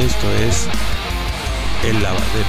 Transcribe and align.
Esto 0.00 0.32
es 0.32 0.66
El 1.84 2.02
Lavadero. 2.02 2.48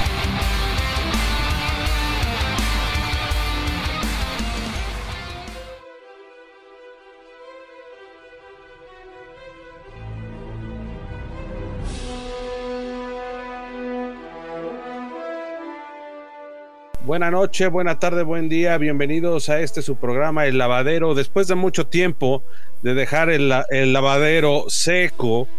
Buenas 17.03 17.31
noches, 17.33 17.69
buena 17.69 17.99
tarde, 17.99 18.23
buen 18.23 18.47
día. 18.47 18.77
Bienvenidos 18.77 19.49
a 19.49 19.59
este 19.59 19.81
su 19.81 19.97
programa 19.97 20.45
El 20.45 20.57
Lavadero. 20.57 21.15
Después 21.15 21.49
de 21.49 21.55
mucho 21.55 21.85
tiempo 21.87 22.43
de 22.81 22.93
dejar 22.93 23.29
el, 23.29 23.53
el 23.71 23.91
lavadero 23.91 24.69
seco 24.69 25.49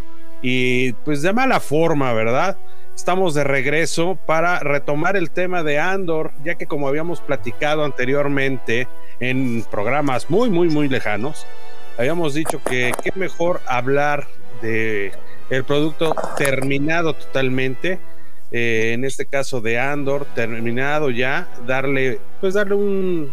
y 0.42 0.92
pues 0.92 1.23
de 1.23 1.32
mala 1.32 1.60
forma, 1.60 2.12
¿verdad? 2.12 2.59
Estamos 2.95 3.33
de 3.33 3.45
regreso 3.45 4.19
para 4.27 4.59
retomar 4.59 5.16
el 5.16 5.30
tema 5.30 5.62
de 5.62 5.78
Andor, 5.78 6.33
ya 6.45 6.56
que 6.56 6.66
como 6.66 6.88
habíamos 6.88 7.20
platicado 7.20 7.84
anteriormente 7.84 8.86
en 9.20 9.64
programas 9.70 10.28
muy, 10.28 10.50
muy, 10.50 10.69
muy 10.69 10.88
lejanos, 10.88 11.47
habíamos 11.97 12.34
dicho 12.34 12.60
que 12.62 12.92
qué 13.02 13.12
mejor 13.14 13.60
hablar 13.66 14.27
de 14.60 15.12
el 15.48 15.64
producto 15.64 16.14
terminado 16.36 17.14
totalmente, 17.14 17.98
eh, 18.50 18.92
en 18.92 19.05
este 19.05 19.27
caso 19.27 19.61
de 19.61 19.78
Andor, 19.78 20.27
terminado 20.34 21.11
ya, 21.11 21.48
darle, 21.66 22.20
pues 22.41 22.55
darle 22.55 22.74
un, 22.74 23.33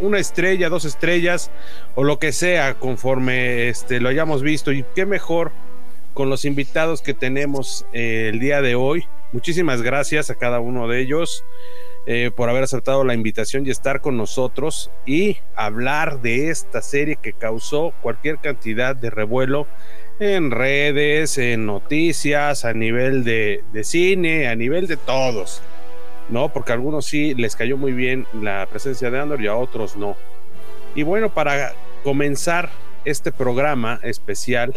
una 0.00 0.18
estrella, 0.18 0.68
dos 0.68 0.84
estrellas 0.84 1.50
o 1.94 2.04
lo 2.04 2.18
que 2.18 2.32
sea 2.32 2.74
conforme 2.74 3.68
este, 3.68 4.00
lo 4.00 4.08
hayamos 4.08 4.42
visto 4.42 4.72
y 4.72 4.84
qué 4.94 5.06
mejor 5.06 5.52
con 6.16 6.30
los 6.30 6.46
invitados 6.46 7.02
que 7.02 7.12
tenemos 7.12 7.84
eh, 7.92 8.30
el 8.32 8.40
día 8.40 8.62
de 8.62 8.74
hoy. 8.74 9.04
Muchísimas 9.32 9.82
gracias 9.82 10.30
a 10.30 10.34
cada 10.34 10.60
uno 10.60 10.88
de 10.88 11.02
ellos 11.02 11.44
eh, 12.06 12.30
por 12.34 12.48
haber 12.48 12.64
aceptado 12.64 13.04
la 13.04 13.12
invitación 13.12 13.66
y 13.66 13.70
estar 13.70 14.00
con 14.00 14.16
nosotros 14.16 14.90
y 15.04 15.36
hablar 15.54 16.22
de 16.22 16.48
esta 16.48 16.80
serie 16.80 17.18
que 17.20 17.34
causó 17.34 17.92
cualquier 18.00 18.38
cantidad 18.38 18.96
de 18.96 19.10
revuelo 19.10 19.66
en 20.18 20.50
redes, 20.50 21.36
en 21.36 21.66
noticias, 21.66 22.64
a 22.64 22.72
nivel 22.72 23.22
de, 23.22 23.62
de 23.74 23.84
cine, 23.84 24.48
a 24.48 24.56
nivel 24.56 24.86
de 24.86 24.96
todos. 24.96 25.60
¿no? 26.30 26.48
Porque 26.50 26.72
a 26.72 26.76
algunos 26.76 27.04
sí 27.04 27.34
les 27.34 27.56
cayó 27.56 27.76
muy 27.76 27.92
bien 27.92 28.26
la 28.32 28.66
presencia 28.70 29.10
de 29.10 29.20
Andor 29.20 29.42
y 29.42 29.48
a 29.48 29.54
otros 29.54 29.98
no. 29.98 30.16
Y 30.94 31.02
bueno, 31.02 31.28
para 31.34 31.74
comenzar 32.02 32.70
este 33.04 33.32
programa 33.32 34.00
especial, 34.02 34.72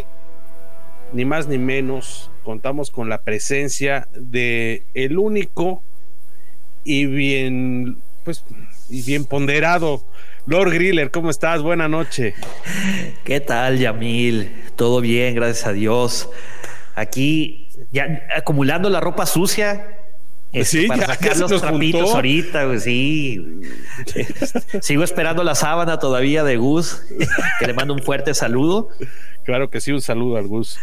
ni 1.14 1.26
más 1.26 1.48
ni 1.48 1.58
menos, 1.58 2.30
contamos 2.44 2.92
con 2.92 3.10
la 3.10 3.22
presencia 3.22 4.08
de 4.14 4.84
el 4.94 5.18
único 5.18 5.84
y 6.84 7.06
bien, 7.06 7.98
pues, 8.24 8.44
y 8.90 9.02
bien 9.04 9.26
ponderado 9.26 10.04
Lord 10.46 10.72
Griller. 10.72 11.12
¿Cómo 11.12 11.30
estás? 11.30 11.62
Buena 11.62 11.88
noche. 11.88 12.34
¿Qué 13.24 13.40
tal, 13.40 13.78
Yamil? 13.78 14.52
Todo 14.76 15.02
bien, 15.02 15.36
gracias 15.36 15.68
a 15.68 15.74
Dios. 15.74 16.30
Aquí 16.96 17.68
ya 17.92 18.28
acumulando 18.36 18.90
la 18.90 19.00
ropa 19.00 19.26
sucia 19.26 20.00
este, 20.52 20.88
para 20.88 21.06
sacar 21.06 21.38
los 21.38 21.62
trapitos 21.62 22.14
ahorita, 22.16 22.66
pues, 22.66 22.84
sí. 22.84 23.62
Sigo 24.82 25.04
esperando 25.04 25.44
la 25.44 25.54
sábana 25.54 26.00
todavía 26.00 26.44
de 26.44 26.58
Gus, 26.58 27.04
que 27.60 27.68
le 27.68 27.74
mando 27.74 27.94
un 27.94 28.02
fuerte 28.02 28.34
saludo. 28.34 28.90
Claro 29.44 29.70
que 29.70 29.82
sí, 29.82 29.92
un 29.92 30.02
saludo 30.02 30.38
al 30.38 30.48
Gus. 30.48 30.80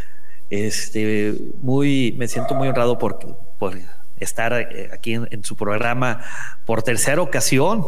Este, 0.50 1.34
muy, 1.60 2.14
me 2.18 2.28
siento 2.28 2.54
muy 2.54 2.68
honrado 2.68 2.98
por, 2.98 3.18
por 3.58 3.78
estar 4.18 4.52
eh, 4.52 4.90
aquí 4.92 5.14
en, 5.14 5.44
su 5.44 5.56
programa 5.56 6.24
por 6.64 6.82
tercera 6.82 7.20
ocasión. 7.20 7.84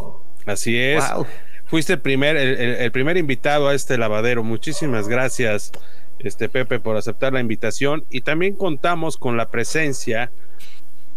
Así 0.46 0.76
es. 0.78 1.04
Fuiste 1.66 1.94
el 1.94 2.00
primer, 2.00 2.36
el, 2.36 2.90
primer 2.92 3.16
invitado 3.16 3.68
a 3.68 3.74
este 3.74 3.98
lavadero. 3.98 4.42
Muchísimas 4.42 5.06
gracias, 5.06 5.70
este 6.18 6.48
Pepe, 6.48 6.80
por 6.80 6.96
aceptar 6.96 7.34
la 7.34 7.40
invitación. 7.40 8.04
Y 8.10 8.22
también 8.22 8.54
contamos 8.54 9.16
con 9.18 9.36
la 9.36 9.50
presencia 9.50 10.30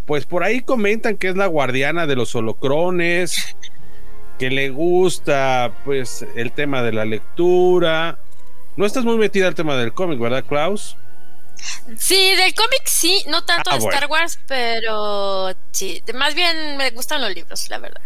pues 0.06 0.26
por 0.26 0.42
ahí 0.42 0.62
comentan 0.62 1.16
que 1.16 1.28
es 1.28 1.36
la 1.36 1.46
guardiana 1.46 2.06
de 2.06 2.16
los 2.16 2.34
holocrones, 2.34 3.56
que 4.38 4.50
le 4.50 4.70
gusta 4.70 5.72
pues 5.84 6.26
el 6.34 6.52
tema 6.52 6.82
de 6.82 6.92
la 6.92 7.04
lectura. 7.04 8.18
No 8.76 8.84
estás 8.84 9.04
muy 9.04 9.16
metida 9.16 9.46
al 9.46 9.54
tema 9.54 9.76
del 9.76 9.92
cómic, 9.92 10.18
¿verdad, 10.18 10.44
Klaus? 10.44 10.96
Sí, 11.96 12.34
del 12.34 12.54
cómic 12.54 12.82
sí, 12.86 13.24
no 13.28 13.44
tanto 13.44 13.70
ah, 13.70 13.78
de 13.78 13.84
Star 13.84 14.06
Wars, 14.06 14.38
pero 14.46 15.54
sí, 15.70 16.02
más 16.14 16.34
bien 16.34 16.76
me 16.76 16.90
gustan 16.90 17.20
los 17.20 17.34
libros, 17.34 17.68
la 17.70 17.78
verdad. 17.78 18.00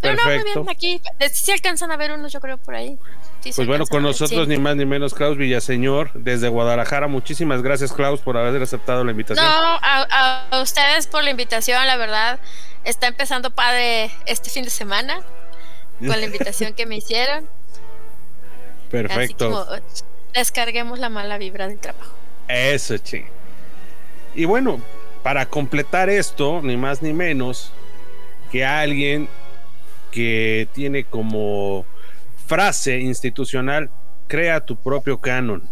Pero 0.00 0.16
no, 0.16 0.24
muy 0.24 0.42
bien, 0.42 0.68
aquí 0.68 1.00
sí 1.32 1.52
alcanzan 1.52 1.90
a 1.92 1.96
ver 1.96 2.12
unos, 2.12 2.32
yo 2.32 2.40
creo, 2.40 2.58
por 2.58 2.74
ahí 2.74 2.98
pues 3.42 3.66
bueno, 3.66 3.86
con 3.86 4.02
nosotros 4.02 4.48
ni 4.48 4.58
más 4.58 4.76
ni 4.76 4.84
menos 4.84 5.14
Klaus 5.14 5.36
Villaseñor 5.36 6.10
desde 6.14 6.48
Guadalajara. 6.48 7.08
Muchísimas 7.08 7.62
gracias 7.62 7.92
Klaus 7.92 8.20
por 8.20 8.36
haber 8.36 8.60
aceptado 8.62 9.04
la 9.04 9.12
invitación. 9.12 9.44
No, 9.44 9.78
a, 9.80 10.60
ustedes 10.62 11.06
por 11.06 11.24
la 11.24 11.30
invitación, 11.30 11.86
la 11.86 11.96
verdad. 11.96 12.40
Está 12.84 13.06
empezando 13.06 13.50
padre 13.50 14.10
este 14.26 14.50
fin 14.50 14.64
de 14.64 14.70
semana 14.70 15.20
con 15.98 16.08
la 16.08 16.22
invitación 16.26 16.74
que 16.74 16.86
me 16.86 16.96
hicieron. 16.96 17.48
Perfecto. 18.90 19.68
descarguemos 20.32 20.98
la 20.98 21.08
mala 21.08 21.38
vibra 21.38 21.68
del 21.68 21.78
trabajo. 21.78 22.12
Eso, 22.48 22.96
che. 22.98 23.26
Y 24.34 24.44
bueno, 24.44 24.80
para 25.22 25.46
completar 25.46 26.08
esto, 26.08 26.60
ni 26.62 26.76
más 26.76 27.02
ni 27.02 27.12
menos 27.12 27.72
que 28.50 28.64
alguien 28.64 29.28
que 30.10 30.68
tiene 30.72 31.04
como 31.04 31.84
frase 32.46 32.98
institucional, 33.00 33.90
crea 34.26 34.64
tu 34.64 34.76
propio 34.76 35.18
canon. 35.18 35.68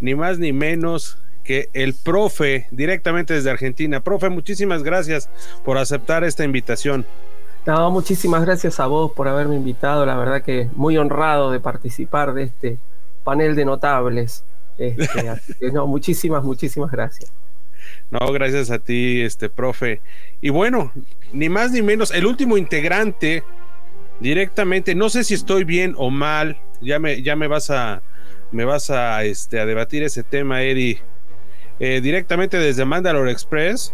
Ni 0.00 0.14
más 0.14 0.38
ni 0.38 0.52
menos 0.52 1.18
que 1.44 1.68
el 1.72 1.94
profe 1.94 2.66
directamente 2.70 3.34
desde 3.34 3.50
Argentina. 3.50 4.00
Profe, 4.00 4.28
muchísimas 4.30 4.82
gracias 4.82 5.28
por 5.64 5.78
aceptar 5.78 6.24
esta 6.24 6.42
invitación. 6.42 7.06
No, 7.66 7.90
muchísimas 7.90 8.44
gracias 8.44 8.80
a 8.80 8.86
vos 8.86 9.12
por 9.12 9.28
haberme 9.28 9.56
invitado. 9.56 10.04
La 10.04 10.16
verdad 10.16 10.42
que 10.42 10.68
muy 10.74 10.98
honrado 10.98 11.50
de 11.50 11.60
participar 11.60 12.34
de 12.34 12.44
este 12.44 12.78
panel 13.22 13.54
de 13.54 13.64
notables. 13.64 14.44
Este, 14.78 15.40
no, 15.72 15.86
muchísimas, 15.86 16.44
muchísimas 16.44 16.90
gracias. 16.90 17.32
No, 18.10 18.32
gracias 18.32 18.70
a 18.70 18.78
ti, 18.78 19.22
este 19.22 19.48
profe. 19.48 20.00
Y 20.40 20.50
bueno, 20.50 20.92
ni 21.32 21.48
más 21.48 21.72
ni 21.72 21.82
menos, 21.82 22.10
el 22.12 22.26
último 22.26 22.56
integrante 22.56 23.44
directamente, 24.20 24.94
no 24.94 25.08
sé 25.10 25.24
si 25.24 25.34
estoy 25.34 25.64
bien 25.64 25.94
o 25.98 26.10
mal, 26.10 26.58
ya 26.80 26.98
me, 26.98 27.22
ya 27.22 27.36
me 27.36 27.48
vas 27.48 27.70
a, 27.70 28.02
me 28.52 28.64
vas 28.64 28.90
a, 28.90 29.24
este, 29.24 29.60
a 29.60 29.66
debatir 29.66 30.02
ese 30.02 30.22
tema, 30.22 30.62
Eddie. 30.62 31.00
Eh, 31.80 32.00
directamente 32.00 32.56
desde 32.56 32.84
Mandalore 32.84 33.32
Express. 33.32 33.92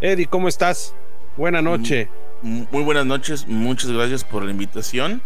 Eddie, 0.00 0.26
¿cómo 0.26 0.48
estás? 0.48 0.94
Buena 1.36 1.60
noche. 1.60 2.08
Muy 2.42 2.82
buenas 2.82 3.04
noches, 3.04 3.46
muchas 3.46 3.90
gracias 3.90 4.24
por 4.24 4.42
la 4.42 4.50
invitación. 4.50 5.20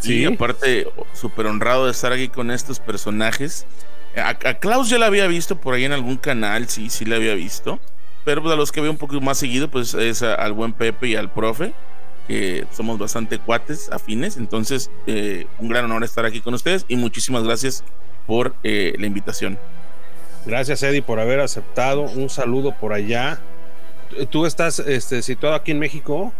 Sí. 0.00 0.20
Y 0.20 0.24
aparte, 0.24 0.88
súper 1.14 1.46
honrado 1.46 1.86
de 1.86 1.92
estar 1.92 2.12
aquí 2.12 2.28
con 2.28 2.50
estos 2.50 2.80
personajes. 2.80 3.66
A, 4.16 4.34
Klaus 4.34 4.88
ya 4.88 4.98
la 4.98 5.06
había 5.06 5.26
visto 5.28 5.60
por 5.60 5.74
ahí 5.74 5.84
en 5.84 5.92
algún 5.92 6.16
canal, 6.16 6.68
sí, 6.68 6.90
sí 6.90 7.04
la 7.04 7.16
había 7.16 7.34
visto. 7.34 7.78
Pero 8.24 8.42
pues, 8.42 8.52
a 8.52 8.56
los 8.56 8.72
que 8.72 8.80
veo 8.80 8.90
un 8.90 8.98
poco 8.98 9.20
más 9.20 9.38
seguido, 9.38 9.70
pues 9.70 9.94
es 9.94 10.22
al 10.22 10.52
buen 10.52 10.72
Pepe 10.72 11.08
y 11.08 11.16
al 11.16 11.32
profe 11.32 11.72
somos 12.70 12.98
bastante 12.98 13.38
cuates, 13.38 13.90
afines. 13.90 14.36
Entonces, 14.36 14.90
eh, 15.06 15.46
un 15.58 15.68
gran 15.68 15.84
honor 15.84 16.04
estar 16.04 16.24
aquí 16.24 16.40
con 16.40 16.54
ustedes 16.54 16.84
y 16.88 16.96
muchísimas 16.96 17.42
gracias 17.42 17.84
por 18.26 18.54
eh, 18.62 18.94
la 18.98 19.06
invitación. 19.06 19.58
Gracias, 20.46 20.82
Eddie, 20.82 21.02
por 21.02 21.20
haber 21.20 21.40
aceptado. 21.40 22.02
Un 22.02 22.30
saludo 22.30 22.74
por 22.78 22.92
allá. 22.92 23.40
¿Tú 24.30 24.46
estás 24.46 24.78
este, 24.78 25.22
situado 25.22 25.54
aquí 25.54 25.70
en 25.70 25.78
México? 25.78 26.32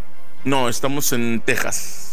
No, 0.44 0.68
estamos 0.68 1.12
en 1.12 1.40
Texas. 1.40 2.09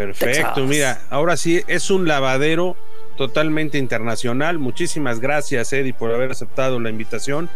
Perfecto, 0.00 0.64
mira, 0.64 1.02
ahora 1.10 1.36
sí 1.36 1.62
es 1.66 1.90
un 1.90 2.08
lavadero 2.08 2.74
totalmente 3.18 3.76
internacional. 3.76 4.58
Muchísimas 4.58 5.20
gracias, 5.20 5.74
Eddie, 5.74 5.92
por 5.92 6.10
haber 6.10 6.30
aceptado 6.30 6.80
la 6.80 6.88
invitación. 6.88 7.50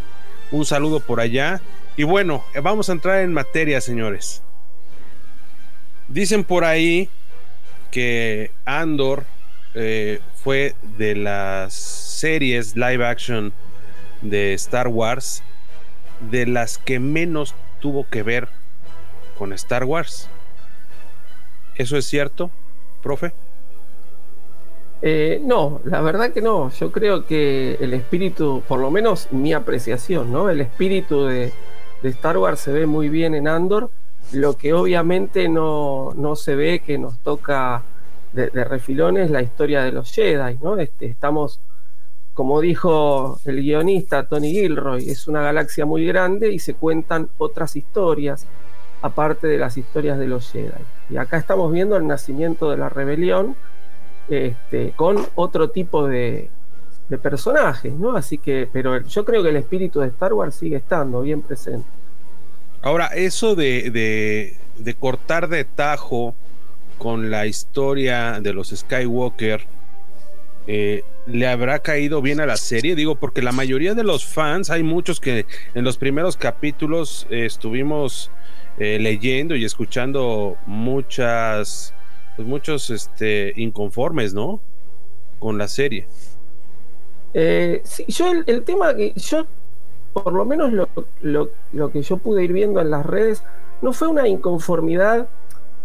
Un 0.50 0.66
saludo 0.66 1.00
por 1.00 1.20
allá. 1.20 1.62
Y 1.96 2.02
bueno, 2.02 2.44
vamos 2.62 2.90
a 2.90 2.92
entrar 2.92 3.22
en 3.22 3.32
materia, 3.32 3.80
señores. 3.80 4.42
Dicen 6.08 6.44
por 6.44 6.64
ahí 6.64 7.08
que 7.90 8.50
Andor 8.66 9.24
eh, 9.72 10.20
fue 10.42 10.74
de 10.98 11.16
las 11.16 11.72
series 11.72 12.76
live 12.76 13.06
action 13.06 13.54
de 14.20 14.52
Star 14.52 14.88
Wars 14.88 15.42
de 16.30 16.44
las 16.44 16.76
que 16.76 17.00
menos 17.00 17.54
tuvo 17.80 18.06
que 18.06 18.22
ver 18.22 18.50
con 19.38 19.54
Star 19.54 19.84
Wars. 19.84 20.28
¿Eso 21.76 21.96
es 21.96 22.06
cierto, 22.06 22.50
profe? 23.02 23.32
Eh, 25.06 25.38
no, 25.44 25.82
la 25.84 26.00
verdad 26.00 26.32
que 26.32 26.40
no. 26.40 26.70
Yo 26.70 26.90
creo 26.90 27.26
que 27.26 27.76
el 27.80 27.92
espíritu, 27.92 28.62
por 28.66 28.80
lo 28.80 28.90
menos 28.90 29.28
mi 29.32 29.52
apreciación, 29.52 30.32
¿no? 30.32 30.48
El 30.48 30.62
espíritu 30.62 31.26
de, 31.26 31.52
Star 32.04 32.38
Wars 32.38 32.60
se 32.60 32.72
ve 32.72 32.86
muy 32.86 33.10
bien 33.10 33.34
en 33.34 33.46
Andor. 33.46 33.90
Lo 34.32 34.56
que 34.56 34.72
obviamente 34.72 35.48
no, 35.48 36.14
se 36.36 36.54
ve 36.54 36.80
que 36.80 36.96
nos 36.96 37.18
toca 37.18 37.82
de, 38.32 38.48
refilón 38.48 39.18
es 39.18 39.30
la 39.30 39.42
historia 39.42 39.82
de 39.82 39.92
los 39.92 40.10
Jedi, 40.10 40.58
¿no? 40.62 40.78
Este, 40.78 41.04
estamos, 41.04 41.60
como 42.32 42.62
dijo 42.62 43.38
el 43.44 43.60
guionista 43.60 44.26
Tony 44.26 44.52
Gilroy, 44.52 45.10
es 45.10 45.28
una 45.28 45.42
galaxia 45.42 45.84
muy 45.84 46.06
grande 46.06 46.50
y 46.50 46.58
se 46.58 46.74
cuentan 46.74 47.28
otras 47.36 47.76
historias, 47.76 48.46
aparte 49.04 49.46
de 49.46 49.58
las 49.58 49.76
historias 49.76 50.18
de 50.18 50.26
los 50.26 50.50
Jedi. 50.50 50.70
Y 51.10 51.18
acá 51.18 51.36
estamos 51.36 51.70
viendo 51.70 51.94
el 51.98 52.06
nacimiento 52.06 52.70
de 52.70 52.78
la 52.78 52.88
rebelión 52.88 53.54
este, 54.30 54.94
con 54.96 55.26
otro 55.34 55.68
tipo 55.68 56.08
de, 56.08 56.48
personajes, 57.22 57.92
¿no? 57.92 58.16
Así 58.16 58.38
que, 58.38 58.66
pero 58.72 59.02
yo 59.02 59.24
creo 59.26 59.42
que 59.42 59.50
el 59.50 59.56
espíritu 59.56 60.00
de 60.00 60.08
Star 60.08 60.32
Wars 60.32 60.54
sigue 60.54 60.76
estando 60.76 61.20
bien 61.20 61.42
presente. 61.42 61.86
Ahora, 62.80 63.08
eso 63.08 63.54
de, 63.54 64.56
cortar 64.98 65.48
de 65.48 65.64
tajo 65.64 66.34
con 66.96 67.30
la 67.30 67.46
historia 67.46 68.40
de 68.40 68.54
los 68.54 68.70
Skywalker, 68.70 69.66
eh, 70.66 71.04
¿le 71.26 71.46
habrá 71.46 71.80
caído 71.80 72.22
bien 72.22 72.40
a 72.40 72.46
la 72.46 72.56
serie? 72.56 72.96
Digo, 72.96 73.16
porque 73.16 73.42
la 73.42 73.52
mayoría 73.52 73.92
de 73.92 74.02
los 74.02 74.24
fans, 74.24 74.70
hay 74.70 74.82
muchos 74.82 75.20
que 75.20 75.44
en 75.74 75.84
los 75.84 75.98
primeros 75.98 76.38
capítulos 76.38 77.26
eh, 77.28 77.44
estuvimos 77.44 78.30
eh, 78.78 78.98
leyendo 79.00 79.54
y 79.56 79.64
escuchando 79.64 80.56
muchas 80.66 81.94
pues 82.36 82.48
muchos 82.48 82.90
este, 82.90 83.52
inconformes, 83.56 84.34
¿no? 84.34 84.60
Con 85.38 85.58
la 85.58 85.68
serie. 85.68 86.06
Eh, 87.32 87.80
sí, 87.84 88.04
yo 88.08 88.30
el, 88.46 88.62
tema 88.64 88.94
que 88.94 89.12
yo, 89.14 89.46
por 90.12 90.32
lo 90.32 90.44
menos 90.44 90.72
lo, 90.72 90.88
lo, 91.72 91.90
que 91.90 92.02
yo 92.02 92.16
pude 92.18 92.44
ir 92.44 92.52
viendo 92.52 92.80
en 92.80 92.90
las 92.90 93.04
redes, 93.04 93.42
no 93.82 93.92
fue 93.92 94.08
una 94.08 94.28
inconformidad 94.28 95.28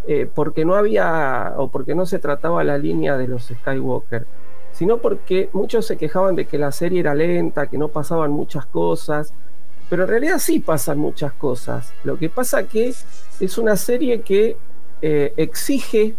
eh, 0.06 0.28
porque 0.32 0.64
no 0.64 0.74
había 0.74 1.54
o 1.56 1.68
porque 1.68 1.94
no 1.94 2.06
se 2.06 2.18
trataba 2.18 2.64
la 2.64 2.78
línea 2.78 3.16
de 3.16 3.28
los 3.28 3.44
Skywalker, 3.44 4.26
sino 4.72 4.98
porque 4.98 5.50
muchos 5.52 5.86
se 5.86 5.96
quejaban 5.96 6.36
de 6.36 6.46
que 6.46 6.58
la 6.58 6.72
serie 6.72 7.00
era 7.00 7.14
lenta, 7.14 7.66
que 7.66 7.78
no 7.78 7.88
pasaban 7.88 8.30
muchas 8.30 8.66
cosas, 8.66 9.34
pero 9.90 10.04
en 10.04 10.08
realidad 10.08 10.38
sí 10.38 10.60
pasan 10.60 10.98
muchas 10.98 11.32
cosas. 11.32 11.92
Lo 12.04 12.16
que 12.16 12.30
pasa 12.30 12.62
que 12.62 12.94
es 13.40 13.58
una 13.58 13.76
serie 13.76 14.22
que 14.22 14.56
eh, 15.02 15.34
exige 15.36 16.14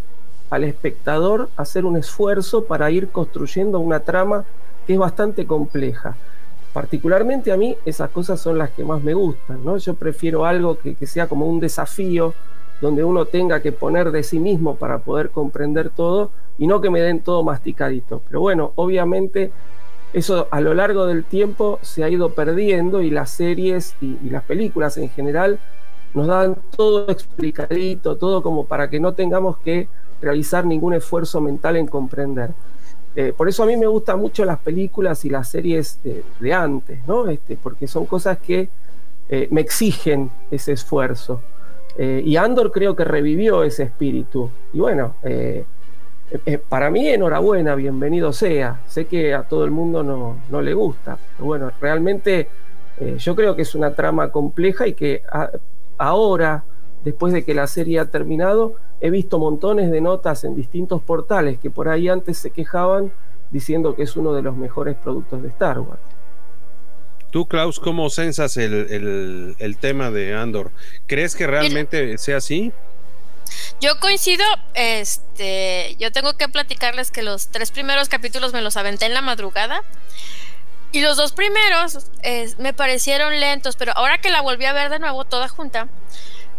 al 0.50 0.66
espectador 0.66 1.50
hacer 1.56 1.86
un 1.86 1.96
esfuerzo 1.96 2.66
para 2.66 2.92
ir 2.92 3.08
construyendo 3.08 3.80
una 3.80 4.02
trama 4.02 4.44
que 4.86 4.94
es 4.94 5.00
bastante 5.00 5.48
compleja. 5.48 6.18
Particularmente 6.74 7.52
a 7.52 7.58
mí 7.58 7.78
esas 7.86 8.10
cosas 8.10 8.40
son 8.40 8.58
las 8.58 8.72
que 8.72 8.84
más 8.84 9.02
me 9.02 9.14
gustan, 9.14 9.64
¿no? 9.64 9.78
Yo 9.78 9.94
prefiero 9.94 10.46
algo 10.46 10.78
que, 10.78 10.96
sea 11.08 11.28
como 11.28 11.46
un 11.46 11.62
desafío, 11.62 12.34
donde 12.82 13.04
uno 13.04 13.26
tenga 13.26 13.62
que 13.62 13.72
poner 13.72 14.12
de 14.12 14.24
sí 14.24 14.40
mismo 14.40 14.76
para 14.76 15.00
poder 15.00 15.30
comprender 15.30 15.90
todo 15.90 16.32
y 16.58 16.68
no 16.68 16.82
que 16.82 16.90
me 16.90 17.00
den 17.00 17.22
todo 17.22 17.44
masticadito. 17.44 18.22
Pero 18.28 18.42
bueno, 18.42 18.74
obviamente 18.76 19.52
eso 20.14 20.48
a 20.52 20.62
lo 20.62 20.74
largo 20.74 21.06
del 21.06 21.24
tiempo 21.24 21.80
se 21.82 22.04
ha 22.04 22.10
ido 22.10 22.34
perdiendo 22.34 23.02
y 23.02 23.10
las 23.10 23.30
series 23.30 23.96
y 24.02 24.30
las 24.30 24.44
películas 24.44 24.98
en 24.98 25.10
general 25.10 25.60
nos 26.14 26.28
dan 26.28 26.58
todo 26.76 27.10
explicadito, 27.10 28.18
todo 28.18 28.44
como 28.44 28.66
para 28.66 28.90
que 28.90 29.00
no 29.00 29.14
tengamos 29.14 29.58
que 29.58 29.88
realizar 30.22 30.66
ningún 30.66 30.94
esfuerzo 30.94 31.42
mental 31.42 31.78
en 31.78 31.88
comprender. 31.88 32.52
Eh, 33.16 33.34
por 33.36 33.50
eso 33.50 33.64
a 33.64 33.66
mí 33.66 33.76
me 33.76 33.88
gustan 33.88 34.20
mucho 34.20 34.46
las 34.46 34.60
películas 34.60 35.26
y 35.26 35.30
las 35.30 35.50
series 35.50 36.00
de, 36.04 36.54
antes, 36.54 37.06
¿no? 37.08 37.28
Este, 37.28 37.58
porque 37.62 37.88
son 37.88 38.06
cosas 38.06 38.38
que 38.38 38.70
eh, 39.30 39.48
me 39.52 39.62
exigen 39.62 40.32
ese 40.50 40.74
esfuerzo. 40.74 41.42
Eh, 41.98 42.22
y 42.26 42.38
Andor 42.38 42.72
creo 42.72 42.96
que 42.96 43.04
revivió 43.04 43.64
ese 43.64 43.84
espíritu. 43.84 44.50
Y 44.74 44.80
bueno, 44.80 45.16
para 46.70 46.90
mí 46.90 47.08
enhorabuena, 47.08 47.76
bienvenido 47.76 48.34
sea. 48.34 48.82
Sé 48.88 49.06
que 49.06 49.34
a 49.34 49.44
todo 49.44 49.66
el 49.66 49.72
mundo 49.72 50.04
no, 50.04 50.38
no 50.50 50.62
le 50.62 50.74
gusta, 50.74 51.18
pero 51.36 51.46
bueno, 51.46 51.72
realmente 51.80 52.48
yo 53.18 53.36
creo 53.36 53.56
que 53.56 53.64
es 53.64 53.74
una 53.74 53.94
trama 53.94 54.32
compleja 54.32 54.88
y 54.88 54.94
que 54.94 55.24
ahora, 55.98 56.64
después 57.04 57.34
de 57.34 57.44
que 57.44 57.54
la 57.54 57.68
serie 57.68 58.00
ha 58.00 58.06
terminado, 58.06 58.76
he 59.00 59.10
visto 59.10 59.40
montones 59.40 59.92
de 59.92 60.02
notas 60.02 60.44
en 60.44 60.56
distintos 60.56 61.02
portales 61.02 61.60
que 61.60 61.72
por 61.72 61.90
ahí 61.90 62.08
antes 62.08 62.38
se 62.38 62.52
quejaban 62.52 63.12
diciendo 63.50 63.96
que 63.96 64.04
es 64.04 64.16
uno 64.16 64.34
de 64.34 64.42
los 64.42 64.56
mejores 64.56 64.96
productos 64.96 65.42
de 65.42 65.50
Star 65.50 65.80
Wars. 65.80 66.00
Tú, 67.32 67.48
Klaus, 67.48 67.80
¿cómo 67.80 68.10
sensas 68.10 68.58
el, 68.58 69.78
tema 69.80 70.12
de 70.12 70.36
Andor? 70.36 70.72
¿Crees 71.08 71.36
que 71.36 71.48
realmente 71.48 72.18
sea 72.18 72.38
así? 72.38 72.72
Yo 73.80 74.00
coincido, 74.00 74.46
este, 74.74 75.96
yo 76.00 76.12
tengo 76.12 76.38
que 76.38 76.48
platicarles 76.50 77.12
que 77.12 77.24
los 77.24 77.48
tres 77.48 77.72
primeros 77.72 78.10
capítulos 78.10 78.54
me 78.54 78.62
los 78.62 78.78
aventé 78.78 79.06
en 79.06 79.14
la 79.14 79.22
madrugada. 79.22 79.84
Y 80.94 81.00
los 81.00 81.16
dos 81.16 81.32
primeros 81.32 82.12
me 82.58 82.74
parecieron 82.74 83.40
lentos, 83.40 83.78
pero 83.78 83.94
ahora 83.96 84.20
que 84.20 84.30
la 84.30 84.42
volví 84.42 84.66
a 84.66 84.74
ver 84.74 84.90
de 84.90 85.00
nuevo 85.00 85.24
toda 85.24 85.48
junta, 85.48 85.88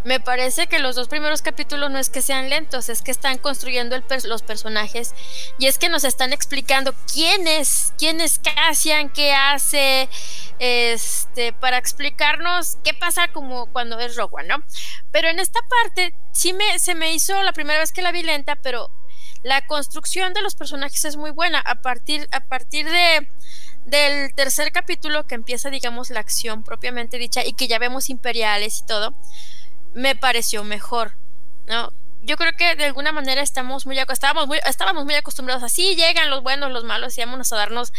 me 0.05 0.21
parece 0.21 0.67
que 0.67 0.79
los 0.79 0.97
dos 0.97 1.09
primeros 1.09 1.43
capítulos 1.43 1.91
no 1.91 1.99
es 1.99 2.11
que 2.11 2.23
sean 2.23 2.51
lentos, 2.51 2.89
es 2.89 3.03
que 3.03 3.11
están 3.11 3.39
construyendo 3.39 3.97
los 4.25 4.43
personajes 4.43 5.15
y 5.59 5.67
es 5.67 5.79
que 5.79 5.89
nos 5.89 6.05
están 6.05 6.33
explicando 6.33 6.95
quién 7.13 7.47
es, 7.47 7.93
quién 7.99 8.21
es 8.21 8.41
qué 9.15 9.33
hace, 9.33 10.09
este, 10.59 11.53
para 11.53 11.79
explicarnos 11.79 12.79
qué 12.83 12.95
pasa 12.95 13.29
como 13.29 13.67
cuando 13.67 13.99
es 13.99 14.17
Rogue 14.17 14.45
¿no? 14.45 14.57
Pero 15.11 15.29
en 15.29 15.39
esta 15.39 15.61
parte 15.69 16.15
sí 16.33 16.53
me, 16.53 16.79
se 16.79 16.95
me 16.95 17.15
hizo 17.15 17.43
la 17.43 17.53
primera 17.53 17.79
vez 17.79 17.93
que 17.93 18.03
la 18.03 18.13
vi 18.13 18.23
lenta, 18.23 18.57
pero 18.57 18.91
la 19.43 19.67
construcción 19.67 20.35
de 20.35 20.43
los 20.43 20.55
personajes 20.55 21.05
es 21.05 21.17
muy 21.17 21.31
buena 21.31 21.61
a 21.61 21.77
partir, 21.77 22.29
a 22.33 22.41
partir 22.41 22.89
de 22.89 23.29
del 23.85 24.33
tercer 24.35 24.71
capítulo 24.71 25.27
que 25.27 25.35
empieza 25.35 25.69
digamos 25.69 26.11
la 26.11 26.21
acción 26.21 26.63
propiamente 26.63 27.19
dicha 27.19 27.45
y 27.45 27.53
que 27.53 27.67
ya 27.67 27.81
vemos 27.81 28.11
imperiales 28.11 28.79
y 28.79 28.87
todo 28.87 29.13
me 29.95 30.17
pareció 30.17 30.65
mejor, 30.65 31.17
¿no? 31.67 31.93
Yo 32.23 32.37
creo 32.37 32.53
que 32.57 32.77
de 32.77 32.85
alguna 32.85 33.11
manera 33.11 33.43
estamos 33.43 33.85
muy, 33.85 33.99
estábamos 33.99 34.47
muy, 34.47 34.61
estábamos 34.65 35.05
muy 35.05 35.15
acostumbrados 35.15 35.65
así, 35.65 35.97
llegan 35.97 36.31
los 36.31 36.43
buenos, 36.43 36.71
los 36.71 36.85
malos, 36.85 37.19
íbamos 37.19 37.53
a 37.53 37.57
darnos 37.57 37.93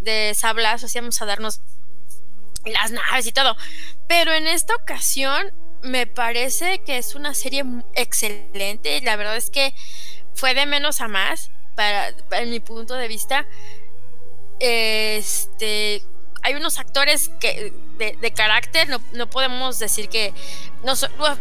de 0.00 0.32
sablazos, 0.34 0.94
íbamos 0.94 1.20
a 1.20 1.26
darnos 1.26 1.60
las 2.64 2.92
naves 2.92 3.26
y 3.26 3.32
todo. 3.32 3.56
Pero 4.06 4.32
en 4.32 4.46
esta 4.46 4.74
ocasión 4.76 5.52
me 5.84 6.06
parece 6.06 6.80
que 6.80 6.98
es 6.98 7.14
una 7.14 7.34
serie 7.34 7.64
excelente. 7.94 9.00
La 9.02 9.16
verdad 9.16 9.36
es 9.36 9.50
que 9.50 9.74
fue 10.34 10.54
de 10.54 10.66
menos 10.66 11.00
a 11.00 11.08
más, 11.08 11.50
para, 11.76 12.08
en 12.32 12.50
mi 12.50 12.60
punto 12.60 12.94
de 12.94 13.06
vista. 13.08 13.46
Este, 14.58 16.02
hay 16.42 16.54
unos 16.54 16.78
actores 16.78 17.30
que 17.40 17.72
de, 17.98 18.32
carácter, 18.32 18.88
no, 19.12 19.30
podemos 19.30 19.78
decir 19.78 20.08
que, 20.08 20.34
no 20.82 20.92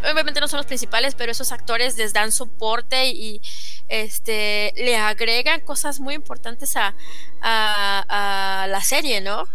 obviamente 0.03 0.39
no 0.39 0.47
son 0.47 0.57
los 0.57 0.65
principales, 0.65 1.15
pero 1.15 1.31
esos 1.31 1.51
actores 1.51 1.97
les 1.97 2.13
dan 2.13 2.31
soporte 2.31 3.07
y 3.07 3.41
este, 3.87 4.73
le 4.75 4.95
agregan 4.97 5.61
cosas 5.61 5.99
muy 5.99 6.13
importantes 6.13 6.75
a, 6.77 6.95
a, 7.41 8.67
la 8.69 8.81
serie, 8.81 9.19
¿no? 9.19 9.45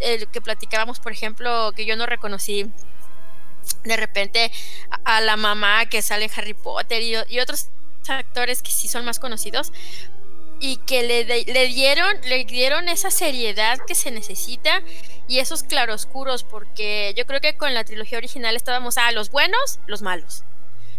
El 0.00 0.28
que 0.28 0.40
platicábamos, 0.40 1.00
por 1.00 1.12
ejemplo, 1.12 1.72
que 1.76 1.86
yo 1.86 1.96
no 1.96 2.06
reconocí 2.06 2.72
de 3.84 3.96
repente 3.96 4.52
a, 5.04 5.20
la 5.20 5.36
mamá 5.36 5.86
que 5.86 6.02
sale 6.02 6.26
en 6.26 6.30
Harry 6.36 6.54
Potter 6.54 7.02
y, 7.02 7.40
otros 7.40 7.68
actores 8.08 8.62
que 8.62 8.72
sí 8.72 8.88
son 8.88 9.04
más 9.04 9.18
conocidos, 9.18 9.72
y 10.60 10.76
que 10.76 11.02
le, 11.02 11.24
le, 11.24 11.66
dieron, 11.66 12.16
le 12.22 12.44
dieron 12.44 12.88
esa 12.88 13.10
seriedad 13.10 13.78
que 13.84 13.96
se 13.96 14.12
necesita 14.12 14.82
y 15.26 15.40
esos 15.40 15.64
claroscuros, 15.64 16.44
porque 16.44 17.14
yo 17.16 17.26
creo 17.26 17.40
que 17.40 17.56
con 17.56 17.74
la 17.74 17.82
trilogía 17.82 18.18
original 18.18 18.54
estábamos 18.54 18.96
a 18.96 19.08
ah, 19.08 19.12
los 19.12 19.30
buenos, 19.30 19.80
los 19.86 20.02
malos. 20.02 20.44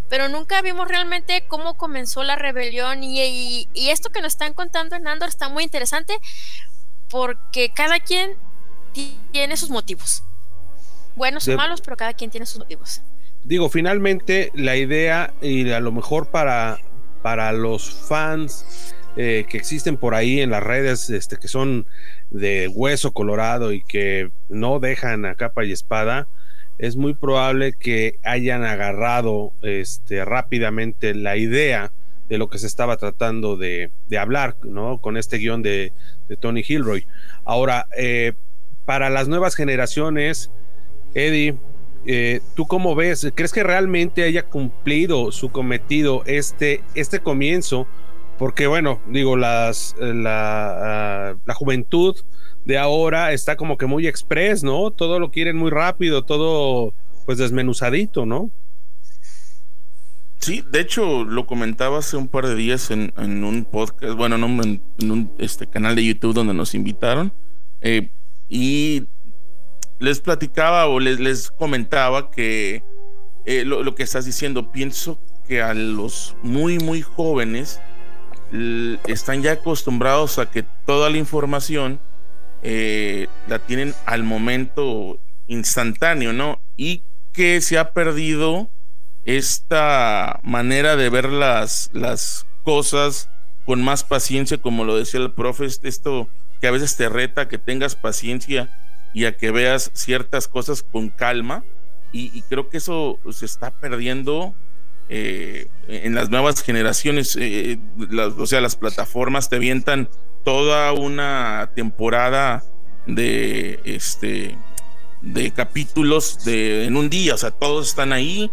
Pero 0.10 0.27
nunca 0.27 0.62
vimos 0.62 0.89
realmente 0.89 1.46
cómo 1.48 1.75
comenzó 1.75 2.24
la 2.24 2.36
rebelión 2.36 3.03
y, 3.03 3.67
y, 3.74 3.89
esto 3.89 4.10
que 4.10 4.22
nos 4.22 4.34
están 4.34 4.53
contando 4.53 4.98
en 4.98 5.08
Andor 5.08 5.29
está 5.29 5.48
muy 5.48 5.63
interesante 5.63 6.17
porque 7.10 7.72
cada 7.74 8.01
quien 8.01 8.36
tiene 9.32 9.55
sus 9.55 9.70
motivos. 9.70 10.24
Buenos 11.15 11.48
o 11.48 11.55
malos, 11.55 11.82
pero 11.82 11.98
cada 11.98 12.13
quien 12.13 12.29
tiene 12.29 12.46
sus 12.46 12.60
motivos. 12.60 13.01
Digo, 13.43 13.70
finalmente 13.70 14.51
la 14.55 14.75
idea 14.77 15.34
y 15.41 15.70
a 15.72 15.79
lo 15.79 15.91
mejor 15.91 16.27
para, 16.27 16.79
para 17.22 17.51
los 17.51 17.89
fans 17.89 18.93
eh, 19.15 19.46
que 19.48 19.58
existen 19.58 19.98
por 19.98 20.15
ahí 20.15 20.39
en 20.39 20.50
las 20.50 20.63
redes, 20.63 21.10
este, 21.10 21.38
que 21.38 21.48
son 21.48 21.86
de 22.32 22.67
hueso 22.67 23.12
colorado 23.12 23.72
y 23.72 23.84
que 23.84 24.32
no 24.50 24.79
dejan 24.79 25.25
a 25.25 25.36
capa 25.36 25.65
y 25.65 25.72
espada, 25.72 26.27
es 26.79 26.96
muy 26.96 27.13
probable 27.13 27.74
que 27.74 28.17
hayan 28.24 28.63
agarrado 28.63 29.51
este, 29.62 30.25
rápidamente 30.25 31.13
la 31.13 31.38
idea 31.38 31.91
de 32.27 32.38
lo 32.39 32.50
que 32.50 32.58
se 32.58 32.65
estaba 32.65 32.98
tratando 32.98 33.58
de, 33.58 33.91
hablar, 34.17 34.55
¿no? 34.63 35.00
Con 35.00 35.17
este 35.17 35.38
guion 35.38 35.62
de, 35.62 35.93
Tony 36.39 36.63
Hilroy. 36.67 37.05
Ahora, 37.46 37.88
eh, 37.96 38.34
para 38.86 39.12
las 39.12 39.27
nuevas 39.27 39.55
generaciones, 39.55 40.50
Eddie, 41.13 41.55
eh, 42.05 42.41
¿tú 42.55 42.65
cómo 42.65 42.96
ves? 42.96 43.32
¿Crees 43.36 43.53
que 43.53 43.63
realmente 43.63 44.24
haya 44.24 44.43
cumplido 44.43 45.32
su 45.32 45.50
cometido 45.50 46.24
este, 46.25 46.84
este 46.96 47.20
comienzo? 47.20 47.88
Porque, 48.38 48.67
bueno, 48.67 49.01
digo, 49.08 49.38
las, 49.38 49.96
la, 50.00 51.29
ah, 51.29 51.36
la 51.46 51.53
juventud 51.53 52.15
de 52.65 52.77
ahora 52.77 53.32
está 53.34 53.55
como 53.55 53.77
que 53.77 53.86
muy 53.86 54.08
express, 54.08 54.63
¿no? 54.63 54.91
Todo 54.91 55.20
lo 55.20 55.32
quieren 55.32 55.58
muy 55.58 55.70
rápido, 55.70 56.24
todo 56.24 56.93
pues 57.25 57.38
desmenuzadito, 57.38 58.25
¿no? 58.25 58.51
Sí, 60.39 60.62
de 60.70 60.82
hecho 60.82 61.24
lo 61.24 61.46
comentaba 61.46 62.00
hace 62.00 62.17
un 62.17 62.27
par 62.27 62.48
de 62.48 62.55
días 62.55 62.91
en, 62.91 63.13
un 63.17 63.63
podcast, 63.63 64.13
bueno, 64.15 64.36
en 64.36 64.43
un, 64.43 65.32
este, 65.38 65.67
canal 65.67 65.96
de 65.96 66.03
YouTube 66.03 66.34
donde 66.34 66.53
nos 66.53 66.75
invitaron 66.75 67.32
eh, 67.79 68.10
y 68.50 69.03
les 70.03 70.19
platicaba 70.19 70.88
o 70.88 71.00
les, 71.00 71.22
les 71.22 71.50
comentaba 71.50 72.29
que 72.29 72.83
eh, 73.45 73.63
lo, 73.63 73.95
que 73.95 74.03
estás 74.03 74.25
diciendo, 74.25 74.69
pienso 74.69 75.17
que 75.48 75.62
a 75.62 75.74
los 75.74 76.36
muy, 76.43 76.77
muy 76.77 77.01
jóvenes 77.01 77.79
están 79.07 79.41
ya 79.41 79.53
acostumbrados 79.53 80.39
a 80.39 80.51
que 80.51 80.63
toda 80.86 81.10
la 81.10 81.17
información 81.17 82.01
eh, 82.63 83.27
la 83.48 83.60
tienen 83.60 83.95
al 84.05 84.24
momento 84.24 85.19
instantáneo, 85.48 86.33
¿no? 86.33 86.60
Y 86.75 87.03
que 87.31 87.62
se 87.62 87.77
ha 87.77 87.93
perdido 87.93 88.69
esta 89.24 90.41
manera 90.43 90.98
de 90.98 91.10
ver 91.10 91.29
las, 91.29 91.89
las 91.93 92.45
cosas 92.63 93.29
con 93.65 93.81
más 93.81 94.03
paciencia, 94.03 94.57
como 94.57 94.83
lo 94.83 94.98
decía 94.98 95.22
el 95.22 95.31
profe, 95.31 95.65
esto 95.65 96.27
que 96.60 96.67
a 96.67 96.72
veces 96.72 96.98
te 96.98 97.07
reta 97.07 97.48
que 97.48 97.57
tengas 97.57 97.95
paciencia 97.95 98.69
y 99.13 99.25
a 99.25 99.38
que 99.38 99.51
veas 99.51 99.91
ciertas 99.93 100.48
cosas 100.48 100.84
con 100.84 101.10
calma. 101.10 101.63
Y, 102.12 102.43
creo 102.43 102.70
que 102.70 102.77
eso 102.77 103.20
se 103.32 103.46
está 103.46 103.72
perdiendo 103.72 104.53
eh, 105.10 105.67
en 105.88 106.13
las 106.13 106.29
nuevas 106.29 106.62
generaciones. 106.62 107.36
Eh, 107.39 107.79
o 108.38 108.46
sea, 108.46 108.62
las 108.62 108.75
plataformas 108.75 109.50
te 109.50 109.55
avientan 109.55 110.10
toda 110.43 110.93
una 110.93 111.72
temporada 111.74 112.63
de 113.08 113.79
este 113.84 114.58
de 115.22 115.51
capítulos 115.51 116.43
de 116.43 116.86
en 116.86 116.98
un 116.98 117.10
día, 117.10 117.34
o 117.34 117.38
sea, 117.38 117.51
todos 117.51 117.88
están 117.88 118.12
ahí 118.12 118.51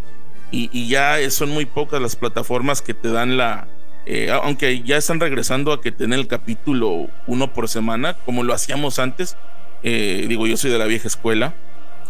y, 0.53 0.89
ya 0.89 1.19
son 1.31 1.51
muy 1.51 1.67
pocas 1.67 2.01
las 2.01 2.17
plataformas 2.17 2.83
que 2.83 2.95
te 2.95 3.11
dan 3.11 3.37
la, 3.37 3.69
eh, 4.07 4.31
aunque 4.31 4.83
ya 4.83 4.97
están 4.97 5.21
regresando 5.21 5.73
a 5.73 5.81
que 5.81 5.93
tener 5.93 6.19
el 6.19 6.27
capítulo 6.27 7.09
uno 7.27 7.53
por 7.53 7.69
semana, 7.69 8.15
como 8.25 8.43
lo 8.43 8.53
hacíamos 8.53 8.99
antes. 8.99 9.37
Eh, 9.83 10.27
digo, 10.29 10.47
yo 10.47 10.57
soy 10.57 10.71
de 10.71 10.79
la 10.79 10.87
vieja 10.87 11.09
escuela, 11.09 11.55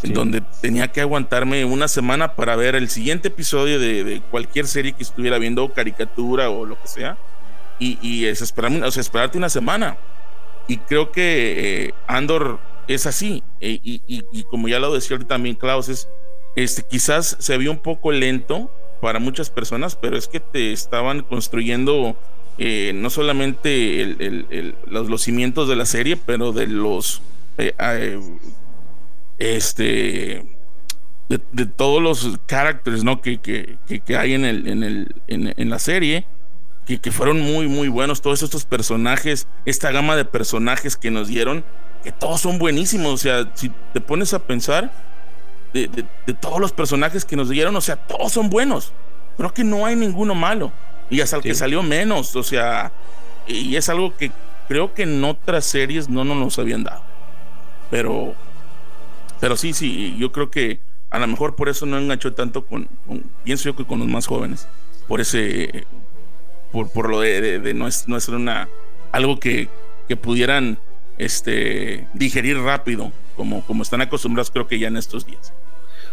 en 0.03 0.15
donde 0.15 0.43
tenía 0.61 0.89
que 0.89 1.01
aguantarme 1.01 1.65
una 1.65 1.89
semana 1.89 2.35
para 2.35 2.57
ver 2.57 2.75
el 2.75 2.89
siguiente 2.89 3.29
episodio 3.29 3.79
de, 3.79 4.23
cualquier 4.31 4.67
serie 4.67 4.93
que 4.93 5.03
estuviera 5.03 5.39
viendo, 5.39 5.73
caricatura 5.73 6.51
o 6.51 6.65
lo 6.65 6.81
que 6.81 6.89
sea, 6.89 7.19
y, 7.79 7.99
y 8.01 8.27
es 8.27 8.43
esperarme, 8.43 8.83
o 8.83 8.91
sea, 8.91 9.01
esperarte 9.01 9.39
una 9.39 9.49
semana. 9.49 9.97
Y 10.69 10.79
creo 10.79 11.13
que 11.13 11.87
eh, 11.87 11.95
Andor 12.07 12.61
es 12.89 13.07
así, 13.07 13.43
y, 13.61 13.81
y, 14.07 14.43
como 14.45 14.69
ya 14.69 14.79
lo 14.79 14.93
decía 14.93 15.19
también 15.21 15.55
Klaus, 15.57 15.89
es 15.89 16.09
este, 16.57 16.83
quizás 16.83 17.37
se 17.39 17.59
vio 17.59 17.71
un 17.71 17.79
poco 17.79 18.13
lento 18.13 18.71
para 19.01 19.19
muchas 19.19 19.51
personas, 19.51 19.97
pero 19.97 20.17
es 20.17 20.29
que 20.29 20.41
te 20.41 20.73
estaban 20.73 21.23
construyendo 21.23 22.17
eh, 22.59 22.93
no 22.95 23.09
solamente 23.09 24.17
los, 24.87 25.23
cimientos 25.23 25.69
de 25.69 25.77
la 25.77 25.87
serie, 25.87 26.17
pero 26.17 26.53
de 26.53 26.67
los 26.67 27.23
eh, 27.61 27.75
eh, 27.79 28.21
este 29.39 30.45
de, 31.29 31.67
todos 31.67 32.03
los 32.03 32.39
caracteres 32.47 33.05
¿no? 33.05 33.21
que, 33.21 33.39
que, 33.39 33.79
que, 33.87 34.17
hay 34.17 34.35
en, 34.35 34.45
el, 34.45 34.67
en, 34.67 34.83
el, 34.83 35.15
en, 35.29 35.71
la 35.71 35.79
serie, 35.79 36.27
que, 36.87 36.99
que 36.99 37.13
fueron 37.13 37.41
muy, 37.41 37.69
muy 37.69 37.89
buenos. 37.89 38.21
Todos 38.21 38.43
estos 38.43 38.65
personajes, 38.65 39.47
esta 39.65 39.93
gama 39.93 40.17
de 40.17 40.25
personajes 40.25 40.97
que 40.97 41.11
nos 41.13 41.29
dieron, 41.29 41.65
que 42.03 42.11
todos 42.11 42.41
son 42.41 42.59
buenísimos. 42.59 43.13
O 43.13 43.17
sea, 43.17 43.49
si 43.55 43.71
te 43.93 44.01
pones 44.01 44.35
a 44.35 44.41
pensar, 44.41 44.91
de, 45.73 45.89
todos 46.41 46.59
los 46.59 46.73
personajes 46.73 47.25
que 47.25 47.37
nos 47.37 47.49
dieron, 47.49 47.77
o 47.77 47.81
sea, 47.81 47.95
todos 47.95 48.33
son 48.33 48.51
buenos. 48.51 48.93
Creo 49.37 49.55
que 49.55 49.63
no 49.63 49.87
hay 49.87 49.95
ninguno 49.95 50.35
malo. 50.35 50.73
Y 51.11 51.21
hasta 51.21 51.37
el 51.37 51.43
que 51.43 51.55
salió 51.55 51.83
menos, 51.83 52.37
o 52.37 52.43
sea, 52.43 52.93
y 53.47 53.75
es 53.75 53.89
algo 53.89 54.17
que 54.17 54.31
creo 54.69 54.95
que 54.95 55.03
en 55.03 55.25
otras 55.25 55.65
series 55.65 56.09
no 56.09 56.25
nos 56.25 56.59
habían 56.59 56.85
dado. 56.85 57.10
Pero, 57.91 58.35
pero 59.41 59.57
sí, 59.57 59.73
sí, 59.73 60.17
yo 60.19 60.33
creo 60.33 60.51
que 60.51 60.81
a 61.11 61.19
lo 61.19 61.27
mejor 61.27 61.57
por 61.57 61.69
eso 61.69 61.87
no 61.87 61.99
enganchó 61.99 62.33
tanto 62.33 62.65
con, 62.65 62.89
pienso 63.45 63.65
yo 63.65 63.77
que 63.77 63.85
con 63.85 63.99
los 63.99 64.09
más 64.09 64.27
jóvenes. 64.27 64.69
Por 65.09 65.21
ese, 65.21 65.87
por, 66.71 66.91
por 66.91 67.11
lo 67.11 67.21
de, 67.21 67.75
no, 67.75 67.89
es, 67.89 68.07
no 68.07 68.19
ser 68.21 68.37
una, 68.37 68.69
algo 69.11 69.41
que, 69.41 69.69
que 70.07 70.17
pudieran 70.17 70.79
este, 71.19 72.07
digerir 72.15 72.59
rápido, 72.59 73.13
como, 73.37 73.67
como 73.67 73.83
están 73.83 74.01
acostumbrados 74.01 74.51
creo 74.51 74.69
que 74.69 74.79
ya 74.79 74.89
en 74.89 74.97
estos 74.97 75.27
días. 75.27 75.53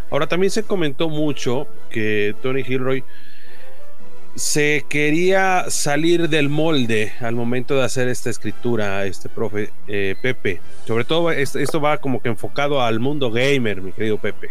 Ahora 0.09 0.27
también 0.27 0.51
se 0.51 0.63
comentó 0.63 1.09
mucho 1.09 1.67
que 1.89 2.35
Tony 2.41 2.63
Gilroy 2.63 3.03
se 4.37 4.85
quería 4.87 5.65
salir 5.69 6.29
del 6.29 6.47
molde 6.47 7.11
al 7.21 7.33
momento 7.33 7.75
de 7.75 7.83
hacer 7.83 8.07
esta 8.07 8.29
escritura, 8.29 9.03
este 9.05 9.29
profe 9.29 9.71
eh, 9.87 10.15
Pepe. 10.21 10.61
Sobre 10.85 11.05
todo 11.05 11.31
esto, 11.31 11.81
va 11.81 11.97
como 11.97 12.21
que 12.21 12.29
enfocado 12.29 12.81
al 12.83 12.99
mundo 12.99 13.31
gamer, 13.31 13.81
mi 13.81 13.91
querido 13.91 14.19
Pepe. 14.19 14.49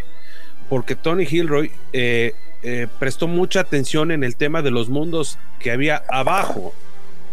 Porque 0.68 0.96
Tony 0.96 1.24
Gilroy 1.24 1.70
eh, 1.92 2.34
eh, 2.64 2.88
prestó 2.98 3.28
mucha 3.28 3.60
atención 3.60 4.10
en 4.10 4.24
el 4.24 4.34
tema 4.34 4.60
de 4.60 4.72
los 4.72 4.88
mundos 4.88 5.38
que 5.60 5.70
había 5.70 6.02
abajo 6.08 6.74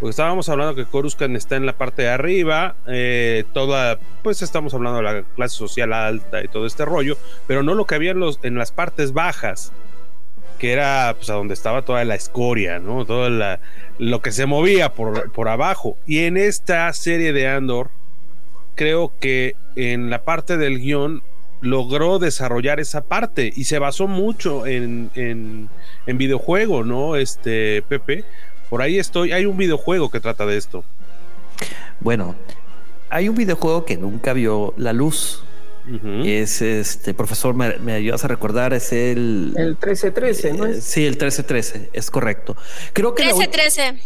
porque 0.03 0.09
estábamos 0.09 0.49
hablando 0.49 0.75
que 0.75 0.83
Coruscant 0.83 1.33
está 1.37 1.55
en 1.55 1.65
la 1.65 1.77
parte 1.77 2.01
de 2.01 2.09
arriba, 2.09 2.75
eh, 2.87 3.45
toda, 3.53 3.97
pues 4.21 4.41
estamos 4.41 4.73
hablando 4.73 4.97
de 4.97 5.03
la 5.03 5.23
clase 5.23 5.55
social 5.55 5.93
alta 5.93 6.43
y 6.43 6.49
todo 6.49 6.65
este 6.65 6.83
rollo, 6.83 7.17
pero 7.47 7.63
no 7.63 7.73
lo 7.73 7.85
que 7.85 7.95
había 7.95 8.11
en, 8.11 8.19
los, 8.19 8.37
en 8.43 8.55
las 8.55 8.73
partes 8.73 9.13
bajas, 9.13 9.71
que 10.63 10.71
era 10.71 11.13
pues 11.17 11.27
donde 11.27 11.53
estaba 11.53 11.81
toda 11.81 12.05
la 12.05 12.15
escoria, 12.15 12.79
¿no? 12.79 13.03
Todo 13.03 13.29
lo 13.97 14.21
que 14.21 14.31
se 14.31 14.45
movía 14.45 14.93
por, 14.93 15.29
por 15.33 15.49
abajo. 15.49 15.97
Y 16.07 16.19
en 16.19 16.37
esta 16.37 16.93
serie 16.93 17.33
de 17.33 17.49
Andor, 17.49 17.89
creo 18.73 19.11
que 19.19 19.57
en 19.75 20.09
la 20.09 20.23
parte 20.23 20.55
del 20.55 20.79
guion 20.79 21.21
logró 21.59 22.17
desarrollar 22.17 22.79
esa 22.79 23.01
parte 23.01 23.51
y 23.53 23.65
se 23.65 23.77
basó 23.77 24.07
mucho 24.07 24.65
en, 24.65 25.11
en, 25.15 25.67
en 26.07 26.17
videojuego, 26.17 26.85
¿no? 26.85 27.17
Este, 27.17 27.81
Pepe, 27.81 28.23
por 28.69 28.81
ahí 28.81 28.99
estoy. 28.99 29.33
Hay 29.33 29.45
un 29.45 29.57
videojuego 29.57 30.09
que 30.09 30.21
trata 30.21 30.45
de 30.45 30.55
esto. 30.55 30.85
Bueno, 31.99 32.35
hay 33.09 33.27
un 33.27 33.35
videojuego 33.35 33.83
que 33.83 33.97
nunca 33.97 34.31
vio 34.31 34.73
la 34.77 34.93
luz. 34.93 35.43
Es 36.23 36.61
este, 36.61 37.13
profesor, 37.13 37.53
me, 37.53 37.93
ayudas 37.93 38.23
a 38.23 38.27
recordar, 38.27 38.73
es 38.73 38.93
el. 38.93 39.53
El 39.57 39.69
1313, 39.71 40.53
¿no? 40.53 40.65
Eh, 40.65 40.81
sí, 40.81 41.05
el 41.05 41.11
1313, 41.11 41.89
es 41.93 42.09
correcto. 42.09 42.55
Creo 42.93 43.13
que. 43.13 43.23
1313. 43.23 43.99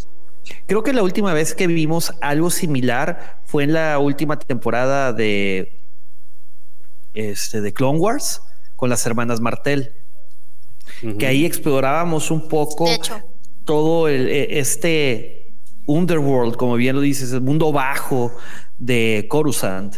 Creo 0.65 0.81
que 0.81 0.93
la 0.93 1.03
última 1.03 1.33
vez 1.33 1.53
que 1.53 1.67
vimos 1.67 2.13
algo 2.21 2.49
similar 2.49 3.39
fue 3.45 3.65
en 3.65 3.73
la 3.73 3.99
última 3.99 4.39
temporada 4.39 5.13
de. 5.13 5.73
Este, 7.13 7.61
de 7.61 7.73
Clone 7.73 7.99
Wars 7.99 8.41
con 8.75 8.89
las 8.89 9.05
hermanas 9.05 9.39
Martel. 9.39 9.93
Que 11.19 11.27
ahí 11.27 11.45
explorábamos 11.45 12.31
un 12.31 12.47
poco. 12.47 12.85
De 12.85 12.95
hecho 12.95 13.21
todo 13.67 14.07
el, 14.07 14.29
e, 14.29 14.59
este 14.59 15.53
underworld, 15.85 16.55
como 16.55 16.75
bien 16.75 16.95
lo 16.95 17.01
dices, 17.01 17.31
el 17.33 17.41
mundo 17.41 17.71
bajo 17.71 18.35
de 18.79 19.27
Coruscant, 19.29 19.97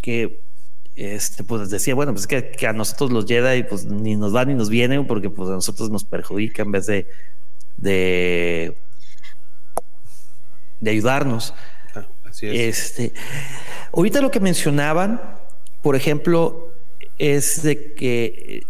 que 0.00 0.40
este, 0.96 1.44
pues 1.44 1.68
decía, 1.68 1.94
bueno, 1.94 2.12
pues 2.12 2.26
que, 2.26 2.50
que, 2.50 2.66
a 2.66 2.72
nosotros 2.72 3.12
los 3.12 3.26
Jedi 3.26 3.64
pues 3.64 3.84
ni 3.84 4.16
nos 4.16 4.32
van 4.32 4.48
ni 4.48 4.54
nos 4.54 4.70
vienen 4.70 5.06
porque 5.06 5.28
pues 5.28 5.50
a 5.50 5.52
nosotros 5.52 5.90
nos 5.90 6.04
perjudica 6.04 6.62
en 6.62 6.72
vez 6.72 6.86
de, 6.86 7.06
de, 7.76 8.74
de 10.80 10.90
ayudarnos. 10.90 11.52
Ah, 11.94 12.06
así 12.24 12.46
es. 12.46 12.78
Este, 12.78 13.12
ahorita 13.92 14.22
lo 14.22 14.30
que 14.30 14.40
mencionaban, 14.40 15.20
por 15.82 15.96
ejemplo, 15.96 16.72
es 17.18 17.62
de 17.62 17.92
que 17.92 18.66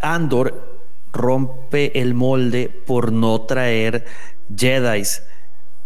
Andor 0.00 0.80
rompe 1.12 2.00
el 2.00 2.14
molde 2.14 2.70
por 2.86 3.12
no 3.12 3.42
traer 3.42 4.06
Jedi's. 4.56 5.22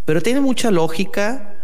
Pero 0.05 0.23
tiene 0.23 0.41
mucha 0.41 0.71
lógica. 0.71 1.55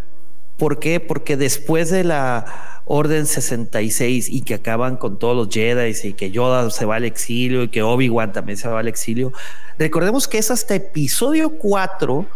¿Por 0.57 0.81
qué? 0.81 0.99
Porque 0.99 1.37
después 1.37 1.91
de 1.91 2.03
la 2.03 2.72
Orden 2.85 3.27
66 3.27 4.29
y 4.29 4.43
que 4.43 4.55
acaban 4.55 4.97
con 4.97 5.19
todos 5.19 5.37
los 5.37 5.55
Jedi 5.55 5.95
y 6.03 6.13
que 6.15 6.31
Yoda 6.31 6.69
se 6.71 6.85
va 6.85 6.97
al 6.97 7.05
exilio 7.05 7.63
y 7.63 7.69
que 7.69 7.83
Obi-Wan 7.83 8.33
también 8.33 8.59
se 8.59 8.69
va 8.69 8.81
al 8.81 8.89
exilio. 8.89 9.33
Recordemos 9.79 10.27
que 10.27 10.39
es 10.39 10.51
hasta 10.51 10.75
episodio 10.75 11.51
4 11.51 12.27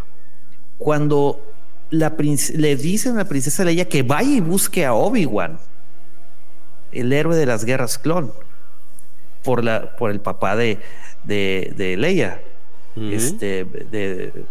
cuando 0.78 1.40
la 1.90 2.14
le 2.54 2.76
dicen 2.76 3.14
a 3.14 3.18
la 3.18 3.24
princesa 3.28 3.64
Leia 3.64 3.88
que 3.88 4.02
vaya 4.02 4.30
y 4.30 4.40
busque 4.40 4.84
a 4.84 4.94
Obi-Wan, 4.94 5.58
el 6.92 7.12
héroe 7.12 7.36
de 7.36 7.46
las 7.46 7.64
guerras 7.64 7.98
clon, 7.98 8.32
por, 9.42 9.64
la, 9.64 9.96
por 9.96 10.10
el 10.10 10.20
papá 10.20 10.56
de, 10.56 10.78
de, 11.24 11.96
Leia, 11.96 12.40
este, 12.96 13.66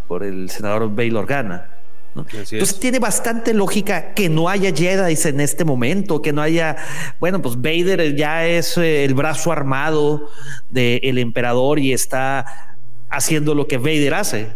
por 0.07 0.23
el 0.23 0.49
senador 0.49 0.93
Bail 0.93 1.15
Organa. 1.15 1.74
Entonces 2.15 2.79
tiene 2.79 2.99
bastante 2.99 3.53
lógica 3.53 4.13
que 4.13 4.29
no 4.29 4.47
haya 4.47 4.73
Jedi 4.73 5.17
en 5.25 5.41
este 5.41 5.65
momento, 5.65 6.21
que 6.21 6.31
no 6.31 6.41
haya, 6.41 6.77
bueno, 7.19 7.41
pues 7.41 7.57
Vader 7.57 8.15
ya 8.15 8.47
es 8.47 8.77
eh, 8.77 9.03
el 9.03 9.13
brazo 9.13 9.51
armado 9.51 10.29
del 10.69 11.17
emperador 11.17 11.79
y 11.79 11.91
está 11.91 12.77
haciendo 13.09 13.53
lo 13.53 13.67
que 13.67 13.77
Vader 13.77 14.13
hace, 14.13 14.47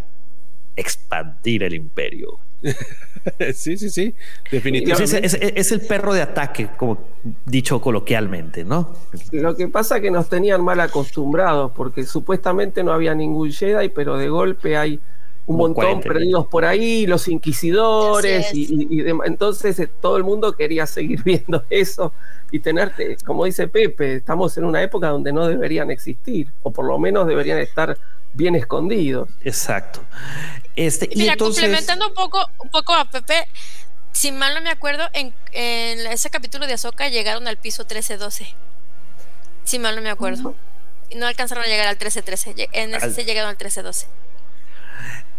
expandir 0.75 1.63
el 1.63 1.73
imperio. 1.73 2.39
sí, 3.53 3.77
sí, 3.77 3.89
sí, 3.89 4.15
definitivamente. 4.49 5.25
Es, 5.59 5.71
el 5.71 5.81
perro 5.81 6.13
de 6.13 6.21
ataque, 6.21 6.69
como 6.77 7.07
dicho 7.45 7.81
coloquialmente, 7.81 8.63
¿no? 8.63 8.95
Lo 9.31 9.55
que 9.55 9.67
pasa 9.67 9.97
es 9.97 10.01
que 10.01 10.11
nos 10.11 10.29
tenían 10.29 10.63
mal 10.63 10.79
acostumbrados, 10.79 11.71
porque 11.75 12.05
supuestamente 12.05 12.83
no 12.83 12.93
había 12.93 13.13
ningún 13.13 13.51
Jedi, 13.51 13.89
pero 13.89 14.17
de 14.17 14.29
golpe 14.29 14.77
hay 14.77 14.99
un 15.49 15.57
montón 15.57 15.99
perdidos 16.01 16.45
por 16.45 16.63
ahí, 16.63 17.07
los 17.07 17.27
inquisidores, 17.27 18.53
y, 18.53 19.01
entonces 19.25 19.79
eh, 19.79 19.87
todo 19.87 20.15
el 20.15 20.23
mundo 20.23 20.55
quería 20.55 20.85
seguir 20.85 21.23
viendo 21.25 21.63
eso 21.71 22.13
y 22.51 22.59
tenerte, 22.59 23.17
como 23.25 23.45
dice 23.45 23.67
Pepe, 23.67 24.17
estamos 24.17 24.55
en 24.59 24.65
una 24.65 24.83
época 24.83 25.07
donde 25.09 25.33
no 25.33 25.47
deberían 25.47 25.89
existir, 25.89 26.51
o 26.61 26.71
por 26.71 26.85
lo 26.85 26.99
menos 26.99 27.25
deberían 27.25 27.57
estar 27.57 27.97
bien 28.33 28.53
escondidos. 28.53 29.27
Exacto. 29.41 30.01
Este, 30.75 31.09
Mira, 31.15 31.35
complementando 31.35 32.09
un 32.09 32.13
poco, 32.13 32.47
un 32.59 32.69
poco 32.69 32.93
a 32.93 33.05
Pepe, 33.05 33.47
si 34.11 34.31
mal 34.31 34.53
no 34.53 34.61
me 34.61 34.69
acuerdo, 34.69 35.07
en, 35.13 35.33
ese 35.51 36.29
capítulo 36.29 36.67
de 36.67 36.73
Azoka 36.73 37.09
llegaron 37.09 37.47
al 37.47 37.57
piso 37.57 37.87
13-12. 37.87 38.53
Si 39.63 39.79
mal 39.79 39.95
no 39.95 40.03
me 40.03 40.11
acuerdo. 40.11 40.55
No 41.15 41.25
alcanzaron 41.25 41.63
a 41.63 41.67
llegar 41.67 41.87
al 41.87 41.97
13-13. 41.97 42.69
En 42.71 42.93
ese 42.93 43.11
se 43.11 43.25
llegaron 43.25 43.49
al 43.49 43.57
13-12. 43.57 44.05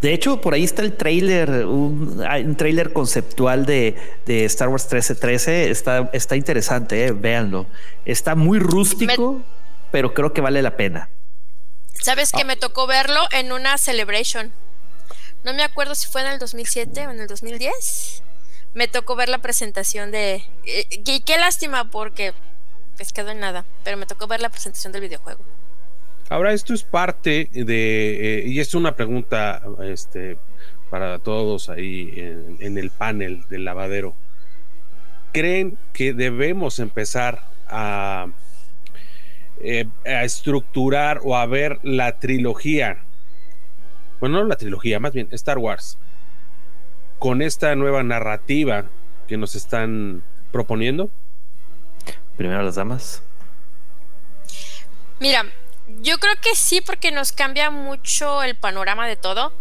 De 0.01 0.15
hecho, 0.15 0.41
por 0.41 0.55
ahí 0.55 0.65
está 0.65 0.81
el 0.83 0.97
trailer, 0.97 1.67
un, 1.67 2.25
un 2.27 2.57
trailer 2.57 2.93
conceptual 2.93 3.67
de, 3.67 3.97
Star 4.27 4.69
Wars 4.69 4.85
1313. 4.85 5.71
Está, 5.71 6.11
está 6.15 6.37
interesante, 6.37 7.07
eh, 7.07 7.13
véanlo. 7.13 7.67
Está 8.07 8.35
muy 8.35 8.59
rústico, 8.59 9.43
pero 9.91 10.15
creo 10.15 10.33
que 10.33 10.41
vale 10.41 10.63
la 10.63 10.77
pena. 10.77 11.11
Sabes 12.01 12.33
que 12.33 12.43
ah. 12.43 12.47
me 12.47 12.57
tocó 12.57 12.87
verlo 12.87 13.21
en 13.31 13.53
una 13.53 13.77
celebration. 13.77 14.53
No 15.45 15.53
me 15.53 15.63
acuerdo 15.63 15.95
si 15.95 16.09
fue 16.09 16.23
en 16.23 16.29
el 16.29 16.39
2007 16.39 17.07
o 17.07 17.11
en 17.11 17.21
el 17.21 17.27
2010. 17.27 18.23
Me 18.73 18.89
tocó 18.89 19.17
ver 19.17 19.29
la 19.29 19.39
presentación 19.39 20.11
de. 20.11 20.45
Y, 20.65 21.21
qué 21.21 21.39
lástima 21.39 21.91
porque 21.91 22.33
pues 22.97 23.13
quedó 23.13 23.31
en 23.31 23.41
nada. 23.41 23.67
Pero 23.85 23.99
me 23.99 24.07
tocó 24.07 24.27
ver 24.27 24.41
la 24.41 24.49
presentación 24.49 24.93
del 24.93 25.03
videojuego. 25.03 25.45
Ahora, 26.31 26.53
esto 26.53 26.75
es 26.75 26.85
parte 26.85 27.49
de, 27.53 28.39
eh, 28.39 28.47
y 28.47 28.61
es 28.61 28.77
una 28.77 28.95
pregunta 28.95 29.61
este, 29.83 30.39
para 30.89 31.19
todos 31.19 31.69
ahí 31.69 32.13
en, 32.61 32.79
el 32.79 32.91
panel 32.91 33.49
del 33.49 33.65
lavadero. 33.65 34.15
¿Creen 35.33 35.77
que 35.93 36.13
debemos 36.13 36.79
empezar 36.79 37.43
a, 37.67 38.29
eh, 39.61 39.87
a 40.07 40.23
estructurar 40.23 41.19
o 41.25 41.37
a 41.37 41.47
ver 41.47 41.81
la 41.83 42.21
trilogía? 42.21 42.99
Bueno, 44.21 44.39
no 44.39 44.45
la 44.45 44.57
trilogía, 44.57 45.01
más 45.01 45.13
bien 45.13 45.27
Star 45.33 45.59
Wars, 45.59 45.99
con 47.19 47.43
esta 47.43 47.75
nueva 47.75 48.05
narrativa 48.05 48.85
que 49.27 49.37
nos 49.37 49.57
están 49.57 50.23
proponiendo. 50.53 51.11
Primero 52.37 52.63
las 52.63 52.77
damas. 52.77 53.25
Mira, 55.19 55.45
yo 56.01 56.19
creo 56.19 56.35
que 56.41 56.55
sí, 56.55 56.81
porque 56.81 57.11
nos 57.13 57.33
cambia 57.33 57.71
mucho 57.71 58.43
el 58.43 58.57
panorama 58.57 59.07
de 59.07 59.17
todo. 59.17 59.53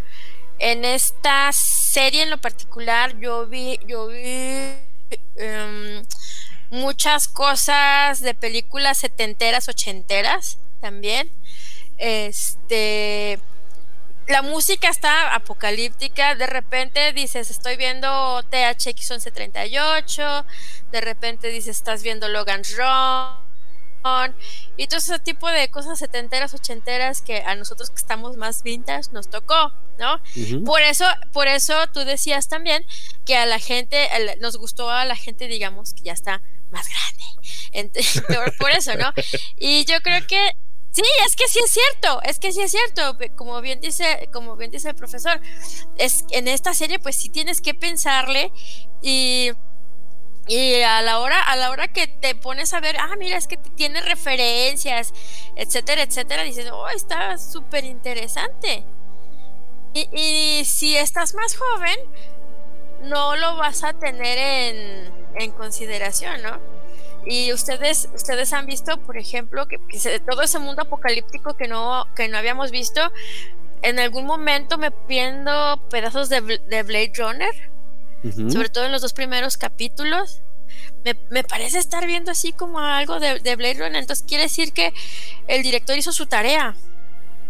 En 0.58 0.84
esta 0.84 1.52
serie 1.52 2.22
en 2.22 2.30
lo 2.30 2.38
particular, 2.38 3.18
yo 3.18 3.46
vi, 3.46 3.78
yo 3.86 4.08
vi 4.08 4.74
em, 5.36 6.02
muchas 6.70 7.28
cosas 7.28 8.20
de 8.20 8.34
películas 8.34 8.98
setenteras, 8.98 9.68
ochenteras 9.68 10.58
también. 10.80 11.30
Este, 11.98 13.38
la 14.26 14.42
música 14.42 14.88
está 14.88 15.34
apocalíptica. 15.34 16.34
De 16.34 16.46
repente 16.46 17.12
dices, 17.12 17.50
estoy 17.50 17.76
viendo 17.76 18.42
THX 18.44 19.10
1138. 19.10 20.46
De 20.92 21.00
repente 21.00 21.48
dices, 21.48 21.76
estás 21.76 22.02
viendo 22.02 22.28
Logan 22.28 22.62
Run 22.76 23.39
y 24.76 24.86
todo 24.86 24.98
ese 24.98 25.18
tipo 25.18 25.48
de 25.50 25.68
cosas 25.70 25.98
setenteras, 25.98 26.54
ochenteras 26.54 27.22
que 27.22 27.42
a 27.42 27.54
nosotros 27.54 27.90
que 27.90 27.96
estamos 27.96 28.36
más 28.36 28.62
vintage 28.62 29.10
nos 29.12 29.28
tocó, 29.28 29.72
¿no? 29.98 30.20
Por 30.64 30.80
eso, 30.82 31.04
por 31.32 31.48
eso 31.48 31.74
tú 31.92 32.00
decías 32.00 32.48
también 32.48 32.84
que 33.24 33.36
a 33.36 33.46
la 33.46 33.58
gente, 33.58 34.08
nos 34.40 34.56
gustó 34.56 34.90
a 34.90 35.04
la 35.04 35.16
gente, 35.16 35.48
digamos, 35.48 35.92
que 35.94 36.02
ya 36.02 36.12
está 36.12 36.42
más 36.70 36.86
grande. 36.88 37.20
por 38.58 38.70
eso, 38.70 38.94
¿no? 38.94 39.12
Y 39.56 39.84
yo 39.84 40.00
creo 40.02 40.26
que 40.26 40.56
Sí, 40.92 41.02
es 41.24 41.36
que 41.36 41.46
sí 41.46 41.60
es 41.64 41.70
cierto, 41.70 42.20
es 42.24 42.40
que 42.40 42.50
sí 42.50 42.62
es 42.62 42.72
cierto, 42.72 43.16
como 43.36 43.60
bien 43.60 43.80
dice, 43.80 44.28
como 44.32 44.56
bien 44.56 44.72
dice 44.72 44.88
el 44.88 44.96
profesor, 44.96 45.40
es 45.96 46.24
en 46.30 46.48
esta 46.48 46.74
serie 46.74 46.98
pues 46.98 47.14
sí 47.14 47.28
tienes 47.28 47.60
que 47.60 47.74
pensarle 47.74 48.52
y 49.00 49.52
y 50.46 50.80
a 50.82 51.00
la 51.02 51.20
hora, 51.20 51.40
a 51.40 51.56
la 51.56 51.70
hora 51.70 51.88
que 51.88 52.06
te 52.06 52.34
pones 52.34 52.74
a 52.74 52.80
ver, 52.80 52.96
ah, 52.98 53.14
mira, 53.18 53.36
es 53.36 53.46
que 53.46 53.56
tiene 53.56 54.00
referencias, 54.00 55.12
etcétera, 55.56 56.02
etcétera, 56.02 56.42
dices, 56.42 56.70
oh, 56.72 56.88
está 56.88 57.38
súper 57.38 57.84
interesante. 57.84 58.84
Y, 59.92 60.64
si 60.64 60.96
estás 60.96 61.34
más 61.34 61.56
joven, 61.56 61.96
no 63.02 63.36
lo 63.36 63.56
vas 63.56 63.82
a 63.84 63.92
tener 63.92 64.38
en, 64.38 65.12
en 65.36 65.50
consideración, 65.52 66.42
¿no? 66.42 66.58
Y 67.26 67.52
ustedes, 67.52 68.08
ustedes 68.14 68.52
han 68.52 68.66
visto, 68.66 68.98
por 68.98 69.18
ejemplo, 69.18 69.66
que, 69.66 69.78
todo 70.20 70.42
ese 70.42 70.58
mundo 70.58 70.82
apocalíptico 70.82 71.54
que 71.54 71.68
no, 71.68 72.06
que 72.16 72.28
no 72.28 72.38
habíamos 72.38 72.70
visto, 72.70 73.12
en 73.82 73.98
algún 73.98 74.26
momento 74.26 74.78
me 74.78 74.90
viendo 75.08 75.80
pedazos 75.90 76.28
de, 76.28 76.40
de 76.40 76.82
Blade 76.82 77.12
Runner 77.16 77.69
sobre 78.50 78.68
todo 78.68 78.84
en 78.84 78.92
los 78.92 79.02
dos 79.02 79.12
primeros 79.12 79.56
capítulos. 79.56 80.42
Me, 81.30 81.44
parece 81.44 81.78
estar 81.78 82.06
viendo 82.06 82.30
así 82.30 82.52
como 82.52 82.78
algo 82.78 83.18
de, 83.18 83.38
Blade 83.56 83.74
Runner, 83.74 83.96
entonces 83.96 84.24
quiere 84.26 84.44
decir 84.44 84.72
que 84.72 84.92
el 85.48 85.62
director 85.62 85.96
hizo 85.96 86.12
su 86.12 86.26
tarea. 86.26 86.76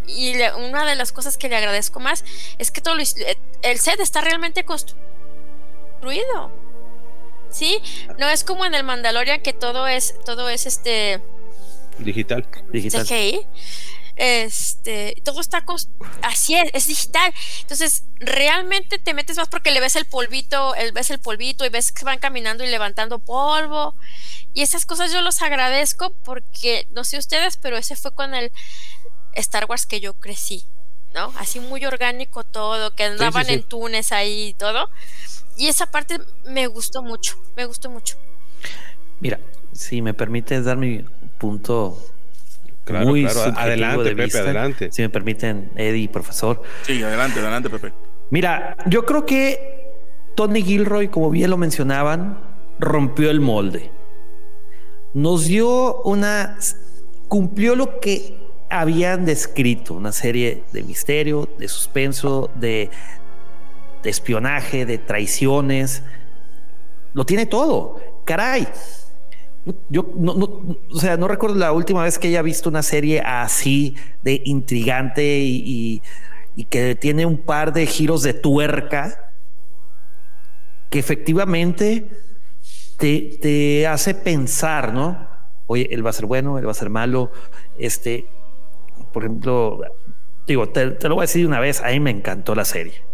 Y 0.07 0.35
una 0.59 0.85
de 0.85 0.97
las 0.97 1.13
cosas 1.13 1.37
que 1.37 1.49
le 1.49 1.57
agradezco 1.57 2.01
más 2.01 2.25
es 2.59 2.71
que 2.71 2.81
todo 2.81 2.99
eh, 2.99 3.39
el 3.63 3.79
set 3.79 4.01
está 4.01 4.21
realmente 4.21 4.65
construido. 4.65 4.99
¿Sí? 7.51 7.81
No 8.19 8.29
es 8.29 8.45
como 8.45 8.65
en 8.65 8.75
el 8.75 8.85
Mandalorian 8.85 9.41
que 9.41 9.53
todo 9.53 9.89
es 9.89 10.15
todo 10.25 10.49
es 10.49 10.67
este 10.67 11.21
digital, 11.99 12.47
digital. 12.73 13.07
Este, 14.17 15.17
todo 15.25 15.41
está 15.41 15.65
así 16.23 16.55
es, 16.55 16.71
es 16.73 16.87
digital. 16.87 17.33
Entonces, 17.61 18.05
realmente 18.19 18.99
te 18.99 19.15
metes 19.15 19.37
más 19.37 19.49
porque 19.49 19.71
le 19.71 19.81
ves 19.81 19.97
el 19.97 20.05
polvito, 20.05 20.75
el, 20.75 20.93
ves 20.93 21.11
el 21.11 21.21
polvito 21.21 21.65
y 21.65 21.69
ves 21.69 21.93
que 21.93 22.05
van 22.05 22.19
caminando 22.19 22.65
y 22.65 22.69
levantando 22.69 23.19
polvo. 23.19 23.95
Y 24.53 24.63
esas 24.63 24.87
cosas 24.87 25.13
yo 25.13 25.23
los 25.23 25.43
agradezco 25.43 26.13
porque, 26.25 26.87
no 26.91 27.05
sé 27.05 27.19
ustedes, 27.19 27.57
pero 27.57 27.77
ese 27.77 27.97
fue 27.97 28.15
con 28.15 28.35
el 28.35 28.51
Star 29.35 29.67
Wars 29.67 29.87
que 29.87 30.01
yo 30.01 30.15
crecí, 30.15 30.65
¿no? 31.15 31.33
Así 31.39 31.61
muy 31.61 31.85
orgánico 31.85 32.45
todo, 32.45 32.95
que 32.95 33.05
andaban 33.05 33.49
en 33.49 33.63
túneles 33.63 34.13
ahí 34.13 34.49
y 34.49 34.55
todo. 34.55 34.91
Y 35.57 35.69
esa 35.69 35.87
parte 35.87 36.19
me 36.45 36.67
gustó 36.67 37.03
mucho, 37.03 37.41
me 37.57 37.65
gustó 37.65 37.91
mucho. 37.91 38.17
Mira, 39.21 39.39
si 39.73 40.03
me 40.03 40.15
permites 40.15 40.65
dar 40.65 40.77
mi 40.77 41.05
punto 41.39 42.03
muy 42.93 43.27
Adelante, 43.27 44.15
Pepe, 44.15 44.39
adelante. 44.39 44.93
Si 44.93 45.03
me 45.03 45.09
permiten, 45.09 45.71
Eddie, 45.77 46.09
profesor. 46.09 46.63
Sí, 46.83 47.03
adelante, 47.03 47.41
adelante, 47.41 47.71
Pepe. 47.71 47.93
Mira, 48.31 48.77
yo 48.87 49.05
creo 49.05 49.27
que 49.27 49.93
Tony 50.35 50.63
Gilroy, 50.63 51.09
como 51.09 51.31
bien 51.31 51.51
lo 51.51 51.57
mencionaban, 51.57 52.39
rompió 52.79 53.31
el 53.31 53.41
molde. 53.41 53.91
Nos 55.15 55.47
dio 55.47 56.03
una. 56.03 56.57
cumplió 57.29 57.75
lo 57.75 58.01
que 58.01 58.39
habían 58.71 59.25
descrito, 59.25 59.95
una 59.95 60.13
serie 60.13 60.65
de 60.73 60.83
misterio, 60.85 61.49
de 61.59 61.67
suspenso, 61.69 62.51
de, 62.55 62.91
de 64.03 64.11
espionaje, 64.11 64.87
de 64.87 64.99
traiciones. 64.99 66.03
Lo 67.13 67.27
tiene 67.27 67.47
todo 67.47 68.01
caray, 68.31 68.69
yo 69.89 70.11
no, 70.17 70.35
no, 70.35 70.77
o 70.91 70.99
sea, 70.99 71.17
no 71.17 71.29
recuerdo 71.29 71.57
la 71.57 71.73
última 71.73 72.03
vez 72.03 72.19
que 72.19 72.29
haya 72.29 72.43
visto 72.43 72.69
una 72.69 72.83
serie 72.83 73.21
así 73.21 73.95
de 74.23 74.41
intrigante 74.45 75.41
y, 75.41 76.03
que 76.69 76.95
tiene 76.95 77.25
un 77.25 77.39
par 77.39 77.73
de 77.73 77.87
giros 77.87 78.23
de 78.23 78.35
tuerca 78.35 79.33
que 80.91 80.99
efectivamente 80.99 82.11
te, 82.99 83.39
te, 83.41 83.87
hace 83.87 84.15
pensar, 84.15 84.93
¿no? 84.93 85.27
Oye, 85.67 85.89
él 85.91 86.05
va 86.05 86.11
a 86.11 86.13
ser 86.13 86.27
bueno, 86.27 86.59
él 86.59 86.67
va 86.67 86.73
a 86.73 86.75
ser 86.75 86.91
malo. 86.91 87.33
Este, 87.79 88.27
por 89.11 89.25
ejemplo, 89.25 89.81
digo, 90.47 90.69
te, 90.69 91.09
lo 91.09 91.15
voy 91.15 91.23
a 91.23 91.27
decir 91.27 91.47
una 91.47 91.61
vez, 91.61 91.81
a 91.81 91.89
mí 91.89 92.01
me 92.01 92.11
encantó 92.11 92.55
la 92.55 92.67
serie. 92.67 93.05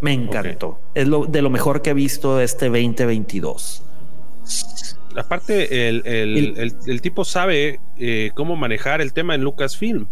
Me 0.00 0.14
encantó. 0.14 0.80
Es 0.94 1.06
lo, 1.06 1.26
de 1.26 1.42
lo 1.42 1.50
mejor 1.50 1.82
que 1.82 1.90
he 1.90 1.94
visto 1.94 2.40
este 2.40 2.66
2022 2.66 3.82
aparte, 5.18 5.88
el, 5.88 7.00
tipo 7.02 7.24
sabe 7.24 7.80
eh, 7.98 8.30
cómo 8.34 8.56
manejar 8.56 9.00
el 9.00 9.12
tema 9.12 9.34
en 9.34 9.42
Lucasfilm, 9.42 10.06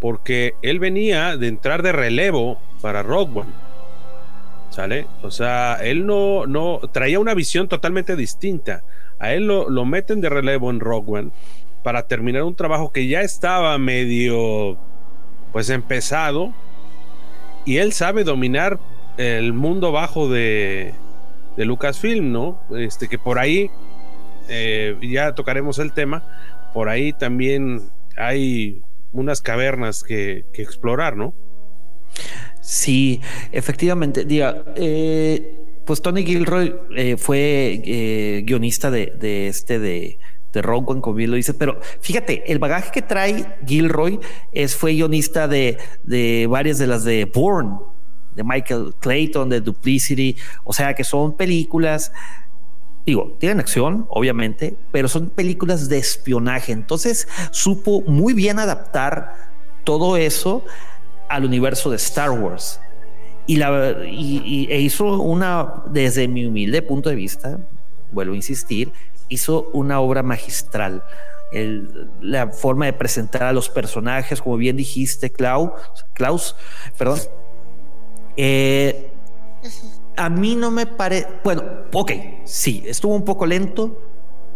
porque 0.00 0.54
él 0.62 0.78
venía 0.78 1.36
de 1.36 1.48
entrar 1.48 1.82
de 1.82 1.92
relevo 1.92 2.60
para 2.80 3.02
Rogue 3.02 3.40
One. 3.40 3.52
¿Sale? 4.70 5.06
O 5.22 5.30
sea, 5.30 5.78
él 5.82 6.06
no, 6.06 6.46
no 6.46 6.80
traía 6.92 7.18
una 7.18 7.34
visión 7.34 7.68
totalmente 7.68 8.14
distinta. 8.14 8.84
A 9.18 9.32
él 9.32 9.46
lo, 9.46 9.68
lo 9.68 9.84
meten 9.84 10.20
de 10.20 10.28
relevo 10.28 10.70
en 10.70 10.78
Rogue 10.78 11.18
One 11.18 11.30
para 11.82 12.06
terminar 12.06 12.42
un 12.44 12.54
trabajo 12.54 12.92
que 12.92 13.08
ya 13.08 13.22
estaba 13.22 13.76
medio, 13.78 14.76
pues 15.52 15.70
empezado. 15.70 16.52
Y 17.64 17.78
él 17.78 17.92
sabe 17.92 18.24
dominar 18.24 18.78
el 19.16 19.52
mundo 19.52 19.90
bajo 19.90 20.28
de, 20.28 20.94
de 21.56 21.64
Lucasfilm, 21.64 22.30
¿no? 22.30 22.60
Este, 22.76 23.08
que 23.08 23.18
por 23.18 23.38
ahí 23.38 23.70
eh, 24.48 24.96
ya 25.02 25.34
tocaremos 25.34 25.78
el 25.78 25.92
tema, 25.92 26.24
por 26.72 26.88
ahí 26.88 27.12
también 27.12 27.82
hay 28.16 28.82
unas 29.12 29.40
cavernas 29.40 30.02
que, 30.02 30.44
explorar, 30.54 31.16
¿no? 31.16 31.34
Sí, 32.60 33.20
efectivamente. 33.52 34.24
Diga, 34.24 34.64
eh, 34.76 35.82
pues 35.84 36.02
Tony 36.02 36.24
Gilroy 36.24 36.74
eh, 36.96 37.16
fue 37.16 38.42
guionista 38.44 38.90
de, 38.90 39.48
este 39.48 39.78
de, 39.78 40.18
de 40.52 40.62
Ron 40.62 40.84
como 40.84 41.14
bien 41.14 41.30
lo 41.30 41.36
dice, 41.36 41.54
pero 41.54 41.80
fíjate, 42.00 42.50
el 42.50 42.58
bagaje 42.58 42.90
que 42.90 43.02
trae 43.02 43.56
Gilroy 43.66 44.18
es 44.52 44.74
fue 44.74 44.92
guionista 44.94 45.48
de, 45.48 45.78
de 46.04 46.46
varias 46.48 46.78
de 46.78 46.86
las 46.86 47.04
de 47.04 47.24
Bourne, 47.26 47.76
de 48.34 48.44
Michael 48.44 48.94
Clayton, 49.00 49.48
de 49.48 49.60
Duplicity, 49.60 50.36
o 50.64 50.72
sea 50.72 50.94
que 50.94 51.04
son 51.04 51.36
películas 51.36 52.12
digo, 53.08 53.36
tienen 53.38 53.58
acción, 53.58 54.06
obviamente, 54.10 54.76
pero 54.92 55.08
son 55.08 55.30
películas 55.30 55.88
de 55.88 55.98
espionaje. 55.98 56.72
Entonces 56.72 57.26
supo 57.50 58.02
muy 58.02 58.34
bien 58.34 58.58
adaptar 58.58 59.34
todo 59.84 60.16
eso 60.16 60.64
al 61.28 61.44
universo 61.44 61.90
de 61.90 61.96
Star 61.96 62.30
Wars. 62.30 62.80
Y, 63.46 63.56
la, 63.56 64.02
e 64.02 64.80
hizo 64.80 65.22
una, 65.22 65.84
desde 65.90 66.28
mi 66.28 66.44
humilde 66.44 66.82
punto 66.82 67.08
de 67.08 67.14
vista, 67.14 67.58
vuelvo 68.12 68.34
a 68.34 68.36
insistir, 68.36 68.92
hizo 69.28 69.70
una 69.72 70.00
obra 70.00 70.22
magistral. 70.22 71.02
la 72.20 72.48
forma 72.48 72.84
de 72.84 72.92
presentar 72.92 73.44
a 73.44 73.52
los 73.54 73.70
personajes, 73.70 74.42
como 74.42 74.58
bien 74.58 74.76
dijiste, 74.76 75.30
Klaus, 75.30 75.70
Klaus 76.12 76.54
perdón. 76.98 77.20
Eh, 78.36 79.10
a 80.18 80.28
mí 80.28 80.56
no 80.56 80.70
me 80.70 80.86
parece, 80.86 81.28
bueno, 81.44 81.62
ok, 81.92 82.12
sí, 82.44 82.82
estuvo 82.86 83.14
un 83.14 83.24
poco 83.24 83.46
lento, 83.46 84.02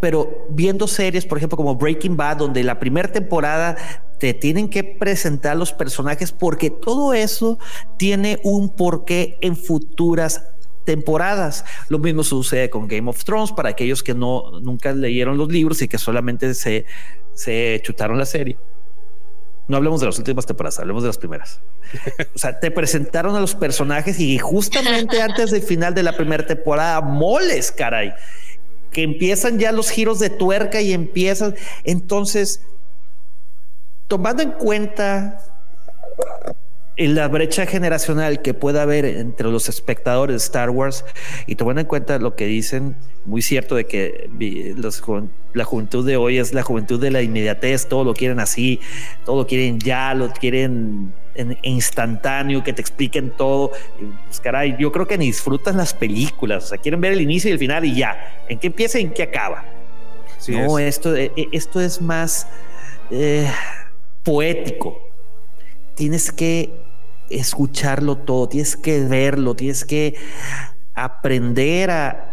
pero 0.01 0.45
viendo 0.49 0.87
series, 0.87 1.25
por 1.25 1.37
ejemplo, 1.37 1.55
como 1.55 1.75
Breaking 1.75 2.17
Bad, 2.17 2.37
donde 2.37 2.63
la 2.63 2.77
primera 2.79 3.09
temporada 3.09 3.77
te 4.19 4.33
tienen 4.33 4.69
que 4.69 4.83
presentar 4.83 5.55
los 5.55 5.71
personajes 5.71 6.33
porque 6.33 6.69
todo 6.69 7.13
eso 7.13 7.57
tiene 7.97 8.39
un 8.43 8.69
porqué 8.69 9.37
en 9.39 9.55
futuras 9.55 10.49
temporadas. 10.85 11.63
Lo 11.87 11.99
mismo 11.99 12.23
sucede 12.23 12.69
con 12.69 12.89
Game 12.89 13.09
of 13.09 13.23
Thrones 13.23 13.53
para 13.53 13.69
aquellos 13.69 14.03
que 14.03 14.13
no 14.13 14.59
nunca 14.59 14.91
leyeron 14.91 15.37
los 15.37 15.49
libros 15.49 15.81
y 15.81 15.87
que 15.87 15.97
solamente 15.97 16.53
se, 16.53 16.85
se 17.33 17.79
chutaron 17.83 18.17
la 18.17 18.25
serie. 18.25 18.57
No 19.67 19.77
hablemos 19.77 20.01
de 20.01 20.07
las 20.07 20.17
últimas 20.17 20.45
temporadas, 20.45 20.79
hablemos 20.79 21.03
de 21.03 21.07
las 21.07 21.17
primeras. 21.17 21.61
O 22.35 22.39
sea, 22.39 22.59
te 22.59 22.69
presentaron 22.69 23.35
a 23.35 23.39
los 23.39 23.55
personajes 23.55 24.19
y 24.19 24.37
justamente 24.37 25.21
antes 25.21 25.51
del 25.51 25.61
final 25.61 25.93
de 25.93 26.03
la 26.03 26.17
primera 26.17 26.45
temporada, 26.45 26.99
moles, 27.01 27.71
caray, 27.71 28.13
que 28.91 29.03
empiezan 29.03 29.59
ya 29.59 29.71
los 29.71 29.89
giros 29.89 30.19
de 30.19 30.29
tuerca 30.29 30.81
y 30.81 30.93
empiezan. 30.93 31.55
Entonces, 31.85 32.61
tomando 34.07 34.43
en 34.43 34.51
cuenta 34.51 35.39
en 36.95 37.15
la 37.15 37.27
brecha 37.27 37.65
generacional 37.65 38.41
que 38.41 38.53
pueda 38.53 38.83
haber 38.83 39.05
entre 39.05 39.47
los 39.47 39.69
espectadores 39.69 40.33
de 40.33 40.45
Star 40.45 40.69
Wars 40.69 41.05
y 41.47 41.55
tomando 41.55 41.81
en 41.81 41.87
cuenta 41.87 42.19
lo 42.19 42.35
que 42.35 42.45
dicen, 42.45 42.95
muy 43.25 43.41
cierto 43.41 43.75
de 43.75 43.85
que 43.85 44.29
la 45.53 45.65
juventud 45.65 46.05
de 46.05 46.17
hoy 46.17 46.37
es 46.37 46.53
la 46.53 46.63
juventud 46.63 46.99
de 46.99 47.11
la 47.11 47.21
inmediatez, 47.21 47.87
todo 47.87 48.03
lo 48.03 48.13
quieren 48.13 48.39
así, 48.39 48.79
todo 49.25 49.37
lo 49.37 49.47
quieren 49.47 49.79
ya, 49.79 50.13
lo 50.13 50.31
quieren 50.31 51.13
en 51.35 51.57
instantáneo, 51.61 52.63
que 52.63 52.73
te 52.73 52.81
expliquen 52.81 53.31
todo. 53.31 53.71
Pues 54.25 54.39
caray, 54.39 54.75
yo 54.79 54.91
creo 54.91 55.07
que 55.07 55.17
ni 55.17 55.27
disfrutan 55.27 55.77
las 55.77 55.93
películas, 55.93 56.65
o 56.65 56.67
sea, 56.67 56.77
quieren 56.77 57.01
ver 57.01 57.13
el 57.13 57.21
inicio 57.21 57.49
y 57.49 57.53
el 57.53 57.59
final 57.59 57.85
y 57.85 57.95
ya, 57.95 58.43
en 58.47 58.59
qué 58.59 58.67
empieza 58.67 58.99
y 58.99 59.03
en 59.03 59.13
qué 59.13 59.23
acaba. 59.23 59.65
no, 60.47 60.79
esto, 60.79 61.15
eh, 61.15 61.31
esto 61.51 61.79
es 61.79 62.01
más 62.01 62.47
eh, 63.11 63.49
poético. 64.23 64.99
Tienes 65.95 66.31
que 66.31 66.71
escucharlo 67.29 68.17
todo, 68.17 68.49
tienes 68.49 68.75
que 68.75 69.01
verlo, 69.01 69.55
tienes 69.55 69.85
que 69.85 70.15
aprender 70.95 71.91
a 71.91 72.32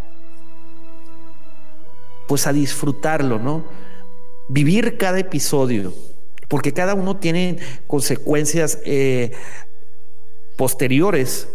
pues 2.30 2.46
a 2.46 2.52
disfrutarlo, 2.52 3.40
¿no? 3.40 3.64
Vivir 4.48 4.96
cada 4.98 5.18
episodio, 5.18 5.92
porque 6.46 6.72
cada 6.72 6.94
uno 6.94 7.16
tiene 7.16 7.58
consecuencias 7.88 8.78
eh, 8.84 9.32
posteriores. 10.56 11.48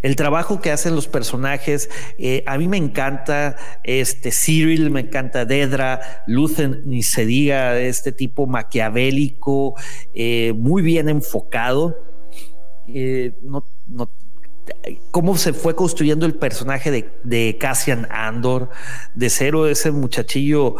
El 0.00 0.16
trabajo 0.16 0.62
que 0.62 0.70
hacen 0.70 0.94
los 0.94 1.06
personajes, 1.06 1.90
eh, 2.16 2.44
a 2.46 2.56
mí 2.56 2.66
me 2.66 2.78
encanta 2.78 3.56
este 3.84 4.30
Cyril, 4.32 4.90
me 4.90 5.00
encanta 5.00 5.44
Dedra, 5.44 6.24
Lucen, 6.26 6.80
ni 6.86 7.02
se 7.02 7.26
diga, 7.26 7.78
este 7.78 8.10
tipo 8.10 8.46
maquiavélico, 8.46 9.74
eh, 10.14 10.54
muy 10.56 10.80
bien 10.80 11.10
enfocado. 11.10 11.94
No, 13.42 13.62
no, 13.86 14.10
cómo 15.10 15.36
se 15.36 15.52
fue 15.52 15.74
construyendo 15.74 16.26
el 16.26 16.34
personaje 16.34 16.90
de, 16.90 17.10
de 17.24 17.56
Cassian 17.58 18.06
Andor, 18.10 18.70
de 19.14 19.30
cero 19.30 19.68
ese 19.68 19.90
muchachillo, 19.90 20.76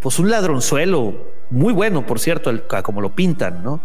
pues 0.00 0.18
un 0.18 0.30
ladronzuelo, 0.30 1.32
muy 1.50 1.72
bueno, 1.72 2.06
por 2.06 2.20
cierto, 2.20 2.52
como 2.82 3.00
lo 3.00 3.14
pintan, 3.14 3.62
¿no? 3.62 3.80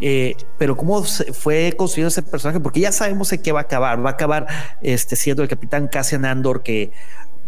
Eh, 0.00 0.36
pero 0.58 0.76
cómo 0.76 1.04
se 1.04 1.32
fue 1.32 1.74
construyendo 1.76 2.08
ese 2.08 2.22
personaje, 2.22 2.60
porque 2.60 2.80
ya 2.80 2.92
sabemos 2.92 3.32
en 3.32 3.42
qué 3.42 3.52
va 3.52 3.60
a 3.60 3.62
acabar. 3.62 4.04
Va 4.04 4.10
a 4.10 4.12
acabar 4.12 4.46
este, 4.80 5.16
siendo 5.16 5.42
el 5.42 5.48
capitán 5.48 5.88
Cassian 5.88 6.24
Andor 6.24 6.62
que 6.62 6.92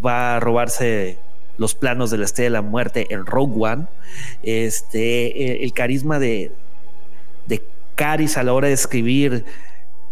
va 0.04 0.36
a 0.36 0.40
robarse 0.40 1.18
los 1.58 1.74
planos 1.74 2.10
de 2.10 2.18
la 2.18 2.24
Estrella 2.24 2.46
de 2.46 2.50
la 2.50 2.62
Muerte 2.62 3.06
en 3.10 3.26
Rogue 3.26 3.54
One. 3.56 3.86
Este, 4.42 5.62
el 5.62 5.72
carisma 5.72 6.18
de, 6.18 6.52
de 7.46 7.62
Caris 7.94 8.36
a 8.36 8.42
la 8.42 8.52
hora 8.52 8.68
de 8.68 8.74
escribir 8.74 9.44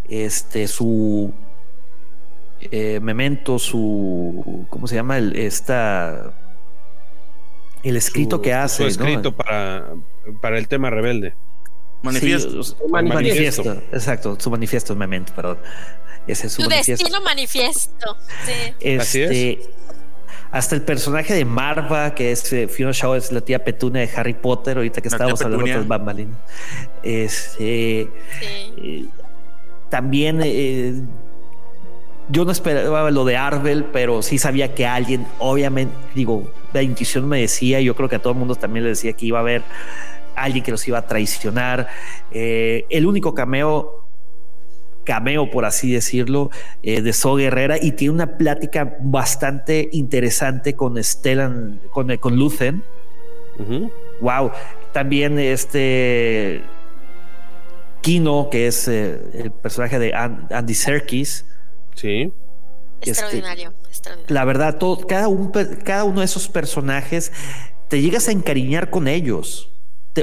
este, 0.08 0.68
su 0.68 1.32
eh, 2.60 2.98
memento, 3.00 3.58
su, 3.58 4.66
¿cómo 4.70 4.86
se 4.86 4.96
llama? 4.96 5.18
El, 5.18 5.36
esta, 5.36 6.34
el 7.82 7.96
escrito 7.96 8.42
que 8.42 8.52
hace. 8.54 8.82
Su 8.84 8.88
escrito 8.88 9.32
para, 9.32 9.94
para 10.40 10.58
el 10.58 10.68
tema 10.68 10.90
rebelde. 10.90 11.34
Manifiesto. 12.02 12.60
manifiesto. 12.88 13.82
Exacto, 13.92 14.36
su 14.38 14.50
manifiesto, 14.50 14.94
memento, 14.94 15.32
perdón. 15.34 15.58
Ese 16.26 16.46
es 16.46 16.52
su, 16.52 16.68
destino 16.68 17.20
manifiesto. 17.22 18.16
Este, 18.80 19.60
hasta 20.50 20.74
el 20.74 20.82
personaje 20.82 21.34
de 21.34 21.44
Marva, 21.44 22.14
que 22.14 22.32
es 22.32 22.52
eh, 22.52 22.68
Fiona 22.68 22.92
Shaw, 22.92 23.14
es 23.14 23.32
la 23.32 23.40
tía 23.40 23.64
Petunia 23.64 24.02
de 24.02 24.10
Harry 24.14 24.34
Potter, 24.34 24.76
ahorita 24.76 25.00
que 25.00 25.08
estábamos 25.08 25.40
hablando 25.42 25.66
de 25.66 25.78
bambalinas. 25.80 26.38
Este, 27.02 28.08
eh, 28.76 29.06
también 29.88 30.40
eh, 30.42 30.94
yo 32.30 32.44
no 32.44 32.52
esperaba 32.52 33.10
lo 33.10 33.24
de 33.24 33.36
Arvel, 33.36 33.84
pero 33.84 34.22
sí 34.22 34.38
sabía 34.38 34.74
que 34.74 34.86
alguien, 34.86 35.26
obviamente, 35.38 35.94
digo, 36.14 36.50
la 36.72 36.82
intuición 36.82 37.28
me 37.28 37.40
decía, 37.40 37.80
yo 37.80 37.94
creo 37.94 38.08
que 38.08 38.16
a 38.16 38.18
todo 38.18 38.32
el 38.32 38.38
mundo 38.38 38.54
también 38.54 38.84
le 38.84 38.90
decía 38.90 39.12
que 39.12 39.26
iba 39.26 39.38
a 39.38 39.42
haber 39.42 39.62
alguien 40.36 40.62
que 40.62 40.70
los 40.70 40.86
iba 40.86 40.98
a 40.98 41.06
traicionar. 41.06 41.88
el 42.30 43.06
único 43.06 43.34
cameo 43.34 44.08
cameo, 45.08 45.50
por 45.50 45.64
así 45.64 45.90
decirlo, 45.90 46.50
eh, 46.82 47.00
de 47.00 47.14
So 47.14 47.36
Guerrera 47.36 47.78
y 47.80 47.92
tiene 47.92 48.12
una 48.12 48.36
plática 48.36 48.98
bastante 49.00 49.88
interesante 49.92 50.76
con 50.76 51.02
Stellan, 51.02 51.80
con, 51.90 52.14
con 52.18 52.36
Lucen. 52.36 52.84
Wow. 54.20 54.50
También 54.92 55.38
este 55.38 56.62
Kino, 58.08 58.48
que 58.50 58.66
es 58.66 58.88
eh, 58.88 59.20
el 59.34 59.50
personaje 59.50 59.98
de 59.98 60.14
Andy 60.14 60.72
Serkis. 60.72 61.44
Sí. 61.94 62.32
Este, 63.02 63.10
extraordinario, 63.10 63.74
La 64.28 64.46
verdad, 64.46 64.78
todo, 64.78 65.06
cada, 65.06 65.28
cada 65.84 66.04
uno 66.04 66.20
de 66.20 66.24
esos 66.24 66.48
personajes 66.48 67.30
te 67.88 68.00
llegas 68.00 68.28
a 68.28 68.32
encariñar 68.32 68.88
con 68.88 69.08
ellos 69.08 69.70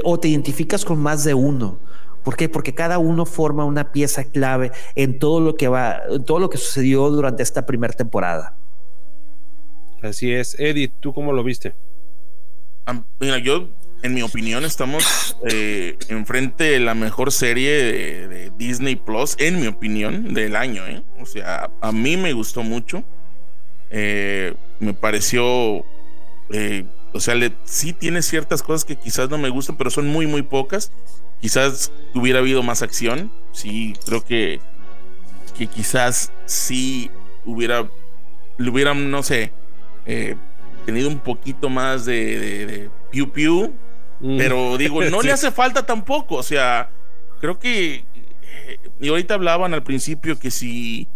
o 0.02 0.18
te 0.18 0.26
identificas 0.26 0.84
con 0.84 0.98
más 0.98 1.22
de 1.22 1.34
uno. 1.34 1.78
¿Por 2.24 2.34
qué? 2.34 2.48
Porque 2.48 2.74
cada 2.74 2.98
uno 2.98 3.24
forma 3.24 3.64
una 3.64 3.92
pieza 3.92 4.24
clave 4.24 4.72
en 4.96 5.20
todo 5.20 5.38
lo 5.38 5.54
que 5.54 5.68
va, 5.68 6.02
en 6.10 6.24
todo 6.24 6.40
lo 6.40 6.50
que 6.50 6.58
sucedió 6.58 7.08
durante 7.08 7.44
esta 7.44 7.66
primera 7.66 7.94
temporada. 7.94 8.56
Así 10.02 10.32
es. 10.32 10.58
Eddie, 10.58 10.88
¿tú 10.88 11.14
cómo 11.14 11.32
lo 11.32 11.44
viste? 11.44 11.76
mira, 13.20 13.38
yo, 13.38 13.68
en 14.02 14.14
mi 14.14 14.22
opinión, 14.22 14.64
estamos 14.64 15.36
eh, 15.50 15.96
enfrente 16.08 16.64
de 16.64 16.80
la 16.80 16.94
mejor 16.94 17.32
serie 17.32 17.70
de, 18.28 18.52
Disney 18.56 18.96
Plus, 18.96 19.36
en 19.38 19.60
mi 19.60 19.66
opinión, 19.66 20.32
del 20.34 20.56
año. 20.56 20.86
¿eh? 20.86 21.02
O 21.20 21.26
sea, 21.26 21.70
a 21.80 21.92
mí 21.92 22.16
me 22.16 22.32
gustó 22.32 22.62
mucho. 22.62 23.04
Eh, 23.90 24.54
me 24.80 24.94
pareció 24.94 25.84
eh, 26.50 26.84
o 27.12 27.20
sea, 27.20 27.34
sí 27.64 27.92
tiene 27.92 28.22
ciertas 28.22 28.62
cosas 28.62 28.84
que 28.84 28.96
quizás 28.96 29.30
no 29.30 29.38
me 29.38 29.48
gustan, 29.48 29.76
pero 29.76 29.90
son 29.90 30.06
muy, 30.08 30.26
muy 30.26 30.42
pocas. 30.42 30.92
Quizás 31.40 31.90
hubiera 32.14 32.40
habido 32.40 32.62
más 32.62 32.82
acción. 32.82 33.32
Sí, 33.52 33.94
creo 34.04 34.24
que, 34.24 34.60
que 35.56 35.66
quizás 35.66 36.32
sí 36.44 37.10
hubiera, 37.44 37.88
le 38.58 38.70
hubieran, 38.70 39.10
no 39.10 39.22
sé, 39.22 39.52
eh, 40.04 40.36
tenido 40.84 41.08
un 41.08 41.18
poquito 41.18 41.68
más 41.68 42.04
de, 42.04 42.66
de, 42.66 42.90
piu 43.10 43.30
piu. 43.30 43.74
Mm. 44.20 44.38
Pero 44.38 44.76
digo, 44.78 45.02
no 45.04 45.22
le 45.22 45.32
hace 45.32 45.50
falta 45.50 45.84
tampoco. 45.84 46.36
O 46.36 46.42
sea, 46.42 46.90
creo 47.40 47.58
que. 47.58 48.04
Eh, 48.66 48.78
y 49.00 49.08
ahorita 49.08 49.34
hablaban 49.34 49.74
al 49.74 49.82
principio 49.82 50.38
que 50.38 50.50
si. 50.50 51.08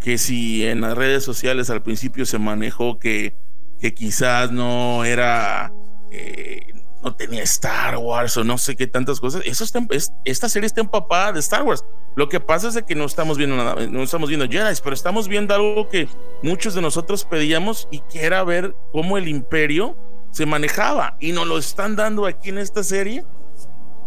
Que 0.00 0.16
si 0.16 0.64
en 0.64 0.80
las 0.80 0.96
redes 0.96 1.24
sociales 1.24 1.70
al 1.70 1.82
principio 1.82 2.24
se 2.24 2.38
manejó 2.38 2.98
que 2.98 3.34
que 3.80 3.94
quizás 3.94 4.50
no 4.50 5.04
era, 5.04 5.72
eh, 6.10 6.72
no 7.02 7.14
tenía 7.14 7.42
Star 7.44 7.96
Wars 7.96 8.36
o 8.36 8.44
no 8.44 8.58
sé 8.58 8.76
qué 8.76 8.86
tantas 8.86 9.20
cosas. 9.20 9.42
Eso 9.44 9.64
está, 9.64 9.80
es, 9.90 10.12
esta 10.24 10.48
serie 10.48 10.66
está 10.66 10.80
empapada 10.80 11.32
de 11.32 11.40
Star 11.40 11.62
Wars. 11.62 11.84
Lo 12.16 12.28
que 12.28 12.40
pasa 12.40 12.68
es 12.68 12.82
que 12.82 12.94
no 12.94 13.04
estamos 13.04 13.38
viendo 13.38 13.56
nada, 13.56 13.86
no 13.86 14.02
estamos 14.02 14.28
viendo 14.28 14.48
Jedi, 14.48 14.74
pero 14.82 14.94
estamos 14.94 15.28
viendo 15.28 15.54
algo 15.54 15.88
que 15.88 16.08
muchos 16.42 16.74
de 16.74 16.82
nosotros 16.82 17.24
pedíamos 17.24 17.86
y 17.90 18.00
que 18.00 18.24
era 18.24 18.42
ver 18.42 18.74
cómo 18.92 19.16
el 19.18 19.28
imperio 19.28 19.96
se 20.38 20.46
manejaba 20.46 21.16
y 21.18 21.32
nos 21.32 21.48
lo 21.48 21.58
están 21.58 21.96
dando 21.96 22.24
aquí 22.24 22.50
en 22.50 22.58
esta 22.58 22.84
serie. 22.84 23.24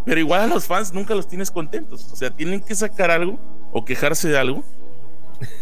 Pero 0.05 0.17
igual 0.17 0.39
a 0.39 0.47
los 0.47 0.65
fans 0.65 0.93
nunca 0.93 1.13
los 1.13 1.27
tienes 1.27 1.51
contentos. 1.51 2.09
O 2.09 2.15
sea, 2.15 2.29
tienen 2.29 2.61
que 2.61 2.73
sacar 2.73 3.11
algo 3.11 3.37
o 3.73 3.83
quejarse 3.83 4.29
de 4.29 4.37
algo. 4.37 4.63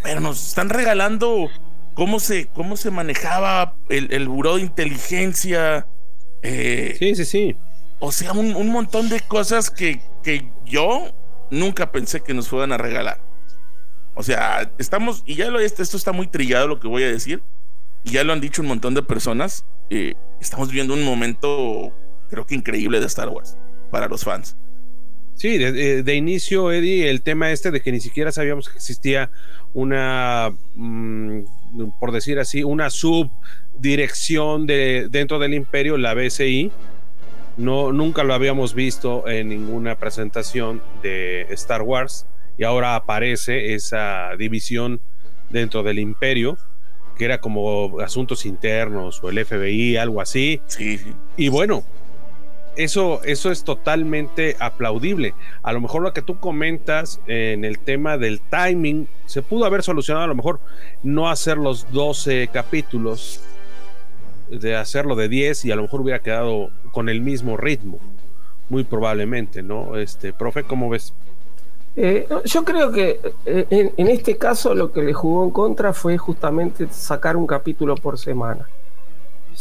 Pero 0.04 0.20
nos 0.20 0.46
están 0.46 0.68
regalando 0.68 1.48
cómo 1.94 2.20
se, 2.20 2.46
cómo 2.46 2.76
se 2.76 2.92
manejaba 2.92 3.74
el, 3.88 4.12
el 4.12 4.28
buró 4.28 4.56
de 4.56 4.62
inteligencia. 4.62 5.88
Eh, 6.42 6.94
sí, 6.96 7.16
sí, 7.16 7.24
sí. 7.24 7.56
O 7.98 8.12
sea, 8.12 8.32
un, 8.32 8.68
montón 8.68 9.08
de 9.08 9.18
cosas 9.22 9.72
que, 9.72 10.00
que, 10.22 10.52
yo 10.66 11.10
nunca 11.50 11.90
pensé 11.90 12.20
que 12.20 12.32
nos 12.32 12.48
fueran 12.48 12.70
a 12.70 12.78
regalar. 12.78 13.20
O 14.14 14.22
sea, 14.22 14.70
estamos, 14.78 15.24
y 15.26 15.34
ya 15.34 15.50
lo, 15.50 15.58
esto 15.58 15.82
está 15.82 16.12
muy 16.12 16.28
trillado 16.28 16.68
lo 16.68 16.78
que 16.78 16.86
voy 16.86 17.02
a 17.02 17.10
decir, 17.10 17.42
ya 18.04 18.24
lo 18.24 18.32
han 18.32 18.40
dicho 18.40 18.62
un 18.62 18.68
montón 18.68 18.94
de 18.94 19.02
personas, 19.02 19.64
eh, 19.90 20.14
estamos 20.40 20.68
viviendo 20.68 20.94
un 20.94 21.04
momento, 21.04 21.92
creo 22.28 22.46
que 22.46 22.54
increíble 22.54 23.00
de 23.00 23.06
Star 23.06 23.28
Wars 23.28 23.56
para 23.90 24.08
los 24.08 24.24
fans. 24.24 24.56
Sí, 25.34 25.56
de, 25.56 26.14
inicio, 26.14 26.70
Eddie, 26.70 27.08
el 27.08 27.22
tema 27.22 27.50
este 27.50 27.70
de 27.70 27.80
que 27.80 27.92
ni 27.92 28.00
siquiera 28.00 28.30
sabíamos 28.30 28.68
que 28.68 28.76
existía 28.76 29.30
una 29.72 30.52
mm, 30.74 31.44
por 31.98 32.12
decir 32.12 32.38
así, 32.38 32.62
una 32.62 32.90
subdirección 32.90 34.66
de, 34.66 35.08
dentro 35.10 35.38
del 35.38 35.54
imperio, 35.54 35.96
la 35.96 36.14
BCI. 36.14 36.70
No, 37.56 37.92
nunca 37.92 38.22
lo 38.22 38.34
habíamos 38.34 38.74
visto 38.74 39.28
en 39.28 39.48
ninguna 39.48 39.96
presentación 39.96 40.82
de 41.02 41.42
Star 41.50 41.82
Wars 41.82 42.26
y 42.56 42.64
ahora 42.64 42.94
aparece 42.94 43.74
esa 43.74 44.30
división 44.38 45.00
dentro 45.50 45.82
del 45.82 45.98
imperio 45.98 46.58
que 47.20 47.26
era 47.26 47.38
como 47.38 48.00
asuntos 48.00 48.46
internos 48.46 49.22
o 49.22 49.28
el 49.28 49.44
FBI, 49.44 49.98
algo 49.98 50.22
así. 50.22 50.58
Y 51.36 51.50
bueno, 51.50 51.84
eso, 52.76 53.20
eso 53.24 53.50
es 53.50 53.62
totalmente 53.62 54.56
aplaudible. 54.58 55.34
A 55.62 55.74
lo 55.74 55.82
mejor 55.82 56.00
lo 56.00 56.14
que 56.14 56.22
tú 56.22 56.40
comentas 56.40 57.20
en 57.26 57.66
el 57.66 57.78
tema 57.78 58.16
del 58.16 58.40
timing 58.40 59.06
se 59.26 59.42
pudo 59.42 59.66
haber 59.66 59.82
solucionado, 59.82 60.24
a 60.24 60.28
lo 60.28 60.34
mejor 60.34 60.60
no 61.02 61.28
hacer 61.28 61.58
los 61.58 61.92
12 61.92 62.48
capítulos, 62.50 63.42
de 64.48 64.74
hacerlo 64.74 65.14
de 65.14 65.28
10 65.28 65.66
y 65.66 65.72
a 65.72 65.76
lo 65.76 65.82
mejor 65.82 66.00
hubiera 66.00 66.20
quedado 66.20 66.70
con 66.90 67.10
el 67.10 67.20
mismo 67.20 67.58
ritmo, 67.58 67.98
muy 68.70 68.84
probablemente, 68.84 69.62
¿no? 69.62 69.98
Este, 69.98 70.32
profe, 70.32 70.62
¿cómo 70.62 70.88
ves? 70.88 71.12
Eh, 71.96 72.28
yo 72.44 72.64
creo 72.64 72.92
que 72.92 73.20
eh, 73.44 73.92
en 73.96 74.08
este 74.08 74.38
caso 74.38 74.74
lo 74.74 74.92
que 74.92 75.02
le 75.02 75.12
jugó 75.12 75.44
en 75.44 75.50
contra 75.50 75.92
fue 75.92 76.16
justamente 76.18 76.86
sacar 76.90 77.36
un 77.36 77.46
capítulo 77.46 77.96
por 77.96 78.16
semana 78.16 78.68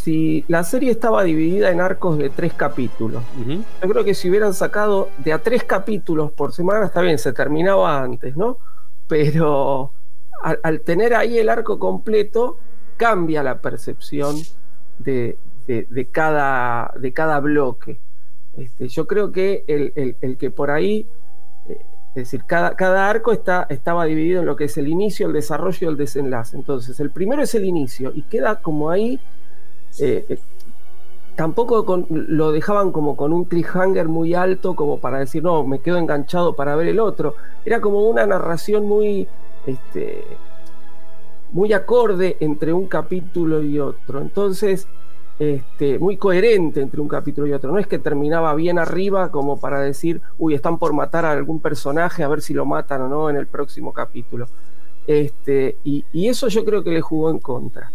si 0.03 0.45
la 0.47 0.63
serie 0.63 0.91
estaba 0.91 1.23
dividida 1.23 1.71
en 1.71 1.81
arcos 1.81 2.17
de 2.17 2.29
tres 2.29 2.53
capítulos, 2.53 3.21
yo 3.45 3.89
creo 3.89 4.03
que 4.03 4.13
si 4.13 4.29
hubieran 4.29 4.53
sacado 4.53 5.09
de 5.17 5.33
a 5.33 5.39
tres 5.39 5.63
capítulos 5.63 6.31
por 6.31 6.53
semana, 6.53 6.85
está 6.85 7.01
bien, 7.01 7.17
se 7.17 7.33
terminaba 7.33 8.01
antes, 8.01 8.37
¿no? 8.37 8.57
Pero 9.07 9.91
al, 10.41 10.81
tener 10.81 11.13
ahí 11.15 11.37
el 11.37 11.49
arco 11.49 11.79
completo, 11.79 12.57
cambia 12.95 13.43
la 13.43 13.59
percepción 13.59 14.37
de, 14.99 15.37
cada, 16.11 16.93
de 16.97 17.11
cada 17.11 17.39
bloque. 17.39 17.99
Este, 18.55 18.87
yo 18.87 19.05
creo 19.05 19.31
que 19.31 19.65
el, 19.67 20.37
que 20.37 20.49
por 20.49 20.71
ahí, 20.71 21.07
es 22.21 22.31
decir, 22.31 22.45
cada, 22.45 22.75
cada 22.75 23.09
arco 23.09 23.31
está, 23.31 23.65
estaba 23.69 24.05
dividido 24.05 24.41
en 24.41 24.45
lo 24.45 24.55
que 24.55 24.65
es 24.65 24.77
el 24.77 24.87
inicio, 24.87 25.27
el 25.27 25.33
desarrollo 25.33 25.77
y 25.81 25.85
el 25.85 25.97
desenlace. 25.97 26.55
Entonces, 26.57 26.99
el 26.99 27.09
primero 27.09 27.41
es 27.41 27.55
el 27.55 27.65
inicio 27.65 28.11
y 28.13 28.23
queda 28.23 28.61
como 28.61 28.89
ahí 28.89 29.19
eh, 29.99 30.25
eh, 30.29 30.39
tampoco 31.35 32.05
lo 32.09 32.51
dejaban 32.51 32.91
como 32.91 33.15
con 33.15 33.31
un 33.31 33.45
cliffhanger 33.45 34.09
muy 34.09 34.33
alto 34.33 34.75
como 34.75 34.99
para 34.99 35.19
decir, 35.19 35.41
no, 35.41 35.63
me 35.63 35.79
quedo 35.79 35.97
enganchado 35.97 36.55
para 36.55 36.75
ver 36.75 36.87
el 36.89 36.99
otro. 36.99 37.35
Era 37.65 37.79
como 37.79 38.01
una 38.09 38.25
narración 38.25 38.85
muy, 38.85 39.27
este, 39.65 40.25
muy 41.51 41.71
acorde 41.73 42.35
entre 42.41 42.73
un 42.73 42.87
capítulo 42.87 43.63
y 43.63 43.79
otro. 43.79 44.19
Entonces, 44.19 44.87
este, 45.39 45.97
muy 45.99 46.17
coherente 46.17 46.81
entre 46.81 46.99
un 46.99 47.07
capítulo 47.07 47.47
y 47.47 47.53
otro. 47.53 47.71
No 47.71 47.79
es 47.79 47.87
que 47.87 47.97
terminaba 47.97 48.53
bien 48.55 48.77
arriba 48.77 49.31
como 49.31 49.57
para 49.57 49.79
decir, 49.79 50.21
uy, 50.37 50.53
están 50.53 50.77
por 50.77 50.93
matar 50.93 51.25
a 51.25 51.31
algún 51.31 51.61
personaje, 51.61 52.23
a 52.23 52.27
ver 52.27 52.41
si 52.41 52.53
lo 52.53 52.65
matan 52.65 53.03
o 53.03 53.07
no 53.07 53.29
en 53.29 53.37
el 53.37 53.47
próximo 53.47 53.93
capítulo. 53.93 54.47
Este, 55.07 55.77
y, 55.85 56.03
eso 56.27 56.49
yo 56.49 56.65
creo 56.65 56.83
que 56.83 56.91
le 56.91 57.01
jugó 57.01 57.31
en 57.31 57.39
contra. 57.39 57.89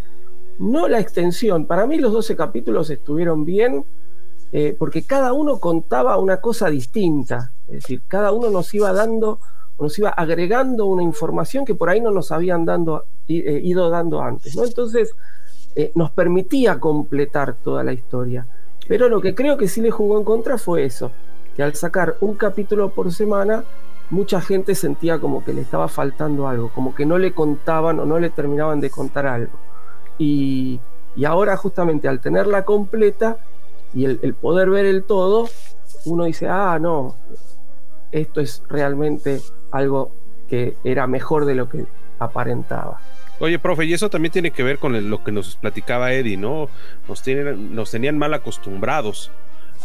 No 0.59 0.89
la 0.89 1.01
extensión. 1.01 1.67
Para 1.67 1.87
mí 1.87 1.99
los 1.99 2.13
12 2.13 2.35
capítulos 2.35 2.89
estuvieron 2.89 3.45
bien 3.45 3.85
eh, 4.51 4.75
porque 4.79 5.03
cada 5.03 5.33
uno 5.35 5.59
contaba 5.59 6.17
una 6.17 6.39
cosa 6.39 6.71
distinta. 6.71 7.53
Es 7.69 7.83
decir, 7.83 8.03
cada 8.09 8.33
uno 8.33 8.49
nos 8.51 8.73
iba 8.73 8.93
dando, 8.93 9.39
nos 9.79 9.99
iba 9.99 10.09
agregando 10.09 10.87
una 10.87 11.03
información 11.03 11.67
que 11.67 11.75
por 11.75 11.91
ahí 11.91 12.01
no 12.01 12.11
nos 12.11 12.33
habían 12.33 12.65
dando, 12.65 13.05
eh, 13.29 13.61
ido 13.63 13.91
dando 13.91 14.23
antes. 14.23 14.57
¿no? 14.57 14.65
Entonces, 14.65 15.15
eh, 15.77 15.93
nos 15.95 16.11
permitía 16.11 16.79
completar 16.79 17.55
toda 17.55 17.83
la 17.83 17.93
historia. 17.93 18.47
Pero 18.87 19.09
lo 19.09 19.21
que 19.21 19.35
creo 19.35 19.57
que 19.57 19.69
sí 19.69 19.81
le 19.81 19.91
jugó 19.91 20.19
en 20.19 20.25
contra 20.25 20.59
fue 20.59 20.85
eso, 20.85 21.11
que 21.57 21.63
al 21.63 21.75
sacar 21.75 22.17
un 22.21 22.35
capítulo 22.35 22.91
por 22.91 23.13
semana, 23.13 23.65
mucha 24.11 24.41
gente 24.41 24.75
sentía 24.75 25.19
como 25.19 25.45
que 25.45 25.53
le 25.53 25.63
estaba 25.63 25.89
faltando 25.89 26.47
algo, 26.47 26.71
como 26.75 26.95
que 26.95 27.07
no 27.07 27.19
le 27.19 27.33
contaban 27.33 27.99
o 28.01 28.05
no 28.05 28.19
le 28.19 28.31
terminaban 28.31 28.81
de 28.81 28.91
contar 28.91 29.27
algo. 29.27 29.53
Y, 30.19 30.81
ahora 31.27 31.57
justamente 31.57 32.09
al 32.09 32.21
tenerla 32.21 32.65
completa 32.65 33.39
y 33.95 34.05
el, 34.05 34.35
poder 34.35 34.69
ver 34.71 34.85
el 34.85 35.05
todo, 35.05 35.49
uno 36.05 36.25
dice, 36.25 36.49
ah, 36.49 36.79
no, 36.81 37.17
esto 38.13 38.41
es 38.41 38.63
realmente 38.69 39.41
algo 39.71 40.11
que 40.49 40.77
era 40.85 41.07
mejor 41.07 41.45
de 41.47 41.55
lo 41.55 41.69
que 41.69 41.87
aparentaba. 42.19 43.01
Oye, 43.41 43.59
profe, 43.59 43.85
y 43.85 43.93
eso 43.93 44.09
también 44.11 44.33
tiene 44.33 44.51
que 44.53 44.63
ver 44.63 44.79
con 44.79 45.11
lo 45.11 45.25
que 45.25 45.33
nos 45.33 45.57
platicaba 45.57 46.13
Eddie, 46.13 46.37
¿no? 46.37 46.69
Nos, 47.09 47.23
tienen, 47.23 47.75
nos 47.75 47.91
tenían 47.91 48.17
mal 48.17 48.33
acostumbrados 48.33 49.31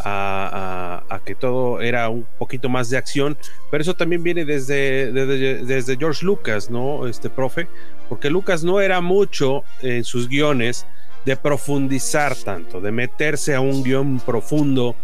a, 0.01 1.19
que 1.25 1.35
todo 1.35 1.81
era 1.81 2.09
un 2.09 2.25
poquito 2.37 2.69
más 2.69 2.89
de 2.89 2.97
acción, 2.97 3.37
pero 3.69 3.81
eso 3.81 3.95
también 3.95 4.23
viene 4.23 4.45
desde, 4.45 5.11
desde, 5.11 5.97
George 5.97 6.25
Lucas, 6.25 6.69
¿no? 6.69 7.07
Este 7.07 7.29
profe, 7.29 7.67
porque 8.07 8.29
Lucas 8.29 8.63
no 8.63 8.79
era 8.81 9.01
mucho 9.01 9.63
en 9.81 10.03
sus 10.03 10.27
guiones 10.27 10.85
de 11.25 11.35
profundizar 11.35 12.35
tanto, 12.35 12.79
de 12.81 12.91
meterse 12.91 13.53
a 13.55 13.61
un 13.61 13.83
guion 13.83 14.19
profundo 14.19 14.95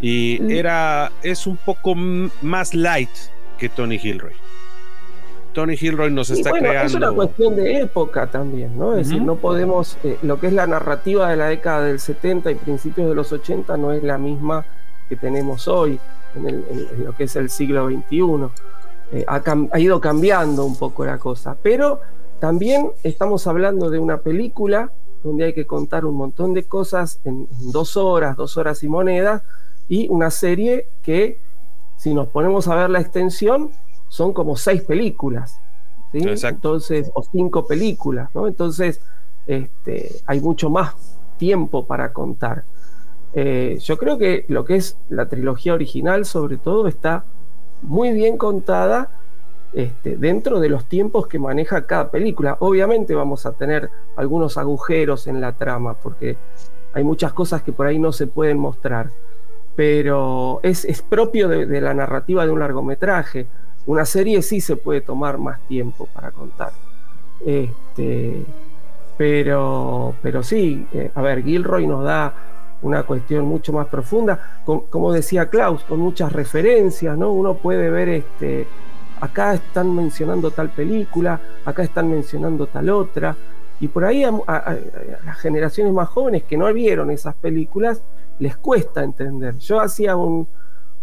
y 0.00 0.38
mm. 0.40 0.50
era, 0.50 1.12
es 1.22 1.46
un 1.46 1.56
poco 1.56 1.94
más 1.94 2.74
light 2.74 3.10
que 3.58 3.68
Tony 3.68 3.98
Gilroy. 3.98 4.34
Tony 5.52 5.76
Gilroy 5.76 6.10
nos 6.10 6.30
está 6.30 6.50
creando. 6.50 6.86
Es 6.86 6.94
una 6.94 7.12
cuestión 7.12 7.56
de 7.56 7.80
época 7.80 8.26
también, 8.26 8.76
¿no? 8.78 8.96
Es 8.96 9.08
decir, 9.08 9.22
no 9.22 9.36
podemos. 9.36 9.96
Eh, 10.04 10.18
lo 10.22 10.40
que 10.40 10.48
es 10.48 10.52
la 10.52 10.66
narrativa 10.66 11.30
de 11.30 11.36
la 11.36 11.46
década 11.46 11.84
del 11.84 12.00
70 12.00 12.50
y 12.50 12.54
principios 12.56 13.08
de 13.08 13.14
los 13.14 13.32
80 13.32 13.76
no 13.76 13.92
es 13.92 14.02
la 14.02 14.18
misma 14.18 14.64
que 15.08 15.16
tenemos 15.16 15.68
hoy, 15.68 16.00
en, 16.34 16.64
lo 17.04 17.14
que 17.14 17.24
es 17.24 17.36
el 17.36 17.50
siglo 17.50 17.86
XXI. 17.86 18.48
Eh, 19.12 19.24
ha, 19.28 19.78
ido 19.78 20.00
cambiando 20.00 20.64
un 20.64 20.76
poco 20.76 21.04
la 21.04 21.18
cosa. 21.18 21.56
Pero 21.62 22.00
también 22.40 22.90
estamos 23.02 23.46
hablando 23.46 23.90
de 23.90 23.98
una 23.98 24.18
película 24.18 24.90
donde 25.22 25.44
hay 25.44 25.52
que 25.52 25.66
contar 25.66 26.04
un 26.04 26.16
montón 26.16 26.54
de 26.54 26.64
cosas 26.64 27.20
en, 27.24 27.46
en 27.60 27.72
dos 27.72 27.96
horas, 27.96 28.36
dos 28.36 28.56
horas 28.56 28.82
y 28.82 28.88
monedas, 28.88 29.42
y 29.88 30.08
una 30.08 30.30
serie 30.30 30.86
que, 31.02 31.38
si 31.96 32.14
nos 32.14 32.28
ponemos 32.28 32.66
a 32.68 32.74
ver 32.74 32.90
la 32.90 33.00
extensión, 33.00 33.70
son 34.12 34.34
como 34.34 34.56
seis 34.56 34.82
películas, 34.82 35.58
¿sí? 36.12 36.18
Entonces, 36.42 37.10
o 37.14 37.22
cinco 37.22 37.66
películas, 37.66 38.28
¿no? 38.34 38.46
Entonces, 38.46 39.00
este, 39.46 40.16
hay 40.26 40.38
mucho 40.42 40.68
más 40.68 40.94
tiempo 41.38 41.86
para 41.86 42.12
contar. 42.12 42.64
Eh, 43.32 43.78
yo 43.80 43.96
creo 43.96 44.18
que 44.18 44.44
lo 44.48 44.66
que 44.66 44.76
es 44.76 44.98
la 45.08 45.30
trilogía 45.30 45.72
original, 45.72 46.26
sobre 46.26 46.58
todo, 46.58 46.88
está 46.88 47.24
muy 47.80 48.12
bien 48.12 48.36
contada 48.36 49.08
este, 49.72 50.18
dentro 50.18 50.60
de 50.60 50.68
los 50.68 50.84
tiempos 50.84 51.26
que 51.26 51.38
maneja 51.38 51.86
cada 51.86 52.10
película. 52.10 52.58
Obviamente 52.60 53.14
vamos 53.14 53.46
a 53.46 53.52
tener 53.52 53.88
algunos 54.16 54.58
agujeros 54.58 55.26
en 55.26 55.40
la 55.40 55.52
trama, 55.52 55.94
porque 55.94 56.36
hay 56.92 57.02
muchas 57.02 57.32
cosas 57.32 57.62
que 57.62 57.72
por 57.72 57.86
ahí 57.86 57.98
no 57.98 58.12
se 58.12 58.26
pueden 58.26 58.58
mostrar, 58.58 59.08
pero 59.74 60.60
es, 60.62 61.00
propio 61.00 61.48
de 61.48 61.80
la 61.80 61.94
narrativa 61.94 62.44
de 62.44 62.52
un 62.52 62.60
largometraje. 62.60 63.46
Una 63.86 64.04
serie 64.04 64.42
sí 64.42 64.60
se 64.60 64.76
puede 64.76 65.00
tomar 65.00 65.38
más 65.38 65.60
tiempo 65.68 66.06
para 66.12 66.30
contar. 66.30 66.72
Este, 67.44 68.44
pero, 69.16 70.14
pero 70.22 70.42
sí, 70.42 70.86
eh, 70.92 71.10
a 71.14 71.22
ver, 71.22 71.42
Gilroy 71.42 71.86
nos 71.86 72.04
da 72.04 72.34
una 72.82 73.04
cuestión 73.04 73.44
mucho 73.44 73.72
más 73.72 73.86
profunda, 73.86 74.62
como 74.64 75.12
decía 75.12 75.48
Klaus, 75.48 75.84
con 75.84 76.00
muchas 76.00 76.32
referencias, 76.32 77.16
¿no? 77.16 77.30
Uno 77.30 77.54
puede 77.54 77.90
ver 77.90 78.08
este, 78.08 78.66
acá 79.20 79.54
están 79.54 79.94
mencionando 79.94 80.50
tal 80.50 80.70
película, 80.70 81.40
acá 81.64 81.84
están 81.84 82.10
mencionando 82.10 82.66
tal 82.66 82.90
otra, 82.90 83.36
y 83.78 83.88
por 83.88 84.04
ahí 84.04 84.24
a, 84.24 84.32
las 85.24 85.38
generaciones 85.38 85.92
más 85.92 86.08
jóvenes 86.08 86.42
que 86.42 86.56
no 86.56 86.72
vieron 86.72 87.10
esas 87.10 87.34
películas, 87.34 88.02
les 88.38 88.56
cuesta 88.56 89.04
entender. 89.04 89.56
Yo 89.58 89.80
hacía 89.80 90.16
un, 90.16 90.48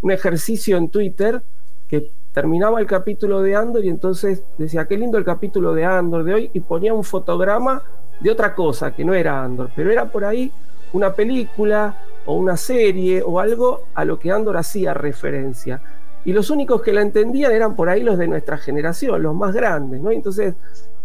un 0.02 0.12
ejercicio 0.12 0.76
en 0.78 0.90
Twitter 0.90 1.42
que 1.88 2.12
terminaba 2.40 2.80
el 2.80 2.88
capítulo 2.88 3.42
de 3.42 3.54
Andor 3.54 3.84
y 3.84 3.90
entonces 3.90 4.42
decía, 4.58 4.86
qué 4.86 4.98
lindo 4.98 5.18
el 5.18 5.26
capítulo 5.26 5.74
de 5.74 5.84
Andor 5.84 6.24
de 6.24 6.34
hoy, 6.34 6.50
y 6.54 6.62
ponía 6.62 6.94
un 6.94 7.04
fotograma 7.04 7.84
de 8.22 8.32
otra 8.32 8.56
cosa 8.56 8.96
que 8.96 9.04
no 9.04 9.14
era 9.14 9.44
Andor, 9.44 9.72
pero 9.76 9.92
era 9.92 10.10
por 10.10 10.24
ahí 10.24 10.50
una 10.94 11.14
película 11.14 12.02
o 12.26 12.36
una 12.36 12.56
serie 12.56 13.22
o 13.26 13.42
algo 13.42 13.82
a 13.94 14.06
lo 14.06 14.18
que 14.18 14.32
Andor 14.32 14.56
hacía 14.56 14.94
referencia. 14.94 15.82
Y 16.24 16.32
los 16.32 16.50
únicos 16.50 16.82
que 16.82 16.94
la 16.94 17.02
entendían 17.02 17.52
eran 17.52 17.76
por 17.76 17.90
ahí 17.90 18.04
los 18.04 18.18
de 18.18 18.30
nuestra 18.30 18.58
generación, 18.58 19.22
los 19.22 19.36
más 19.36 19.54
grandes, 19.54 20.00
¿no? 20.00 20.10
Entonces, 20.10 20.56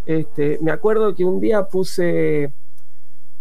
este, 0.07 0.61
me 0.63 0.71
acuerdo 0.71 1.17
que 1.17 1.25
un 1.25 1.41
día 1.41 1.65
puse 1.65 2.53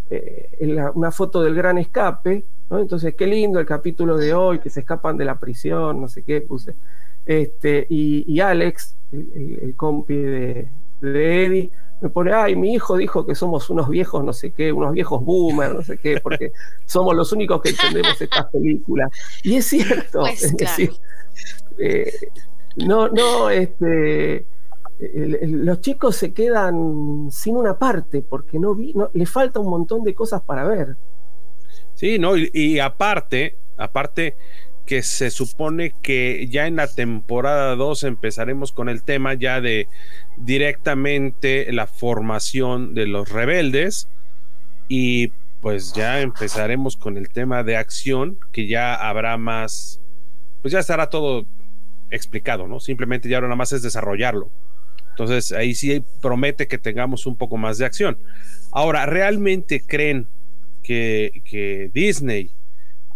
eh, 0.09 0.77
una 0.95 1.11
foto 1.11 1.43
del 1.43 1.53
gran 1.53 1.77
escape, 1.77 2.43
¿no? 2.71 2.79
Entonces, 2.79 3.13
qué 3.13 3.27
lindo 3.27 3.59
el 3.59 3.67
capítulo 3.67 4.17
de 4.17 4.33
hoy, 4.33 4.57
que 4.57 4.71
se 4.71 4.79
escapan 4.79 5.15
de 5.15 5.25
la 5.25 5.35
prisión, 5.35 6.01
no 6.01 6.07
sé 6.07 6.23
qué, 6.23 6.41
puse. 6.41 6.73
Este, 7.25 7.85
y, 7.89 8.39
Alex, 8.39 8.95
el, 9.11 9.73
compi 9.75 10.15
de, 10.15 10.69
Eddie, 11.01 11.71
me 12.01 12.09
pone, 12.09 12.33
ay, 12.33 12.55
mi 12.55 12.73
hijo 12.73 12.97
dijo 12.97 13.25
que 13.25 13.33
somos 13.33 13.69
unos 13.69 13.87
viejos, 13.87 14.23
no 14.23 14.33
sé 14.33 14.51
qué, 14.51 14.73
unos 14.73 14.91
viejos 14.91 15.23
boomers, 15.23 15.73
no 15.73 15.81
sé 15.81 15.97
qué, 15.97 16.19
porque 16.21 16.51
somos 16.85 17.15
los 17.15 17.31
únicos 17.31 17.61
que 17.61 17.69
entendemos 17.69 18.19
estas 18.21 18.45
películas. 18.47 19.11
Y 19.43 19.55
es 19.55 19.65
cierto, 19.65 20.21
pues 20.21 20.43
es 20.43 20.57
decir, 20.57 20.91
eh, 21.77 22.11
no, 22.75 23.07
no, 23.07 23.49
este, 23.49 24.45
los 24.99 25.81
chicos 25.81 26.15
se 26.15 26.33
quedan 26.33 27.29
sin 27.31 27.55
una 27.55 27.77
parte 27.77 28.21
porque 28.21 28.59
no 28.59 28.75
vi, 28.75 28.93
no, 28.93 29.09
le 29.13 29.25
falta 29.25 29.59
un 29.59 29.69
montón 29.69 30.03
de 30.03 30.13
cosas 30.13 30.41
para 30.41 30.65
ver. 30.65 30.97
Sí, 31.93 32.19
no, 32.19 32.35
y 32.35 32.79
aparte, 32.79 33.57
aparte, 33.77 34.35
que 34.85 35.01
se 35.01 35.29
supone 35.31 35.93
que 36.01 36.47
ya 36.49 36.67
en 36.67 36.75
la 36.75 36.87
temporada 36.87 37.75
2 37.75 38.03
empezaremos 38.03 38.71
con 38.71 38.89
el 38.89 39.03
tema 39.03 39.33
ya 39.33 39.61
de 39.61 39.87
directamente 40.37 41.71
la 41.71 41.87
formación 41.87 42.93
de 42.93 43.07
los 43.07 43.29
rebeldes 43.29 44.09
y 44.89 45.29
pues 45.61 45.93
ya 45.93 46.21
empezaremos 46.21 46.97
con 46.97 47.17
el 47.17 47.29
tema 47.29 47.63
de 47.63 47.77
acción 47.77 48.37
que 48.51 48.67
ya 48.67 48.93
habrá 48.93 49.37
más 49.37 50.01
pues 50.61 50.71
ya 50.71 50.79
estará 50.79 51.09
todo 51.09 51.45
explicado, 52.09 52.67
¿no? 52.67 52.79
Simplemente 52.79 53.27
ya 53.27 53.37
ahora 53.37 53.47
nada 53.47 53.57
más 53.57 53.73
es 53.73 53.81
desarrollarlo. 53.81 54.49
Entonces 55.09 55.51
ahí 55.51 55.75
sí 55.75 56.03
promete 56.21 56.67
que 56.67 56.77
tengamos 56.77 57.25
un 57.25 57.35
poco 57.35 57.57
más 57.57 57.77
de 57.77 57.85
acción. 57.85 58.17
Ahora, 58.71 59.05
¿realmente 59.05 59.81
creen 59.85 60.27
que, 60.81 61.43
que 61.45 61.91
Disney 61.93 62.49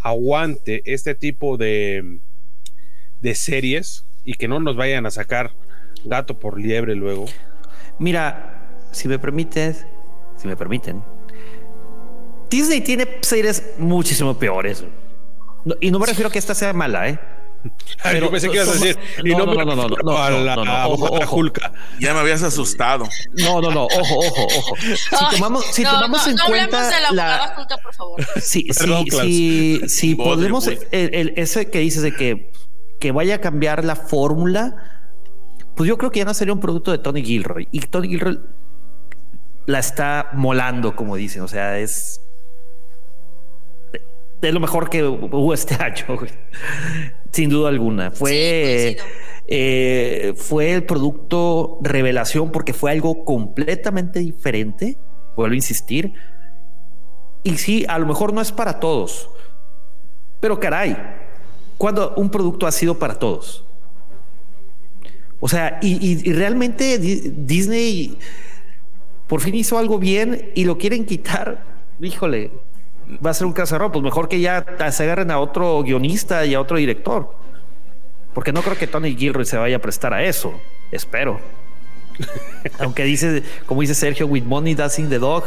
aguante 0.07 0.81
este 0.85 1.15
tipo 1.15 1.57
de, 1.57 2.19
de 3.21 3.35
series 3.35 4.05
y 4.23 4.33
que 4.33 4.47
no 4.47 4.59
nos 4.59 4.75
vayan 4.75 5.05
a 5.05 5.11
sacar 5.11 5.51
gato 6.05 6.39
por 6.39 6.59
liebre 6.59 6.95
luego? 6.95 7.25
Mira, 7.99 8.77
si 8.91 9.07
me 9.07 9.19
permites, 9.19 9.85
si 10.37 10.47
me 10.47 10.55
permiten, 10.55 11.03
Disney 12.49 12.81
tiene 12.81 13.07
series 13.21 13.73
muchísimo 13.77 14.37
peores. 14.37 14.83
y 15.81 15.91
no 15.91 15.99
me 15.99 16.05
refiero 16.05 16.29
a 16.29 16.31
que 16.31 16.39
esta 16.39 16.55
sea 16.55 16.73
mala, 16.73 17.09
¿eh? 17.09 17.19
Yo 18.19 18.31
pensé 18.31 18.49
que 18.49 18.55
ibas 18.55 18.69
a 18.69 18.73
decir. 18.73 18.97
Y 19.23 19.29
no, 19.35 19.45
no, 19.45 19.53
no, 19.53 19.65
no, 19.65 19.87
no, 19.87 19.95
no, 20.03 20.17
a 20.17 20.29
la, 20.29 20.87
ojo, 20.87 21.19
Ya 21.99 22.13
me 22.13 22.19
habías 22.19 22.43
asustado. 22.43 23.07
No, 23.33 23.61
no, 23.61 23.71
no, 23.71 23.85
ojo, 23.85 24.19
ojo, 24.19 24.47
ojo. 24.57 24.75
Si 24.77 25.35
tomamos, 25.35 25.65
si 25.71 25.83
tomamos 25.83 26.27
en 26.27 26.37
cuenta 26.37 26.89
de 26.89 27.01
la, 27.01 27.11
la... 27.11 27.53
Julka, 27.55 27.77
por 27.77 27.93
favor. 27.93 28.25
Sí, 28.41 28.67
sí, 28.71 29.05
sí, 29.09 29.81
si 29.87 30.15
podemos, 30.15 30.67
el, 30.67 30.79
el, 30.91 31.33
ese 31.35 31.69
que 31.69 31.79
dices 31.79 32.03
de 32.03 32.13
que, 32.13 32.51
que 32.99 33.11
vaya 33.11 33.35
a 33.35 33.41
cambiar 33.41 33.83
la 33.83 33.95
fórmula, 33.95 34.75
pues 35.75 35.87
yo 35.87 35.97
creo 35.97 36.11
que 36.11 36.19
ya 36.19 36.25
no 36.25 36.33
sería 36.33 36.53
un 36.53 36.59
producto 36.59 36.91
de 36.91 36.97
Tony 36.97 37.23
Gilroy. 37.23 37.67
Y 37.71 37.79
Tony 37.81 38.09
Gilroy 38.09 38.39
la 39.67 39.79
está 39.79 40.29
molando, 40.33 40.95
como 40.95 41.15
dicen. 41.15 41.43
O 41.43 41.47
sea, 41.47 41.77
es 41.77 42.21
de 44.41 44.51
lo 44.51 44.59
mejor 44.59 44.89
que 44.89 45.03
hubo 45.03 45.53
este 45.53 45.75
año, 45.83 46.05
sin 47.37 47.51
duda 47.51 47.69
alguna. 47.69 48.09
Fue, 48.09 48.97
eh, 49.45 50.33
fue 50.35 50.73
el 50.73 50.85
producto 50.85 51.77
revelación 51.83 52.51
porque 52.51 52.73
fue 52.73 52.89
algo 52.89 53.25
completamente 53.25 54.19
diferente, 54.19 54.97
vuelvo 55.35 55.53
a 55.53 55.55
insistir. 55.55 56.13
Y 57.43 57.59
sí, 57.59 57.85
a 57.87 57.99
lo 57.99 58.07
mejor 58.07 58.33
no 58.33 58.41
es 58.41 58.51
para 58.51 58.79
todos, 58.79 59.29
pero 60.39 60.59
caray, 60.59 60.97
cuando 61.77 62.15
un 62.15 62.31
producto 62.31 62.65
ha 62.65 62.71
sido 62.71 62.97
para 62.97 63.19
todos. 63.19 63.63
O 65.39 65.47
sea, 65.47 65.77
y, 65.83 66.27
y 66.27 66.33
realmente 66.33 66.97
Disney 66.97 68.17
por 69.27 69.41
fin 69.41 69.53
hizo 69.53 69.77
algo 69.77 69.99
bien 69.99 70.53
y 70.55 70.65
lo 70.65 70.79
quieren 70.79 71.05
quitar. 71.05 71.63
Híjole, 72.01 72.49
va 73.25 73.31
a 73.31 73.33
ser 73.33 73.47
un 73.47 73.53
Pues 73.53 74.03
mejor 74.03 74.27
que 74.27 74.39
ya 74.39 74.65
se 74.91 75.03
agarren 75.03 75.31
a 75.31 75.39
otro 75.39 75.81
guionista 75.83 76.45
y 76.45 76.53
a 76.53 76.61
otro 76.61 76.77
director. 76.77 77.35
Porque 78.33 78.51
no 78.51 78.61
creo 78.61 78.77
que 78.77 78.87
Tony 78.87 79.15
Gilroy 79.15 79.45
se 79.45 79.57
vaya 79.57 79.77
a 79.77 79.79
prestar 79.79 80.13
a 80.13 80.23
eso. 80.23 80.59
Espero. 80.91 81.39
Aunque 82.79 83.03
dice, 83.03 83.43
como 83.65 83.81
dice 83.81 83.95
Sergio, 83.95 84.27
with 84.27 84.43
money 84.43 84.75
dancing 84.75 85.09
the 85.09 85.19
dog. 85.19 85.45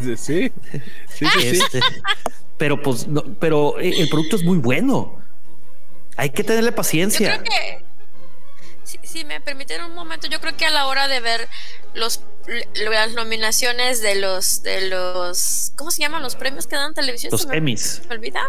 Sí, 0.00 0.16
sí, 0.16 0.50
sí. 1.08 1.26
Este, 1.42 1.80
pero 2.58 2.82
pues, 2.82 3.06
no, 3.06 3.22
pero 3.38 3.78
el 3.78 4.08
producto 4.08 4.36
es 4.36 4.42
muy 4.42 4.58
bueno. 4.58 5.18
Hay 6.16 6.30
que 6.30 6.44
tenerle 6.44 6.72
paciencia. 6.72 7.36
Yo 7.36 7.42
creo 7.42 7.44
que, 7.44 7.84
si, 8.82 8.98
si 9.02 9.24
me 9.24 9.40
permiten 9.40 9.82
un 9.84 9.94
momento, 9.94 10.26
yo 10.26 10.40
creo 10.40 10.56
que 10.56 10.64
a 10.64 10.70
la 10.70 10.86
hora 10.86 11.08
de 11.08 11.20
ver 11.20 11.48
los 11.94 12.22
las 12.74 13.12
nominaciones 13.14 14.02
de 14.02 14.14
los 14.16 14.62
de 14.62 14.88
los 14.88 15.72
¿cómo 15.76 15.90
se 15.90 16.02
llaman 16.02 16.22
los 16.22 16.36
premios 16.36 16.66
que 16.66 16.76
dan 16.76 16.94
televisión? 16.94 17.30
Los 17.32 17.46
Emmys. 17.50 18.02
¿Me 18.08 18.16
olvida? 18.16 18.42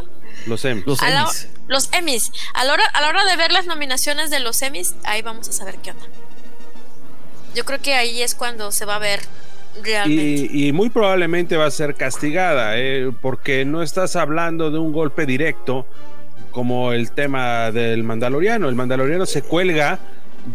Los 0.45 0.63
Emmys. 0.65 0.85
Los 0.85 1.01
Emmys. 1.01 1.47
los 1.67 1.89
Emmys. 1.93 2.31
A 2.53 2.63
la, 2.63 2.73
hora, 2.73 2.85
a 2.93 3.01
la 3.01 3.09
hora 3.09 3.25
de 3.25 3.35
ver 3.35 3.51
las 3.51 3.65
nominaciones 3.65 4.29
de 4.29 4.39
los 4.39 4.61
Emmys, 4.61 4.95
ahí 5.03 5.21
vamos 5.21 5.49
a 5.49 5.51
saber 5.51 5.75
qué 5.83 5.91
onda. 5.91 6.05
Yo 7.55 7.65
creo 7.65 7.81
que 7.81 7.95
ahí 7.95 8.21
es 8.21 8.35
cuando 8.35 8.71
se 8.71 8.85
va 8.85 8.95
a 8.95 8.99
ver 8.99 9.19
realmente. 9.81 10.49
Y, 10.51 10.71
muy 10.73 10.89
probablemente 10.89 11.57
va 11.57 11.65
a 11.65 11.71
ser 11.71 11.95
castigada, 11.95 12.77
¿eh? 12.77 13.11
porque 13.21 13.65
no 13.65 13.81
estás 13.81 14.15
hablando 14.15 14.69
de 14.69 14.77
un 14.77 14.93
golpe 14.93 15.25
directo 15.25 15.87
como 16.51 16.93
el 16.93 17.11
tema 17.11 17.71
del 17.71 18.03
Mandaloriano. 18.03 18.69
El 18.69 18.75
Mandaloriano 18.75 19.25
se 19.25 19.41
cuelga 19.41 19.99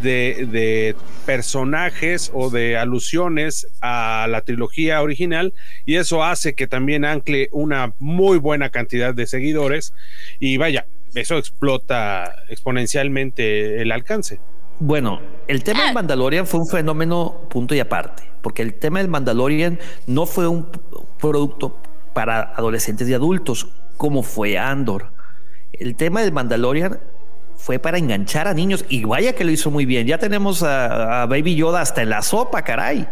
de, 0.00 0.96
personajes 1.26 2.30
o 2.34 2.50
de 2.50 2.76
alusiones 2.76 3.68
a 3.80 4.26
la 4.28 4.40
trilogía 4.40 5.02
original 5.02 5.54
y 5.86 5.96
eso 5.96 6.24
hace 6.24 6.54
que 6.54 6.66
también 6.66 7.04
ancle 7.04 7.48
una 7.52 7.94
muy 7.98 8.38
buena 8.38 8.70
cantidad 8.70 9.14
de 9.14 9.26
seguidores 9.26 9.92
y 10.40 10.56
vaya, 10.56 10.86
eso 11.14 11.38
explota 11.38 12.34
exponencialmente 12.48 13.82
el 13.82 13.92
alcance. 13.92 14.40
Bueno, 14.80 15.20
el 15.46 15.62
tema 15.62 15.80
del 15.82 15.90
ah. 15.90 15.94
Mandalorian 15.94 16.46
fue 16.46 16.60
un 16.60 16.66
fenómeno 16.66 17.46
punto 17.50 17.74
y 17.74 17.80
aparte, 17.80 18.24
porque 18.42 18.62
el 18.62 18.74
tema 18.74 18.98
del 18.98 19.08
Mandalorian 19.08 19.78
no 20.06 20.26
fue 20.26 20.48
un 20.48 20.68
producto 21.20 21.80
para 22.14 22.52
adolescentes 22.56 23.08
y 23.08 23.14
adultos 23.14 23.68
como 23.96 24.22
fue 24.24 24.58
Andor. 24.58 25.12
El 25.72 25.94
tema 25.94 26.22
del 26.22 26.32
Mandalorian 26.32 26.98
fue 27.62 27.78
para 27.78 27.96
enganchar 27.96 28.48
a 28.48 28.54
niños 28.54 28.84
y 28.88 29.04
vaya 29.04 29.34
que 29.34 29.44
lo 29.44 29.52
hizo 29.52 29.70
muy 29.70 29.86
bien. 29.86 30.04
Ya 30.08 30.18
tenemos 30.18 30.64
a, 30.64 31.26
Baby 31.26 31.54
Yoda 31.54 31.80
hasta 31.80 32.02
en 32.02 32.10
la 32.10 32.20
sopa, 32.20 32.62
caray. 32.62 33.06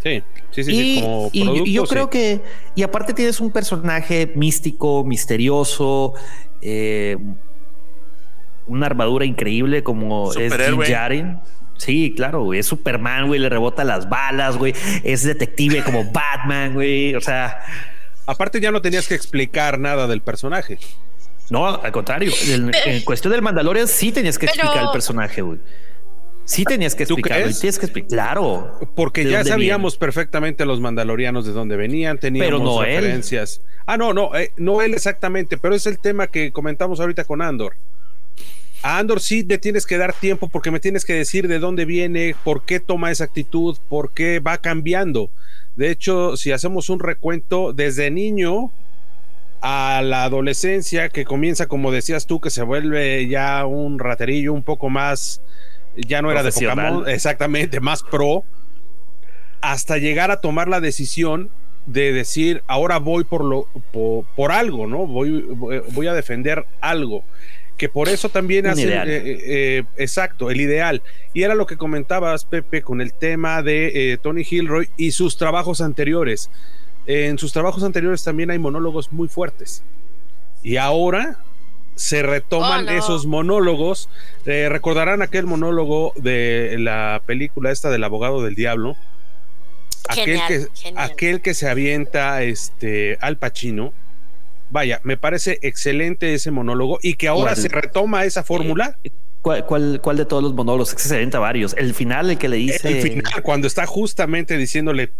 Sí, 0.00 0.22
sí, 0.52 0.62
sí. 0.62 0.70
Y, 0.72 1.00
como 1.02 1.30
y, 1.32 1.72
yo 1.72 1.84
creo 1.86 2.08
que, 2.08 2.40
y 2.76 2.84
aparte 2.84 3.14
tienes 3.14 3.40
un 3.40 3.50
personaje 3.50 4.30
místico, 4.36 5.02
misterioso, 5.02 6.14
eh, 6.62 7.18
una 8.68 8.86
armadura 8.86 9.24
increíble 9.24 9.82
como 9.82 10.32
es 10.34 10.54
Jin 10.54 11.40
Sí, 11.76 12.12
claro, 12.14 12.44
güey. 12.44 12.60
Es 12.60 12.66
Superman, 12.66 13.26
güey. 13.26 13.40
Le 13.40 13.48
rebota 13.48 13.82
las 13.84 14.08
balas, 14.08 14.56
güey. 14.56 14.74
Es 15.02 15.24
detective 15.24 15.82
como 15.82 16.04
Batman, 16.12 16.74
güey. 16.74 17.14
O 17.14 17.20
sea. 17.20 17.58
Aparte, 18.26 18.60
ya 18.60 18.70
no 18.70 18.82
tenías 18.82 19.08
que 19.08 19.14
explicar 19.14 19.80
nada 19.80 20.06
del 20.06 20.20
personaje. 20.20 20.78
No, 21.50 21.66
al 21.66 21.92
contrario. 21.92 22.32
En, 22.86 23.02
cuestión 23.02 23.32
del 23.32 23.42
Mandalorian 23.42 23.88
sí 23.88 24.12
tenías 24.12 24.38
que 24.38 24.46
explicar 24.46 24.84
el 24.84 24.90
personaje, 24.90 25.42
güey. 25.42 25.58
Sí 26.44 26.64
tenías 26.64 26.94
que 26.94 27.04
explicarlo. 27.04 27.46
Tienes 27.46 27.78
que 27.78 27.86
explicar. 27.86 28.08
Claro. 28.08 28.80
Porque 28.96 29.28
ya 29.28 29.44
sabíamos 29.44 29.96
perfectamente 29.96 30.64
los 30.64 30.80
mandalorianos 30.80 31.46
de 31.46 31.52
dónde 31.52 31.76
venían, 31.76 32.18
teníamos 32.18 32.60
pero 32.60 32.82
referencias. 32.82 33.60
Ah, 33.86 33.96
no, 33.96 34.12
no, 34.12 34.34
eh, 34.34 34.52
no 34.56 34.82
él 34.82 34.94
exactamente, 34.94 35.58
pero 35.58 35.74
es 35.74 35.86
el 35.86 35.98
tema 35.98 36.26
que 36.26 36.50
comentamos 36.50 36.98
ahorita 36.98 37.24
con 37.24 37.42
Andor. 37.42 37.76
A 38.82 38.98
Andor 38.98 39.20
sí 39.20 39.44
le 39.44 39.58
tienes 39.58 39.86
que 39.86 39.98
dar 39.98 40.14
tiempo 40.14 40.48
porque 40.48 40.70
me 40.70 40.80
tienes 40.80 41.04
que 41.04 41.12
decir 41.12 41.48
de 41.48 41.58
dónde 41.58 41.84
viene, 41.84 42.34
por 42.42 42.64
qué 42.64 42.80
toma 42.80 43.10
esa 43.10 43.24
actitud, 43.24 43.76
por 43.88 44.12
qué 44.12 44.40
va 44.40 44.58
cambiando. 44.58 45.30
De 45.76 45.90
hecho, 45.90 46.36
si 46.36 46.50
hacemos 46.50 46.88
un 46.88 46.98
recuento, 46.98 47.72
desde 47.72 48.10
niño 48.10 48.72
a 49.60 50.00
la 50.02 50.24
adolescencia 50.24 51.08
que 51.08 51.24
comienza, 51.24 51.66
como 51.66 51.92
decías 51.92 52.26
tú, 52.26 52.40
que 52.40 52.50
se 52.50 52.62
vuelve 52.62 53.28
ya 53.28 53.66
un 53.66 53.98
raterillo 53.98 54.52
un 54.52 54.62
poco 54.62 54.88
más, 54.88 55.42
ya 55.96 56.22
no 56.22 56.30
era 56.30 56.42
de 56.42 56.52
Pokémon, 56.52 57.08
exactamente, 57.08 57.80
más 57.80 58.02
pro, 58.02 58.44
hasta 59.60 59.98
llegar 59.98 60.30
a 60.30 60.40
tomar 60.40 60.68
la 60.68 60.80
decisión 60.80 61.50
de 61.86 62.12
decir, 62.12 62.62
ahora 62.66 62.98
voy 62.98 63.24
por 63.24 63.44
lo 63.44 63.66
por, 63.92 64.52
algo, 64.52 64.86
¿no? 64.86 65.06
Voy, 65.06 65.42
voy 65.92 66.06
a 66.06 66.14
defender 66.14 66.66
algo. 66.80 67.24
Que 67.76 67.88
por 67.88 68.10
eso 68.10 68.28
también 68.28 68.66
hace 68.66 68.94
eh, 68.94 69.04
eh, 69.06 69.84
exacto, 69.96 70.50
el 70.50 70.60
ideal. 70.60 71.02
Y 71.32 71.44
era 71.44 71.54
lo 71.54 71.66
que 71.66 71.78
comentabas, 71.78 72.44
Pepe, 72.44 72.82
con 72.82 73.00
el 73.00 73.14
tema 73.14 73.62
de 73.62 74.12
eh, 74.12 74.18
Tony 74.18 74.44
Hilroy 74.48 74.90
y 74.98 75.12
sus 75.12 75.38
trabajos 75.38 75.80
anteriores 75.80 76.50
en 77.06 77.38
sus 77.38 77.52
trabajos 77.52 77.82
anteriores 77.82 78.22
también 78.22 78.50
hay 78.50 78.58
monólogos 78.58 79.12
muy 79.12 79.28
fuertes. 79.28 79.82
Y 80.62 80.76
ahora 80.76 81.38
se 81.94 82.22
retoman 82.22 82.88
oh, 82.88 82.92
esos 82.92 83.26
monólogos. 83.26 84.08
Eh, 84.46 84.68
recordarán 84.68 85.22
aquel 85.22 85.46
monólogo 85.46 86.12
de 86.16 86.76
la 86.78 87.22
película 87.26 87.70
esta 87.70 87.90
del 87.90 88.04
abogado 88.04 88.42
del 88.42 88.54
diablo. 88.54 88.96
aquel, 90.08 90.40
que, 90.48 90.66
aquel 90.96 91.40
que 91.40 91.54
se 91.54 91.68
avienta 91.68 92.42
este, 92.42 93.18
al 93.20 93.36
Pacino. 93.36 93.92
Vaya, 94.70 95.00
me 95.02 95.16
parece 95.16 95.58
excelente 95.62 96.32
ese 96.32 96.50
monólogo 96.52 96.98
y 97.02 97.14
que 97.14 97.28
ahora 97.28 97.56
se 97.56 97.68
retoma 97.68 98.24
esa 98.24 98.44
fórmula. 98.44 98.96
Eh, 99.04 99.10
¿Cuál, 99.42 100.00
cuál, 100.02 100.16
de 100.16 100.26
todos 100.26 100.42
los 100.42 100.54
monólogos? 100.54 100.90
Es 100.90 100.94
que 100.94 101.02
se 101.02 101.14
avienta 101.14 101.38
varios. 101.38 101.74
El 101.76 101.94
final, 101.94 102.30
el 102.30 102.38
que 102.38 102.48
le 102.48 102.56
dice. 102.56 102.88
El 102.88 103.02
final, 103.02 103.42
cuando 103.42 103.66
está 103.66 103.86
justamente 103.86 104.56
diciéndole 104.56 105.10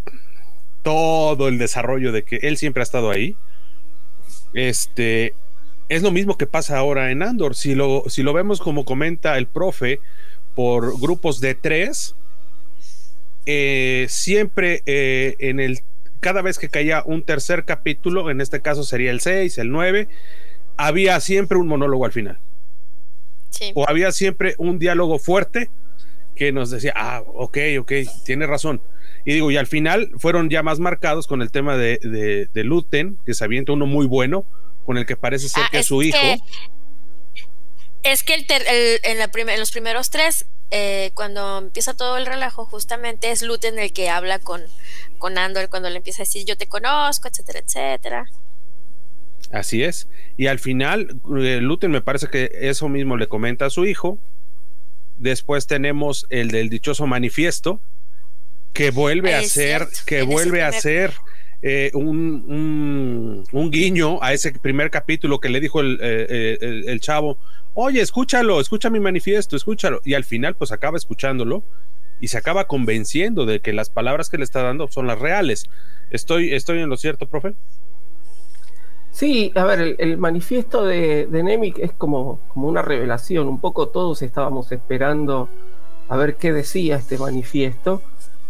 todo 0.82 1.48
el 1.48 1.58
desarrollo 1.58 2.12
de 2.12 2.22
que 2.22 2.36
él 2.42 2.56
siempre 2.56 2.82
ha 2.82 2.84
estado 2.84 3.10
ahí. 3.10 3.36
Este 4.54 5.34
es 5.88 6.02
lo 6.02 6.10
mismo 6.10 6.36
que 6.36 6.46
pasa 6.46 6.78
ahora 6.78 7.10
en 7.10 7.22
Andor. 7.22 7.54
Si 7.54 7.74
lo, 7.74 8.04
si 8.08 8.22
lo 8.22 8.32
vemos 8.32 8.60
como 8.60 8.84
comenta 8.84 9.36
el 9.38 9.46
profe, 9.46 10.00
por 10.54 10.98
grupos 11.00 11.40
de 11.40 11.54
tres, 11.54 12.14
eh, 13.46 14.06
siempre 14.08 14.82
eh, 14.86 15.36
en 15.38 15.60
el 15.60 15.80
cada 16.20 16.42
vez 16.42 16.58
que 16.58 16.68
caía 16.68 17.02
un 17.04 17.22
tercer 17.22 17.64
capítulo, 17.64 18.30
en 18.30 18.40
este 18.40 18.60
caso 18.60 18.84
sería 18.84 19.10
el 19.10 19.20
6, 19.20 19.56
el 19.58 19.70
9, 19.70 20.08
había 20.76 21.18
siempre 21.20 21.58
un 21.58 21.66
monólogo 21.66 22.04
al 22.04 22.12
final. 22.12 22.38
O 23.74 23.88
había 23.88 24.12
siempre 24.12 24.54
un 24.58 24.78
diálogo 24.78 25.18
fuerte 25.18 25.70
que 26.36 26.52
nos 26.52 26.70
decía, 26.70 26.92
ah, 26.94 27.22
ok, 27.26 27.58
ok, 27.80 27.92
tiene 28.24 28.46
razón. 28.46 28.80
Y 29.24 29.34
digo, 29.34 29.50
y 29.50 29.56
al 29.56 29.66
final 29.66 30.10
fueron 30.16 30.48
ya 30.48 30.62
más 30.62 30.78
marcados 30.78 31.26
con 31.26 31.42
el 31.42 31.50
tema 31.50 31.76
de, 31.76 31.98
de, 32.52 32.64
Luten, 32.64 33.18
que 33.26 33.34
se 33.34 33.44
avienta 33.44 33.72
uno 33.72 33.86
muy 33.86 34.06
bueno, 34.06 34.44
con 34.84 34.98
el 34.98 35.06
que 35.06 35.16
parece 35.16 35.48
ser 35.48 35.64
ah, 35.64 35.68
que 35.70 35.80
es 35.80 35.86
su 35.86 36.02
hijo. 36.02 36.18
es 38.02 38.22
que 38.22 38.34
el 38.34 38.46
en, 39.02 39.18
la 39.18 39.30
en, 39.34 39.60
los 39.60 39.72
primeros 39.72 40.10
tres, 40.10 40.46
eh, 40.70 41.10
cuando 41.14 41.58
empieza 41.58 41.94
todo 41.94 42.16
el 42.16 42.26
relajo, 42.26 42.64
justamente 42.64 43.30
es 43.30 43.42
Luten 43.42 43.78
el 43.78 43.92
que 43.92 44.08
habla 44.08 44.38
con, 44.38 44.62
con 45.18 45.36
Andor 45.36 45.68
cuando 45.68 45.90
le 45.90 45.98
empieza 45.98 46.22
a 46.22 46.24
decir 46.24 46.44
yo 46.46 46.56
te 46.56 46.66
conozco, 46.66 47.28
etcétera, 47.28 47.60
etcétera. 47.60 48.26
Así 49.50 49.82
es. 49.82 50.08
Y 50.36 50.46
al 50.46 50.58
final, 50.58 51.20
eh, 51.38 51.60
Luten 51.60 51.90
me 51.90 52.00
parece 52.00 52.28
que 52.28 52.50
eso 52.54 52.88
mismo 52.88 53.16
le 53.16 53.28
comenta 53.28 53.66
a 53.66 53.70
su 53.70 53.84
hijo. 53.84 54.18
Después 55.18 55.66
tenemos 55.66 56.26
el 56.30 56.50
del 56.50 56.70
dichoso 56.70 57.06
manifiesto, 57.06 57.80
que 58.72 58.90
vuelve 58.90 59.34
a 59.34 59.42
ser, 59.42 59.88
que 60.06 60.22
vuelve 60.22 60.62
a 60.62 60.72
ser 60.72 61.12
eh, 61.62 61.90
un, 61.92 63.44
un, 63.52 63.70
guiño 63.70 64.22
a 64.22 64.32
ese 64.32 64.52
primer 64.52 64.90
capítulo 64.90 65.40
que 65.40 65.50
le 65.50 65.60
dijo 65.60 65.80
el, 65.80 65.98
eh, 66.00 66.58
eh, 66.60 66.82
el, 66.86 67.00
chavo, 67.00 67.36
oye, 67.74 68.00
escúchalo, 68.00 68.60
escucha 68.60 68.88
mi 68.88 69.00
manifiesto, 69.00 69.56
escúchalo. 69.56 70.00
Y 70.04 70.14
al 70.14 70.24
final, 70.24 70.54
pues 70.54 70.72
acaba 70.72 70.96
escuchándolo 70.96 71.62
y 72.18 72.28
se 72.28 72.38
acaba 72.38 72.66
convenciendo 72.66 73.44
de 73.44 73.60
que 73.60 73.72
las 73.72 73.90
palabras 73.90 74.30
que 74.30 74.38
le 74.38 74.44
está 74.44 74.62
dando 74.62 74.88
son 74.88 75.06
las 75.06 75.18
reales. 75.18 75.66
¿Estoy, 76.10 76.54
estoy 76.54 76.78
en 76.78 76.88
lo 76.88 76.96
cierto, 76.96 77.26
profe? 77.26 77.54
Sí, 79.10 79.52
a 79.54 79.64
ver, 79.64 79.96
el, 79.98 80.16
manifiesto 80.16 80.84
de, 80.84 81.26
de, 81.26 81.42
Nemic 81.42 81.78
es 81.78 81.92
como, 81.92 82.40
como 82.48 82.68
una 82.68 82.80
revelación. 82.80 83.48
Un 83.48 83.60
poco 83.60 83.88
todos 83.88 84.22
estábamos 84.22 84.72
esperando 84.72 85.50
a 86.08 86.16
ver 86.16 86.36
qué 86.36 86.52
decía 86.52 86.96
este 86.96 87.18
manifiesto 87.18 88.02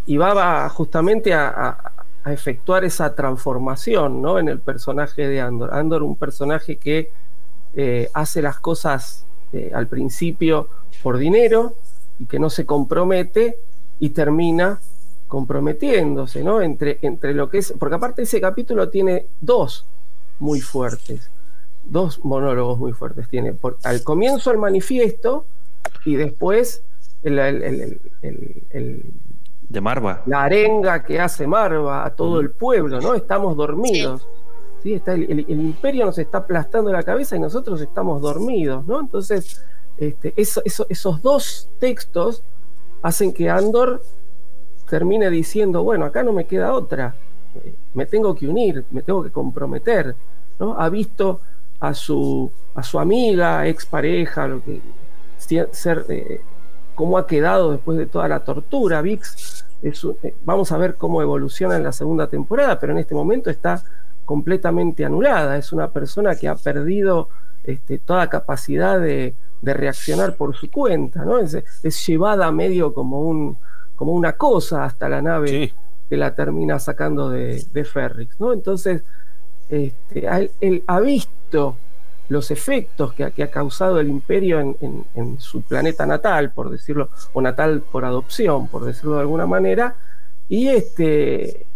y 0.06 0.16
va 0.16 0.68
justamente 0.68 1.34
a, 1.34 1.92
efectuar 2.26 2.84
esa 2.84 3.14
transformación 3.14 4.20
¿no? 4.20 4.38
en 4.38 4.48
el 4.48 4.60
personaje 4.60 5.26
de 5.26 5.40
Andor. 5.40 5.72
Andor, 5.72 6.02
un 6.02 6.16
personaje 6.16 6.76
que 6.76 7.10
eh, 7.74 8.10
hace 8.12 8.42
las 8.42 8.60
cosas 8.60 9.24
eh, 9.52 9.72
al 9.74 9.86
principio 9.86 10.68
por 11.02 11.16
dinero 11.16 11.74
y 12.18 12.26
que 12.26 12.38
no 12.38 12.50
se 12.50 12.66
compromete 12.66 13.56
y 13.98 14.10
termina 14.10 14.78
comprometiéndose, 15.30 16.42
¿no? 16.42 16.60
Entre, 16.60 16.98
entre 17.02 17.34
lo 17.34 17.48
que 17.48 17.58
es, 17.58 17.72
porque 17.78 17.94
aparte 17.94 18.22
ese 18.22 18.40
capítulo 18.40 18.88
tiene 18.88 19.26
dos 19.40 19.86
muy 20.40 20.60
fuertes, 20.60 21.30
dos 21.84 22.24
monólogos 22.24 22.78
muy 22.78 22.92
fuertes. 22.92 23.28
Tiene 23.28 23.54
al 23.84 24.02
comienzo 24.02 24.50
el 24.50 24.58
manifiesto 24.58 25.46
y 26.04 26.16
después 26.16 26.82
el, 27.22 27.38
de 29.70 29.80
Marva. 29.80 30.22
La 30.26 30.42
arenga 30.42 31.02
que 31.04 31.20
hace 31.20 31.46
Marva 31.46 32.04
a 32.04 32.10
todo 32.10 32.40
el 32.40 32.50
pueblo, 32.50 33.00
¿no? 33.00 33.14
Estamos 33.14 33.56
dormidos. 33.56 34.26
Sí. 34.82 34.94
Está 34.94 35.14
el, 35.14 35.48
imperio 35.48 36.06
nos 36.06 36.18
está 36.18 36.38
aplastando 36.38 36.90
la 36.90 37.02
cabeza 37.02 37.36
y 37.36 37.38
nosotros 37.38 37.80
estamos 37.80 38.20
dormidos, 38.20 38.84
¿no? 38.86 39.00
Entonces, 39.00 39.64
este, 39.96 40.34
esos 40.36 41.22
dos 41.22 41.70
textos 41.78 42.42
hacen 43.02 43.32
que 43.32 43.48
Andor 43.48 44.02
termine 44.88 45.30
diciendo, 45.30 45.84
bueno, 45.84 46.04
acá 46.04 46.24
no 46.24 46.32
me 46.32 46.46
queda 46.46 46.72
otra, 46.72 47.14
me 47.94 48.06
tengo 48.06 48.34
que 48.34 48.48
unir, 48.48 48.84
me 48.90 49.02
tengo 49.02 49.22
que 49.22 49.30
comprometer, 49.30 50.16
¿no? 50.58 50.80
Ha 50.80 50.88
visto 50.88 51.40
a 51.78 51.94
su, 51.94 52.50
a 52.74 52.82
su 52.82 52.98
amiga, 52.98 53.68
expareja, 53.68 54.48
lo 54.48 54.64
que 54.64 54.80
ser, 55.38 56.06
eh, 56.08 56.40
cómo 57.00 57.16
ha 57.16 57.26
quedado 57.26 57.72
después 57.72 57.96
de 57.96 58.04
toda 58.04 58.28
la 58.28 58.40
tortura. 58.40 59.00
VIX, 59.00 59.64
eh, 59.82 60.34
vamos 60.44 60.70
a 60.70 60.76
ver 60.76 60.96
cómo 60.96 61.22
evoluciona 61.22 61.76
en 61.76 61.82
la 61.82 61.92
segunda 61.92 62.26
temporada, 62.26 62.78
pero 62.78 62.92
en 62.92 62.98
este 62.98 63.14
momento 63.14 63.48
está 63.48 63.82
completamente 64.26 65.06
anulada. 65.06 65.56
Es 65.56 65.72
una 65.72 65.88
persona 65.88 66.34
que 66.34 66.46
ha 66.46 66.56
perdido 66.56 67.30
este, 67.64 67.96
toda 68.00 68.28
capacidad 68.28 69.00
de, 69.00 69.34
reaccionar 69.62 70.36
por 70.36 70.54
su 70.54 70.70
cuenta, 70.70 71.24
¿no? 71.24 71.38
Es, 71.38 71.56
llevada 72.06 72.52
medio 72.52 72.92
como, 72.92 73.22
un, 73.22 73.56
como 73.96 74.12
una 74.12 74.34
cosa 74.34 74.84
hasta 74.84 75.08
la 75.08 75.22
nave 75.22 75.72
que 76.06 76.16
la 76.18 76.34
termina 76.34 76.78
sacando 76.78 77.30
de, 77.30 77.64
de 77.72 77.84
Ferrix, 77.86 78.38
¿no? 78.38 78.52
Entonces, 78.52 79.04
este, 79.70 80.28
él 80.60 80.84
ha 80.86 81.00
visto 81.00 81.78
los 82.30 82.52
efectos 82.52 83.12
que, 83.12 83.24
ha 83.24 83.50
causado 83.50 83.98
el 83.98 84.08
imperio 84.08 84.60
en, 84.60 85.40
su 85.40 85.62
planeta 85.62 86.06
natal, 86.06 86.52
por 86.52 86.70
decirlo, 86.70 87.10
o 87.32 87.42
natal 87.42 87.82
por 87.82 88.04
adopción, 88.04 88.68
por 88.68 88.84
decirlo 88.84 89.16
de 89.16 89.22
alguna 89.22 89.46
manera, 89.46 89.96
y 90.48 90.68
este, 90.68 91.66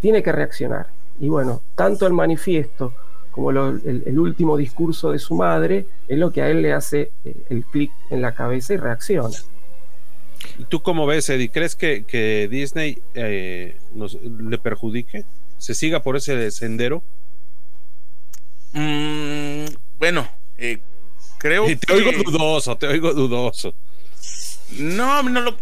tiene 0.00 0.20
que 0.24 0.32
reaccionar. 0.32 0.88
Y 1.20 1.28
bueno, 1.28 1.62
tanto 1.76 2.08
el 2.08 2.12
manifiesto 2.14 2.92
como 3.30 3.50
el, 3.50 4.18
último 4.18 4.56
discurso 4.56 5.12
de 5.12 5.20
su 5.20 5.36
madre 5.36 5.86
es 6.08 6.18
lo 6.18 6.32
que 6.32 6.42
a 6.42 6.50
él 6.50 6.62
le 6.62 6.72
hace 6.72 7.12
eh, 7.24 7.36
el 7.48 7.64
clic 7.64 7.92
en 8.10 8.22
la 8.22 8.32
cabeza 8.32 8.74
y 8.74 8.78
reacciona. 8.78 9.36
¿Y 10.58 10.64
tú 10.64 10.82
cómo 10.82 11.06
ves, 11.06 11.30
Eddie? 11.30 11.48
¿Crees 11.48 11.76
que, 11.76 12.48
Disney 12.50 13.00
eh, 13.14 13.76
le 13.94 14.58
perjudique? 14.58 15.24
¿Se 15.58 15.76
siga 15.76 16.02
por 16.02 16.16
ese 16.16 16.50
sendero? 16.50 17.04
Mm, 18.72 19.66
bueno, 20.02 20.28
eh, 20.58 20.80
creo 21.38 21.64
que. 21.64 21.76
Te 21.76 21.92
oigo 21.92 22.10
dudoso, 22.24 22.76
te 22.76 22.88
oigo 22.88 23.14
dudoso. 23.14 23.72
No, 24.72 25.22
no 25.22 25.40
lo, 25.40 25.56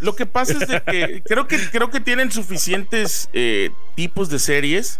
lo 0.00 0.16
que 0.16 0.24
pasa 0.24 0.54
es 0.54 0.66
de 0.66 0.82
que 0.82 1.22
creo 1.26 1.46
que 1.46 1.58
creo 1.70 1.90
que 1.90 2.00
tienen 2.00 2.32
suficientes 2.32 3.28
eh, 3.34 3.72
tipos 3.94 4.30
de 4.30 4.38
series 4.38 4.98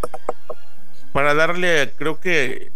para 1.15 1.33
darle, 1.33 1.95
creo 1.97 2.21
que 2.21 2.73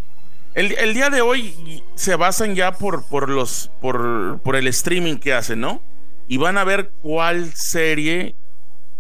el, 0.55 0.95
día 0.95 1.11
de 1.11 1.21
hoy 1.21 1.85
se 1.95 2.17
basan 2.17 2.55
ya 2.55 2.73
por, 2.73 3.05
por 3.05 3.29
los 3.29 3.71
por, 3.83 4.41
por 4.43 4.57
el 4.57 4.67
streaming 4.69 5.17
que 5.19 5.35
hacen, 5.35 5.61
¿no? 5.61 5.83
Y 6.27 6.39
van 6.39 6.57
a 6.57 6.65
ver 6.65 6.91
cuál 7.03 7.53
serie 7.53 8.35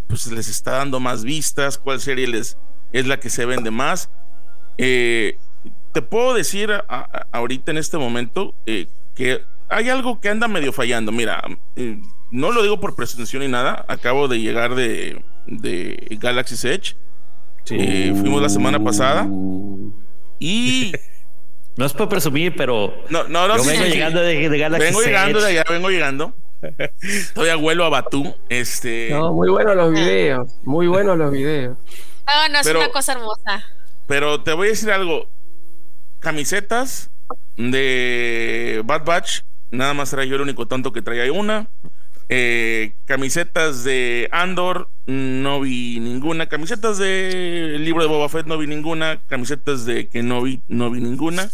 pues 0.08 0.26
les 0.26 0.50
está 0.50 0.72
dando 0.72 1.00
más 1.00 1.24
vistas, 1.24 1.78
cuál 1.78 2.02
serie 2.02 2.26
les 2.26 2.58
es 2.92 3.06
la 3.06 3.18
que 3.18 3.30
se 3.30 3.46
vende 3.46 3.70
más. 3.70 4.10
Eh, 4.76 5.38
te 5.98 6.02
puedo 6.02 6.32
decir 6.32 6.70
ahorita 7.32 7.72
en 7.72 7.76
este 7.76 7.98
momento 7.98 8.54
eh, 8.66 8.86
que 9.16 9.42
hay 9.68 9.88
algo 9.88 10.20
que 10.20 10.28
anda 10.28 10.46
medio 10.46 10.72
fallando. 10.72 11.10
Mira, 11.10 11.42
eh, 11.74 11.98
no 12.30 12.52
lo 12.52 12.62
digo 12.62 12.78
por 12.78 12.94
presunción 12.94 13.42
ni 13.42 13.48
nada. 13.48 13.84
Acabo 13.88 14.28
de 14.28 14.38
llegar 14.38 14.76
de, 14.76 15.24
de 15.46 16.16
Galaxy's 16.20 16.64
Edge. 16.64 16.96
Eh, 17.70 18.14
fuimos 18.14 18.40
la 18.40 18.48
semana 18.48 18.82
pasada. 18.82 19.28
Y. 20.38 20.92
No 21.76 21.86
es 21.86 21.92
por 21.92 22.08
presumir, 22.08 22.56
pero. 22.56 22.92
No, 23.08 23.28
no, 23.28 23.46
no. 23.46 23.56
Yo 23.56 23.62
vengo 23.62 23.84
llegando 23.84 24.20
de, 24.20 24.48
de 24.48 24.58
Galaxy 24.58 24.86
Vengo 24.86 25.00
llegando 25.00 25.40
de 25.40 25.46
allá, 25.46 25.64
vengo 25.70 25.90
llegando. 25.90 26.34
Todavía 27.34 27.54
vuelo 27.54 27.84
a 27.84 27.88
Batú. 27.88 28.34
Este. 28.48 29.10
No, 29.10 29.32
muy 29.32 29.48
buenos 29.48 29.76
los 29.76 29.92
videos. 29.92 30.50
Muy 30.64 30.88
buenos 30.88 31.16
los 31.16 31.30
videos. 31.30 31.78
Ah, 32.26 32.48
no, 32.50 32.58
es 32.58 32.66
una 32.66 32.88
cosa 32.88 33.12
hermosa. 33.12 33.64
Pero 34.08 34.42
te 34.42 34.54
voy 34.54 34.66
a 34.66 34.70
decir 34.70 34.90
algo 34.90 35.28
camisetas 36.20 37.10
de 37.56 38.82
Bad 38.84 39.04
Batch. 39.04 39.42
Nada 39.70 39.94
más 39.94 40.12
era 40.12 40.24
yo 40.24 40.36
el 40.36 40.42
único 40.42 40.66
tonto 40.66 40.92
que 40.92 41.02
traía 41.02 41.30
una. 41.32 41.68
Eh, 42.30 42.94
camisetas 43.06 43.84
de 43.84 44.28
Andor, 44.32 44.90
no 45.06 45.60
vi 45.60 46.00
ninguna. 46.00 46.46
Camisetas 46.46 46.98
de 46.98 47.76
el 47.76 47.84
libro 47.84 48.02
de 48.02 48.08
Boba 48.08 48.28
Fett, 48.28 48.46
no 48.46 48.58
vi 48.58 48.66
ninguna. 48.66 49.20
Camisetas 49.26 49.84
de 49.84 50.08
Kenobi, 50.08 50.62
no 50.68 50.90
vi 50.90 51.00
ninguna. 51.00 51.50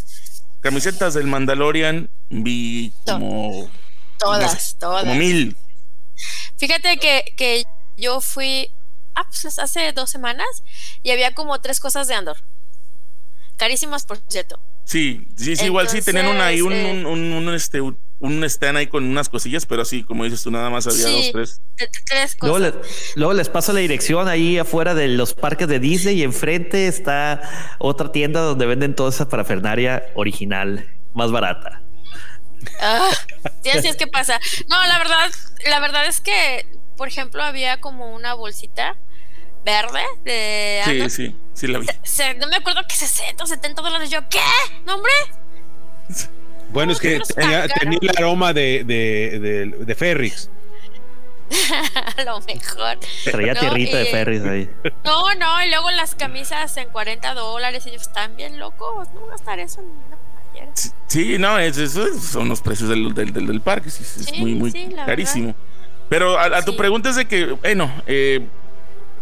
Camisetas 0.61 1.15
del 1.15 1.27
Mandalorian, 1.27 2.09
vi 2.31 2.93
como. 3.05 3.71
Todas, 4.19 4.77
todas. 4.79 5.03
Como 5.03 5.15
mil. 5.15 5.57
Fíjate 6.57 6.99
que, 6.99 7.35
que 7.37 7.65
yo 7.97 8.21
fui 8.21 8.71
ah, 9.15 9.27
pues 9.29 9.59
hace 9.59 9.93
dos 9.93 10.11
semanas 10.11 10.47
y 11.03 11.11
había 11.11 11.35
como 11.35 11.59
tres 11.61 11.81
cosas 11.81 12.09
de 12.09 12.15
Andor. 12.15 12.39
Carísimas, 13.57 14.05
por 14.05 14.19
cierto. 14.29 14.61
Sí, 14.85 15.27
sí, 15.37 15.57
sí 15.57 15.67
igual 15.67 15.89
sí 15.89 16.03
tenían 16.03 16.27
una, 16.27 16.47
ahí 16.47 16.61
un, 16.61 16.73
un, 16.73 17.33
un, 17.33 17.55
este, 17.55 17.81
un 17.81 18.45
stand 18.45 18.79
ahí 18.79 18.87
con 18.87 19.05
unas 19.05 19.29
cosillas, 19.29 19.67
pero 19.67 19.83
así, 19.83 20.03
como 20.03 20.25
dices 20.25 20.43
tú, 20.43 20.51
nada 20.51 20.71
más 20.71 20.87
había 20.87 21.09
dos, 21.09 21.33
tres. 21.33 21.61
tres 22.07 22.37
luego, 22.41 22.59
les, 22.59 22.75
luego, 23.17 23.33
les 23.33 23.49
paso 23.49 23.73
la 23.73 23.81
dirección 23.81 24.29
ahí 24.29 24.59
afuera 24.59 24.95
de 24.95 25.09
los 25.09 25.35
parques 25.35 25.69
de 25.69 25.79
Disney 25.79 26.21
y 26.21 26.23
enfrente 26.23 26.87
está 26.87 27.77
otra 27.79 28.13
tienda 28.13 28.41
donde 28.41 28.67
venden 28.67 28.95
toda 28.95 29.11
esa 29.11 29.29
parafernaria 29.29 30.05
original, 30.15 30.89
más 31.15 31.31
barata. 31.31 31.83
Ah, 32.81 33.11
sí, 33.63 33.71
así 33.71 33.89
es 33.89 33.97
que 33.97 34.07
pasa. 34.07 34.39
No, 34.69 34.87
la 34.87 34.99
verdad, 34.99 35.31
la 35.69 35.81
verdad 35.81 36.07
es 36.07 36.21
que, 36.21 36.67
por 36.97 37.09
ejemplo, 37.09 37.43
había 37.43 37.81
como 37.81 38.15
una 38.15 38.35
bolsita 38.35 38.97
verde 39.65 40.03
de 40.25 40.83
Sí, 40.85 41.11
sí, 41.11 41.37
sí 41.55 41.67
la 41.67 41.79
vi. 41.79 41.87
no 42.39 42.49
me 42.49 42.57
acuerdo 42.57 42.83
que 42.87 42.95
60 42.95 43.43
o 43.43 43.47
70 43.47 43.83
dólares. 43.83 44.11
Yo, 44.11 44.21
¿qué? 44.29 44.39
¿No, 44.87 44.97
hombre? 44.97 45.13
Bueno, 46.71 46.93
es 46.93 47.01
que 47.01 47.21
tenía, 47.39 47.65
el 48.01 48.11
aroma 48.17 48.53
de, 48.53 48.83
de, 48.85 49.85
de, 49.85 49.95
Ferrix. 49.95 50.51
a 52.17 52.25
lo 52.25 52.41
mejor. 52.41 52.99
Traía 53.25 53.55
tierrita 53.55 53.99
de 53.99 54.07
Ferrix 54.07 54.45
ahí. 54.45 54.71
No, 55.05 55.35
no, 55.35 55.65
y 55.65 55.71
luego 55.71 55.91
las 55.93 56.15
camisas 56.15 56.77
en 56.77 56.89
40 56.89 57.35
dólares. 57.35 57.87
Ellos 57.87 58.03
están 58.03 58.37
bien 58.37 58.59
locos. 58.59 59.09
No 59.15 59.27
gastar 59.27 59.61
eso 59.61 59.81
en 59.81 59.87
una 59.87 60.17
playera. 60.53 60.73
Sí, 61.07 61.39
no, 61.39 61.59
eso 61.59 62.19
son 62.19 62.49
los 62.49 62.61
precios 62.61 62.89
del, 62.89 63.15
del, 63.15 63.33
del, 63.33 63.61
parque. 63.61 63.89
es 63.89 64.33
muy, 64.39 64.55
muy 64.55 64.73
carísimo. 65.07 65.55
Pero 66.09 66.39
a, 66.39 66.63
tu 66.63 66.77
pregunta 66.77 67.11
es 67.11 67.17
de 67.17 67.27
que, 67.27 67.47
bueno, 67.47 67.91
eh, 68.07 68.47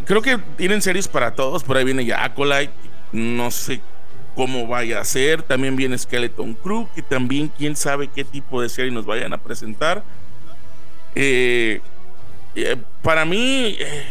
creo 0.05 0.23
que 0.23 0.39
tienen 0.57 0.83
series 0.83 1.09
para 1.09 1.35
todos. 1.35 1.63
Por 1.65 1.77
ahí 1.77 1.85
viene 1.85 2.05
ya 2.05 2.25
Acolyte. 2.25 2.73
No 3.13 3.51
sé 3.51 3.81
cómo 4.35 4.67
vaya 4.67 5.01
a 5.01 5.05
ser. 5.05 5.43
También 5.43 5.77
viene 5.77 5.99
Skeleton 5.99 6.55
Crew, 6.55 6.89
que 6.95 7.03
también 7.03 7.49
quién 7.49 7.77
sabe 7.77 8.09
qué 8.09 8.25
tipo 8.25 8.63
de 8.63 8.69
serie 8.69 8.91
nos 8.91 9.07
vayan 9.07 9.33
a 9.33 9.39
presentar. 9.39 10.05
Eh, 11.15 11.81
eh, 12.55 12.77
para 13.03 13.25
mí, 13.25 13.77
eh, 13.79 14.05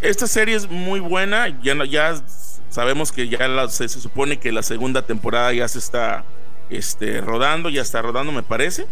esta 0.00 0.26
serie 0.26 0.54
es 0.54 0.68
muy 0.68 1.00
buena. 1.00 1.48
Ya, 1.62 1.84
ya 1.84 2.22
sabemos 2.68 3.12
que 3.12 3.28
ya 3.28 3.68
se, 3.68 3.88
supone 3.88 4.38
que 4.38 4.52
la 4.52 4.62
segunda 4.62 5.02
temporada 5.02 5.52
ya 5.52 5.68
se 5.68 5.78
está 5.78 6.24
este, 6.70 7.20
rodando, 7.20 7.68
ya 7.68 7.82
está 7.82 8.02
rodando, 8.02 8.32
me 8.32 8.42
parece. 8.42 8.86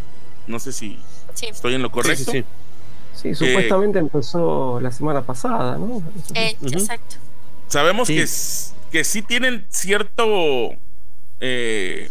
No 0.46 0.58
sé 0.58 0.72
si 0.72 0.98
estoy 1.42 1.74
en 1.74 1.82
lo 1.82 1.90
correcto. 1.90 2.30
sí, 2.30 2.38
Sí, 2.38 2.44
supuestamente 3.14 3.98
empezó 3.98 4.80
la 4.80 4.92
semana 4.92 5.22
pasada, 5.22 5.76
¿no? 5.76 6.02
Eh, 6.34 6.56
exacto. 6.62 7.16
Sabemos 7.68 8.08
que, 8.08 8.26
que 8.90 9.04
sí 9.04 9.22
tienen 9.22 9.66
cierto... 9.68 10.70
Eh, 11.40 12.10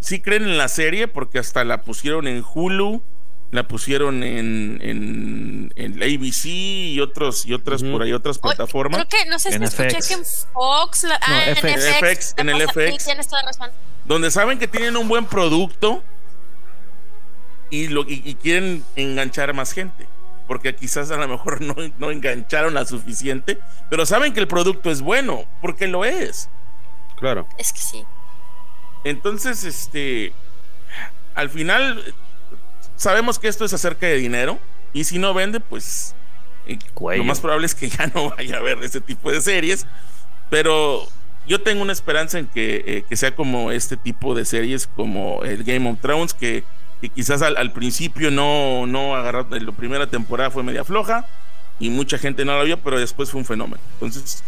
sí 0.00 0.20
creen 0.20 0.44
en 0.44 0.58
la 0.58 0.68
serie 0.68 1.08
porque 1.08 1.38
hasta 1.38 1.64
la 1.64 1.82
pusieron 1.82 2.26
en 2.26 2.44
Hulu, 2.54 3.02
la 3.50 3.66
pusieron 3.68 4.22
en, 4.22 4.78
en, 4.82 6.02
ABC 6.02 6.46
y 6.46 7.00
otros 7.00 7.46
y 7.46 7.52
otras 7.52 7.82
por 7.82 8.02
ahí 8.02 8.12
otras 8.12 8.38
plataformas. 8.38 9.04
Creo 9.08 9.24
que 9.24 9.28
no 9.28 9.38
sé 9.38 9.52
si 9.52 9.62
escuché 9.62 9.98
que 10.06 10.14
en 10.14 10.24
Fox, 10.52 11.06
ah, 11.20 11.44
en 11.46 11.56
FX, 11.56 12.34
en 12.36 12.48
el 12.48 12.62
FX, 12.62 13.08
donde 14.04 14.30
saben 14.30 14.58
que 14.58 14.68
tienen 14.68 14.96
un 14.96 15.08
buen 15.08 15.26
producto 15.26 16.02
y, 17.70 17.88
lo, 17.88 18.04
y 18.06 18.34
quieren 18.36 18.84
enganchar 18.94 19.50
a 19.50 19.52
más 19.52 19.72
gente 19.72 20.06
porque 20.46 20.74
quizás 20.74 21.10
a 21.10 21.16
lo 21.16 21.28
mejor 21.28 21.60
no, 21.62 21.74
no 21.98 22.10
engancharon 22.10 22.74
la 22.74 22.84
suficiente, 22.84 23.58
pero 23.90 24.06
saben 24.06 24.32
que 24.32 24.40
el 24.40 24.48
producto 24.48 24.90
es 24.90 25.00
bueno, 25.00 25.44
porque 25.60 25.86
lo 25.86 26.04
es. 26.04 26.48
Claro. 27.16 27.46
Es 27.58 27.72
que 27.72 27.80
sí. 27.80 28.04
Entonces, 29.04 29.64
este, 29.64 30.32
al 31.34 31.50
final, 31.50 32.14
sabemos 32.96 33.38
que 33.38 33.48
esto 33.48 33.64
es 33.64 33.72
acerca 33.72 34.06
de 34.06 34.16
dinero, 34.16 34.58
y 34.92 35.04
si 35.04 35.18
no 35.18 35.34
vende, 35.34 35.60
pues 35.60 36.14
eh, 36.66 36.78
lo 37.16 37.24
más 37.24 37.40
probable 37.40 37.66
es 37.66 37.74
que 37.74 37.88
ya 37.90 38.06
no 38.08 38.30
vaya 38.30 38.56
a 38.56 38.58
haber 38.60 38.82
ese 38.82 39.00
tipo 39.00 39.30
de 39.30 39.40
series, 39.40 39.86
pero 40.50 41.06
yo 41.46 41.60
tengo 41.62 41.82
una 41.82 41.92
esperanza 41.92 42.38
en 42.38 42.46
que, 42.46 42.82
eh, 42.86 43.04
que 43.08 43.16
sea 43.16 43.34
como 43.34 43.70
este 43.70 43.96
tipo 43.96 44.34
de 44.34 44.44
series, 44.44 44.86
como 44.86 45.44
el 45.44 45.64
Game 45.64 45.88
of 45.88 46.00
Thrones, 46.00 46.34
que 46.34 46.64
que 47.00 47.08
quizás 47.08 47.42
al, 47.42 47.72
principio 47.72 48.30
no, 48.30 48.86
no 48.86 49.14
agarró, 49.14 49.46
la 49.50 49.72
primera 49.72 50.06
temporada 50.06 50.50
fue 50.50 50.62
media 50.62 50.84
floja, 50.84 51.26
y 51.78 51.90
mucha 51.90 52.18
gente 52.18 52.44
no 52.44 52.56
la 52.56 52.64
vio, 52.64 52.78
pero 52.78 52.98
después 52.98 53.30
fue 53.30 53.40
un 53.40 53.44
fenómeno. 53.44 53.82
Entonces, 53.94 54.42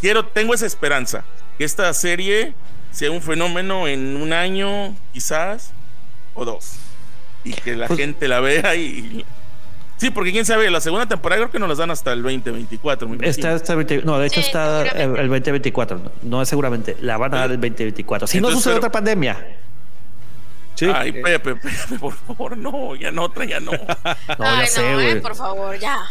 quiero, 0.00 0.24
tengo 0.26 0.54
esa 0.54 0.66
esperanza, 0.66 1.24
que 1.58 1.64
esta 1.64 1.92
serie 1.92 2.54
sea 2.90 3.10
un 3.10 3.20
fenómeno 3.20 3.86
en 3.86 4.16
un 4.16 4.32
año, 4.32 4.96
quizás, 5.12 5.72
o 6.34 6.44
dos, 6.44 6.76
y 7.44 7.52
que 7.52 7.76
la 7.76 7.86
pues 7.86 7.98
gente 7.98 8.28
la 8.28 8.40
vea 8.40 8.74
y... 8.76 9.24
Sí, 9.98 10.10
porque 10.10 10.30
quién 10.30 10.44
sabe, 10.44 10.70
la 10.70 10.80
segunda 10.80 11.06
temporada 11.06 11.40
creo 11.40 11.50
que 11.50 11.58
nos 11.58 11.68
las 11.68 11.78
dan 11.78 11.90
hasta 11.90 12.12
el 12.12 12.22
2024. 12.22 13.14
Está, 13.22 13.54
está 13.54 13.74
no, 14.04 14.18
de 14.20 14.28
hecho 14.28 14.38
está 14.38 14.82
el, 14.86 15.28
2024, 15.28 16.12
no, 16.22 16.40
es 16.40 16.48
seguramente, 16.48 16.96
la 17.00 17.16
van 17.16 17.34
a 17.34 17.38
dar 17.38 17.50
el 17.50 17.60
2024. 17.60 18.28
Si 18.28 18.40
no 18.40 18.48
sucede 18.52 18.74
otra 18.74 18.92
pandemia. 18.92 19.57
Sí. 20.78 20.86
Ay, 20.94 21.10
Pepe, 21.10 21.56
Pepe, 21.56 21.98
por 21.98 22.14
favor, 22.14 22.56
no, 22.56 22.94
ya 22.94 23.10
no, 23.10 23.24
otra, 23.24 23.44
ya 23.44 23.58
no. 23.58 23.72
no, 24.38 24.60
ya 24.60 24.64
sé, 24.64 25.10
eh, 25.10 25.16
por 25.16 25.34
favor, 25.34 25.76
ya. 25.76 26.08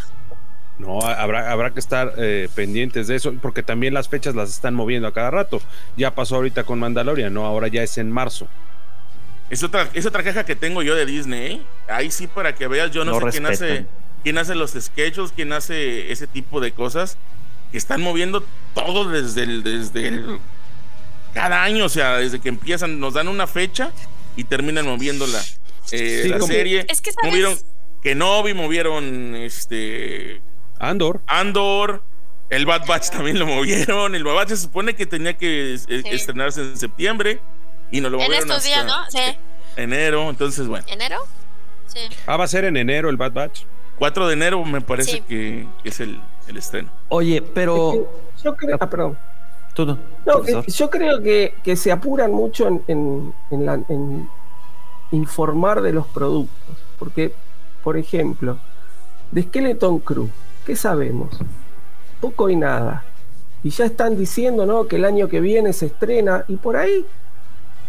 No, 0.78 1.00
habrá, 1.02 1.54
habrá 1.54 1.72
que 1.72 1.80
estar 1.80 2.14
eh, 2.18 2.50
pendientes 2.54 3.08
de 3.08 3.16
eso, 3.16 3.34
porque 3.42 3.64
también 3.64 3.94
las 3.94 4.10
fechas 4.10 4.36
las 4.36 4.50
están 4.50 4.76
moviendo 4.76 5.08
a 5.08 5.14
cada 5.14 5.32
rato. 5.32 5.62
Ya 5.96 6.14
pasó 6.14 6.36
ahorita 6.36 6.66
con 6.66 6.80
Mandalorian, 6.80 7.34
¿no? 7.34 7.46
Ahora 7.46 7.70
ya 7.70 7.82
es 7.82 7.98
en 7.98 8.12
marzo. 8.12 8.50
Es 9.50 9.64
otra, 9.64 9.88
es 9.94 10.06
otra 10.06 10.22
queja 10.22 10.46
que 10.46 10.58
tengo 10.58 10.84
yo 10.84 10.96
de 10.96 11.06
Disney. 11.06 11.54
¿eh? 11.54 11.62
Ahí 11.88 12.12
sí, 12.12 12.28
para 12.28 12.54
que 12.54 12.68
veas, 12.68 12.92
yo 12.92 13.06
no, 13.06 13.18
sé 13.22 13.28
quién 13.30 13.46
hace, 13.46 13.86
quién 14.22 14.38
hace 14.38 14.54
los 14.54 14.72
sketches, 14.72 15.32
quién 15.34 15.54
hace 15.54 16.12
ese 16.12 16.28
tipo 16.28 16.60
de 16.60 16.74
cosas. 16.74 17.18
Que 17.72 17.78
están 17.78 18.02
moviendo 18.02 18.44
todo 18.74 19.10
desde 19.10 19.44
el, 19.44 19.64
desde 19.64 20.10
el, 20.10 20.40
cada 21.34 21.64
año, 21.64 21.86
o 21.86 21.90
sea, 21.90 22.18
desde 22.18 22.42
que 22.42 22.50
empiezan, 22.50 23.00
nos 23.00 23.14
dan 23.14 23.30
una 23.30 23.48
fecha 23.48 23.94
y 24.38 24.46
terminan 24.46 24.86
moviendo 24.86 25.28
la, 25.28 25.44
eh, 25.92 26.28
la 26.30 26.40
serie. 26.42 26.86
Es 26.88 27.02
que 27.02 27.12
¿sabes? 27.12 27.30
movieron 27.30 27.58
Kenobi, 28.02 28.54
movieron 28.54 29.36
este 29.36 30.42
Andor. 30.80 31.22
Andor. 31.28 32.04
El 32.50 32.66
Bad 32.66 32.86
Batch 32.88 33.10
también 33.10 33.40
lo 33.40 33.46
movieron. 33.46 34.16
El 34.16 34.24
Bad 34.24 34.36
Batch 34.36 34.50
se 34.50 34.58
supone 34.58 34.96
que 34.96 35.06
tenía 35.06 35.34
que 35.34 35.74
estrenarse 35.74 36.62
en 36.62 36.78
septiembre 36.78 37.42
y 37.92 38.00
no 38.00 38.10
lo 38.10 38.18
movieron. 38.18 38.38
En 38.38 38.50
estos 38.50 38.64
días, 38.64 38.86
¿no? 38.86 39.10
Sí. 39.10 39.38
Enero, 39.76 40.30
entonces 40.30 40.68
bueno. 40.68 40.86
¿Enero? 40.90 41.18
Sí. 41.88 42.00
Ah, 42.26 42.38
va 42.38 42.46
a 42.46 42.48
ser 42.48 42.64
en 42.66 42.78
enero 42.78 43.10
el 43.10 43.18
Bad 43.18 43.34
Batch. 43.34 43.64
4 43.98 44.28
de 44.28 44.34
enero 44.34 44.64
me 44.64 44.82
parece 44.82 45.22
que, 45.22 45.68
es 45.84 46.00
el, 46.00 46.22
estreno. 46.56 46.92
Oye, 47.10 47.42
pero. 47.42 48.10
Yo 48.44 48.56
creo. 48.56 48.78
Ah, 48.80 48.90
perdón. 48.90 49.18
No, 50.26 50.44
yo 50.66 50.90
creo 50.90 51.22
que, 51.22 51.54
que, 51.64 51.76
se 51.76 51.92
apuran 51.92 52.32
mucho 52.32 52.68
en, 52.68 52.84
en, 52.88 53.34
en 53.90 54.30
informar 55.12 55.82
de 55.82 55.94
los 55.94 56.08
productos. 56.08 56.78
Porque, 56.98 57.34
por 57.84 57.98
ejemplo, 57.98 58.58
de 59.32 59.44
Skeleton 59.44 60.00
Crew 60.00 60.30
¿Qué 60.68 60.76
sabemos? 60.76 61.30
Poco 62.20 62.50
y 62.50 62.58
nada. 62.58 63.06
Y 63.64 63.70
ya 63.70 63.86
están 63.86 64.18
diciendo 64.18 64.66
¿no? 64.66 64.86
que 64.86 64.98
el 64.98 65.06
año 65.06 65.30
que 65.30 65.40
viene 65.40 65.72
se 65.72 65.86
estrena 65.86 66.44
y 66.50 66.58
por 66.58 66.76
ahí 66.76 67.06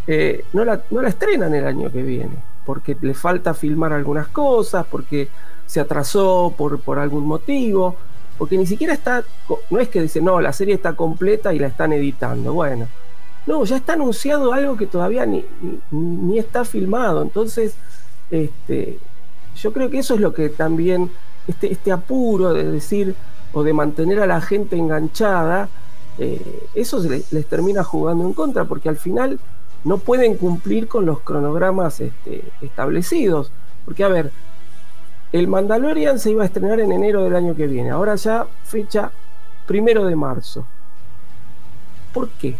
eh, 0.06 0.44
no, 0.52 0.64
la, 0.64 0.82
no 0.90 1.02
la 1.02 1.08
estrenan 1.08 1.52
el 1.56 1.66
año 1.66 1.90
que 1.90 2.02
viene, 2.02 2.36
porque 2.64 2.96
le 3.00 3.14
falta 3.14 3.52
filmar 3.52 3.92
algunas 3.92 4.28
cosas, 4.28 4.86
porque 4.88 5.28
se 5.66 5.80
atrasó 5.80 6.54
por, 6.56 6.80
por 6.80 7.00
algún 7.00 7.26
motivo, 7.26 7.96
porque 8.38 8.56
ni 8.56 8.66
siquiera 8.66 8.94
está, 8.94 9.24
no 9.68 9.80
es 9.80 9.88
que 9.88 10.00
dicen, 10.00 10.24
no, 10.24 10.40
la 10.40 10.52
serie 10.52 10.74
está 10.74 10.94
completa 10.94 11.52
y 11.52 11.58
la 11.58 11.66
están 11.66 11.92
editando. 11.92 12.54
Bueno, 12.54 12.86
no, 13.46 13.64
ya 13.64 13.76
está 13.76 13.94
anunciado 13.94 14.52
algo 14.52 14.76
que 14.76 14.86
todavía 14.86 15.26
ni, 15.26 15.44
ni, 15.90 16.38
está 16.38 16.64
filmado. 16.64 17.20
Entonces, 17.22 17.74
este, 18.30 19.00
yo 19.56 19.72
creo 19.72 19.90
que 19.90 19.98
eso 19.98 20.14
es 20.14 20.20
lo 20.20 20.32
que 20.32 20.50
también 20.50 21.10
este, 21.48 21.72
este, 21.72 21.90
apuro 21.90 22.54
de 22.54 22.70
decir 22.70 23.16
o 23.52 23.64
de 23.64 23.72
mantener 23.72 24.20
a 24.20 24.26
la 24.26 24.40
gente 24.40 24.76
enganchada, 24.76 25.68
eh, 26.18 26.68
eso 26.74 27.02
les, 27.02 27.46
termina 27.46 27.82
jugando 27.82 28.24
en 28.24 28.34
contra, 28.34 28.66
porque 28.66 28.88
al 28.88 28.98
final 28.98 29.40
no 29.82 29.98
pueden 29.98 30.36
cumplir 30.36 30.86
con 30.86 31.06
los 31.06 31.20
cronogramas 31.20 32.00
este, 32.00 32.44
establecidos. 32.60 33.50
Porque, 33.84 34.04
a 34.04 34.08
ver, 34.08 34.30
el 35.32 35.48
Mandalorian 35.48 36.18
se 36.18 36.30
iba 36.30 36.42
a 36.42 36.46
estrenar 36.46 36.80
en 36.80 36.92
enero 36.92 37.24
del 37.24 37.36
año 37.36 37.54
que 37.54 37.66
viene, 37.66 37.90
ahora 37.90 38.14
ya 38.16 38.46
fecha 38.64 39.10
primero 39.66 40.04
de 40.04 40.16
marzo. 40.16 40.66
¿Por 42.12 42.28
qué? 42.30 42.56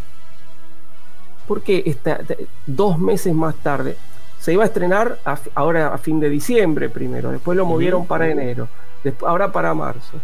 ¿Por 1.47 1.63
qué 1.63 1.83
está 1.87 2.21
dos 2.67 2.99
meses 2.99 3.35
más 3.35 3.55
tarde? 3.57 3.97
se 4.41 4.53
iba 4.53 4.63
a 4.63 4.67
estrenar 4.67 5.19
ahora 5.55 5.93
a 5.93 5.99
fin 5.99 6.21
de 6.21 6.31
diciembre 6.31 6.89
primero, 6.89 7.31
después 7.31 7.57
lo 7.57 7.67
movieron 7.67 8.07
para 8.07 8.29
enero, 8.29 8.69
después, 9.03 9.29
ahora 9.29 9.51
para 9.51 9.75
marzo. 9.75 10.19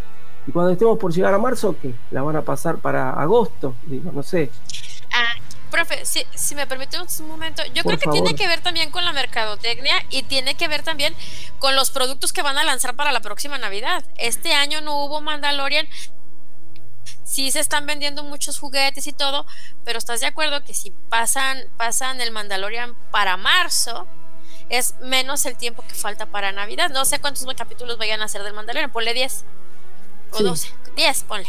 Y 0.47 0.51
cuando 0.51 0.71
estemos 0.71 0.97
por 0.97 1.11
llegar 1.11 1.33
a 1.33 1.37
marzo, 1.37 1.75
¿qué? 1.81 1.93
¿La 2.11 2.21
van 2.21 2.35
a 2.35 2.41
pasar 2.41 2.77
para 2.77 3.11
agosto? 3.11 3.75
Digo, 3.87 4.11
no 4.11 4.23
sé. 4.23 4.51
Profe, 5.75 6.05
si, 6.05 6.25
si 6.33 6.55
me 6.55 6.67
permite 6.67 6.97
un 6.97 7.27
momento, 7.27 7.61
yo 7.73 7.83
creo 7.83 7.99
que 7.99 8.09
tiene 8.09 8.33
que 8.33 8.47
ver 8.47 8.61
también 8.61 8.91
con 8.91 9.03
la 9.03 9.11
mercadotecnia 9.11 10.05
y 10.09 10.23
tiene 10.23 10.55
que 10.55 10.69
ver 10.69 10.83
también 10.83 11.13
con 11.59 11.75
los 11.75 11.91
productos 11.91 12.31
que 12.31 12.41
van 12.41 12.57
a 12.57 12.63
lanzar 12.63 12.95
para 12.95 13.11
la 13.11 13.19
próxima 13.19 13.57
Navidad. 13.57 14.05
Este 14.15 14.53
año 14.53 14.79
no 14.79 15.03
hubo 15.03 15.19
Mandalorian, 15.19 15.85
sí 17.25 17.51
se 17.51 17.59
están 17.59 17.85
vendiendo 17.85 18.23
muchos 18.23 18.57
juguetes 18.57 19.05
y 19.07 19.11
todo, 19.11 19.45
pero 19.83 19.97
¿estás 19.97 20.21
de 20.21 20.27
acuerdo 20.27 20.63
que 20.63 20.73
si 20.73 20.91
pasan, 21.09 21.65
pasan 21.75 22.21
el 22.21 22.31
Mandalorian 22.31 22.95
para 23.11 23.35
marzo, 23.35 24.07
es 24.69 24.95
menos 25.01 25.45
el 25.45 25.57
tiempo 25.57 25.83
que 25.85 25.93
falta 25.93 26.25
para 26.25 26.53
Navidad? 26.53 26.89
No 26.89 27.03
sé 27.03 27.19
cuántos 27.19 27.45
capítulos 27.53 27.97
vayan 27.97 28.21
a 28.21 28.25
hacer 28.25 28.43
del 28.43 28.53
Mandalorian, 28.53 28.93
ponle 28.93 29.13
10 29.13 29.43
o 30.31 30.41
12, 30.41 30.69
10, 30.95 31.23
ponle. 31.23 31.47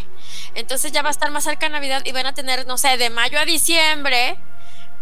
Entonces 0.55 0.93
ya 0.93 1.03
va 1.03 1.09
a 1.09 1.13
estar 1.13 1.31
más 1.31 1.45
cerca 1.45 1.67
de 1.67 1.73
Navidad 1.73 2.03
y 2.05 2.13
van 2.13 2.27
a 2.27 2.35
tener, 2.35 2.67
no 2.67 2.79
sé, 2.79 2.97
de 2.97 3.11
mayo 3.11 3.39
a 3.39 3.45
diciembre 3.45 4.37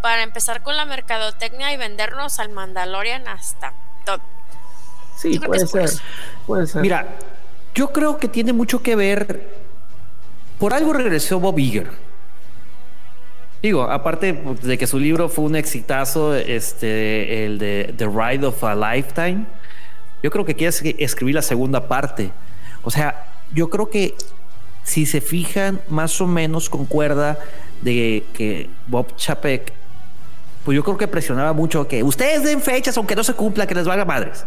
para 0.03 0.23
empezar 0.23 0.63
con 0.63 0.77
la 0.77 0.85
mercadotecnia 0.85 1.73
y 1.73 1.77
vendernos 1.77 2.39
al 2.39 2.51
Mandalorian 2.51 3.27
hasta 3.27 3.73
todo. 4.05 4.21
Sí, 5.17 5.39
puede 5.39 5.67
ser, 5.67 5.91
puede 6.47 6.67
ser. 6.67 6.83
Mira, 6.83 7.09
yo 7.75 7.89
creo 7.89 8.19
que 8.19 8.29
tiene 8.29 8.53
mucho 8.53 8.83
que 8.83 8.97
ver 8.97 9.65
por 10.59 10.75
algo 10.75 10.93
regresó 10.93 11.41
Bob 11.41 11.59
Iger. 11.59 11.91
Digo, 13.63 13.85
aparte 13.85 14.33
de 14.33 14.77
que 14.77 14.87
su 14.87 14.99
libro 14.99 15.29
fue 15.29 15.47
un 15.47 15.57
exitazo, 15.57 16.35
este, 16.35 17.47
el 17.47 17.59
de 17.59 17.95
The 17.97 18.07
Ride 18.07 18.47
of 18.47 18.63
a 18.63 18.75
Lifetime, 18.75 19.47
yo 20.23 20.31
creo 20.31 20.45
que 20.45 20.55
quiere 20.55 20.75
escribir 20.99 21.35
la 21.35 21.43
segunda 21.43 21.89
parte. 21.89 22.31
O 22.83 22.91
sea, 22.91 23.34
yo 23.53 23.71
creo 23.71 23.91
que 23.91 24.15
si 24.85 25.07
se 25.07 25.21
fijan, 25.21 25.81
más 25.89 26.21
o 26.21 26.27
menos 26.27 26.69
concuerda 26.69 27.39
de 27.83 28.25
que 28.35 28.69
Bob 28.87 29.17
Chapek, 29.17 29.73
pues 30.65 30.77
yo 30.77 30.85
creo 30.85 30.97
que 30.97 31.09
presionaba 31.09 31.53
mucho 31.53 31.87
que 31.89 32.03
ustedes 32.03 32.45
den 32.45 32.61
fechas 32.61 32.97
aunque 32.97 33.17
no 33.17 33.25
se 33.25 33.35
cumpla, 33.35 33.67
que 33.67 33.75
les 33.75 33.87
valga 33.87 34.05
madres. 34.05 34.45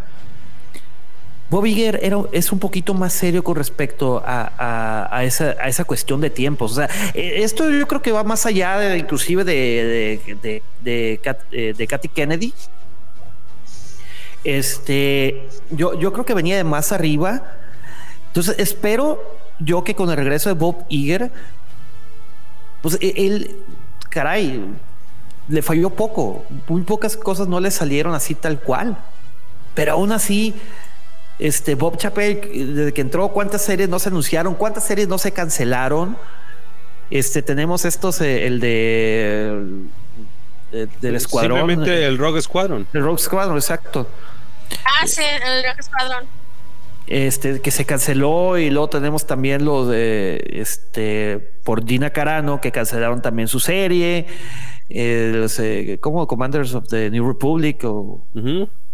Bob 1.50 1.66
Iger 1.66 2.00
era, 2.04 2.18
es 2.34 2.52
un 2.52 2.60
poquito 2.60 2.94
más 2.94 3.14
serio 3.14 3.42
con 3.42 3.56
respecto 3.56 4.22
a, 4.26 5.24
esa, 5.24 5.86
cuestión 5.86 6.20
de 6.20 6.30
tiempos. 6.30 6.74
O 6.74 6.76
sea, 6.76 6.90
e, 7.14 7.44
esto 7.44 7.70
yo 7.70 7.88
creo 7.88 8.02
que 8.02 8.12
va 8.12 8.24
más 8.24 8.46
allá 8.46 8.78
de, 8.78 8.98
inclusive 8.98 9.46
de, 9.46 10.20
de, 10.42 10.62
de, 10.82 11.22
eh, 11.52 11.88
Katy 11.88 12.10
Kennedy. 12.10 12.54
Este, 14.44 15.48
yo, 15.72 15.98
yo 15.98 16.12
creo 16.12 16.26
que 16.26 16.34
venía 16.34 16.58
de 16.58 16.66
más 16.66 16.92
arriba. 16.92 17.44
Entonces, 18.38 18.60
espero 18.60 19.20
yo 19.58 19.84
que 19.84 19.96
con 19.96 20.12
el 20.12 20.16
regreso 20.16 20.50
de 20.50 20.54
Bob 20.54 20.86
Iger, 20.90 21.32
pues 22.84 23.00
e, 23.02 23.26
él, 23.26 23.58
caray, 24.12 24.64
le 25.48 25.62
falló 25.64 25.90
poco. 25.90 26.46
Muy 26.68 26.84
pocas 26.84 27.18
cosas 27.18 27.48
no 27.48 27.60
le 27.60 27.72
salieron 27.72 28.14
así 28.14 28.36
tal 28.36 28.60
cual. 28.60 28.96
Pero 29.74 29.94
aún 29.94 30.12
así, 30.12 30.54
este 31.40 31.74
Bob 31.74 31.98
Chappell, 31.98 32.76
desde 32.76 32.94
que 32.94 33.02
entró, 33.02 33.30
¿cuántas 33.30 33.64
series 33.64 33.90
no 33.90 33.98
se 33.98 34.10
anunciaron? 34.10 34.54
¿Cuántas 34.54 34.86
series 34.86 35.08
no 35.08 35.18
se 35.18 35.32
cancelaron? 35.32 36.16
Este, 37.10 37.42
tenemos 37.42 37.86
estos, 37.86 38.22
eh, 38.22 38.46
el 38.46 38.60
de, 38.60 39.88
del 41.02 41.16
escuadrón. 41.16 41.58
Simplemente 41.58 42.06
el 42.06 42.20
Rogue 42.20 42.40
Squadron. 42.40 42.86
El 42.94 43.02
Rogue 43.02 43.18
Squadron, 43.18 43.58
exacto. 43.58 44.08
Ah, 44.86 45.08
sí, 45.08 45.24
el 45.24 45.64
Rogue 45.64 45.82
Squadron. 45.82 46.37
Este, 47.08 47.62
que 47.62 47.72
se 47.72 47.86
canceló 47.86 48.58
y 48.58 48.70
luego 48.70 48.90
tenemos 48.90 49.26
también 49.26 49.64
lo 49.64 49.86
de 49.88 50.46
este 50.52 51.38
por 51.64 51.86
Dina 51.86 52.10
Carano 52.10 52.60
que 52.60 52.74
cancelaron 52.74 53.22
también 53.22 53.48
su 53.48 53.62
serie 53.62 54.26
eh, 54.90 55.98
como 56.02 56.28
Commanders 56.28 56.74
of 56.74 56.88
the 56.90 57.10
New 57.10 57.26
Republic 57.26 57.82
o 57.86 58.26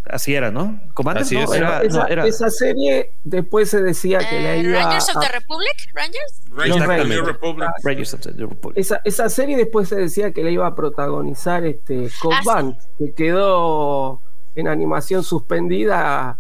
Así 0.06 0.36
era, 0.36 0.52
¿no? 0.52 0.82
Así 1.16 1.38
Era, 1.38 1.82
esa, 2.28 2.50
serie 2.50 3.14
después 3.24 3.70
se 3.70 3.82
decía 3.82 4.20
que 4.20 4.42
la 4.42 4.56
eh, 4.56 4.60
iba 4.60 4.84
Rangers 4.84 5.16
of 5.16 5.24
the 5.24 5.32
Republic, 5.32 5.74
Rangers. 5.94 6.42
Rangers, 7.84 8.14
of 8.14 8.20
the 8.20 8.32
Republic. 8.32 8.78
Esa, 8.78 9.02
esa, 9.06 9.30
serie 9.30 9.56
después 9.56 9.88
se 9.88 9.96
decía 9.96 10.34
que 10.34 10.44
la 10.44 10.50
iba 10.50 10.68
a 10.68 10.76
protagonizar 10.76 11.64
este 11.64 12.10
Cobb 12.22 12.34
ah, 12.50 12.74
que 12.98 13.14
quedó 13.14 14.20
en 14.56 14.68
animación 14.68 15.24
suspendida 15.24 16.38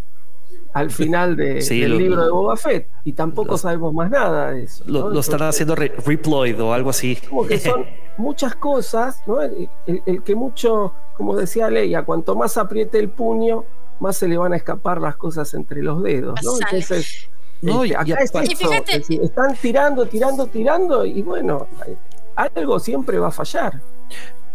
al 0.74 0.91
final 0.91 1.36
de, 1.36 1.55
del 1.69 1.97
libro 1.97 2.26
de 2.26 2.32
Boba 2.32 2.55
Fett 2.57 2.88
y 3.03 3.13
tampoco 3.13 3.57
sabemos 3.57 3.93
más 3.93 4.09
nada 4.09 4.51
de 4.51 4.63
eso. 4.63 4.84
Lo, 4.88 5.17
están 5.19 5.43
haciendo 5.43 5.76
reploid 5.76 6.61
o 6.61 6.74
algo 6.74 6.89
así. 6.89 7.17
Como 7.30 7.45
que 7.45 7.59
son 7.59 7.86
muchas 8.17 8.55
cosas, 8.55 9.21
¿no? 9.28 9.41
El, 9.41 10.24
que 10.24 10.36
mucho, 10.36 10.93
como 11.15 11.36
decía 11.36 11.69
Leia, 11.69 12.03
cuanto 12.03 12.36
más 12.36 12.57
apriete 12.57 12.99
el 12.99 13.09
puño, 13.09 13.65
más 13.99 14.17
se 14.17 14.28
le 14.28 14.38
van 14.38 14.53
a 14.53 14.57
escapar 14.57 14.99
las 14.99 15.15
cosas 15.15 15.53
entre 15.53 15.82
los 15.82 16.01
dedos, 16.03 16.39
¿no? 16.43 16.53
Entonces, 16.59 17.30
no, 17.61 17.84
este, 17.84 17.95
acá 17.95 18.15
es 18.21 19.09
están 19.09 19.55
tirando, 19.55 20.05
tirando, 20.05 20.47
tirando 20.47 21.05
y 21.05 21.21
bueno, 21.21 21.67
algo 22.36 22.80
siempre 22.80 23.19
va 23.19 23.30
a 23.30 23.32
fallar. 23.32 23.80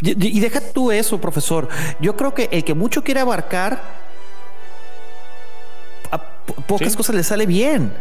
Y, 0.01 0.39
deja 0.39 0.61
tú 0.61 0.91
eso, 0.91 1.19
profesor. 1.19 1.67
Yo 1.99 2.15
creo 2.15 2.33
que 2.33 2.47
el 2.51 2.63
que 2.63 2.73
mucho 2.73 3.03
quiere 3.03 3.19
abarcar, 3.19 3.81
pocas 6.67 6.95
cosas 6.95 7.15
le 7.15 7.23
sale 7.23 7.45
bien. 7.45 7.91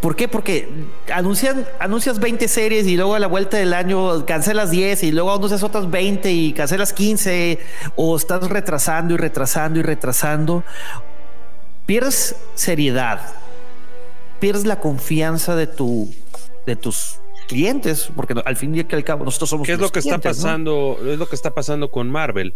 ¿Por 0.00 0.14
qué? 0.14 0.28
Porque 0.28 0.68
anuncian, 1.12 1.66
anuncias 1.78 2.18
20 2.18 2.48
series 2.48 2.86
y 2.86 2.96
luego 2.96 3.14
a 3.14 3.18
la 3.18 3.26
vuelta 3.26 3.56
del 3.56 3.72
año 3.72 4.26
cancelas 4.26 4.70
10 4.70 5.04
y 5.04 5.12
luego 5.12 5.32
anuncias 5.32 5.62
otras 5.62 5.90
20 5.90 6.30
y 6.30 6.52
cancelas 6.52 6.92
15 6.92 7.58
o 7.96 8.16
estás 8.16 8.46
retrasando 8.48 9.14
y 9.14 9.16
retrasando 9.16 9.80
y 9.80 9.82
retrasando. 9.82 10.64
Pierdes 11.86 12.36
seriedad, 12.54 13.20
pierdes 14.38 14.66
la 14.66 14.80
confianza 14.80 15.56
de, 15.56 15.66
tu, 15.66 16.12
de 16.66 16.76
tus 16.76 17.18
clientes, 17.48 18.10
porque 18.14 18.34
al 18.44 18.56
fin 18.56 18.74
y 18.74 18.80
al 18.80 19.04
cabo 19.04 19.24
nosotros 19.24 19.48
somos. 19.48 19.66
¿Qué 19.66 19.74
es 19.74 19.78
lo 19.78 19.90
que 19.90 20.00
está 20.00 20.18
pasando? 20.18 20.98
Es 21.06 21.18
lo 21.18 21.26
que 21.26 21.36
está 21.36 21.54
pasando 21.54 21.90
con 21.90 22.10
Marvel. 22.10 22.54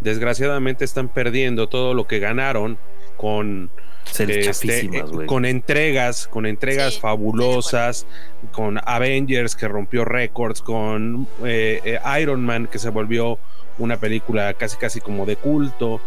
Desgraciadamente 0.00 0.84
están 0.84 1.08
perdiendo 1.08 1.68
todo 1.68 1.94
lo 1.94 2.06
que 2.06 2.18
ganaron 2.18 2.78
con 3.16 3.70
este, 4.18 4.80
eh, 4.80 5.04
con 5.26 5.44
entregas, 5.44 6.28
con 6.28 6.46
entregas 6.46 6.98
fabulosas, 6.98 8.06
con 8.52 8.80
Avengers 8.84 9.54
que 9.56 9.68
rompió 9.68 10.04
récords, 10.04 10.62
con 10.62 11.26
eh, 11.44 11.80
eh, 11.84 12.20
Iron 12.20 12.44
Man 12.44 12.66
que 12.66 12.78
se 12.78 12.90
volvió 12.90 13.38
una 13.78 13.98
película 13.98 14.54
casi 14.54 14.76
casi 14.76 15.00
como 15.00 15.26
de 15.26 15.36
culto. 15.36 16.00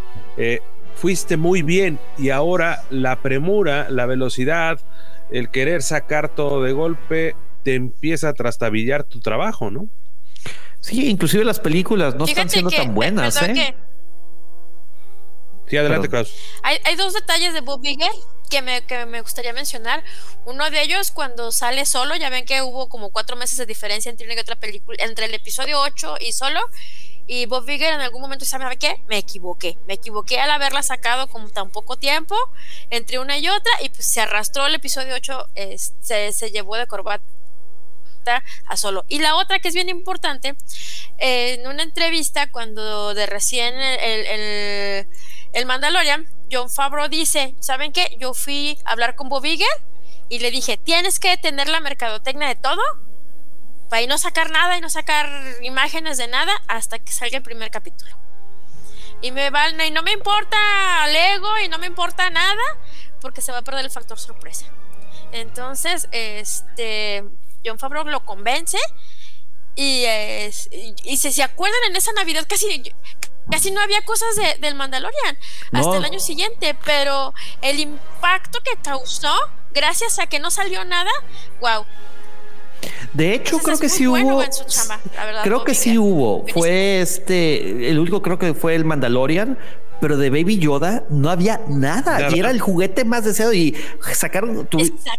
fuiste 0.94 1.36
muy 1.36 1.62
bien 1.62 1.98
y 2.18 2.30
ahora 2.30 2.84
la 2.90 3.16
premura, 3.16 3.88
la 3.88 4.06
velocidad, 4.06 4.78
el 5.30 5.48
querer 5.48 5.82
sacar 5.82 6.28
todo 6.28 6.62
de 6.62 6.72
golpe 6.72 7.34
te 7.62 7.74
empieza 7.74 8.28
a 8.28 8.34
trastabillar 8.34 9.04
tu 9.04 9.20
trabajo, 9.20 9.70
¿no? 9.70 9.88
Sí, 10.80 11.08
inclusive 11.08 11.44
las 11.44 11.60
películas 11.60 12.16
no 12.16 12.24
están 12.24 12.50
siendo 12.50 12.70
tan 12.70 12.92
buenas, 12.92 13.40
¿eh? 13.42 13.74
Sí, 15.68 15.76
adelante, 15.76 16.08
Klaus. 16.08 16.34
Hay, 16.62 16.96
dos 16.96 17.14
detalles 17.14 17.54
de 17.54 17.60
Bob 17.60 17.84
Iger 17.84 18.10
que 18.50 18.62
me, 18.62 18.82
que 18.82 19.06
me 19.06 19.20
gustaría 19.22 19.52
mencionar. 19.52 20.04
Uno 20.44 20.70
de 20.70 20.82
ellos, 20.82 21.10
cuando 21.10 21.50
sale 21.52 21.86
solo, 21.86 22.14
ya 22.16 22.28
ven 22.28 22.44
que 22.44 22.62
hubo 22.62 22.88
como 22.88 23.10
cuatro 23.10 23.36
meses 23.36 23.56
de 23.56 23.66
diferencia 23.66 24.10
entre 24.10 24.26
una 24.26 24.34
y 24.34 24.38
otra 24.38 24.56
película, 24.56 25.02
entre 25.04 25.26
el 25.26 25.34
episodio 25.34 25.80
8 25.80 26.16
y 26.20 26.32
solo. 26.32 26.60
Y 27.26 27.46
Bob 27.46 27.68
Iger 27.68 27.94
en 27.94 28.00
algún 28.00 28.20
momento 28.20 28.44
sabe 28.44 28.76
qué, 28.76 29.00
me 29.06 29.16
equivoqué, 29.16 29.78
me 29.86 29.94
equivoqué 29.94 30.40
al 30.40 30.50
haberla 30.50 30.82
sacado 30.82 31.28
con 31.28 31.50
tan 31.50 31.70
poco 31.70 31.96
tiempo 31.96 32.36
entre 32.90 33.20
una 33.20 33.38
y 33.38 33.48
otra 33.48 33.72
y 33.80 33.88
pues 33.90 34.12
se 34.12 34.20
arrastró 34.20 34.66
el 34.66 34.74
episodio 34.74 35.14
8, 35.14 35.48
se, 36.00 36.32
se 36.32 36.50
llevó 36.50 36.76
de 36.76 36.86
corbata 36.86 37.22
a 38.66 38.76
solo. 38.76 39.04
Y 39.08 39.18
la 39.18 39.36
otra 39.36 39.58
que 39.58 39.68
es 39.68 39.74
bien 39.74 39.88
importante, 39.88 40.54
en 41.18 41.66
una 41.66 41.82
entrevista 41.82 42.50
cuando 42.50 43.14
de 43.14 43.26
recién 43.26 43.74
el, 43.74 44.26
el, 44.26 45.08
Mandalorian, 45.66 46.26
John 46.50 46.70
Favreau 46.70 47.08
dice, 47.08 47.54
¿saben 47.60 47.92
qué? 47.92 48.16
Yo 48.18 48.34
fui 48.34 48.78
a 48.84 48.92
hablar 48.92 49.16
con 49.16 49.28
Bob 49.28 49.44
Iger 49.44 49.68
y 50.28 50.38
le 50.38 50.50
dije, 50.50 50.76
tienes 50.76 51.20
que 51.20 51.36
tener 51.36 51.68
la 51.68 51.80
mercadotecnia 51.80 52.48
de 52.48 52.54
todo 52.54 52.82
para 53.90 54.06
no 54.06 54.16
sacar 54.16 54.50
nada 54.50 54.78
y 54.78 54.80
no 54.80 54.88
sacar 54.88 55.28
imágenes 55.60 56.16
de 56.16 56.26
nada 56.26 56.52
hasta 56.68 56.98
que 56.98 57.12
salga 57.12 57.36
el 57.36 57.42
primer 57.42 57.70
capítulo. 57.70 58.16
Y 59.20 59.30
me 59.30 59.50
van, 59.50 59.78
y 59.80 59.90
no 59.90 60.02
me 60.02 60.12
importa 60.12 60.56
el 61.06 61.14
ego 61.14 61.58
y 61.58 61.68
no 61.68 61.78
me 61.78 61.86
importa 61.86 62.30
nada 62.30 62.62
porque 63.20 63.42
se 63.42 63.52
va 63.52 63.58
a 63.58 63.62
perder 63.62 63.84
el 63.84 63.90
factor 63.90 64.18
sorpresa. 64.18 64.66
Entonces, 65.32 66.08
este, 66.10 67.24
John 67.64 67.78
Favreau 67.78 68.06
lo 68.06 68.24
convence 68.24 68.78
y, 69.74 70.04
y, 71.04 71.16
si 71.16 71.32
se 71.32 71.42
acuerdan 71.42 71.80
en 71.88 71.96
esa 71.96 72.12
Navidad 72.12 72.46
casi 72.48 72.94
casi 73.50 73.70
no 73.70 73.80
había 73.80 74.04
cosas 74.04 74.34
de, 74.36 74.56
del 74.60 74.74
Mandalorian 74.74 75.38
hasta 75.72 75.96
el 75.96 76.04
año 76.04 76.20
siguiente, 76.20 76.76
pero 76.84 77.34
el 77.60 77.80
impacto 77.80 78.60
que 78.64 78.80
causó 78.82 79.34
gracias 79.74 80.18
a 80.18 80.26
que 80.26 80.38
no 80.38 80.50
salió 80.50 80.84
nada, 80.84 81.10
wow. 81.60 81.84
De 83.12 83.34
hecho, 83.34 83.58
creo 83.58 83.78
que 83.78 83.88
sí 83.88 84.06
hubo. 84.06 84.42
creo 85.42 85.64
que 85.64 85.74
sí 85.74 85.98
hubo. 85.98 86.46
Fue 86.48 87.00
este. 87.00 87.88
El 87.90 87.98
único 87.98 88.22
creo 88.22 88.38
que 88.38 88.54
fue 88.54 88.74
el 88.74 88.84
Mandalorian, 88.84 89.56
pero 90.00 90.16
de 90.16 90.30
Baby 90.30 90.58
Yoda 90.58 91.04
no 91.10 91.30
había 91.30 91.60
nada. 91.68 92.30
Y 92.30 92.40
era 92.40 92.50
el 92.50 92.60
juguete 92.60 93.04
más 93.04 93.24
deseado. 93.24 93.52
Y 93.52 93.76
sacaron, 94.14 94.68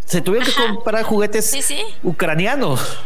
se 0.05 0.21
tuvieron 0.21 0.47
que 0.47 0.53
comprar 0.53 1.03
juguetes 1.03 1.55
ucranianos. 2.03 2.99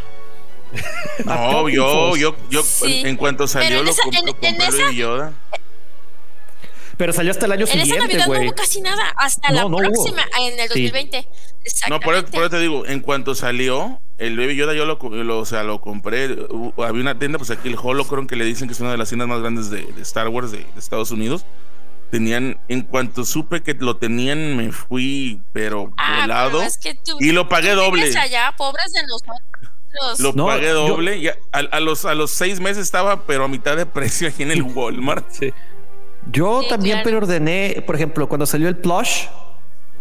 No, 1.25 1.69
yo, 1.69 2.15
yo, 2.15 2.35
yo, 2.49 2.63
en 2.83 3.17
cuanto 3.17 3.47
salió 3.47 3.83
lo, 3.83 3.93
compré 3.93 4.55
Baby 4.57 4.95
Yoda. 4.95 5.33
Pero 6.97 7.13
salió 7.13 7.31
hasta 7.31 7.45
el 7.45 7.51
año 7.51 7.67
siguiente, 7.67 7.93
güey. 7.95 8.01
En 8.01 8.17
esa 8.17 8.27
Navidad 8.27 8.27
no 8.27 8.47
hubo 8.49 8.55
casi 8.55 8.81
nada, 8.81 9.13
hasta 9.17 9.51
la 9.51 9.67
próxima, 9.67 10.23
en 10.41 10.59
el 10.59 10.67
2020. 10.67 11.27
No, 11.89 11.99
por 11.99 12.15
eso, 12.15 12.49
te 12.49 12.59
digo, 12.59 12.85
en 12.87 13.01
cuanto 13.01 13.35
salió, 13.35 13.99
el 14.17 14.35
Baby 14.35 14.55
Yoda 14.55 14.73
yo 14.73 14.85
lo, 14.85 14.97
o 15.39 15.45
sea, 15.45 15.63
lo 15.63 15.79
compré. 15.79 16.35
había 16.77 17.01
una 17.01 17.19
tienda, 17.19 17.37
pues 17.37 17.51
aquí 17.51 17.67
el 17.69 17.77
Holocron, 17.81 18.25
que 18.25 18.35
le 18.35 18.45
dicen 18.45 18.67
que 18.67 18.73
es 18.73 18.79
una 18.79 18.91
de 18.91 18.97
las 18.97 19.09
tiendas 19.09 19.27
más 19.27 19.41
grandes 19.41 19.69
de, 19.69 19.87
Star 20.01 20.27
Wars 20.29 20.51
de, 20.51 20.65
Estados 20.77 21.11
Unidos. 21.11 21.45
Tenían, 22.09 22.57
en 22.69 22.83
cuanto 22.83 23.25
supe 23.25 23.61
que 23.61 23.73
lo 23.73 23.97
tenían, 23.97 24.55
me 24.55 24.71
fui, 24.71 25.41
pero 25.51 25.91
ah, 25.97 26.21
volado. 26.21 26.63
y 27.19 27.31
lo 27.31 27.49
pagué 27.49 27.71
doble. 27.71 28.17
allá, 28.17 28.53
pobres 28.57 28.93
de 28.93 29.03
nosotros. 29.03 29.37
Lo 30.19 30.33
pagué 30.33 30.69
doble. 30.69 31.17
y 31.17 31.27
a, 31.27 31.79
los, 31.79 32.05
a 32.05 32.15
los 32.15 32.31
seis 32.31 32.59
meses 32.59 32.83
estaba, 32.83 33.23
pero 33.23 33.45
a 33.45 33.47
mitad 33.47 33.75
de 33.77 33.85
precio 33.85 34.27
aquí 34.27 34.43
en 34.43 34.51
el 34.51 34.61
Walmart. 34.75 35.25
Yo 36.31 36.61
también 36.67 37.03
preordené, 37.03 37.83
por 37.85 37.95
ejemplo, 37.95 38.27
cuando 38.27 38.45
salió 38.45 38.67
el 38.67 38.77
plush, 38.77 39.25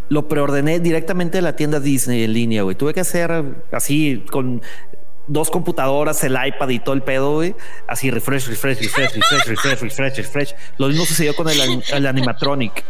lo 0.09 0.29
preordené 0.29 0.81
directamente 0.81 1.39
de 1.39 1.43
la 1.43 1.57
tienda 1.57 1.81
Disney 1.81 2.25
en 2.25 2.33
línea, 2.33 2.63
güey. 2.63 2.77
Tuve 2.77 2.95
que 2.95 3.01
hacer 3.01 3.45
así 3.73 4.25
con 4.31 4.63
dos 5.27 5.51
computadoras, 5.51 6.23
el 6.25 6.33
iPad 6.33 6.69
y 6.69 6.79
todo 6.79 6.95
el 6.95 7.03
pedo, 7.03 7.35
güey. 7.35 7.55
Así 7.87 8.11
refresh, 8.11 8.49
refresh, 8.49 8.81
refresh, 8.81 9.15
refresh, 9.15 9.47
refresh, 9.47 9.81
refresh, 9.81 10.17
refresh. 10.17 10.55
Lo 10.79 10.89
mismo 10.89 11.05
sucedió 11.05 11.35
con 11.35 11.49
el, 11.49 12.07
animatronic. 12.07 12.85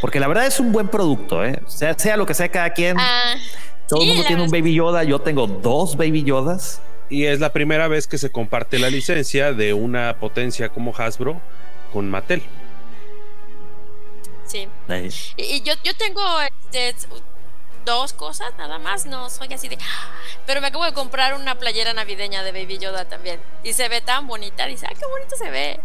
Porque 0.00 0.18
la 0.18 0.26
verdad 0.26 0.46
es 0.46 0.58
un 0.58 0.72
buen 0.72 0.88
producto, 0.88 1.44
¿eh? 1.44 1.60
Sea, 1.66 1.96
sea 1.96 2.16
lo 2.16 2.26
que 2.26 2.34
sea 2.34 2.48
cada 2.48 2.70
quien. 2.70 2.98
Ah, 2.98 3.34
todo 3.90 4.02
el 4.02 4.08
mundo 4.08 4.24
tiene 4.24 4.42
un 4.42 4.50
Baby 4.50 4.74
Yoda. 4.74 5.02
Yo 5.02 5.20
tengo 5.20 5.46
dos 5.46 5.96
Baby 5.96 6.22
Yodas. 6.22 6.80
Y 7.08 7.24
es 7.24 7.40
la 7.40 7.52
primera 7.52 7.88
vez 7.88 8.06
que 8.06 8.18
se 8.18 8.30
comparte 8.30 8.78
la 8.78 8.88
licencia 8.88 9.52
de 9.52 9.74
una 9.74 10.16
potencia 10.20 10.68
como 10.68 10.94
Hasbro 10.96 11.40
con 11.92 12.08
Mattel. 12.08 12.40
Sí. 14.46 14.68
Y, 15.36 15.62
yo, 15.62 15.74
yo 15.82 15.94
tengo 15.96 16.22
este, 16.40 16.94
dos 17.84 18.12
cosas 18.12 18.52
nada 18.58 18.78
más, 18.78 19.06
no 19.06 19.28
soy 19.28 19.52
así 19.52 19.68
de... 19.68 19.76
Pero 20.46 20.60
me 20.60 20.68
acabo 20.68 20.84
de 20.84 20.92
comprar 20.92 21.34
una 21.34 21.58
playera 21.58 21.92
navideña 21.92 22.44
de 22.44 22.52
Baby 22.52 22.78
Yoda 22.78 23.08
también. 23.08 23.40
Y 23.64 23.72
se 23.72 23.88
ve 23.88 24.00
tan 24.00 24.28
bonita, 24.28 24.66
dice, 24.66 24.86
ah, 24.88 24.94
qué 24.96 25.06
bonito 25.06 25.34
se 25.36 25.50
ve. 25.50 25.80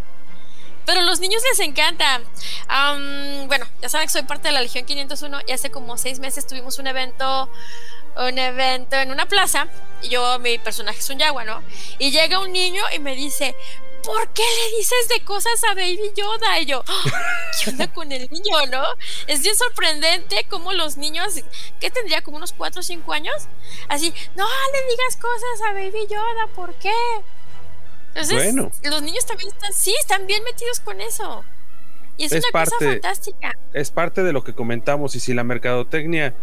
Pero 0.86 1.02
los 1.02 1.20
niños 1.20 1.42
les 1.50 1.60
encanta. 1.60 2.22
bueno, 3.48 3.68
ya 3.82 3.90
saben 3.90 4.08
que 4.08 4.14
soy 4.14 4.24
parte 4.24 4.48
de 4.48 4.54
la 4.54 4.62
Legión 4.62 4.86
501 4.86 5.42
y 5.48 5.52
hace 5.52 5.72
como 5.72 5.98
seis 5.98 6.20
meses 6.20 6.48
tuvimos 6.48 6.80
un 6.80 6.88
evento, 6.88 7.50
un 8.18 8.38
evento 8.38 8.96
en 8.96 9.12
una 9.12 9.28
plaza. 9.28 9.68
Y 10.02 10.10
yo, 10.10 10.40
mi 10.40 10.58
personaje 10.58 11.00
es 11.00 11.10
un 11.10 11.20
yagua, 11.20 11.44
¿no? 11.44 11.64
Y 11.98 12.12
llega 12.12 12.40
un 12.40 12.52
niño 12.52 12.84
y 12.94 13.00
me 13.00 13.16
dice, 13.16 13.56
¿por 14.06 14.30
qué 14.30 14.44
le 14.44 14.78
dices 14.78 15.08
de 15.10 15.22
cosas 15.22 15.64
a 15.64 15.74
Baby 15.74 16.12
Yoda? 16.16 16.60
Y 16.60 16.66
yo, 16.66 16.84
¿qué 16.84 17.70
onda 17.72 17.92
con 17.92 18.12
el 18.12 18.30
niño, 18.30 18.66
no? 18.72 18.84
Es 19.28 19.42
bien 19.42 19.56
sorprendente 19.56 20.46
cómo 20.50 20.74
los 20.74 20.98
niños, 20.98 21.34
¿qué 21.80 21.90
tendría? 21.90 22.22
¿Como 22.22 22.38
unos 22.38 22.54
4 22.54 22.80
o 22.80 22.84
5 22.84 23.14
años? 23.14 23.48
Así, 23.90 24.14
no 24.36 24.46
le 24.46 24.90
digas 24.92 25.18
cosas 25.18 25.68
a 25.68 25.74
Baby 25.74 26.08
Yoda, 26.10 26.48
¿por 26.56 26.76
qué? 26.76 26.94
Entonces, 28.16 28.56
los 28.56 29.02
niños 29.02 29.26
también 29.26 29.50
están, 29.50 29.74
sí, 29.74 29.94
están 30.00 30.26
bien 30.26 30.44
metidos 30.44 30.80
con 30.80 31.02
eso. 31.02 31.44
Y 32.18 32.24
es, 32.24 32.32
una 32.32 32.42
parte, 32.52 32.72
cosa 32.72 32.92
fantástica. 32.92 33.58
Es 33.74 33.92
parte 33.92 34.24
de 34.24 34.32
lo 34.32 34.44
que 34.44 34.54
comentamos. 34.54 35.16
Y 35.16 35.20
si 35.20 35.34
la 35.34 35.44
mercadotecnia 35.44 36.34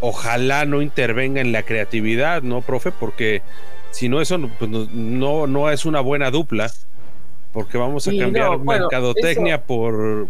ojalá 0.00 0.66
no 0.66 0.82
intervenga 0.82 1.40
en 1.40 1.52
la 1.52 1.62
creatividad, 1.62 2.42
¿no, 2.42 2.60
profe? 2.60 2.92
Porque 2.92 3.42
si 3.90 4.08
no, 4.08 4.20
eso 4.20 4.38
pues, 4.58 4.70
no, 4.70 5.46
no, 5.46 5.70
es 5.70 5.86
una 5.86 6.00
buena 6.00 6.30
dupla, 6.30 6.70
porque 7.52 7.78
vamos 7.78 8.06
a 8.06 8.10
cambiar 8.16 8.58
mercadotecnia 8.58 9.62
por, 9.62 10.28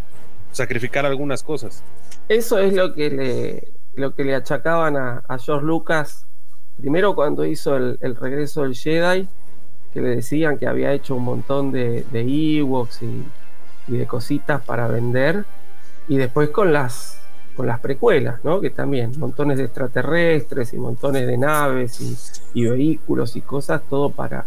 sacrificar 0.55 1.05
algunas 1.05 1.43
cosas. 1.43 1.83
Eso 2.29 2.59
es 2.59 2.73
lo 2.73 2.95
que 2.95 3.11
le, 3.11 3.73
lo 3.95 4.15
que 4.15 4.25
le 4.25 4.35
achacaban 4.35 4.97
a, 4.97 5.23
George 5.39 5.67
Lucas, 5.67 6.27
primero 6.77 7.15
cuando 7.15 7.45
hizo 7.45 7.77
el, 7.77 8.17
regreso 8.17 8.63
del 8.63 8.75
Jedi, 8.75 9.29
que 9.95 10.01
le 10.01 10.17
decían 10.17 10.59
que 10.59 10.67
había 10.67 10.93
hecho 10.93 11.15
un 11.15 11.25
montón 11.25 11.73
de, 11.73 12.05
de 12.11 12.59
Ewoks 12.59 13.03
y, 13.03 13.25
de 13.87 14.07
cositas 14.07 14.63
para 14.63 14.89
vender, 14.89 15.45
y 16.09 16.17
después 16.17 16.49
con 16.49 16.73
las, 16.73 17.21
con 17.55 17.67
las 17.67 17.81
precuelas, 17.81 18.43
¿no? 18.45 18.61
que 18.61 18.71
también, 18.71 19.13
montones 19.19 19.59
de 19.59 19.65
extraterrestres 19.65 20.73
y 20.73 20.79
montones 20.79 21.27
de 21.27 21.37
naves 21.37 22.01
y, 22.55 22.65
vehículos 22.65 23.37
y 23.37 23.43
cosas, 23.43 23.83
todo 23.89 24.11
para, 24.11 24.47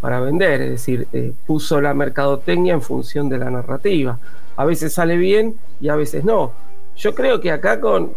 para 0.00 0.20
vender, 0.20 0.60
es 0.60 0.70
decir, 0.70 1.08
eh, 1.12 1.32
puso 1.46 1.80
la 1.80 1.94
mercadotecnia 1.94 2.74
en 2.74 2.82
función 2.82 3.28
de 3.28 3.38
la 3.38 3.50
narrativa. 3.50 4.18
A 4.56 4.64
veces 4.64 4.92
sale 4.92 5.16
bien 5.16 5.56
y 5.80 5.88
a 5.88 5.96
veces 5.96 6.24
no 6.24 6.52
yo 6.96 7.14
creo 7.14 7.40
que 7.40 7.50
acá 7.50 7.80
con, 7.80 8.14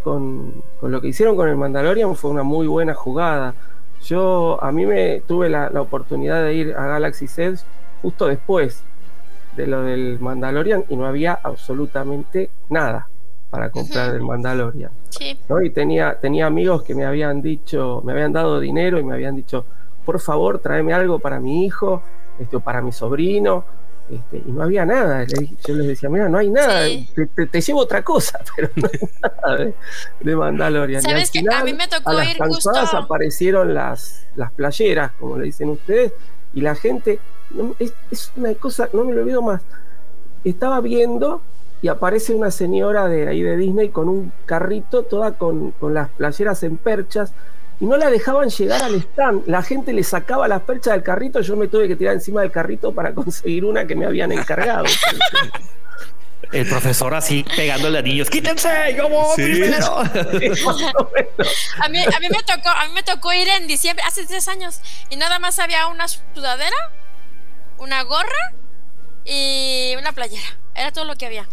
lo 0.82 1.02
que 1.02 1.08
hicieron 1.08 1.36
con 1.36 1.50
el 1.50 1.58
Mandalorian 1.58 2.16
fue 2.16 2.32
una 2.32 2.44
muy 2.44 2.68
buena 2.68 2.94
jugada. 2.94 3.56
Yo 4.08 4.64
a 4.64 4.72
mí 4.72 4.86
me 4.86 5.22
tuve 5.28 5.50
la, 5.50 5.70
oportunidad 5.82 6.44
de 6.44 6.54
ir 6.54 6.76
a 6.78 6.88
Galaxy 6.88 7.26
Edge 7.26 7.60
justo 8.02 8.28
después 8.28 8.82
de 9.58 9.68
lo 9.68 9.84
del 9.84 10.20
Mandalorian 10.20 10.86
y 10.88 10.96
no 10.96 11.06
había 11.06 11.34
absolutamente 11.34 12.50
nada 12.70 13.10
para 13.50 13.70
comprar 13.70 14.14
del 14.14 14.22
Mandalorian. 14.22 14.92
Y 15.64 15.70
tenía, 15.72 16.18
tenía 16.20 16.46
amigos 16.46 16.84
que 16.84 16.96
me 16.96 17.06
habían 17.06 17.42
dicho, 17.42 18.02
me 18.06 18.14
habían 18.14 18.32
dado 18.32 18.60
dinero 18.62 19.00
y 19.00 19.04
me 19.04 19.14
habían 19.14 19.36
dicho, 19.36 19.66
por 20.06 20.22
favor, 20.22 20.60
tráeme 20.60 20.94
algo 20.94 21.20
para 21.20 21.40
mi 21.42 21.66
hijo, 21.66 22.02
este, 22.40 22.56
o 22.56 22.60
para 22.62 22.82
mi 22.82 22.94
sobrino. 22.94 23.66
Este, 24.10 24.38
y 24.38 24.52
no 24.52 24.64
había 24.64 24.86
nada. 24.86 25.26
Yo 25.26 25.76
les 25.76 25.88
decía, 25.88 26.10
mira, 26.10 26.30
no 26.30 26.38
hay 26.38 26.50
nada, 26.50 26.86
te, 27.52 27.62
llevo 27.62 27.80
otra 27.82 28.04
cosa, 28.04 28.40
pero 28.56 28.70
no 28.76 28.90
hay 28.92 29.10
nada 29.22 29.74
de, 30.22 30.36
Mandalorian. 30.36 31.02
¿Sabes 31.02 31.30
que 31.30 31.44
a 31.52 31.64
mí 31.64 31.74
me 31.74 31.88
tocó 31.88 32.12
a 32.12 32.26
ir 32.26 32.38
justo... 32.38 32.72
aparecieron 32.94 33.74
las, 33.74 34.26
las 34.36 34.52
playeras, 34.54 35.12
como 35.20 35.38
le 35.38 35.46
dicen 35.46 35.70
ustedes, 35.70 36.14
y 36.54 36.62
la 36.62 36.76
gente, 36.76 37.20
es, 37.80 38.32
una 38.38 38.54
cosa, 38.56 38.90
no 38.94 39.04
me 39.04 39.14
lo 39.14 39.22
olvido 39.22 39.42
más. 39.42 39.62
Estaba 40.46 40.80
viendo 40.80 41.42
y 41.82 41.90
aparece 41.90 42.34
una 42.34 42.50
señora 42.50 43.08
de 43.08 43.28
ahí 43.28 43.42
de 43.42 43.58
Disney 43.58 43.90
con 43.90 44.08
un 44.08 44.32
carrito, 44.46 45.04
toda 45.04 45.34
con, 45.34 45.72
con 45.72 45.94
las 45.94 46.10
playeras 46.10 46.64
en 46.64 46.78
perchas 46.78 47.34
y 47.80 47.86
no 47.86 47.98
la 47.98 48.10
dejaban 48.10 48.50
llegar 48.50 48.84
al 48.84 48.96
stand. 48.96 49.44
La 49.48 49.62
gente 49.62 49.94
le 49.94 50.04
sacaba 50.04 50.48
las 50.48 50.62
perchas 50.62 50.94
del 50.94 51.04
carrito, 51.04 51.42
yo 51.42 51.56
me 51.56 51.68
tuve 51.68 51.88
que 51.88 51.96
tirar 51.96 52.16
encima 52.16 52.42
del 52.42 52.52
carrito 52.52 52.94
para 52.94 53.14
conseguir 53.16 53.66
una 53.66 53.86
que 53.86 53.96
me 53.96 54.06
habían 54.06 54.32
encargado. 54.32 54.86
El 56.52 56.68
profesor 56.68 57.14
así 57.14 57.46
pegándole 57.56 58.00
a 58.00 58.02
niños, 58.02 58.30
quítense, 58.30 58.70
yo 58.96 59.10
voy 59.10 59.36
primero. 59.36 59.98
a, 60.00 61.90
mí, 61.90 62.00
a, 62.04 62.20
mí 62.20 62.28
me 62.30 62.44
tocó, 62.44 62.70
a 62.70 62.88
mí 62.88 62.94
me 62.94 63.04
tocó 63.04 63.34
ir 63.34 63.50
en 63.50 63.68
diciembre, 63.68 64.04
hace 64.08 64.26
tres 64.26 64.48
años, 64.48 64.80
y 65.10 65.18
nada 65.18 65.40
más 65.40 65.60
había 65.60 65.88
una 65.88 66.08
sudadera, 66.08 66.78
una 67.78 68.02
gorra 68.04 68.54
y 69.26 69.94
una 69.98 70.14
playera. 70.14 70.58
Era 70.74 70.92
todo 70.92 71.04
lo 71.06 71.16
que 71.16 71.26
había. 71.26 71.50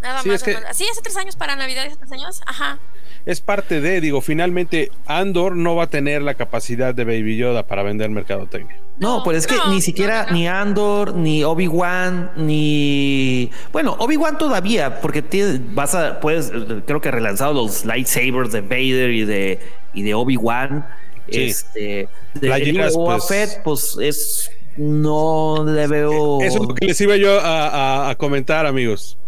Nada 0.00 0.22
más. 0.22 0.40
Sí, 0.72 0.88
hace 0.90 1.02
tres 1.02 1.16
años 1.18 1.36
para 1.36 1.54
Navidad, 1.54 1.84
hace 1.86 1.96
tres 1.96 2.12
años. 2.12 2.40
Ajá 2.46 2.78
es 3.26 3.40
parte 3.40 3.80
de, 3.80 4.00
digo, 4.00 4.20
finalmente 4.20 4.90
Andor 5.06 5.56
no 5.56 5.76
va 5.76 5.84
a 5.84 5.86
tener 5.88 6.22
la 6.22 6.34
capacidad 6.34 6.94
de 6.94 7.04
Baby 7.04 7.36
Yoda 7.36 7.66
para 7.66 7.82
vender 7.82 8.10
mercadotecnia. 8.10 8.76
No, 8.98 9.22
pues 9.24 9.38
es 9.38 9.46
que 9.46 9.56
ni 9.68 9.80
siquiera 9.80 10.26
ni 10.30 10.46
Andor, 10.46 11.14
ni 11.14 11.42
Obi-Wan, 11.44 12.32
ni. 12.36 13.50
Bueno, 13.72 13.96
Obi-Wan 13.98 14.36
todavía, 14.38 15.00
porque 15.00 15.24
vas 15.72 15.94
a. 15.94 16.20
Puedes, 16.20 16.52
creo 16.86 17.00
que 17.00 17.10
relanzado 17.10 17.54
los 17.54 17.84
lightsabers 17.84 18.52
de 18.52 18.60
Vader 18.60 19.10
y 19.10 19.24
de, 19.24 19.58
y 19.94 20.02
de 20.02 20.14
Obi-Wan. 20.14 20.86
Este. 21.28 22.08
De 22.34 22.90
Boba 22.92 23.18
pues, 23.26 23.60
pues 23.64 23.96
es. 24.00 24.50
No 24.76 25.64
le 25.66 25.86
veo. 25.86 26.40
Eso 26.42 26.62
es 26.62 26.68
lo 26.68 26.74
que 26.74 26.86
les 26.86 27.00
iba 27.00 27.16
yo 27.16 27.38
a 27.42 28.14
comentar, 28.18 28.66
amigos. 28.66 29.18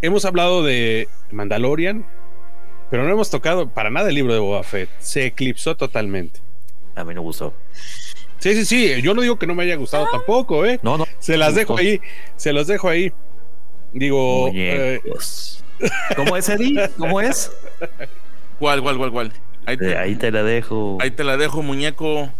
Hemos 0.00 0.24
hablado 0.24 0.62
de 0.62 1.08
Mandalorian, 1.32 2.06
pero 2.90 3.04
no 3.04 3.10
hemos 3.10 3.30
tocado 3.30 3.68
para 3.68 3.90
nada 3.90 4.08
el 4.08 4.14
libro 4.14 4.32
de 4.32 4.40
Boba 4.40 4.62
Fett. 4.62 4.88
Se 4.98 5.26
eclipsó 5.26 5.76
totalmente. 5.76 6.40
A 6.94 7.04
mí 7.04 7.14
no 7.14 7.22
gustó. 7.22 7.54
Sí, 8.38 8.54
sí, 8.54 8.64
sí. 8.64 9.02
Yo 9.02 9.14
no 9.14 9.22
digo 9.22 9.38
que 9.38 9.46
no 9.46 9.54
me 9.54 9.64
haya 9.64 9.76
gustado 9.76 10.06
ah. 10.06 10.10
tampoco, 10.12 10.64
¿eh? 10.64 10.78
No, 10.82 10.96
no. 10.96 11.06
Se 11.18 11.36
las 11.36 11.54
dejo 11.54 11.76
ahí. 11.76 12.00
Se 12.36 12.52
los 12.52 12.66
dejo 12.66 12.88
ahí. 12.88 13.12
Digo. 13.92 14.50
Eh, 14.54 15.00
¿Cómo 16.16 16.36
es, 16.36 16.48
Eddie? 16.48 16.88
¿Cómo 16.98 17.20
es? 17.20 17.50
¿Cuál, 18.58 18.82
cuál, 18.82 18.96
cuál, 18.96 19.12
cuál? 19.12 19.32
Ahí 19.66 19.76
te, 19.76 19.96
ahí 19.96 20.16
te 20.16 20.30
la 20.30 20.42
dejo. 20.42 20.98
Ahí 21.00 21.10
te 21.10 21.24
la 21.24 21.36
dejo, 21.36 21.62
muñeco. 21.62 22.30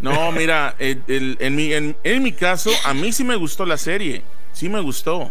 No, 0.00 0.32
mira, 0.32 0.74
en, 0.78 1.54
mi, 1.54 1.72
en, 1.72 2.22
mi 2.22 2.32
caso, 2.32 2.70
a 2.84 2.94
mí 2.94 3.12
sí 3.12 3.24
me 3.24 3.36
gustó 3.36 3.64
la 3.64 3.76
serie. 3.76 4.22
Sí 4.52 4.68
me 4.68 4.80
gustó. 4.80 5.30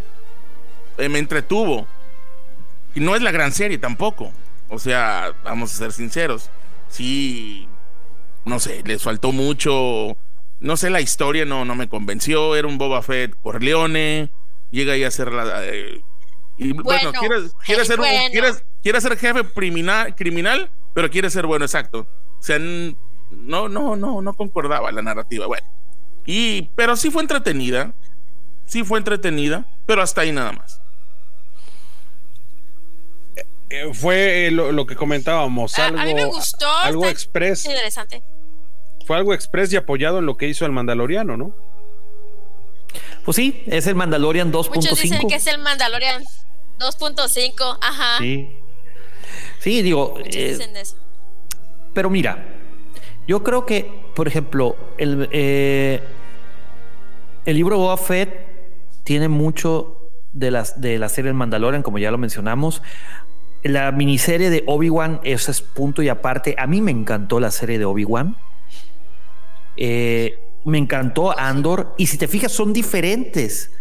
Eh, 0.98 1.10
me 1.10 1.20
entretuvo. 1.20 1.88
Y 2.96 3.00
no 3.00 3.16
es 3.16 3.22
la 3.22 3.32
gran 3.32 3.52
serie 3.52 3.78
tampoco. 3.78 4.32
O 4.70 4.80
sea, 4.80 5.34
vamos 5.44 5.74
a 5.74 5.78
ser 5.78 5.92
sinceros. 5.92 6.50
Sí, 6.90 7.68
no 8.46 8.60
sé, 8.60 8.84
les 8.86 9.02
faltó 9.04 9.32
mucho. 9.32 10.18
No 10.60 10.78
sé, 10.78 10.90
la 10.90 11.02
historia 11.02 11.46
no, 11.46 11.66
no 11.66 11.76
me 11.76 11.90
convenció. 11.90 12.56
Era 12.56 12.68
un 12.68 12.78
Boba 12.78 13.02
Fett 13.02 13.36
Corleone. 13.42 14.32
Llega 14.72 14.94
ahí 14.94 15.04
a 15.04 15.12
ser 15.12 15.32
la. 15.32 15.66
Eh, 15.66 16.02
y 16.58 16.72
bueno, 16.72 17.12
quiere, 17.14 17.36
quiere 17.66 17.86
ser 17.86 18.00
quiere, 18.82 19.02
ser 19.02 19.18
jefe 19.18 19.44
criminal, 19.46 20.16
criminal, 20.16 20.70
pero 20.94 21.10
quiere 21.10 21.30
ser 21.30 21.48
bueno, 21.48 21.66
exacto. 21.66 22.08
O 22.40 22.44
sea, 22.44 22.60
no, 22.60 23.70
no, 23.70 23.96
no, 23.96 24.22
no 24.22 24.34
concordaba 24.34 24.92
la 24.92 25.02
narrativa. 25.02 25.48
Bueno. 25.48 25.68
Y, 26.26 26.70
pero 26.76 26.96
sí 26.96 27.10
fue 27.10 27.22
entretenida. 27.22 27.94
Sí 28.66 28.84
fue 28.84 28.98
entretenida, 29.00 29.66
pero 29.86 30.02
hasta 30.02 30.22
ahí 30.22 30.32
nada 30.32 30.52
más. 30.54 30.80
Eh, 33.74 33.92
fue 33.92 34.52
lo, 34.52 34.86
que 34.86 34.96
comentábamos. 34.96 35.80
Algo, 35.80 36.00
a, 36.00 36.06
mí 36.06 36.14
me 36.14 36.26
gustó. 36.26 36.70
Algo 36.70 37.08
express. 37.08 37.66
Interesante. 37.66 38.22
Fue 39.04 39.18
algo 39.18 39.34
express 39.34 39.74
y 39.74 39.78
apoyado 39.78 40.20
en 40.20 40.28
lo 40.28 40.38
que 40.38 40.48
hizo 40.48 40.64
el 40.68 40.72
Mandaloriano, 40.72 41.38
¿no? 41.38 41.56
Pues 43.26 43.36
sí, 43.36 43.64
es 43.66 43.88
el 43.88 43.96
Mandalorian 43.96 44.54
2.5. 44.54 44.76
Muchos 44.76 45.02
dicen 45.02 45.28
que 45.28 45.36
es 45.36 45.48
el 45.48 45.58
Mandalorian 45.58 46.24
2.5. 46.78 47.80
Ajá. 47.82 48.20
Sí. 48.20 48.56
Sí, 49.58 49.82
digo. 49.82 50.20
Eh, 50.24 50.60
pero 51.96 52.12
mira, 52.12 52.46
yo 53.28 53.44
creo 53.44 53.66
que, 53.66 53.90
por 54.14 54.28
ejemplo, 54.28 54.76
el, 55.00 55.30
eh, 55.32 56.00
el 57.46 57.56
libro 57.56 57.80
Boba 57.80 57.98
Fett 57.98 59.04
tiene 59.04 59.30
mucho 59.30 60.12
de, 60.32 60.52
las, 60.52 60.80
de 60.80 61.00
la 61.00 61.10
serie 61.10 61.30
El 61.30 61.36
Mandalorian, 61.36 61.82
como 61.82 61.98
ya 61.98 62.12
lo 62.12 62.20
mencionamos 62.20 62.84
la 63.64 63.92
miniserie 63.92 64.50
de 64.50 64.64
Obi-Wan, 64.68 65.22
ese 65.24 65.52
es 65.52 65.62
punto 65.62 66.02
y 66.02 66.10
aparte. 66.10 66.56
A 66.58 66.68
mí 66.68 66.82
me 66.82 66.92
encantó 66.92 67.40
la 67.40 67.52
serie 67.52 67.80
de 67.80 67.86
Obi-Wan. 67.86 68.36
Eh, 69.78 70.38
me 70.66 70.78
encantó 70.78 71.38
Andor. 71.38 71.94
Y 71.98 72.08
si 72.08 72.18
te 72.18 72.28
fijas, 72.28 72.52
son 72.52 72.74
diferentes. 72.74 73.72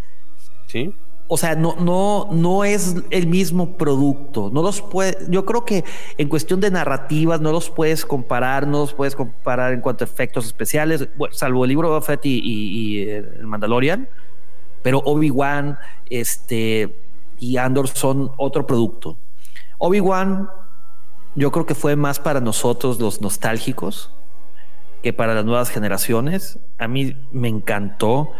Sí. 0.66 0.94
O 1.28 1.36
sea, 1.36 1.54
no, 1.54 1.76
no, 1.76 2.28
no 2.30 2.64
es 2.64 2.96
el 3.10 3.26
mismo 3.26 3.76
producto. 3.76 4.50
No 4.52 4.62
los 4.62 4.82
puede, 4.82 5.16
yo 5.30 5.44
creo 5.46 5.64
que 5.64 5.82
en 6.18 6.28
cuestión 6.28 6.60
de 6.60 6.70
narrativas 6.70 7.40
no 7.40 7.52
los 7.52 7.70
puedes 7.70 8.04
comparar, 8.04 8.66
no 8.66 8.80
los 8.80 8.92
puedes 8.92 9.16
comparar 9.16 9.72
en 9.72 9.80
cuanto 9.80 10.04
a 10.04 10.06
efectos 10.06 10.44
especiales, 10.44 11.08
salvo 11.30 11.64
el 11.64 11.70
libro 11.70 11.94
de 11.94 12.00
Fett 12.02 12.26
y, 12.26 12.40
y, 12.44 13.08
el 13.08 13.46
Mandalorian. 13.46 14.08
Pero 14.82 14.98
Obi-Wan 14.98 15.78
este, 16.10 16.94
y 17.38 17.56
Andor 17.56 17.88
son 17.88 18.30
otro 18.36 18.66
producto. 18.66 19.16
Obi-Wan, 19.84 20.48
yo 21.34 21.50
creo 21.50 21.66
que 21.66 21.74
fue 21.74 21.96
más 21.96 22.20
para 22.20 22.40
nosotros 22.40 23.00
los 23.00 23.20
nostálgicos 23.20 24.12
que 25.02 25.12
para 25.12 25.34
las 25.34 25.44
nuevas 25.44 25.70
generaciones. 25.70 26.60
A 26.78 26.86
mí 26.86 27.16
me 27.32 27.48
encantó. 27.48 28.30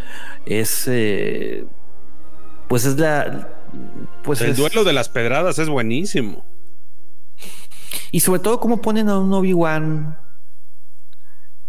Es. 0.46 0.84
Eh, 0.86 1.66
pues 2.68 2.84
es 2.84 2.96
la. 2.96 3.48
Pues 4.22 4.40
el 4.40 4.54
duelo 4.54 4.84
de 4.84 4.92
las 4.92 5.08
pedradas 5.08 5.58
es 5.58 5.68
buenísimo. 5.68 6.44
Y 8.12 8.20
sobre 8.20 8.38
todo, 8.38 8.60
cómo 8.60 8.80
ponen 8.80 9.08
a 9.08 9.18
un 9.18 9.32
Obi-Wan. 9.32 10.16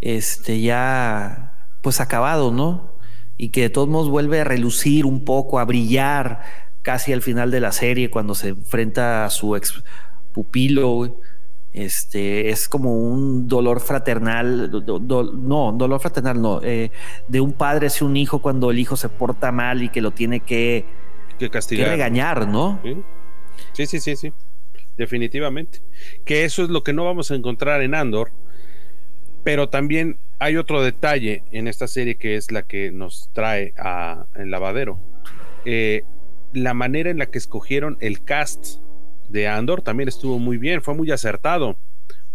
Este 0.02 0.62
ya. 0.62 1.68
Pues 1.82 2.00
acabado, 2.00 2.52
¿no? 2.52 2.94
Y 3.38 3.50
que 3.50 3.62
de 3.62 3.70
todos 3.72 3.88
modos 3.90 4.10
vuelve 4.10 4.42
a 4.42 4.44
relucir 4.44 5.08
un 5.08 5.26
poco, 5.26 5.58
a 5.58 5.66
brillar 5.66 6.63
casi 6.84 7.12
al 7.14 7.24
final 7.24 7.50
de 7.50 7.60
la 7.60 7.72
serie, 7.72 8.12
cuando 8.12 8.36
se 8.36 8.50
enfrenta 8.50 9.26
a 9.26 9.32
su 9.32 9.56
ex 9.56 9.84
pupilo, 10.32 11.20
este, 11.72 12.50
es 12.50 12.70
como 12.70 12.96
un 12.96 13.48
dolor 13.48 13.80
fraternal, 13.80 14.70
no, 14.72 15.72
dolor 15.72 16.00
fraternal 16.00 16.40
no, 16.40 16.62
eh, 16.62 16.92
de 17.28 17.42
un 17.42 17.54
padre 17.54 17.88
hacia 17.88 18.06
un 18.06 18.16
hijo 18.16 18.40
cuando 18.40 18.70
el 18.70 18.78
hijo 18.78 18.96
se 18.96 19.10
porta 19.10 19.52
mal 19.52 19.82
y 19.82 19.90
que 19.90 20.02
lo 20.02 20.12
tiene 20.12 20.42
que 20.42 20.86
que 21.38 21.50
castigar. 21.50 21.88
Que 21.88 21.92
regañar, 21.92 22.48
¿no? 22.48 22.80
Sí, 23.74 23.86
sí, 23.86 24.00
sí, 24.00 24.16
sí. 24.16 24.34
Definitivamente. 24.98 25.82
Que 26.26 26.46
eso 26.46 26.64
es 26.64 26.70
lo 26.70 26.84
que 26.84 26.94
no 26.94 27.06
vamos 27.06 27.32
a 27.32 27.36
encontrar 27.36 27.82
en 27.82 27.96
Andor. 27.96 28.32
Pero 29.44 29.70
también 29.70 30.18
hay 30.40 30.58
otro 30.58 30.82
detalle 30.82 31.44
en 31.52 31.68
esta 31.68 31.88
serie 31.88 32.16
que 32.16 32.36
es 32.36 32.52
la 32.52 32.64
que 32.64 32.92
nos 32.92 33.30
trae 33.34 33.74
a 33.78 34.26
el 34.36 34.52
lavadero. 34.52 35.00
Eh, 35.66 36.04
la 36.54 36.74
manera 36.74 37.10
en 37.10 37.18
la 37.18 37.28
que 37.28 37.38
escogieron 37.38 37.98
el 38.00 38.24
cast 38.24 38.80
de 39.30 39.48
Andor 39.48 39.82
también 39.82 40.10
estuvo 40.10 40.40
muy 40.40 40.58
bien, 40.58 40.82
fue 40.82 40.94
muy 40.94 41.12
acertado, 41.12 41.78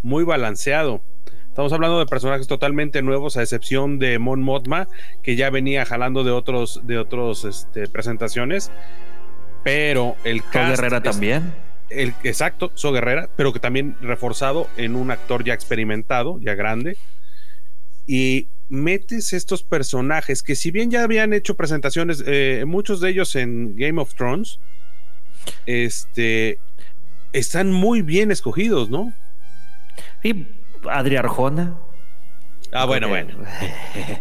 muy 0.01 0.23
balanceado. 0.23 1.01
Estamos 1.47 1.73
hablando 1.73 1.99
de 1.99 2.05
personajes 2.05 2.47
totalmente 2.47 3.01
nuevos, 3.01 3.35
a 3.35 3.41
excepción 3.41 3.99
de 3.99 4.19
Mon 4.19 4.41
Mothma, 4.41 4.87
que 5.23 5.35
ya 5.35 5.49
venía 5.49 5.85
jalando 5.85 6.23
de 6.23 6.31
otros, 6.31 6.81
de 6.83 6.97
otros 6.97 7.43
este, 7.43 7.87
presentaciones. 7.87 8.71
Pero 9.63 10.15
el 10.23 10.41
cast. 10.43 10.69
Guerrera 10.69 11.01
también. 11.01 11.53
El, 11.89 12.13
exacto, 12.23 12.71
So 12.75 12.91
Guerrera, 12.91 13.29
pero 13.35 13.51
que 13.51 13.59
también 13.59 13.97
reforzado 13.99 14.67
en 14.77 14.95
un 14.95 15.11
actor 15.11 15.43
ya 15.43 15.53
experimentado, 15.53 16.39
ya 16.39 16.53
grande. 16.53 16.95
Y 18.05 18.47
metes 18.69 19.33
estos 19.33 19.63
personajes 19.63 20.43
que, 20.43 20.55
si 20.55 20.71
bien 20.71 20.91
ya 20.91 21.03
habían 21.03 21.33
hecho 21.33 21.55
presentaciones, 21.55 22.23
eh, 22.25 22.63
muchos 22.65 23.01
de 23.01 23.09
ellos 23.09 23.35
en 23.35 23.75
Game 23.75 23.99
of 23.99 24.13
Thrones, 24.13 24.59
este, 25.65 26.59
están 27.33 27.71
muy 27.71 28.01
bien 28.01 28.31
escogidos, 28.31 28.89
¿no? 28.89 29.13
Sí, 30.21 30.47
Adri 30.89 31.17
Arjona. 31.17 31.75
Ah, 32.71 32.85
bueno, 32.85 33.07
bueno. 33.07 33.33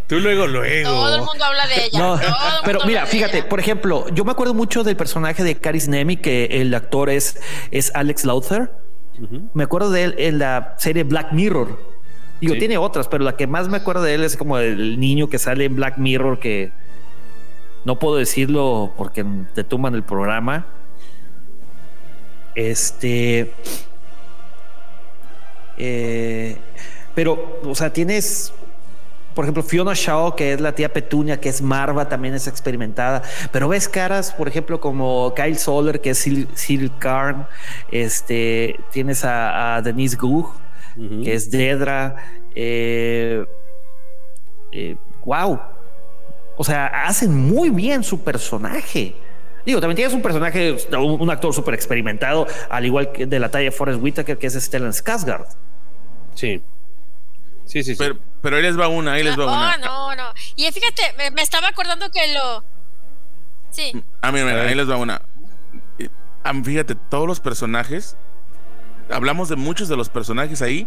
Tú 0.06 0.20
luego, 0.20 0.46
luego. 0.46 0.88
Todo 0.88 1.14
el 1.16 1.22
mundo 1.22 1.44
habla 1.44 1.66
de 1.66 1.84
ella. 1.84 2.62
pero 2.64 2.80
mira, 2.86 3.06
fíjate, 3.06 3.42
por 3.42 3.60
ejemplo, 3.60 4.06
yo 4.14 4.24
me 4.24 4.32
acuerdo 4.32 4.54
mucho 4.54 4.84
del 4.84 4.96
personaje 4.96 5.44
de 5.44 5.56
Caris 5.56 5.88
Nemi, 5.88 6.16
que 6.16 6.46
el 6.46 6.74
actor 6.74 7.10
es, 7.10 7.38
es 7.70 7.94
Alex 7.94 8.24
Lauther. 8.24 8.72
Me 9.52 9.64
acuerdo 9.64 9.90
de 9.90 10.04
él 10.04 10.14
en 10.18 10.38
la 10.38 10.76
serie 10.78 11.02
Black 11.02 11.32
Mirror. 11.32 11.87
Digo, 12.40 12.54
tiene 12.54 12.78
otras, 12.78 13.08
pero 13.08 13.24
la 13.24 13.36
que 13.36 13.46
más 13.46 13.68
me 13.68 13.78
acuerdo 13.78 14.02
de 14.02 14.14
él 14.14 14.24
es 14.24 14.36
como 14.36 14.58
el 14.58 15.00
niño 15.00 15.28
que 15.28 15.38
sale 15.38 15.64
en 15.64 15.74
Black 15.74 15.98
Mirror, 15.98 16.38
que 16.38 16.70
no 17.84 17.98
puedo 17.98 18.16
decirlo 18.16 18.92
porque 18.96 19.24
te 19.54 19.64
tumban 19.64 19.94
el 19.94 20.02
programa. 20.02 20.66
Este. 22.54 23.52
Eh, 25.76 26.56
pero, 27.14 27.60
o 27.64 27.74
sea, 27.74 27.92
tienes, 27.92 28.52
por 29.34 29.44
ejemplo, 29.44 29.62
Fiona 29.62 29.92
Shaw, 29.94 30.34
que 30.34 30.52
es 30.52 30.60
la 30.60 30.74
tía 30.74 30.92
Petunia, 30.92 31.40
que 31.40 31.48
es 31.48 31.62
Marva, 31.62 32.08
también 32.08 32.34
es 32.34 32.46
experimentada. 32.46 33.22
Pero 33.52 33.68
ves 33.68 33.88
caras, 33.88 34.32
por 34.32 34.48
ejemplo, 34.48 34.80
como 34.80 35.32
Kyle 35.34 35.56
Soller, 35.56 36.00
que 36.00 36.10
es 36.10 36.18
Sil 36.18 36.90
Karn. 36.98 37.46
Este, 37.90 38.78
tienes 38.90 39.24
a, 39.24 39.80
Denise 39.82 40.16
Que 41.24 41.34
es 41.34 41.50
Dedra. 41.50 42.16
Eh, 42.54 43.44
eh, 44.72 44.96
wow. 45.24 45.60
O 46.56 46.64
sea, 46.64 46.86
hacen 47.06 47.34
muy 47.34 47.70
bien 47.70 48.02
su 48.02 48.20
personaje. 48.22 49.14
Digo, 49.64 49.80
también 49.80 49.96
tienes 49.96 50.14
un 50.14 50.22
personaje, 50.22 50.76
un, 50.96 51.30
actor 51.30 51.52
súper 51.52 51.74
experimentado, 51.74 52.46
al 52.70 52.86
igual 52.86 53.12
que 53.12 53.26
de 53.26 53.38
la 53.38 53.50
talla 53.50 53.66
de 53.66 53.70
Forrest 53.70 54.02
Whitaker, 54.02 54.38
que 54.38 54.46
es 54.46 54.54
Stellan 54.54 54.92
Skarsgård. 54.92 55.46
Sí. 56.34 56.62
Sí, 57.64 57.84
sí, 57.84 57.94
sí. 57.94 58.04
Pero, 58.40 58.56
ahí 58.56 58.62
les 58.62 58.78
va 58.78 58.88
una, 58.88 59.12
ahí 59.12 59.22
les 59.22 59.38
va 59.38 59.44
una. 59.44 59.76
No, 59.76 60.14
no, 60.14 60.16
no. 60.16 60.32
Y 60.56 60.70
fíjate, 60.72 61.02
me, 61.32 61.42
estaba 61.42 61.68
acordando 61.68 62.10
que 62.10 62.32
lo. 62.32 62.64
Sí. 63.70 63.92
Ah, 64.22 64.32
mira, 64.32 64.62
ahí 64.62 64.74
les 64.74 64.88
va 64.88 64.96
una. 64.96 65.20
Ah, 66.44 66.52
fíjate, 66.64 66.94
todos 66.94 67.26
los 67.26 67.40
personajes. 67.40 68.16
Hablamos 69.10 69.48
de 69.48 69.56
muchos 69.56 69.88
de 69.88 69.96
los 69.96 70.08
personajes 70.08 70.62
ahí 70.62 70.86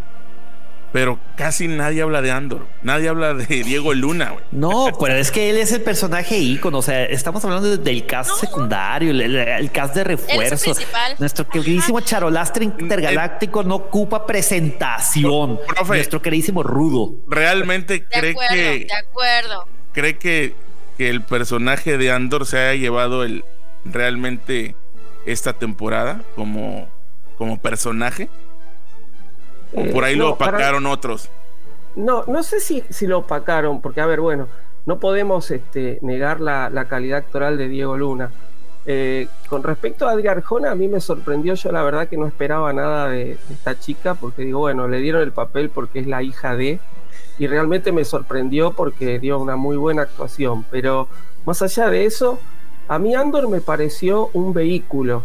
pero 0.92 1.20
casi 1.38 1.68
nadie 1.68 2.02
habla 2.02 2.22
de 2.22 2.32
Andor, 2.32 2.68
nadie 2.84 3.08
habla 3.08 3.34
de 3.34 3.46
Diego 3.64 3.94
Luna. 3.94 4.36
No, 4.52 4.90
pero 5.00 5.16
es 5.16 5.32
que 5.32 5.50
él 5.50 5.58
es 5.58 5.72
el 5.72 5.82
personaje 5.82 6.38
ícono, 6.38 6.80
o 6.80 6.82
sea, 6.82 7.06
estamos 7.06 7.44
hablando 7.46 7.78
del 7.78 8.06
cast 8.06 8.40
secundario, 8.40 9.12
el, 9.12 9.72
cast 9.72 9.96
de 9.96 10.04
refuerzo. 10.04 10.74
Nuestro 11.18 11.48
queridísimo 11.48 12.02
charolastre 12.02 12.66
intergaláctico 12.66 13.64
no 13.64 13.76
ocupa 13.76 14.26
presentación. 14.26 15.60
Nuestro 15.88 16.22
queridísimo 16.22 16.64
Rudo. 16.64 17.16
¿Realmente 17.28 18.06
cree 18.06 18.36
que... 18.50 18.86
De 18.86 18.94
acuerdo. 18.94 19.68
¿Cree 19.94 20.18
que, 20.18 20.56
que 20.98 21.10
el 21.10 21.22
personaje 21.22 21.98
de 21.98 22.12
Andor 22.12 22.46
se 22.46 22.58
haya 22.58 22.80
llevado 22.80 23.24
el 23.24 23.44
realmente 23.86 24.76
esta 25.26 25.54
temporada 25.54 26.22
como, 26.36 26.88
como 27.42 27.58
personaje? 27.58 28.30
¿O 29.74 29.84
por 29.92 30.04
ahí 30.04 30.16
lo 30.16 30.34
opacaron 30.34 30.86
otros? 30.86 31.28
No, 31.96 32.24
no 32.28 32.44
sé 32.44 32.60
si, 32.60 32.84
si, 32.92 33.08
lo 33.08 33.18
opacaron, 33.18 33.82
porque 33.82 34.00
a 34.00 34.06
ver, 34.06 34.20
bueno, 34.20 34.48
no 34.86 35.00
podemos 35.00 35.50
este, 35.50 35.98
negar 36.04 36.39
la, 36.39 36.86
calidad 36.88 37.18
actoral 37.18 37.58
de 37.58 37.68
Diego 37.68 37.98
Luna. 37.98 38.30
Eh, 38.86 39.28
con 39.50 39.64
respecto 39.64 40.08
a 40.08 40.12
Adrián 40.12 40.38
Arjona, 40.38 40.70
a 40.70 40.76
mí 40.76 40.88
me 40.88 41.00
sorprendió, 41.02 41.56
yo 41.56 41.72
la 41.72 41.82
verdad 41.82 42.08
que 42.08 42.16
no 42.16 42.28
esperaba 42.28 42.74
nada 42.74 43.08
de, 43.10 43.39
esta 43.50 43.80
chica, 43.80 44.14
porque 44.14 44.44
digo, 44.44 44.60
bueno, 44.60 44.88
le 44.88 45.00
dieron 45.00 45.24
el 45.24 45.32
papel 45.32 45.72
porque 45.72 45.98
es 45.98 46.06
la 46.06 46.22
hija 46.22 46.56
de, 46.56 46.80
y 47.39 47.48
realmente 47.48 47.92
me 47.92 48.06
sorprendió 48.06 48.74
porque 48.74 49.18
dio 49.18 49.39
una 49.39 49.56
muy 49.56 49.78
buena 49.78 50.04
actuación, 50.04 50.64
pero 50.70 51.08
más 51.48 51.64
allá 51.64 51.89
de 51.89 52.06
eso, 52.06 52.38
a 52.88 53.00
mí 53.00 53.16
Andor 53.16 53.50
me 53.50 53.62
pareció 53.62 54.30
un 54.34 54.54
vehículo, 54.54 55.24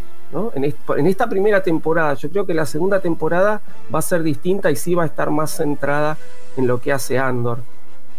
en, 0.55 1.07
esta 1.07 1.29
primera 1.29 1.63
temporada. 1.63 2.15
Yo 2.15 2.31
creo 2.31 2.47
que 2.47 2.55
la 2.55 2.67
segunda 2.67 3.01
temporada 3.01 3.61
va 3.95 3.99
a 4.01 4.03
ser 4.03 4.23
distinta 4.23 4.71
y 4.71 4.77
sí 4.77 4.95
va 4.95 5.05
a 5.05 5.07
estar 5.07 5.31
más 5.31 5.57
centrada 5.57 6.17
en 6.57 6.67
lo 6.67 6.81
que 6.81 6.93
hace 6.93 7.19
Andor. 7.19 7.59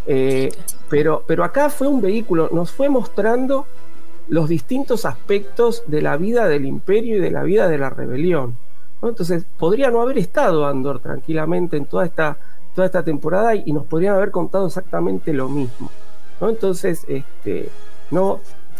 Eh, 0.05 0.51
pero, 0.89 1.23
pero 1.27 1.43
acá 1.43 1.69
fue 1.69 1.87
un 1.87 2.01
vehículo, 2.01 2.49
nos 2.51 2.71
fue 2.71 2.89
mostrando 2.89 3.65
los 4.29 4.49
distintos 4.49 5.05
aspectos 5.05 5.83
de 5.87 6.01
la 6.01 6.17
vida 6.17 6.47
del 6.47 6.65
imperio 6.65 7.17
y 7.17 7.19
de 7.19 7.31
la 7.31 7.43
vida 7.43 7.67
de 7.67 7.77
la 7.77 7.89
rebelión. 7.89 8.55
Entonces, 9.01 9.45
podría 9.57 9.91
no 9.91 10.01
haber 10.01 10.17
estado 10.17 10.65
Andor 10.65 10.99
tranquilamente 10.99 11.77
en 11.77 11.85
toda 11.85 12.05
esta, 12.05 12.37
toda 12.73 12.87
esta 12.87 13.03
temporada 13.03 13.55
y, 13.55 13.71
nos 13.71 13.85
podrían 13.85 14.15
haber 14.15 14.31
contado 14.31 14.67
exactamente 14.67 15.33
lo 15.33 15.49
mismo. 15.49 15.91
Entonces, 16.41 17.05
este, 17.07 17.69
no, 18.11 18.39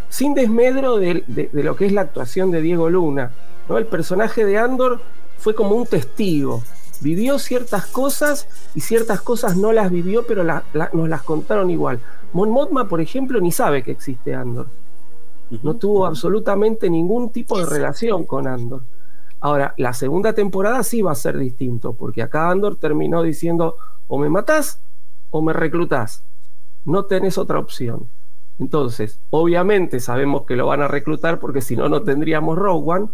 sin 0.10 0.34
desmedro 0.34 0.98
de, 0.98 1.24
lo 1.54 1.76
que 1.76 1.86
es 1.86 1.92
la 1.92 2.02
actuación 2.02 2.52
de 2.52 2.62
Diego 2.62 2.90
Luna. 2.90 3.32
¿no? 3.68 3.78
El 3.78 3.86
personaje 3.86 4.46
de 4.46 4.58
Andor 4.58 5.02
fue 5.38 5.54
como 5.56 5.76
un 5.76 5.86
testigo. 5.86 6.64
Vivió 7.02 7.38
ciertas 7.38 7.86
cosas 7.86 8.48
y 8.74 8.82
ciertas 8.82 9.22
cosas 9.22 9.56
no 9.56 9.72
las 9.72 9.92
vivió, 9.92 10.26
pero 10.26 10.44
nos 10.44 11.10
las 11.10 11.24
contaron 11.24 11.70
igual. 11.70 12.00
Mon 12.34 12.50
Mothma, 12.50 12.88
por 12.88 13.02
ejemplo, 13.02 13.40
ni 13.40 13.52
sabe 13.52 13.84
que 13.84 13.92
existe 13.92 14.34
Andor. 14.34 14.68
No 15.64 15.76
tuvo 15.76 16.06
absolutamente 16.06 16.90
ningún 16.90 17.32
tipo 17.32 17.58
de 17.60 17.66
relación 17.66 18.26
con 18.26 18.48
Andor. 18.48 18.84
Ahora, 19.40 19.76
la 19.78 19.94
segunda 19.94 20.34
temporada 20.34 20.82
sí 20.82 21.02
va 21.02 21.12
a 21.12 21.16
ser 21.16 21.38
distinto, 21.38 21.94
porque 21.94 22.24
acá 22.24 22.50
Andor 22.50 22.76
terminó 22.78 23.22
diciendo 23.22 23.78
o 24.08 24.18
me 24.18 24.30
matás 24.30 24.82
o 25.30 25.42
me 25.42 25.54
reclutás. 25.54 26.24
No 26.86 27.06
tenés 27.06 27.38
otra 27.38 27.60
opción. 27.60 28.10
Entonces, 28.60 29.20
obviamente 29.30 30.00
sabemos 30.00 30.46
que 30.46 30.56
lo 30.56 30.68
van 30.68 30.82
a 30.82 30.88
reclutar 30.88 31.40
porque 31.40 31.62
si 31.62 31.76
no, 31.76 31.90
no 31.90 32.02
tendríamos 32.04 32.58
Rogue 32.58 32.92
One. 32.92 33.08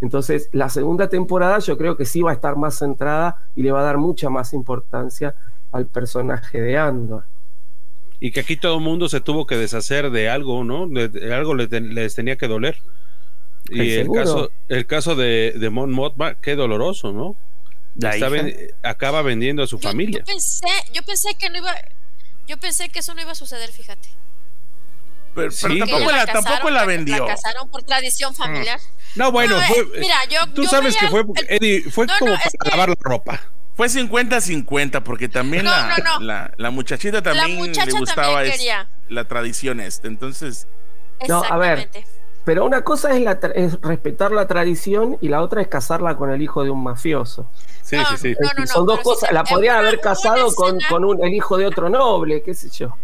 Entonces, 0.00 0.48
la 0.52 0.68
segunda 0.68 1.08
temporada 1.08 1.58
yo 1.60 1.76
creo 1.76 1.96
que 1.96 2.04
sí 2.04 2.22
va 2.22 2.30
a 2.30 2.34
estar 2.34 2.56
más 2.56 2.78
centrada 2.78 3.36
y 3.56 3.62
le 3.62 3.72
va 3.72 3.80
a 3.80 3.84
dar 3.84 3.98
mucha 3.98 4.30
más 4.30 4.52
importancia 4.52 5.34
al 5.72 5.86
personaje 5.86 6.60
de 6.60 6.78
Andor. 6.78 7.24
Y 8.20 8.32
que 8.32 8.40
aquí 8.40 8.56
todo 8.56 8.76
el 8.76 8.80
mundo 8.80 9.08
se 9.08 9.20
tuvo 9.20 9.46
que 9.46 9.56
deshacer 9.56 10.10
de 10.10 10.28
algo, 10.28 10.64
¿no? 10.64 10.88
De, 10.88 11.34
algo 11.34 11.54
les, 11.54 12.14
tenía 12.14 12.36
que 12.36 12.48
doler. 12.48 12.78
Y 13.70 13.92
el 13.92 14.10
caso, 14.10 14.50
el 14.68 14.86
caso 14.86 15.14
de, 15.14 15.54
de 15.56 15.70
Mon 15.70 15.92
Mothma, 15.92 16.34
qué 16.34 16.56
doloroso, 16.56 17.12
¿no? 17.12 17.36
acaba 18.82 19.22
vendiendo 19.22 19.62
a 19.62 19.66
su 19.66 19.78
familia. 19.78 20.20
Yo 20.20 20.24
pensé, 20.24 20.66
yo 20.92 21.02
pensé 21.02 21.34
que 21.34 21.50
no 21.50 21.58
iba, 21.58 21.74
yo 22.46 22.56
pensé 22.58 22.88
que 22.88 23.00
eso 23.00 23.14
no 23.14 23.22
iba 23.22 23.32
a 23.32 23.34
suceder, 23.34 23.70
fíjate. 23.70 24.08
Pero, 25.34 25.52
tampoco, 25.52 26.10
la, 26.10 26.26
tampoco 26.26 26.70
la 26.70 26.84
vendió. 26.84 27.26
La 27.26 27.34
casaron 27.34 27.68
por 27.70 27.82
tradición 27.82 28.34
familiar. 28.34 28.80
No, 29.14 29.32
bueno, 29.32 29.60
fue, 29.62 29.84
mira, 29.98 30.16
yo, 30.30 30.52
tú 30.54 30.64
sabes 30.64 30.96
que 30.96 31.08
fue, 31.08 31.24
Eddie, 31.48 31.82
fue 31.90 32.06
como 32.18 32.34
para 32.34 32.70
lavar 32.70 32.88
la 32.90 32.96
ropa. 33.00 33.40
Fue 33.74 33.86
50-50, 33.86 35.02
porque 35.02 35.28
también 35.28 35.64
la, 35.64 36.52
la, 36.56 36.70
muchachita 36.70 37.22
también 37.22 37.72
le 37.72 37.92
gustaba 37.92 38.42
la 39.08 39.24
tradición 39.26 39.80
este. 39.80 40.08
Entonces. 40.08 40.66
No, 41.28 41.44
a 41.44 41.56
ver. 41.58 41.88
Pero 42.44 42.64
una 42.64 42.82
cosa 42.82 43.14
es, 43.14 43.22
la 43.22 43.38
es, 43.54 43.78
respetar 43.82 44.32
la 44.32 44.46
tradición 44.46 45.18
y 45.20 45.28
la 45.28 45.42
otra 45.42 45.60
es 45.60 45.68
casarla 45.68 46.16
con 46.16 46.30
el 46.30 46.40
hijo 46.40 46.64
de 46.64 46.70
un 46.70 46.82
mafioso. 46.82 47.50
Sí, 47.82 47.98
sí, 48.10 48.16
sí. 48.16 48.34
Son 48.66 48.86
dos 48.86 49.00
cosas. 49.00 49.30
la 49.32 49.44
podrían 49.44 49.76
haber 49.76 50.00
casado 50.00 50.54
con, 50.54 50.78
con 50.88 51.04
un, 51.04 51.22
el 51.22 51.34
hijo 51.34 51.56
de 51.56 51.66
otro 51.66 51.88
noble, 51.88 52.42
qué 52.42 52.54
sé 52.54 52.70
yo. 52.70 52.96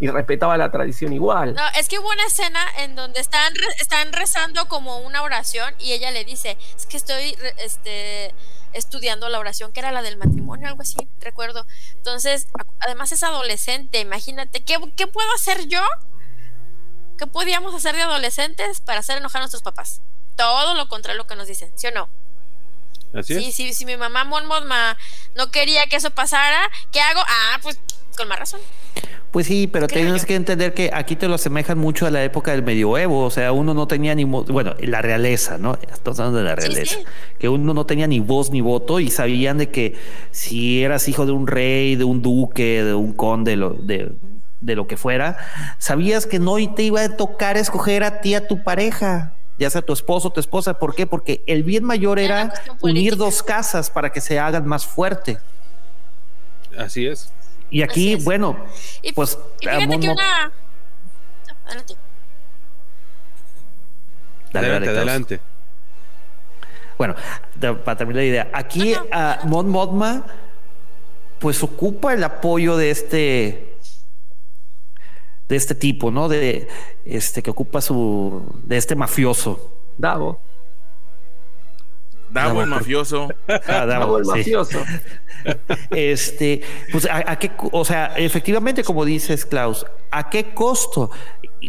Y 0.00 0.08
respetaba 0.08 0.56
la 0.56 0.70
tradición 0.70 1.12
igual. 1.12 1.54
No, 1.54 1.62
es 1.78 1.88
que 1.88 1.98
hubo 1.98 2.08
una 2.08 2.26
escena 2.26 2.60
en 2.78 2.96
donde 2.96 3.20
están, 3.20 3.54
están 3.78 4.12
rezando 4.12 4.66
como 4.68 4.98
una 4.98 5.22
oración 5.22 5.74
y 5.78 5.92
ella 5.92 6.10
le 6.10 6.24
dice, 6.24 6.58
es 6.76 6.86
que 6.86 6.96
estoy 6.96 7.36
este, 7.58 8.34
estudiando 8.72 9.28
la 9.28 9.38
oración, 9.38 9.72
que 9.72 9.80
era 9.80 9.92
la 9.92 10.02
del 10.02 10.16
matrimonio, 10.16 10.68
algo 10.68 10.82
así, 10.82 11.08
recuerdo. 11.20 11.66
Entonces, 11.96 12.48
además 12.80 13.12
es 13.12 13.22
adolescente, 13.22 14.00
imagínate, 14.00 14.62
¿qué, 14.62 14.78
qué 14.96 15.06
puedo 15.06 15.32
hacer 15.34 15.66
yo? 15.68 15.82
¿Qué 17.16 17.26
podíamos 17.26 17.74
hacer 17.74 17.94
de 17.94 18.02
adolescentes 18.02 18.80
para 18.80 19.00
hacer 19.00 19.18
enojar 19.18 19.40
a 19.40 19.44
nuestros 19.44 19.62
papás? 19.62 20.00
Todo 20.36 20.74
lo 20.74 20.88
contrario 20.88 21.20
a 21.20 21.22
lo 21.22 21.28
que 21.28 21.36
nos 21.36 21.46
dicen, 21.46 21.72
¿sí 21.76 21.86
o 21.86 21.92
no? 21.92 22.08
Así 23.14 23.34
sí, 23.34 23.48
es. 23.48 23.54
sí, 23.54 23.74
si 23.74 23.86
mi 23.86 23.96
mamá 23.96 24.24
Mon 24.24 24.48
no 25.36 25.50
quería 25.52 25.86
que 25.86 25.96
eso 25.96 26.10
pasara, 26.10 26.68
¿qué 26.90 27.00
hago? 27.00 27.20
Ah, 27.20 27.58
pues 27.62 27.78
con 28.16 28.26
más 28.26 28.40
razón. 28.40 28.60
Pues 29.34 29.48
sí, 29.48 29.66
pero 29.66 29.88
tienes 29.88 30.26
que 30.26 30.36
entender 30.36 30.74
que 30.74 30.92
aquí 30.94 31.16
te 31.16 31.26
lo 31.26 31.34
asemejan 31.34 31.76
mucho 31.76 32.06
a 32.06 32.10
la 32.12 32.22
época 32.22 32.52
del 32.52 32.62
medioevo, 32.62 33.24
o 33.24 33.30
sea, 33.30 33.50
uno 33.50 33.74
no 33.74 33.88
tenía 33.88 34.14
ni 34.14 34.22
bueno, 34.22 34.76
la 34.78 35.02
realeza, 35.02 35.58
¿no? 35.58 35.76
Estamos 35.92 36.20
hablando 36.20 36.38
de 36.38 36.44
la 36.44 36.54
realeza, 36.54 37.00
que 37.36 37.48
uno 37.48 37.74
no 37.74 37.84
tenía 37.84 38.06
ni 38.06 38.20
voz 38.20 38.52
ni 38.52 38.60
voto 38.60 39.00
y 39.00 39.10
sabían 39.10 39.58
de 39.58 39.70
que 39.70 39.96
si 40.30 40.84
eras 40.84 41.08
hijo 41.08 41.26
de 41.26 41.32
un 41.32 41.48
rey, 41.48 41.96
de 41.96 42.04
un 42.04 42.22
duque, 42.22 42.84
de 42.84 42.94
un 42.94 43.12
conde, 43.12 43.56
de, 43.56 44.12
de 44.60 44.76
lo 44.76 44.86
que 44.86 44.96
fuera, 44.96 45.36
sabías 45.78 46.28
que 46.28 46.38
no 46.38 46.54
te 46.72 46.84
iba 46.84 47.02
a 47.02 47.16
tocar 47.16 47.56
escoger 47.56 48.04
a 48.04 48.20
ti 48.20 48.36
a 48.36 48.46
tu 48.46 48.62
pareja, 48.62 49.34
ya 49.58 49.68
sea 49.68 49.82
tu 49.82 49.94
esposo 49.94 50.28
o 50.28 50.32
tu 50.32 50.38
esposa, 50.38 50.78
¿por 50.78 50.94
qué? 50.94 51.08
Porque 51.08 51.42
el 51.48 51.64
bien 51.64 51.82
mayor 51.82 52.20
era 52.20 52.54
unir 52.82 53.16
dos 53.16 53.42
casas 53.42 53.90
para 53.90 54.12
que 54.12 54.20
se 54.20 54.38
hagan 54.38 54.64
más 54.64 54.86
fuerte. 54.86 55.38
Así 56.78 57.08
es. 57.08 57.32
Y 57.74 57.82
aquí, 57.82 58.14
bueno, 58.14 58.56
pues. 59.16 59.36
fíjate 59.58 59.98
que 59.98 60.08
una. 60.08 60.52
Adelante. 61.66 61.96
Adelante, 64.52 64.88
adelante. 64.90 65.40
Bueno, 66.96 67.16
para 67.84 67.96
terminar 67.96 68.22
la 68.22 68.28
idea, 68.28 68.50
aquí 68.52 68.94
a 69.10 69.40
Mon 69.46 69.68
Modma, 69.68 70.24
pues 71.40 71.64
ocupa 71.64 72.14
el 72.14 72.22
apoyo 72.22 72.76
de 72.76 72.92
este 72.92 73.76
de 75.48 75.56
este 75.56 75.74
tipo, 75.74 76.12
¿no? 76.12 76.28
De 76.28 76.68
este 77.04 77.42
que 77.42 77.50
ocupa 77.50 77.80
su 77.80 78.54
de 78.62 78.76
este 78.76 78.94
mafioso. 78.94 79.72
Davo. 79.98 80.40
Davo 82.34 82.62
el 82.62 82.68
mafioso. 82.68 83.28
Ah, 83.48 83.86
Davo, 83.86 84.18
el 84.18 84.24
mafioso. 84.24 84.82
Este, 85.90 86.62
pues 86.90 87.06
a, 87.10 87.38
qué, 87.38 87.50
o 87.58 87.84
sea, 87.84 88.14
efectivamente, 88.16 88.82
como 88.82 89.04
dices, 89.04 89.44
Klaus, 89.44 89.84
¿a 90.10 90.30
qué 90.30 90.54
costo? 90.54 91.10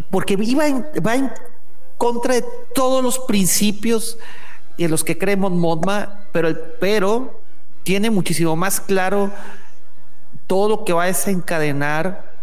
Porque 0.09 0.37
iba 0.39 0.65
en, 0.65 0.85
va 1.05 1.15
en 1.15 1.29
contra 1.97 2.35
de 2.35 2.45
todos 2.73 3.03
los 3.03 3.19
principios 3.19 4.17
en 4.77 4.91
los 4.91 5.03
que 5.03 5.17
creemos 5.17 5.51
Modma, 5.51 6.25
pero 6.31 6.47
el 6.47 6.57
pero 6.79 7.41
tiene 7.83 8.09
muchísimo 8.09 8.55
más 8.55 8.79
claro 8.79 9.31
todo 10.47 10.69
lo 10.69 10.85
que 10.85 10.93
va 10.93 11.03
a 11.03 11.07
desencadenar 11.07 12.33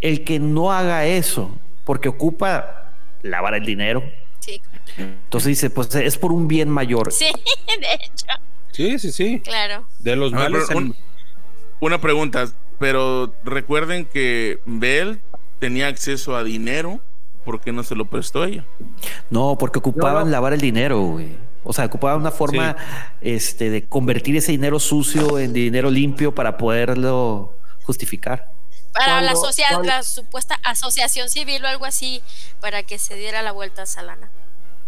el 0.00 0.24
que 0.24 0.38
no 0.38 0.72
haga 0.72 1.04
eso, 1.06 1.50
porque 1.84 2.08
ocupa 2.08 2.94
lavar 3.22 3.54
el 3.54 3.66
dinero. 3.66 4.02
Entonces 4.98 5.48
dice, 5.48 5.70
pues 5.70 5.94
es 5.94 6.18
por 6.18 6.32
un 6.32 6.48
bien 6.48 6.68
mayor. 6.68 7.12
Sí, 7.12 7.30
de 7.66 7.94
hecho. 7.94 8.26
Sí, 8.72 8.98
sí, 8.98 9.12
sí. 9.12 9.40
Claro. 9.40 9.86
De 9.98 10.16
los 10.16 10.32
males. 10.32 10.66
Una 11.80 12.00
pregunta, 12.00 12.50
pero 12.78 13.34
recuerden 13.42 14.04
que 14.04 14.60
Bell 14.66 15.20
tenía 15.58 15.86
acceso 15.86 16.36
a 16.36 16.44
dinero, 16.44 17.00
¿por 17.44 17.60
qué 17.60 17.72
no 17.72 17.82
se 17.82 17.94
lo 17.94 18.06
prestó 18.06 18.44
ella? 18.44 18.66
No, 19.30 19.56
porque 19.58 19.78
ocupaban 19.78 20.30
lavar 20.30 20.52
el 20.52 20.60
dinero, 20.60 21.00
güey. 21.02 21.36
O 21.62 21.72
sea, 21.72 21.84
ocupaban 21.86 22.20
una 22.20 22.30
forma 22.30 22.76
este, 23.20 23.70
de 23.70 23.84
convertir 23.86 24.36
ese 24.36 24.52
dinero 24.52 24.80
sucio 24.80 25.38
en 25.38 25.52
dinero 25.52 25.90
limpio 25.90 26.34
para 26.34 26.56
poderlo 26.56 27.54
justificar. 27.82 28.50
Para 28.92 29.20
la, 29.20 29.34
la 29.84 30.02
supuesta 30.02 30.58
asociación 30.64 31.28
civil 31.28 31.64
o 31.64 31.68
algo 31.68 31.84
así, 31.84 32.22
para 32.60 32.82
que 32.82 32.98
se 32.98 33.14
diera 33.14 33.42
la 33.42 33.52
vuelta 33.52 33.82
a 33.82 33.86
Salana. 33.86 34.30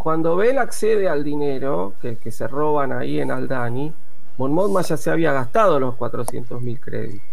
Cuando 0.03 0.35
Bell 0.35 0.59
accede 0.59 1.09
al 1.09 1.23
dinero 1.23 1.95
que, 2.03 2.17
que 2.17 2.33
se 2.33 2.49
roban 2.49 2.91
ahí 2.91 3.21
en 3.21 3.31
Aldani, 3.31 3.93
Mon 4.37 4.83
ya 4.83 4.97
se 4.97 5.11
había 5.11 5.33
gastado 5.33 5.79
los 5.79 5.95
400 5.95 6.61
mil 6.61 6.81
créditos. 6.81 7.25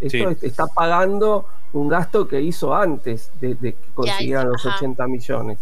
Esto 0.00 0.30
está 0.40 0.66
pagando 0.68 1.46
un 1.74 1.88
gasto 1.88 2.26
que 2.26 2.40
hizo 2.40 2.74
antes 2.74 3.30
de, 3.40 3.56
que 3.56 3.74
consiguieran 3.92 4.48
los 4.48 4.64
80 4.64 5.06
millones. 5.06 5.58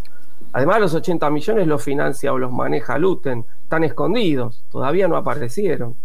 Además, 0.53 0.81
los 0.81 0.95
80 0.95 1.29
millones 1.31 1.67
los 1.67 1.83
financia 1.83 2.33
o 2.33 2.39
los 2.39 2.53
maneja 2.53 2.97
Luten. 2.97 3.45
Están 3.65 3.83
escondidos, 3.83 4.63
todavía 4.71 5.09
no 5.09 5.17
aparecieron. 5.17 5.97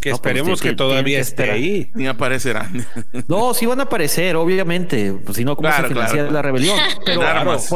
Que 0.00 0.10
pues, 0.10 0.14
esperemos 0.14 0.62
que, 0.62 0.72
todavía 0.74 1.20
esté 1.20 1.50
ahí. 1.50 1.90
Ni 1.94 2.06
aparecerán. 2.06 2.86
No, 3.28 3.52
sí 3.52 3.66
van 3.66 3.80
a 3.80 3.82
aparecer, 3.82 4.36
obviamente. 4.36 5.12
Pues, 5.12 5.36
si 5.36 5.44
no, 5.44 5.56
¿cómo 5.56 5.70
se 5.70 5.82
financia 5.88 6.30
la 6.30 6.40
rebelión? 6.40 6.78
Pero 7.04 7.20
pues, 7.44 7.68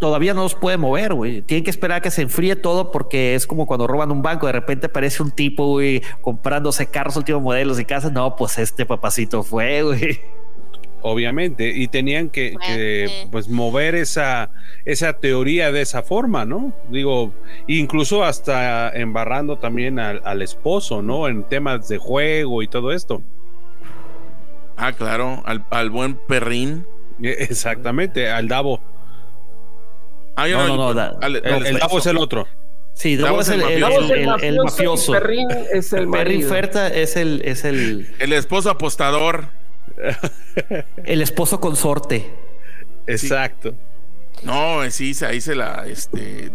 todavía 0.00 0.34
no 0.34 0.42
los 0.42 0.54
puede 0.56 0.78
mover, 0.78 1.14
güey. 1.14 1.42
Tienen 1.42 1.62
que 1.62 1.70
esperar 1.70 1.98
a 1.98 2.00
que 2.00 2.10
se 2.10 2.22
enfríe 2.22 2.56
todo 2.56 2.90
porque 2.90 3.34
es 3.34 3.46
como 3.46 3.66
cuando 3.66 3.86
roban 3.86 4.10
un 4.10 4.22
banco. 4.22 4.46
De 4.46 4.52
repente 4.52 4.86
aparece 4.86 5.22
un 5.22 5.30
tipo, 5.30 5.66
güey, 5.66 6.02
comprándose 6.22 6.86
carros 6.86 7.16
últimos 7.16 7.42
modelos 7.42 7.78
y 7.78 7.84
casas. 7.84 8.10
No, 8.10 8.34
pues 8.34 8.58
este 8.58 8.86
papacito 8.86 9.44
fue, 9.44 9.82
güey. 9.84 10.20
Obviamente, 11.02 11.72
y 11.74 11.88
tenían 11.88 12.28
que, 12.28 12.56
pues 13.30 13.48
mover 13.48 13.94
esa, 13.94 14.50
esa 14.84 15.14
teoría 15.14 15.72
de 15.72 15.80
esa 15.80 16.02
forma, 16.02 16.44
¿no? 16.44 16.74
Digo, 16.90 17.32
incluso 17.66 18.22
hasta 18.22 18.90
embarrando 18.90 19.56
también 19.56 19.98
al, 19.98 20.20
al 20.26 20.42
esposo, 20.42 21.00
¿no? 21.00 21.26
En 21.26 21.44
temas 21.44 21.88
de 21.88 21.96
juego 21.96 22.62
y 22.62 22.68
todo 22.68 22.92
esto. 22.92 23.22
Ah, 24.76 24.92
claro, 24.92 25.42
al, 25.46 25.64
al 25.70 25.88
buen 25.88 26.16
perrín. 26.16 26.86
E, 27.22 27.30
exactamente, 27.48 28.30
al 28.30 28.48
Davo. 28.48 28.82
Ah, 30.36 30.48
no, 30.48 30.76
no, 30.76 30.94
no, 30.94 31.20
el, 31.22 31.78
Davo 31.78 31.98
es 31.98 32.06
el 32.06 32.16
otro. 32.16 32.46
Sí, 32.94 33.16
Davo, 33.16 33.40
es 33.40 33.48
el, 33.48 33.62
el, 33.62 34.56
mafioso. 34.62 35.12
Perrin 35.12 35.48
es 35.72 35.92
el 35.92 36.08
Perrin 36.08 36.46
Ferta 36.46 36.88
es 36.88 37.16
el, 37.16 37.42
es 37.44 37.64
el. 37.64 38.08
El 38.18 38.32
esposo 38.32 38.70
apostador. 38.70 39.48
el 41.04 41.22
esposo 41.22 41.60
consorte. 41.60 42.30
Exacto. 43.06 43.74
No, 44.42 44.88
sí, 44.90 45.12
ahí 45.26 45.40
se 45.40 45.54
la, 45.54 45.86
este, 45.86 46.50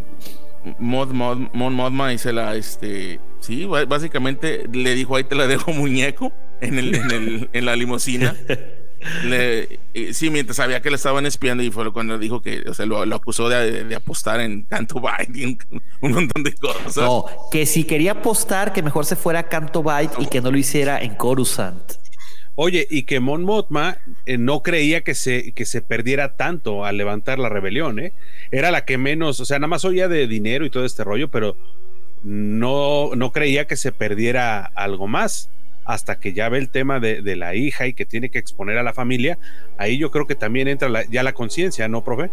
Mod, 0.80 1.12
Mod, 1.12 1.38
Mod, 1.54 1.72
Modma 1.72 2.14
y 2.14 2.18
se 2.18 2.34
la, 2.34 2.56
este, 2.56 3.20
sí, 3.40 3.66
básicamente 3.66 4.68
le 4.72 4.96
dijo 4.96 5.16
ahí 5.16 5.24
te 5.24 5.36
la 5.36 5.48
dejo 5.48 5.72
muñeco 5.74 6.32
en 6.62 6.80
el, 6.80 6.96
en 6.96 7.12
el, 7.12 7.50
en 7.54 7.66
la 7.66 7.76
limusina. 7.76 8.36
Le, 9.24 9.80
sí, 10.14 10.30
mientras 10.30 10.58
sabía 10.58 10.82
que 10.82 10.89
le 10.89 10.95
estaban 10.95 11.26
espiando 11.26 11.64
y 11.64 11.72
fue 11.72 11.91
cuando 11.93 12.18
dijo 12.18 12.41
que, 12.41 12.64
o 12.68 12.74
sea, 12.74 12.86
lo, 12.86 13.01
acusó 13.16 13.49
de, 13.49 13.93
apostar 13.95 14.39
en 14.39 14.64
Canto 14.64 14.99
Byte, 14.99 15.60
un 16.01 16.12
montón 16.12 16.43
de 16.43 16.53
cosas. 16.53 16.97
No, 16.97 17.25
que 17.51 17.66
si 17.66 17.84
quería 17.84 18.13
apostar, 18.13 18.74
que 18.74 18.82
mejor 18.82 19.05
se 19.05 19.16
fuera 19.16 19.39
a 19.39 19.43
Canto 19.50 19.84
Byte 19.84 20.16
y 20.20 20.28
que 20.28 20.42
no 20.42 20.51
lo 20.51 20.58
hiciera 20.58 21.00
en 21.00 21.16
Coruscant. 21.16 21.93
Oye, 22.58 22.88
y 22.89 23.04
que 23.04 23.20
Mon 23.20 23.43
Motma 23.43 23.97
eh, 24.25 24.38
no 24.38 24.63
creía 24.63 25.01
que 25.01 25.13
se, 25.13 25.51
que 25.51 25.66
se 25.66 25.82
perdiera 25.82 26.38
tanto 26.38 26.86
al 26.86 26.96
levantar 26.96 27.38
la 27.38 27.50
rebelión, 27.50 28.00
¿eh? 28.00 28.13
Era 28.50 28.71
la 28.71 28.86
que 28.86 28.97
menos, 28.97 29.42
o 29.42 29.46
sea, 29.46 29.59
nada 29.59 29.67
más 29.67 29.84
oía 29.84 30.08
de 30.08 30.25
dinero 30.25 30.66
y 30.66 30.70
todo 30.70 30.86
este 30.86 31.04
rollo, 31.04 31.28
pero 31.30 31.58
no, 32.24 33.12
no 33.13 33.32
creía 33.34 33.67
que 33.67 33.75
se 33.75 33.92
perdiera 33.92 34.66
algo 34.74 35.05
más 35.05 35.50
hasta 35.86 36.20
que 36.20 36.33
ya 36.33 36.49
ve 36.49 36.57
el 36.57 36.70
tema 36.70 36.99
de, 36.99 37.36
la 37.36 37.55
hija 37.55 37.87
y 37.87 37.93
que 37.93 38.05
tiene 38.05 38.29
que 38.29 38.39
exponer 38.39 38.78
a 38.78 38.83
la 38.83 38.93
familia, 38.93 39.37
ahí 39.78 39.97
yo 39.97 40.12
creo 40.12 40.25
que 40.25 40.36
también 40.36 40.67
entra 40.67 40.89
ya 41.09 41.24
la 41.24 41.33
conciencia, 41.33 41.87
¿no, 41.87 42.03
profe? 42.03 42.32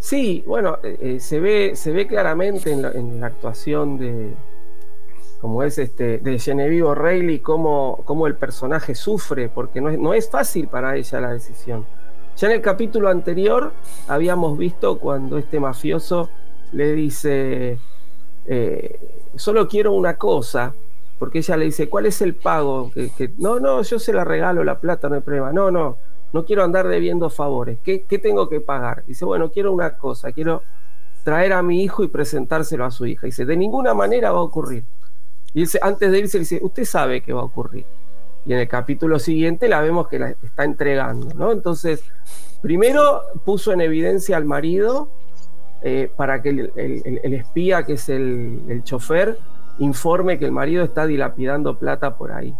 Sí, 0.00 0.42
bueno, 0.46 0.78
eh, 0.82 0.98
eh, 1.00 1.20
se, 1.20 1.38
ve, 1.38 1.76
se 1.76 1.92
ve 1.92 2.08
claramente 2.08 2.72
en 2.72 3.20
la, 3.20 3.26
actuación 3.26 3.98
de, 3.98 4.34
como 5.40 5.62
es 5.62 5.78
este, 5.78 6.18
de 6.18 6.38
Genevieve 6.40 6.82
O'Reilly, 6.82 7.38
cómo, 7.38 8.26
el 8.26 8.34
personaje 8.34 8.96
sufre, 8.96 9.48
porque 9.48 9.80
no 9.80 9.88
es, 9.90 9.98
no 9.98 10.12
es 10.12 10.28
fácil 10.28 10.66
para 10.66 10.96
ella 10.96 11.20
la 11.20 11.32
decisión. 11.32 11.86
Ya 12.36 12.48
en 12.48 12.54
el 12.54 12.60
capítulo 12.60 13.08
anterior 13.08 13.72
habíamos 14.08 14.58
visto 14.58 14.98
cuando 14.98 15.38
este 15.38 15.60
mafioso 15.60 16.30
le 16.72 16.92
dice, 16.94 17.78
eh, 18.46 18.98
solo 19.36 19.68
quiero 19.68 19.92
una 19.92 20.16
cosa, 20.16 20.74
porque 21.18 21.38
ella 21.38 21.56
le 21.56 21.66
dice, 21.66 21.88
¿cuál 21.88 22.06
es 22.06 22.20
el 22.22 22.34
pago? 22.34 22.90
Que, 22.92 23.32
no, 23.38 23.60
no, 23.60 23.82
yo 23.82 23.98
se 23.98 24.12
la 24.12 24.24
regalo 24.24 24.64
la 24.64 24.78
plata, 24.78 25.08
no 25.08 25.16
hay 25.16 25.20
problema. 25.20 25.52
No, 25.52 25.70
no, 25.70 25.96
no 26.32 26.44
quiero 26.44 26.64
andar 26.64 26.88
debiendo 26.88 27.30
favores. 27.30 27.78
¿Qué, 27.82 28.00
tengo 28.22 28.48
que 28.48 28.60
pagar? 28.60 29.04
Dice, 29.06 29.24
bueno, 29.24 29.50
quiero 29.50 29.72
una 29.72 29.96
cosa, 29.96 30.32
quiero 30.32 30.62
traer 31.22 31.52
a 31.52 31.62
mi 31.62 31.82
hijo 31.82 32.02
y 32.02 32.08
presentárselo 32.08 32.84
a 32.84 32.90
su 32.90 33.06
hija. 33.06 33.26
Dice, 33.26 33.44
de 33.44 33.56
ninguna 33.56 33.94
manera 33.94 34.32
va 34.32 34.38
a 34.38 34.42
ocurrir. 34.42 34.84
Y 35.54 35.60
dice, 35.60 35.78
antes 35.80 36.10
de 36.10 36.18
irse, 36.18 36.38
dice, 36.38 36.58
usted 36.62 36.84
sabe 36.84 37.20
que 37.20 37.32
va 37.32 37.42
a 37.42 37.44
ocurrir. 37.44 37.86
y 38.44 38.52
en 38.52 38.58
el 38.58 38.68
capítulo 38.68 39.18
siguiente 39.18 39.68
la 39.68 39.80
vemos 39.80 40.08
que 40.08 40.18
la 40.18 40.30
está 40.30 40.64
entregando, 40.64 41.28
¿no? 41.34 41.52
Entonces, 41.52 42.02
primero 42.62 43.22
puso 43.44 43.72
en 43.72 43.80
evidencia 43.80 44.36
al 44.36 44.44
marido 44.44 45.10
eh, 45.84 46.08
para 46.16 46.40
que 46.40 46.50
el, 46.50 47.34
espía, 47.34 47.84
que 47.84 47.94
es 47.94 48.08
el, 48.08 48.82
chofer, 48.84 49.36
informe 49.78 50.38
que 50.38 50.44
el 50.44 50.52
marido 50.52 50.84
está 50.84 51.06
dilapidando 51.06 51.78
plata 51.78 52.16
por 52.16 52.32
ahí. 52.32 52.54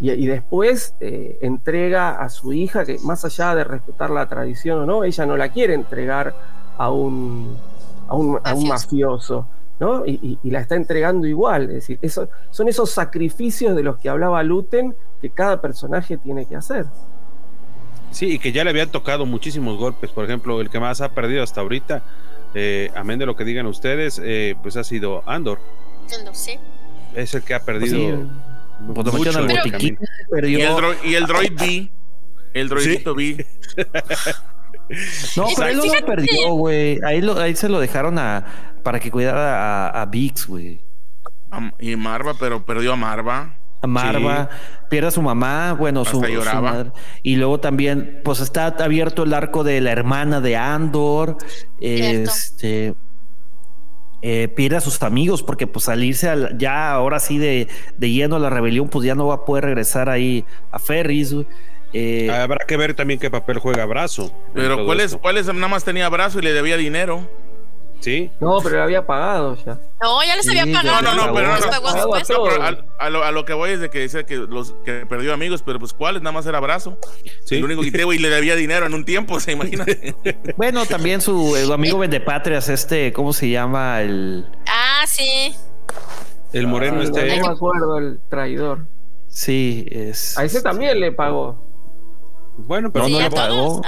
Y, 0.00 0.26
después 0.26 0.94
eh, 1.00 1.38
entrega 1.40 2.20
a 2.20 2.28
su 2.28 2.52
hija, 2.52 2.84
que 2.84 2.98
más 3.04 3.24
allá 3.24 3.54
de 3.54 3.62
respetar 3.62 4.10
la 4.10 4.28
tradición 4.28 4.80
o 4.80 4.86
no, 4.86 5.04
ella 5.04 5.24
no 5.24 5.36
la 5.36 5.50
quiere 5.50 5.72
entregar 5.74 6.34
a 6.76 6.90
un, 6.90 7.56
a 8.08 8.14
un, 8.16 8.68
mafioso. 8.68 9.46
¿no? 9.78 10.04
Y, 10.04 10.38
la 10.44 10.60
está 10.60 10.74
entregando 10.74 11.26
igual. 11.26 11.64
Es 11.64 11.74
decir, 11.74 11.98
eso, 12.02 12.28
son 12.50 12.68
esos 12.68 12.90
sacrificios 12.90 13.76
de 13.76 13.82
los 13.82 13.98
que 13.98 14.08
hablaba 14.08 14.42
Luten 14.42 14.94
que 15.20 15.30
cada 15.30 15.60
personaje 15.60 16.16
tiene 16.16 16.44
que 16.44 16.56
hacer. 16.56 16.86
Sí, 18.10 18.34
y 18.34 18.38
que 18.38 18.52
ya 18.52 18.64
le 18.64 18.70
habían 18.70 18.90
tocado 18.90 19.26
muchísimos 19.26 19.78
golpes. 19.78 20.10
Por 20.10 20.24
ejemplo, 20.24 20.60
el 20.60 20.70
que 20.70 20.80
más 20.80 21.00
ha 21.00 21.10
perdido 21.10 21.42
hasta 21.42 21.60
ahorita, 21.60 22.02
eh, 22.54 22.90
amén 22.94 23.18
de 23.18 23.26
lo 23.26 23.36
que 23.36 23.44
digan 23.44 23.66
ustedes, 23.66 24.20
eh, 24.22 24.54
pues 24.62 24.76
ha 24.76 24.84
sido 24.84 25.22
Andor. 25.26 25.58
Sí. 26.32 26.58
Es 27.14 27.34
el 27.34 27.42
que 27.42 27.54
ha 27.54 27.60
perdido. 27.60 28.28
mucho 28.80 29.46
y, 29.78 29.96
el 30.32 30.96
y 31.04 31.14
el 31.14 31.26
droid 31.26 31.52
B. 31.58 31.90
El 32.52 32.68
droidito 32.68 33.14
B. 33.14 33.46
No, 35.36 35.46
pero 35.56 35.68
él 35.68 35.76
no 35.78 35.86
lo 35.86 36.06
perdió, 36.06 36.54
güey. 36.54 37.00
Ahí, 37.04 37.26
ahí 37.38 37.56
se 37.56 37.68
lo 37.68 37.80
dejaron 37.80 38.18
a, 38.18 38.44
para 38.82 39.00
que 39.00 39.10
cuidara 39.10 39.88
a, 39.88 40.02
a 40.02 40.06
Vix, 40.06 40.46
güey. 40.46 40.80
Y 41.78 41.96
Marva, 41.96 42.34
pero 42.38 42.64
perdió 42.64 42.92
a 42.92 42.96
Marva. 42.96 43.56
A 43.82 43.86
Marva, 43.86 44.48
pierde 44.88 45.08
a 45.08 45.10
su 45.10 45.22
mamá, 45.22 45.74
bueno, 45.74 46.04
su, 46.04 46.20
madre. 46.20 46.90
Y 47.22 47.36
luego 47.36 47.60
también, 47.60 48.20
pues 48.24 48.40
está 48.40 48.68
abierto 48.68 49.24
el 49.24 49.34
arco 49.34 49.62
de 49.62 49.80
la 49.80 49.92
hermana 49.92 50.40
de 50.40 50.56
Andor. 50.56 51.36
Este. 51.80 52.94
Eh, 54.26 54.48
pierde 54.48 54.78
a 54.78 54.80
sus 54.80 55.02
amigos 55.02 55.42
porque 55.42 55.66
pues 55.66 55.84
salirse 55.84 56.32
ya 56.56 56.92
ahora 56.92 57.20
sí 57.20 57.36
de, 57.36 57.68
de 57.98 58.10
lleno 58.10 58.36
a 58.36 58.38
la 58.38 58.48
rebelión 58.48 58.88
pues 58.88 59.04
ya 59.04 59.14
no 59.14 59.26
va 59.26 59.34
a 59.34 59.44
poder 59.44 59.64
regresar 59.64 60.08
ahí 60.08 60.46
a 60.70 60.78
Ferris. 60.78 61.34
Eh, 61.92 62.30
Habrá 62.30 62.64
que 62.66 62.78
ver 62.78 62.94
también 62.94 63.20
qué 63.20 63.30
papel 63.30 63.58
juega 63.58 63.84
Brazo. 63.84 64.32
Pero 64.54 64.86
¿cuál 64.86 65.00
es, 65.00 65.14
¿cuál 65.16 65.36
es? 65.36 65.46
Nada 65.46 65.68
más 65.68 65.84
tenía 65.84 66.08
Brazo 66.08 66.38
y 66.38 66.42
le 66.42 66.54
debía 66.54 66.78
dinero. 66.78 67.28
Sí. 68.00 68.30
No, 68.38 68.58
pero 68.62 68.76
le 68.76 68.82
había 68.82 69.06
pagado 69.06 69.56
ya. 69.64 69.78
No, 70.02 70.22
ya 70.22 70.36
les 70.36 70.48
había 70.48 70.66
pagado. 70.66 71.02
No, 71.02 71.14
no, 71.14 71.26
no, 71.26 71.34
pero, 71.34 71.52
a, 72.98 73.10
lo, 73.10 73.24
a, 73.24 73.30
lo, 73.30 73.44
que 73.44 73.54
voy 73.54 73.70
es 73.70 73.80
de 73.80 73.88
que 73.88 74.00
dice 74.00 74.26
que 74.26 74.36
los 74.36 74.74
que 74.84 75.06
perdió 75.06 75.32
amigos, 75.32 75.62
pero 75.62 75.78
pues 75.78 75.92
¿cuáles? 75.92 76.20
Nada 76.22 76.32
más 76.32 76.46
era 76.46 76.60
Brazo. 76.60 76.98
Sí. 77.44 77.56
El 77.56 77.64
único 77.64 77.80
que 77.80 77.88
y 77.88 78.18
le 78.18 78.28
debía 78.28 78.56
dinero 78.56 78.86
en 78.86 78.94
un 78.94 79.04
tiempo, 79.04 79.40
se 79.40 79.52
imagina. 79.52 79.86
bueno, 80.56 80.84
también 80.86 81.20
su 81.20 81.56
amigo 81.72 81.98
Vendepatrias, 81.98 82.68
este, 82.68 83.12
¿cómo 83.12 83.32
se 83.32 83.48
llama? 83.48 84.02
El. 84.02 84.46
Ah, 84.66 85.04
sí. 85.06 85.54
El 86.52 86.66
moreno 86.66 87.00
ah, 87.00 87.04
este. 87.04 87.38
No 87.38 87.48
me 87.48 87.52
acuerdo, 87.52 87.98
el 87.98 88.20
traidor. 88.28 88.86
Sí, 89.28 89.86
es. 89.90 90.38
A 90.38 90.44
ese 90.44 90.60
también 90.62 91.00
le 91.00 91.10
pagó. 91.12 91.58
Bueno, 92.56 92.92
pero 92.92 93.08
no, 93.08 93.18
le 93.18 93.30
pagó. 93.30 93.82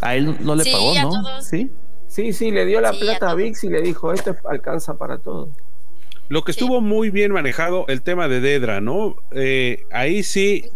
a, 0.00 0.16
él 0.16 0.36
no 0.40 0.56
le 0.56 0.64
pagó, 0.64 0.94
¿no? 0.94 1.42
Sí. 1.42 1.70
Sí, 2.18 2.32
sí, 2.32 2.50
le 2.50 2.66
dio 2.66 2.80
la 2.80 2.92
plata 2.92 3.30
a, 3.30 3.34
Vix 3.36 3.62
y 3.62 3.68
le 3.68 3.80
dijo, 3.80 4.12
esto 4.12 4.36
alcanza 4.50 4.98
para 4.98 5.18
todo. 5.18 5.52
Lo 6.28 6.42
que 6.42 6.50
estuvo 6.50 6.80
muy 6.80 7.10
bien 7.10 7.30
manejado, 7.30 7.84
el 7.86 8.02
tema 8.02 8.26
de 8.26 8.40
Dedra, 8.40 8.80
¿no? 8.80 9.14
Eh, 9.30 9.84
ahí 9.92 10.24
sí, 10.24 10.68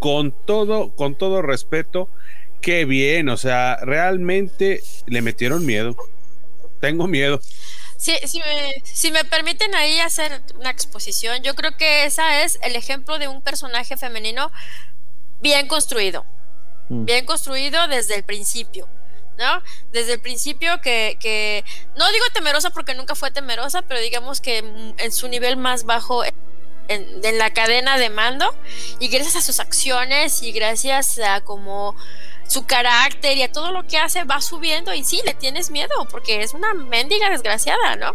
con 0.00 0.32
todo, 0.44 0.94
con 0.94 1.14
todo 1.14 1.40
respeto, 1.40 2.10
qué 2.60 2.84
bien, 2.84 3.30
o 3.30 3.38
sea, 3.38 3.78
realmente 3.80 4.82
le 5.06 5.22
metieron 5.22 5.64
miedo. 5.64 5.96
Tengo 6.78 7.06
miedo. 7.06 7.40
Sí, 7.96 8.12
si, 8.26 8.40
me, 8.40 8.74
si 8.84 9.10
me 9.10 9.24
permiten 9.24 9.74
ahí 9.74 9.98
hacer 10.00 10.42
una 10.60 10.68
exposición, 10.68 11.42
yo 11.42 11.54
creo 11.54 11.74
que 11.78 12.04
esa 12.04 12.42
es 12.42 12.58
el 12.60 12.76
ejemplo 12.76 13.18
de 13.18 13.28
un 13.28 13.40
personaje 13.40 13.96
femenino 13.96 14.52
bien 15.40 15.68
construido. 15.68 16.26
Mm. 16.90 17.06
Bien 17.06 17.24
construido 17.24 17.88
desde 17.88 18.14
el 18.16 18.24
principio. 18.24 18.86
¿No? 19.38 19.62
Desde 19.92 20.14
el 20.14 20.20
principio 20.20 20.80
que, 20.80 21.64
no 21.96 22.10
digo 22.10 22.24
temerosa 22.32 22.70
porque 22.70 22.94
nunca 22.94 23.14
fue 23.14 23.30
temerosa, 23.30 23.82
pero 23.82 24.00
digamos 24.00 24.40
que 24.40 24.58
en 24.58 25.12
su 25.12 25.28
nivel 25.28 25.56
más 25.56 25.84
bajo 25.84 26.24
en, 26.88 27.38
la 27.38 27.50
cadena 27.50 27.98
de 27.98 28.10
mando 28.10 28.54
y 29.00 29.08
gracias 29.08 29.36
a 29.36 29.42
sus 29.42 29.60
acciones 29.60 30.42
y 30.42 30.52
gracias 30.52 31.18
a 31.18 31.40
como 31.40 31.96
su 32.46 32.64
carácter 32.64 33.36
y 33.36 33.42
a 33.42 33.50
todo 33.50 33.72
lo 33.72 33.86
que 33.86 33.98
hace 33.98 34.22
va 34.22 34.40
subiendo 34.40 34.94
y 34.94 35.02
sí, 35.02 35.20
le 35.24 35.34
tienes 35.34 35.70
miedo 35.70 36.06
porque 36.10 36.42
es 36.42 36.54
una 36.54 36.74
mendiga 36.74 37.28
desgraciada, 37.28 37.96
¿no? 37.96 38.14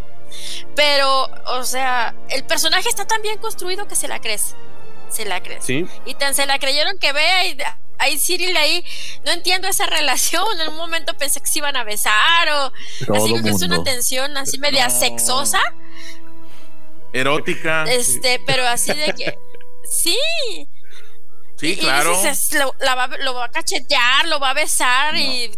Pero, 0.76 1.30
o 1.48 1.64
sea, 1.64 2.16
el 2.30 2.46
personaje 2.46 2.88
está 2.88 3.06
tan 3.06 3.22
bien 3.22 3.38
construido 3.40 3.88
que 3.88 3.96
se 3.96 4.08
la 4.08 4.22
crees. 4.22 4.56
Se 5.10 5.26
la 5.26 5.44
crees. 5.44 5.70
Y 5.70 6.14
tan 6.18 6.34
se 6.34 6.46
la 6.46 6.58
creyeron 6.58 6.98
que 6.98 7.12
vea 7.12 7.46
y 7.46 7.58
ahí 7.98 8.18
Cyril 8.18 8.56
ahí, 8.58 8.84
no 9.26 9.32
entiendo 9.32 9.68
esa 9.68 9.86
relación, 9.86 10.60
en 10.60 10.70
un 10.70 10.78
momento 10.78 11.14
pensé 11.16 11.40
que 11.40 11.48
se 11.48 11.60
iban 11.60 11.76
a 11.76 11.84
besar 11.84 12.50
o 12.50 12.74
así 13.16 13.34
que 13.42 13.50
es 13.50 13.62
una 13.62 13.84
tensión 13.84 14.36
así 14.38 14.58
media 14.58 14.90
sexosa. 14.90 15.60
Erótica. 17.14 17.84
Este, 17.84 18.42
pero 18.46 18.66
así 18.68 18.94
de 18.94 19.14
que 19.14 19.38
sí. 19.90 20.18
Sí, 21.58 21.78
claro. 21.78 22.20
lo, 22.54 23.36
va, 23.36 23.46
a 23.46 23.50
cachetear, 23.50 24.28
lo 24.28 24.40
va 24.40 24.50
a 24.50 24.54
besar 24.56 25.16
y 25.16 25.52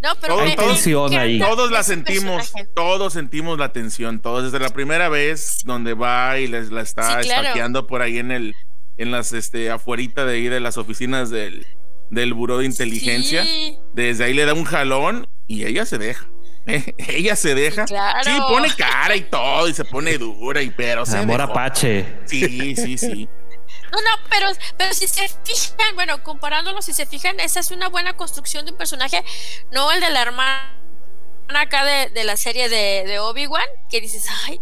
no, 0.00 0.14
pero 0.20 0.36
todos, 0.54 0.86
ahí. 1.16 1.40
todos 1.40 1.72
la 1.72 1.82
sentimos, 1.82 2.52
todos 2.74 3.14
sentimos 3.14 3.58
la 3.58 3.72
tensión, 3.72 4.20
todos 4.20 4.44
desde 4.44 4.62
la 4.62 4.68
primera 4.68 5.08
vez 5.08 5.62
donde 5.64 5.94
va 5.94 6.38
y 6.38 6.46
les 6.46 6.70
la 6.70 6.82
está 6.82 7.22
sí, 7.22 7.30
por 7.88 8.02
ahí 8.02 8.18
en 8.18 8.30
el 8.30 8.54
en 8.96 9.10
las 9.10 9.32
este 9.32 9.70
afuerita 9.70 10.24
de 10.24 10.34
ahí 10.34 10.48
de 10.48 10.60
las 10.60 10.78
oficinas 10.78 11.30
del, 11.30 11.66
del 12.10 12.34
buró 12.34 12.58
de 12.58 12.66
inteligencia. 12.66 13.44
Desde 13.94 14.24
ahí 14.24 14.34
le 14.34 14.44
da 14.44 14.54
un 14.54 14.64
jalón 14.64 15.28
y 15.46 15.64
ella 15.64 15.86
se 15.86 15.98
deja. 15.98 16.28
ella 16.66 17.36
se 17.36 17.54
deja. 17.54 17.86
Sí, 17.86 17.94
pone 18.48 18.68
cara 18.76 19.14
y 19.16 19.22
todo 19.22 19.68
y 19.68 19.74
se 19.74 19.84
pone 19.84 20.18
dura 20.18 20.62
y 20.62 20.70
pero 20.70 21.06
se 21.06 21.18
Amor 21.18 21.40
apache. 21.40 22.18
Sí, 22.24 22.74
sí, 22.74 22.98
sí. 22.98 23.28
No, 23.92 24.00
no, 24.00 24.10
pero, 24.30 24.48
pero 24.76 24.94
si 24.94 25.06
se 25.06 25.28
fijan, 25.44 25.94
bueno, 25.94 26.22
comparándolo, 26.22 26.82
si 26.82 26.92
se 26.92 27.06
fijan, 27.06 27.40
esa 27.40 27.60
es 27.60 27.70
una 27.70 27.88
buena 27.88 28.16
construcción 28.16 28.64
de 28.64 28.72
un 28.72 28.78
personaje, 28.78 29.24
no 29.72 29.90
el 29.92 30.00
de 30.00 30.10
la 30.10 30.22
hermana 30.22 30.72
acá 31.54 31.84
de, 31.84 32.10
de 32.10 32.24
la 32.24 32.36
serie 32.36 32.68
de, 32.68 33.04
de 33.06 33.18
Obi-Wan, 33.18 33.64
que 33.88 34.00
dices, 34.00 34.28
ay, 34.44 34.60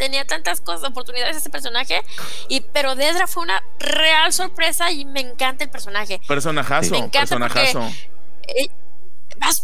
tenía 0.00 0.24
tantas 0.24 0.62
cosas, 0.62 0.88
oportunidades 0.88 1.36
ese 1.36 1.50
personaje, 1.50 2.02
y 2.48 2.62
pero 2.62 2.94
Dedra 2.94 3.26
fue 3.26 3.42
una 3.42 3.62
real 3.78 4.32
sorpresa 4.32 4.90
y 4.90 5.04
me 5.04 5.20
encanta 5.20 5.64
el 5.64 5.70
personaje. 5.70 6.20
Personajazo, 6.26 6.90
me 6.90 6.98
encanta 6.98 7.36
personajazo. 7.36 7.82
Eh, 8.48 8.68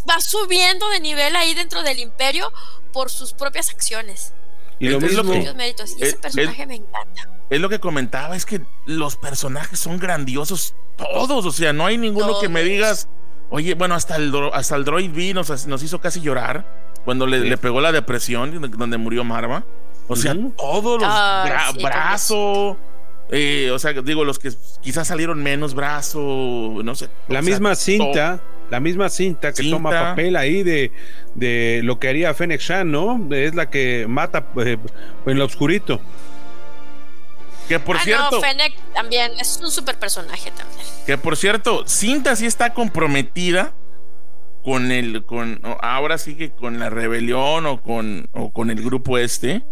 va, 0.07 0.21
subiendo 0.21 0.89
de 0.89 0.99
nivel 0.99 1.35
ahí 1.35 1.55
dentro 1.55 1.81
del 1.81 1.97
imperio 1.99 2.53
por 2.93 3.09
sus 3.09 3.33
propias 3.33 3.71
acciones. 3.71 4.33
Y 4.79 4.89
lo 4.89 5.01
mismo 5.01 5.23
méritos. 5.55 5.95
Y 5.97 6.03
ese 6.03 6.17
personaje 6.17 6.67
me 6.67 6.75
encanta. 6.75 7.29
Es 7.49 7.59
lo 7.59 7.67
que 7.67 7.79
comentaba, 7.79 8.35
es 8.35 8.45
que 8.45 8.61
los 8.85 9.15
personajes 9.15 9.79
son 9.79 9.97
grandiosos 9.97 10.75
todos, 10.97 11.45
o 11.45 11.51
sea, 11.51 11.73
no 11.73 11.85
hay 11.85 11.97
ninguno 11.97 12.39
que 12.39 12.49
me 12.49 12.61
digas, 12.61 13.07
oye, 13.49 13.73
bueno, 13.73 13.95
hasta 13.95 14.17
el, 14.17 14.31
hasta 14.53 14.75
el 14.75 14.83
Droid 14.83 15.11
V 15.11 15.33
nos, 15.33 15.65
nos 15.65 15.81
hizo 15.81 15.99
casi 15.99 16.21
llorar 16.21 16.65
cuando 17.05 17.25
le, 17.25 17.39
le, 17.39 17.57
pegó 17.57 17.79
la 17.81 17.91
depresión, 17.91 18.69
donde 18.77 18.97
murió 18.97 19.23
Marva. 19.23 19.63
O 20.07 20.15
sea, 20.15 20.35
todos 20.57 21.01
los 21.01 21.09
ah, 21.11 21.71
brazos. 21.81 22.77
Eh, 23.29 23.71
o 23.71 23.79
sea, 23.79 23.93
digo, 23.93 24.23
los 24.23 24.39
que 24.39 24.51
quizás 24.81 25.07
salieron 25.07 25.43
menos 25.43 25.73
brazo, 25.73 26.19
no 26.83 26.95
sé. 26.95 27.09
La 27.27 27.41
misma 27.41 27.75
cinta, 27.75 28.41
la 28.69 28.79
misma 28.79 29.09
cinta 29.09 29.51
que 29.51 29.69
toma 29.69 29.91
papel 29.91 30.37
ahí 30.37 30.63
de, 30.63 30.91
de 31.35 31.81
lo 31.83 31.99
que 31.99 32.07
haría 32.07 32.33
Fennec 32.33 32.61
Shan, 32.61 32.89
¿no? 32.89 33.27
Es 33.31 33.53
la 33.53 33.69
que 33.69 34.05
mata 34.07 34.47
eh, 34.65 34.77
en 35.25 35.37
lo 35.37 35.45
oscurito. 35.45 35.99
Que 37.67 37.79
por 37.79 37.97
ah, 37.97 38.01
cierto. 38.03 38.31
No, 38.31 38.41
Fennec 38.41 38.73
también 38.93 39.33
es 39.39 39.59
un 39.61 39.71
super 39.71 39.99
personaje 39.99 40.51
también. 40.51 40.79
Que 41.05 41.17
por 41.17 41.35
cierto, 41.35 41.83
cinta 41.85 42.35
sí 42.37 42.45
está 42.45 42.73
comprometida 42.73 43.73
con 44.63 44.91
el, 44.91 45.25
con, 45.25 45.61
ahora 45.81 46.17
sí 46.17 46.35
que 46.35 46.51
con 46.51 46.79
la 46.79 46.89
rebelión 46.89 47.65
o 47.65 47.81
con, 47.81 48.29
o 48.31 48.51
con 48.51 48.69
el 48.69 48.81
grupo 48.81 49.17
este. 49.17 49.63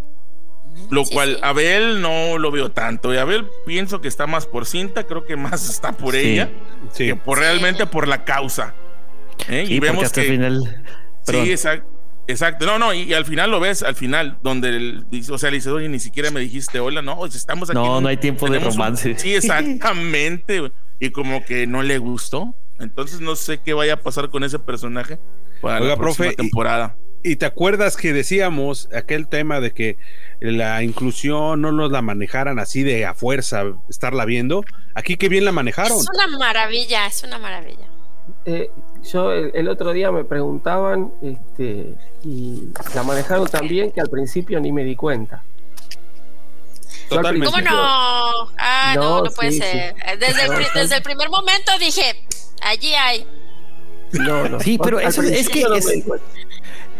Lo 0.89 1.05
cual 1.05 1.39
Abel 1.41 2.01
no 2.01 2.37
lo 2.37 2.51
veo 2.51 2.71
tanto. 2.71 3.13
Y 3.13 3.17
Abel 3.17 3.47
pienso 3.65 4.01
que 4.01 4.07
está 4.07 4.27
más 4.27 4.45
por 4.45 4.65
cinta, 4.65 5.05
creo 5.05 5.25
que 5.25 5.35
más 5.35 5.69
está 5.69 5.93
por 5.93 6.15
ella 6.15 6.49
que 6.95 7.15
por 7.15 7.39
realmente 7.39 7.85
por 7.85 8.07
la 8.07 8.23
causa. 8.23 8.73
¿eh? 9.49 9.65
y 9.67 9.79
vemos 9.79 10.11
que. 10.11 10.23
Final... 10.23 10.83
Sí, 11.23 11.51
exacto. 11.51 11.95
Exacto, 12.27 12.65
no, 12.65 12.79
no, 12.79 12.91
y, 12.91 13.13
al 13.13 13.23
final 13.23 13.51
lo 13.51 13.59
ves, 13.59 13.83
al 13.83 13.93
final, 13.93 14.39
donde, 14.41 14.69
el, 14.69 15.05
o 15.29 15.37
sea, 15.37 15.51
le 15.51 15.57
dice, 15.57 15.69
oye, 15.69 15.87
ni 15.87 15.99
siquiera 15.99 16.31
me 16.31 16.39
dijiste 16.39 16.79
hola, 16.79 17.03
no, 17.03 17.23
estamos 17.25 17.69
aquí. 17.69 17.77
No, 17.77 18.01
no 18.01 18.07
hay 18.07 18.17
tiempo 18.17 18.49
de 18.49 18.57
romance. 18.57 19.13
sí, 19.19 19.35
exactamente, 19.35 20.71
y 20.99 21.11
como 21.11 21.45
que 21.45 21.67
no 21.67 21.83
le 21.83 21.99
gustó, 21.99 22.55
entonces 22.79 23.21
no 23.21 23.35
sé 23.35 23.59
qué 23.59 23.75
vaya 23.75 23.93
a 23.93 23.97
pasar 23.97 24.29
con 24.29 24.43
ese 24.43 24.57
personaje 24.57 25.19
para 25.61 25.79
la 25.79 25.97
próxima 25.97 26.31
temporada. 26.31 26.97
Y, 27.27 27.37
te 27.37 27.45
acuerdas 27.45 27.97
que 27.97 28.13
decíamos 28.13 28.87
aquel 28.93 29.27
tema 29.27 29.59
de 29.59 29.71
que 29.71 29.97
la 30.39 30.83
inclusión 30.83 31.61
no 31.61 31.71
nos 31.71 31.91
la 31.91 32.03
manejaran 32.03 32.59
así 32.59 32.83
de 32.83 33.05
a 33.05 33.15
fuerza, 33.15 33.63
estarla 33.89 34.25
viendo, 34.25 34.63
aquí 34.93 35.17
qué 35.17 35.27
bien 35.27 35.43
la 35.43 35.51
manejaron. 35.51 35.97
Es 35.97 36.07
una 36.13 36.37
maravilla, 36.37 37.07
es 37.07 37.23
una 37.23 37.39
maravilla. 37.39 37.87
Eh, 38.45 38.69
yo 39.11 39.31
el, 39.31 39.67
otro 39.67 39.91
día 39.91 40.11
me 40.11 40.23
preguntaban 40.23 41.11
este, 41.21 41.95
y 42.23 42.69
la 42.93 43.03
manejaron 43.03 43.47
tan 43.47 43.67
bien 43.67 43.91
que 43.91 44.01
al 44.01 44.09
principio 44.09 44.59
ni 44.59 44.71
me 44.71 44.83
di 44.83 44.95
cuenta. 44.95 45.43
Totalmente. 47.09 47.47
¿Cómo 47.47 47.61
no? 47.61 48.49
Ah, 48.57 48.93
no, 48.95 49.23
no, 49.23 49.31
puede 49.31 49.51
ser. 49.51 49.95
Desde, 50.19 50.95
el, 50.95 51.03
primer 51.03 51.29
momento 51.29 51.71
dije, 51.79 52.23
allí 52.61 52.93
hay. 52.93 53.27
No, 54.13 54.47
no. 54.47 54.59
Sí, 54.59 54.77
pero 54.81 54.99
eso 54.99 55.21
es 55.21 55.49
que 55.49 55.63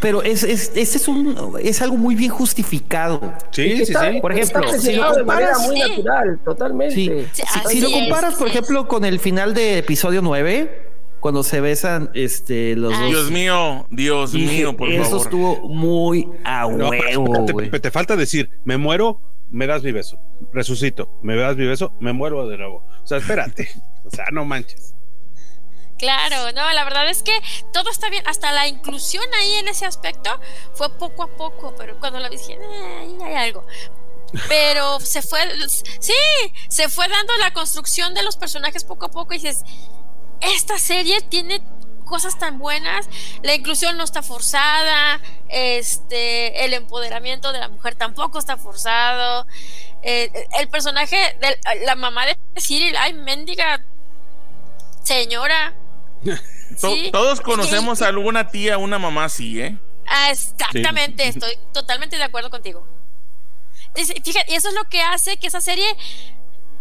pero 0.02 0.22
es, 0.22 0.44
es, 0.44 0.72
ese 0.76 0.98
es 0.98 1.08
un 1.08 1.56
es 1.62 1.82
algo 1.82 1.98
muy 1.98 2.16
bien 2.16 2.30
justificado. 2.30 3.34
Sí, 3.52 3.86
sí, 3.86 3.94
sí. 3.94 4.22
Por 4.22 4.34
ejemplo, 4.34 4.68
si 4.78 4.96
lo 4.96 5.14
comparas, 5.14 5.68
muy 5.68 5.80
natural, 5.80 6.40
totalmente. 6.44 7.28
si, 7.70 7.80
lo 7.80 7.92
comparas, 7.92 8.36
por 8.36 8.48
ejemplo, 8.48 8.88
con 8.88 9.06
el 9.06 9.20
final 9.20 9.54
de 9.54 9.78
episodio 9.78 10.22
9, 10.22 10.90
cuando 11.20 11.44
se 11.44 11.62
besan 11.62 12.12
este, 12.14 12.76
los 12.76 12.92
dos. 12.92 13.10
Dios 13.10 13.32
mío, 13.32 13.88
Dios 13.90 14.34
mío, 14.34 14.76
por 14.76 14.92
eso 14.92 15.18
estuvo 15.18 15.68
muy 15.70 16.30
a 16.44 16.68
huevo. 16.68 17.46
te, 17.82 17.92
falta 17.92 18.16
decir, 18.16 18.50
me 18.64 18.78
muero, 18.78 19.22
me 19.50 19.66
das 19.66 19.82
mi 19.82 19.92
beso. 19.92 20.20
Resucito, 20.54 21.18
me 21.24 21.36
das 21.36 21.56
mi 21.56 21.66
beso, 21.66 21.94
me 22.00 22.14
muero 22.14 22.48
de 22.48 22.58
nuevo. 22.58 22.86
O 23.04 23.08
sea, 23.08 23.18
espérate. 23.18 23.70
o 24.06 24.10
sea, 24.12 24.26
no 24.32 24.46
manches. 24.46 24.95
Claro, 25.98 26.52
no, 26.52 26.74
la 26.74 26.84
verdad 26.84 27.10
es 27.10 27.24
que 27.24 27.40
todo 27.72 27.90
está 27.90 28.10
bien, 28.10 28.24
hasta 28.28 28.52
la 28.52 28.68
inclusión 28.68 29.24
ahí 29.34 29.54
en 29.54 29.70
ese 29.70 29.86
aspecto 29.86 30.40
fue 30.74 30.90
poco 30.98 31.24
a 31.24 31.28
poco, 31.28 31.74
pero 31.78 32.00
cuando 32.00 32.20
la 32.20 32.28
vi 32.28 32.38
dije, 32.38 32.54
eh, 32.54 32.98
ahí 33.00 33.18
hay 33.24 33.36
algo. 33.36 33.66
Pero 34.50 35.00
se 35.00 35.22
fue, 35.22 35.40
sí, 35.70 36.14
se 36.68 36.90
fue 36.90 37.08
dando 37.08 37.38
la 37.38 37.54
construcción 37.54 38.14
de 38.14 38.24
los 38.24 38.36
personajes 38.36 38.84
poco 38.84 39.06
a 39.06 39.12
poco 39.12 39.34
y 39.34 39.38
dices, 39.38 39.64
esta 40.42 40.78
serie 40.78 41.22
tiene 41.22 41.64
cosas 42.04 42.38
tan 42.38 42.60
buenas, 42.60 43.08
la 43.42 43.56
inclusión 43.56 43.98
no 43.98 44.04
está 44.04 44.22
forzada, 44.22 45.22
este, 45.48 46.66
el 46.66 46.74
empoderamiento 46.74 47.54
de 47.54 47.60
la 47.60 47.70
mujer 47.70 47.96
tampoco 47.96 48.38
está 48.38 48.58
forzado, 48.58 49.48
eh, 50.04 50.30
el 50.60 50.68
personaje 50.68 51.16
de 51.40 51.58
la 51.86 51.96
mamá 51.96 52.26
de 52.26 52.38
Cyril, 52.60 52.96
ay, 52.98 53.14
mendiga 53.14 53.82
señora. 55.06 55.74
Todos 57.12 57.42
conocemos 57.42 58.02
a 58.02 58.08
alguna 58.08 58.50
tía, 58.50 58.78
una 58.78 59.00
mamá 59.00 59.26
así, 59.26 59.62
¿eh? 59.62 59.78
Ah, 60.08 60.32
exactamente, 60.32 61.28
estoy 61.28 61.58
totalmente 61.74 62.18
de 62.18 62.24
acuerdo 62.24 62.50
contigo. 62.50 62.88
Fíjate, 63.96 64.52
y 64.52 64.56
eso 64.56 64.70
es 64.70 64.76
lo 64.76 64.84
que 64.86 65.02
hace 65.02 65.38
que 65.38 65.48
esa 65.48 65.62
serie 65.62 65.86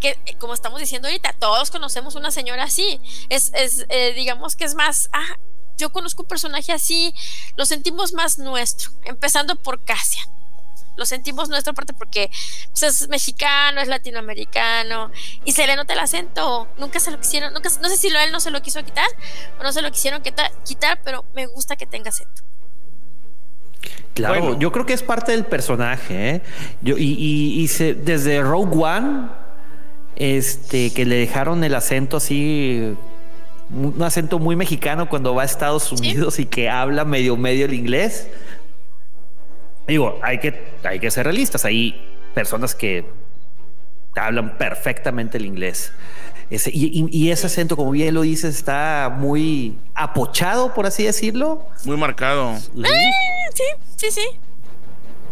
que 0.01 0.19
como 0.39 0.53
estamos 0.53 0.81
diciendo 0.81 1.09
ahorita, 1.09 1.35
todos 1.39 1.71
conocemos 1.71 2.15
una 2.15 2.31
señora 2.31 2.65
así. 2.65 3.01
Es, 3.31 3.53
es 3.55 3.87
eh, 3.89 4.13
digamos 4.15 4.57
que 4.57 4.65
es 4.65 4.75
más, 4.75 5.09
ah, 5.13 5.39
yo 5.79 5.91
conozco 5.91 6.23
un 6.23 6.29
personaje 6.29 6.73
así, 6.73 7.15
lo 7.57 7.65
sentimos 7.65 8.13
más 8.13 8.39
nuestro, 8.39 8.91
empezando 9.05 9.57
por 9.57 9.83
Casia. 9.85 10.23
Lo 10.97 11.07
sentimos 11.07 11.49
nuestro 11.49 11.75
parte 11.75 11.93
porque 11.93 12.31
pues, 12.69 12.83
es 12.83 13.09
mexicano, 13.09 13.81
es 13.81 13.89
latinoamericano 13.89 15.11
y 15.45 15.53
se 15.53 15.67
le 15.67 15.77
nota 15.77 15.93
el 15.93 15.99
acento. 16.01 16.69
Nunca 16.79 17.01
se 17.01 17.11
lo 17.11 17.19
quisieron, 17.19 17.53
nunca, 17.53 17.69
no 17.81 17.89
sé 17.89 17.97
si 17.97 18.11
lo, 18.11 18.19
él 18.21 18.33
no 18.33 18.41
se 18.41 18.51
lo 18.51 18.63
quiso 18.63 18.83
quitar 18.85 19.09
o 19.59 19.63
no 19.63 19.73
se 19.73 19.83
lo 19.83 19.91
quisieron 19.91 20.23
quitar, 20.23 21.01
pero 21.05 21.25
me 21.35 21.47
gusta 21.47 21.77
que 21.77 21.87
tenga 21.87 22.11
acento. 22.11 22.43
Claro, 24.15 24.59
yo 24.59 24.71
creo 24.73 24.87
que 24.87 24.93
es 24.93 25.03
parte 25.03 25.33
del 25.33 25.45
personaje. 25.45 26.31
¿eh? 26.31 26.43
Yo, 26.81 26.97
y, 26.97 27.61
y 27.61 27.69
se, 27.69 27.95
desde 27.95 28.41
Rogue 28.41 28.77
One 28.77 29.29
este, 30.17 30.93
que 30.93 31.05
le 31.05 31.17
dejaron 31.17 31.65
el 31.65 31.75
acento 31.75 32.19
así, 32.19 32.95
un 33.71 34.03
acento 34.03 34.39
muy 34.39 34.57
mexicano 34.57 35.09
cuando 35.09 35.35
va 35.35 35.43
a 35.43 35.45
Estados 35.45 35.91
Unidos 35.91 36.39
y 36.39 36.47
que 36.47 36.69
habla 36.69 37.05
medio 37.05 37.37
medio 37.37 37.67
el 37.67 37.75
inglés. 37.75 38.29
Digo, 39.87 40.19
hay 40.23 40.39
que, 40.39 40.73
hay 40.83 40.99
que 40.99 41.11
ser 41.11 41.25
realistas. 41.25 41.65
Hay 41.65 41.95
personas 42.35 42.75
que 42.75 43.05
hablan 44.15 44.57
perfectamente 44.57 45.39
el 45.39 45.47
inglés. 45.47 45.93
Ese, 46.51 46.71
y, 46.73 47.31
ese 47.31 47.47
acento, 47.47 47.77
como 47.77 47.91
bien 47.91 48.15
lo 48.15 48.23
dices, 48.23 48.55
está 48.55 49.15
muy 49.17 49.79
apochado, 49.95 50.75
por 50.75 50.87
así 50.87 51.05
decirlo. 51.05 51.67
Muy 51.85 51.97
marcado. 51.97 52.53
Eh, 52.55 53.11
sí, 53.55 53.65
sí, 53.97 54.11
sí. 54.11 54.27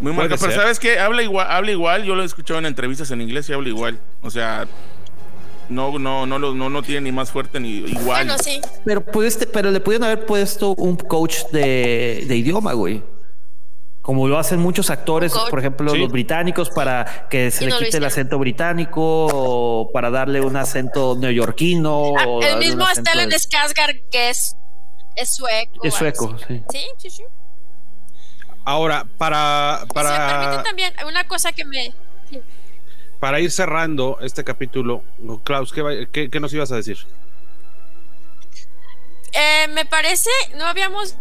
Muy 0.00 0.12
marcado. 0.12 0.40
Pero 0.40 0.52
¿sabes 0.52 0.78
qué? 0.78 0.98
Habla 0.98 1.22
igual, 1.22 1.46
habla 1.48 1.70
igual. 1.70 2.04
Yo 2.04 2.14
lo 2.14 2.22
he 2.22 2.26
escuchado 2.26 2.58
en 2.58 2.66
entrevistas 2.66 3.10
en 3.10 3.20
inglés 3.20 3.48
y 3.48 3.52
habla 3.52 3.68
igual. 3.68 4.00
O 4.22 4.30
sea, 4.30 4.66
no, 5.68 5.98
no, 5.98 6.26
no, 6.26 6.38
no, 6.38 6.70
no 6.70 6.82
tiene 6.82 7.02
ni 7.02 7.12
más 7.12 7.30
fuerte 7.30 7.60
ni 7.60 7.78
igual. 7.78 8.04
Bueno, 8.04 8.36
sí. 8.38 8.60
Pero, 8.84 9.04
pudiste, 9.04 9.46
pero 9.46 9.70
le 9.70 9.80
pudieron 9.80 10.06
haber 10.06 10.24
puesto 10.24 10.74
un 10.74 10.96
coach 10.96 11.44
de, 11.52 12.24
de 12.26 12.36
idioma, 12.36 12.72
güey. 12.72 13.02
Como 14.02 14.26
lo 14.26 14.36
hacen 14.36 14.58
muchos 14.58 14.90
actores, 14.90 15.32
por 15.32 15.60
ejemplo, 15.60 15.94
los 15.94 16.10
británicos, 16.10 16.70
para 16.70 17.28
que 17.30 17.52
se 17.52 17.66
le 17.66 17.76
quite 17.76 17.98
el 17.98 18.04
acento 18.04 18.36
británico 18.36 19.28
o 19.32 19.90
para 19.92 20.10
darle 20.10 20.40
un 20.40 20.56
acento 20.56 21.16
neoyorquino. 21.16 22.14
Ah, 22.18 22.24
el 22.48 22.58
mismo 22.58 22.84
Stellan 22.84 23.28
de... 23.28 23.36
Skarsgård, 23.36 24.02
que 24.10 24.30
es, 24.30 24.56
es 25.14 25.36
sueco. 25.36 25.84
Es 25.84 25.94
sueco, 25.94 26.36
sí. 26.48 26.62
Sí, 26.70 26.86
sí, 26.98 27.10
sí. 27.10 27.22
Ahora, 28.64 29.06
para. 29.18 29.84
para... 29.94 30.62
también, 30.64 30.92
una 31.06 31.26
cosa 31.28 31.52
que 31.52 31.64
me. 31.64 31.94
Para 33.20 33.38
ir 33.38 33.52
cerrando 33.52 34.18
este 34.20 34.42
capítulo, 34.42 35.04
Klaus, 35.44 35.72
¿qué, 35.72 36.28
qué, 36.28 36.40
nos 36.40 36.52
ibas 36.52 36.72
a 36.72 36.76
decir? 36.76 36.98
Eh, 39.32 39.68
me 39.68 39.84
parece, 39.84 40.30
no 40.56 40.66
habíamos 40.66 41.16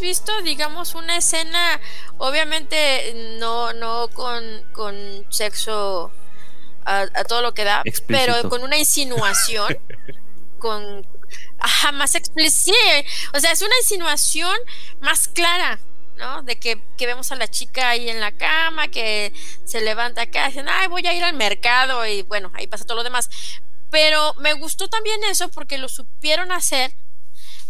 visto, 0.00 0.42
digamos, 0.42 0.94
una 0.94 1.16
escena, 1.16 1.80
obviamente 2.18 3.36
no, 3.38 3.72
no 3.72 4.08
con, 4.08 4.62
con 4.72 5.26
sexo 5.30 6.12
a, 6.84 7.06
todo 7.24 7.42
lo 7.42 7.54
que 7.54 7.64
da, 7.64 7.82
pero 8.06 8.48
con 8.48 8.62
una 8.62 8.76
insinuación, 8.76 9.78
con 10.58 11.06
ajá, 11.58 11.92
más 11.92 12.14
explícita, 12.14 12.76
o 13.32 13.40
sea, 13.40 13.52
es 13.52 13.62
una 13.62 13.76
insinuación 13.78 14.56
más 15.00 15.28
clara, 15.28 15.80
¿no? 16.16 16.42
De 16.42 16.58
que, 16.58 16.80
vemos 16.98 17.32
a 17.32 17.36
la 17.36 17.48
chica 17.48 17.90
ahí 17.90 18.08
en 18.08 18.20
la 18.20 18.32
cama, 18.32 18.88
que 18.88 19.32
se 19.64 19.80
levanta 19.80 20.22
acá, 20.22 20.48
dicen, 20.48 20.68
ay, 20.68 20.88
voy 20.88 21.06
a 21.06 21.14
ir 21.14 21.24
al 21.24 21.34
mercado 21.34 22.06
y 22.06 22.22
bueno, 22.22 22.50
ahí 22.54 22.66
pasa 22.66 22.84
todo 22.84 22.96
lo 22.98 23.04
demás. 23.04 23.28
Pero 23.90 24.34
me 24.38 24.54
gustó 24.54 24.88
también 24.88 25.22
eso 25.24 25.48
porque 25.48 25.78
lo 25.78 25.88
supieron 25.88 26.50
hacer. 26.52 26.92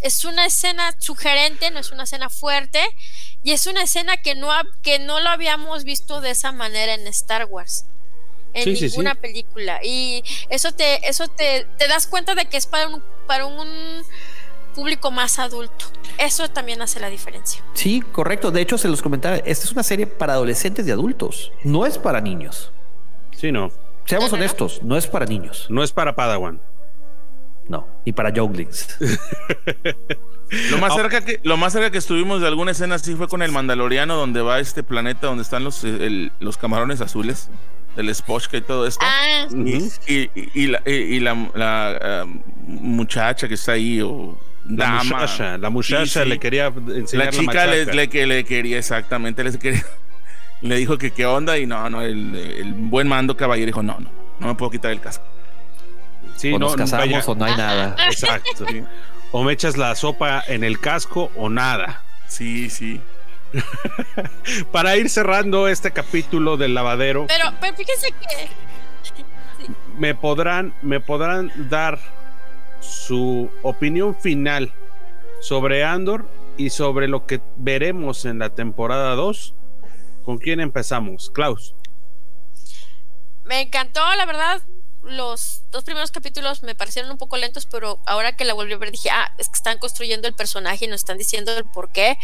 Es 0.03 0.25
una 0.25 0.47
escena 0.47 0.95
sugerente, 0.99 1.71
no 1.71 1.81
es 1.81 1.91
una 1.91 2.05
escena 2.05 2.29
fuerte 2.29 2.81
y 3.43 3.53
es 3.53 3.67
una 3.67 3.83
escena 3.83 4.17
que 4.17 4.35
no, 4.35 4.51
que 4.83 4.99
no 4.99 5.21
lo 5.21 5.31
habíamos 5.31 5.85
visto 5.85 6.21
de 6.21 6.31
esa 6.31 6.53
manera 6.53 6.95
en 6.95 7.07
Star 7.09 7.47
Wars. 7.47 7.87
En 8.53 8.73
ninguna 8.73 9.15
película. 9.17 9.81
Y 9.83 10.23
eso 10.49 10.73
te, 10.73 11.09
eso 11.09 11.27
te, 11.29 11.67
te 11.77 11.89
das 11.89 12.07
cuenta 12.07 12.35
de 12.35 12.47
que 12.47 12.57
es 12.57 12.67
para 12.67 12.89
un, 12.89 13.03
para 13.27 13.47
un 13.47 14.05
público 14.75 15.11
más 15.11 15.39
adulto. 15.39 15.87
Eso 16.19 16.49
también 16.49 16.83
hace 16.83 17.01
la 17.01 17.09
diferencia. 17.11 17.65
Sí, 17.75 18.01
correcto. 18.01 18.51
De 18.51 18.61
hecho, 18.61 18.79
se 18.79 18.89
los 18.89 19.03
comentaba, 19.03 19.37
esta 19.37 19.65
es 19.65 19.73
una 19.73 19.83
serie 19.83 20.07
para 20.07 20.35
adolescentes 20.35 20.87
y 20.87 20.91
adultos. 20.91 21.53
No 21.63 21.87
es 21.87 21.99
para 21.99 22.21
niños. 22.21 22.71
Sí, 23.37 23.51
no. 23.51 23.73
Seamos 24.07 24.33
honestos, 24.33 24.83
no 24.83 24.97
es 24.97 25.07
para 25.07 25.25
niños. 25.25 25.67
No 25.71 25.83
es 25.83 25.93
para 25.93 26.15
Padawan. 26.15 26.61
Y 28.05 28.13
para 28.13 28.33
Joglings. 28.35 28.97
lo 30.71 30.79
más 30.79 30.95
cerca 30.95 31.25
que 31.25 31.41
lo 31.43 31.57
más 31.57 31.73
cerca 31.73 31.91
que 31.91 31.99
estuvimos 31.99 32.41
de 32.41 32.49
alguna 32.49 32.73
escena 32.73 32.97
así 32.97 33.15
fue 33.15 33.29
con 33.29 33.43
el 33.43 33.51
Mandaloriano 33.51 34.15
donde 34.17 34.43
va 34.43 34.61
este 34.61 34.83
planeta 34.83 35.27
donde 35.27 35.43
están 35.43 35.65
los, 35.65 35.85
los 36.39 36.59
camarones 36.59 37.01
azules 37.01 37.49
del 37.97 38.15
Spochka 38.15 38.57
y 38.57 38.61
todo 38.61 38.87
esto. 38.87 39.05
Ah. 39.05 39.47
Y, 40.07 40.67
la, 40.67 41.33
um, 41.33 42.43
muchacha 42.67 43.49
que 43.49 43.55
está 43.55 43.73
ahí 43.73 44.01
o 44.01 44.39
la 44.69 45.05
muchacha, 45.05 45.59
la 45.59 45.71
muchacha 45.71 46.25
le 46.25 46.39
quería 46.39 46.67
enseñar 46.67 47.27
la 47.27 47.33
chica 47.33 47.67
le, 47.67 47.85
le, 47.85 48.27
le, 48.27 48.45
quería 48.45 48.79
exactamente 48.79 49.45
le, 49.45 49.59
quería, 49.59 49.85
le 50.63 50.77
dijo 50.77 50.97
que 50.97 51.11
qué 51.11 51.27
onda 51.27 51.59
y 51.59 51.67
no 51.67 51.91
no 51.91 52.01
el, 52.01 52.73
buen 52.75 53.07
mando 53.07 53.37
caballero 53.37 53.67
dijo 53.67 53.83
no 53.83 53.99
no 54.01 54.11
no 54.41 54.47
me 54.47 54.55
puedo 54.55 54.71
quitar 54.71 54.91
el 54.91 55.01
casco 55.01 55.25
sí, 56.37 56.53
o 56.53 56.59
no, 56.59 56.67
nos 56.67 56.77
casamos 56.77 57.29
o 57.29 57.35
no 57.35 57.45
hay 57.45 57.57
nada 57.57 57.97
exacto 58.07 58.67
o 59.33 59.43
me 59.43 59.53
echas 59.53 59.77
la 59.77 59.95
sopa 59.95 60.43
en 60.47 60.63
el 60.63 60.81
casco 60.81 61.31
o 61.37 61.49
nada 61.49 62.05
Sí, 62.35 62.69
sí. 62.69 63.01
Para 64.73 64.97
ir 64.97 65.09
cerrando 65.09 65.69
este 65.69 65.93
capítulo 65.93 66.57
del 66.57 66.75
lavadero. 66.75 67.27
Pero, 67.29 67.53
pero 67.61 67.77
fíjense 67.77 68.09
que. 68.11 69.25
Me 69.99 70.17
podrán, 70.17 70.75
me 70.83 70.99
podrán 70.99 71.53
dar 71.71 72.01
su 72.81 73.49
opinión 73.63 74.17
final 74.17 74.73
sobre 75.41 75.85
Andor 75.85 76.29
y 76.57 76.71
sobre 76.71 77.07
lo 77.07 77.27
que 77.27 77.41
veremos 77.57 78.25
en 78.25 78.41
la 78.41 78.51
temporada 78.51 79.15
2. 79.15 79.55
¿Con 80.25 80.39
quién 80.39 80.59
empezamos? 80.59 81.31
Klaus. 81.31 81.77
Me 83.45 83.61
encantó, 83.61 84.01
la 84.17 84.27
verdad. 84.27 84.63
Los 85.05 85.63
dos 85.71 85.85
primeros 85.85 86.11
capítulos 86.11 86.63
me 86.63 86.75
parecieron 86.75 87.11
un 87.11 87.19
poco 87.19 87.37
lentos, 87.37 87.67
pero 87.67 88.01
ahora 88.07 88.37
que 88.37 88.45
la 88.45 88.55
volví 88.55 88.73
a 88.73 88.79
ver 88.79 88.91
dije, 88.91 89.11
ah, 89.11 89.33
es 89.39 89.49
que 89.49 89.57
están 89.57 89.79
construyendo 89.79 90.27
el 90.29 90.35
personaje 90.35 90.87
y 90.87 90.89
nos 90.89 91.01
están 91.01 91.19
diciendo 91.19 91.57
el 91.57 91.65
por 91.65 91.91
qué. 91.91 92.19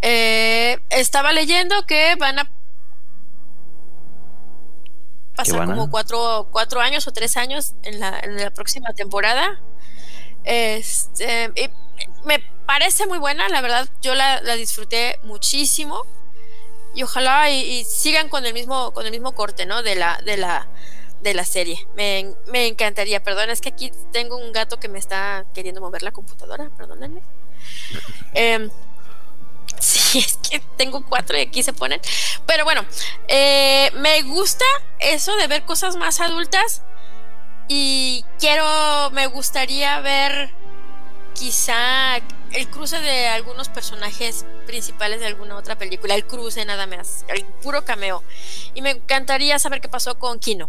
Eh, 0.00 0.78
estaba 0.90 1.32
leyendo 1.32 1.86
que 1.86 2.16
van 2.16 2.38
a 2.40 2.50
pasar 5.36 5.66
como 5.66 5.90
cuatro, 5.90 6.48
cuatro, 6.50 6.80
años 6.80 7.06
o 7.06 7.12
tres 7.12 7.36
años 7.36 7.74
en 7.82 8.00
la, 8.00 8.18
en 8.20 8.36
la 8.36 8.50
próxima 8.50 8.92
temporada. 8.94 9.60
Este, 10.44 11.52
me 12.24 12.38
parece 12.66 13.06
muy 13.06 13.18
buena, 13.18 13.48
la 13.48 13.60
verdad, 13.60 13.88
yo 14.00 14.14
la, 14.14 14.40
disfruté 14.56 15.18
muchísimo. 15.22 16.04
Y 16.94 17.04
ojalá 17.04 17.50
y, 17.50 17.84
sigan 17.84 18.28
con 18.28 18.44
el 18.44 18.52
mismo, 18.52 18.92
con 18.92 19.06
el 19.06 19.12
mismo 19.12 19.32
corte, 19.32 19.64
¿no? 19.64 19.82
De 19.82 19.94
la, 19.94 20.20
de 20.24 20.36
la, 20.36 20.68
de 21.22 21.34
la 21.34 21.44
serie. 21.44 21.86
Me, 21.94 22.34
encantaría. 22.66 23.22
Perdón, 23.22 23.50
es 23.50 23.60
que 23.60 23.70
aquí 23.70 23.92
tengo 24.12 24.36
un 24.36 24.52
gato 24.52 24.78
que 24.78 24.88
me 24.88 24.98
está 24.98 25.46
queriendo 25.54 25.80
mover 25.80 26.02
la 26.02 26.10
computadora, 26.10 26.70
perdónenme. 26.76 27.22
Em, 28.34 28.70
sí, 29.78 30.18
es 30.18 30.38
que 30.38 30.60
tengo 30.76 31.04
cuatro 31.06 31.36
y 31.36 31.42
aquí 31.42 31.62
se 31.62 31.72
ponen. 31.72 32.00
Pero 32.46 32.64
bueno, 32.64 32.84
eh, 33.28 33.90
me 33.94 34.22
gusta 34.22 34.64
eso 34.98 35.36
de 35.36 35.46
ver 35.46 35.64
cosas 35.64 35.96
más 35.96 36.20
adultas. 36.20 36.82
Y 37.68 38.24
quiero, 38.38 39.10
me 39.12 39.26
gustaría 39.28 40.00
ver 40.00 40.50
quizá 41.34 42.16
el 42.52 42.68
cruce 42.68 42.98
de 43.00 43.28
algunos 43.28 43.68
personajes 43.68 44.44
principales 44.66 45.20
de 45.20 45.26
alguna 45.26 45.56
otra 45.56 45.76
película, 45.76 46.14
el 46.14 46.26
cruce 46.26 46.64
nada 46.64 46.86
más, 46.86 47.24
el 47.28 47.44
puro 47.62 47.84
cameo. 47.84 48.22
Y 48.74 48.82
me 48.82 48.90
encantaría 48.90 49.58
saber 49.58 49.80
qué 49.80 49.88
pasó 49.88 50.18
con 50.18 50.38
Kino. 50.38 50.68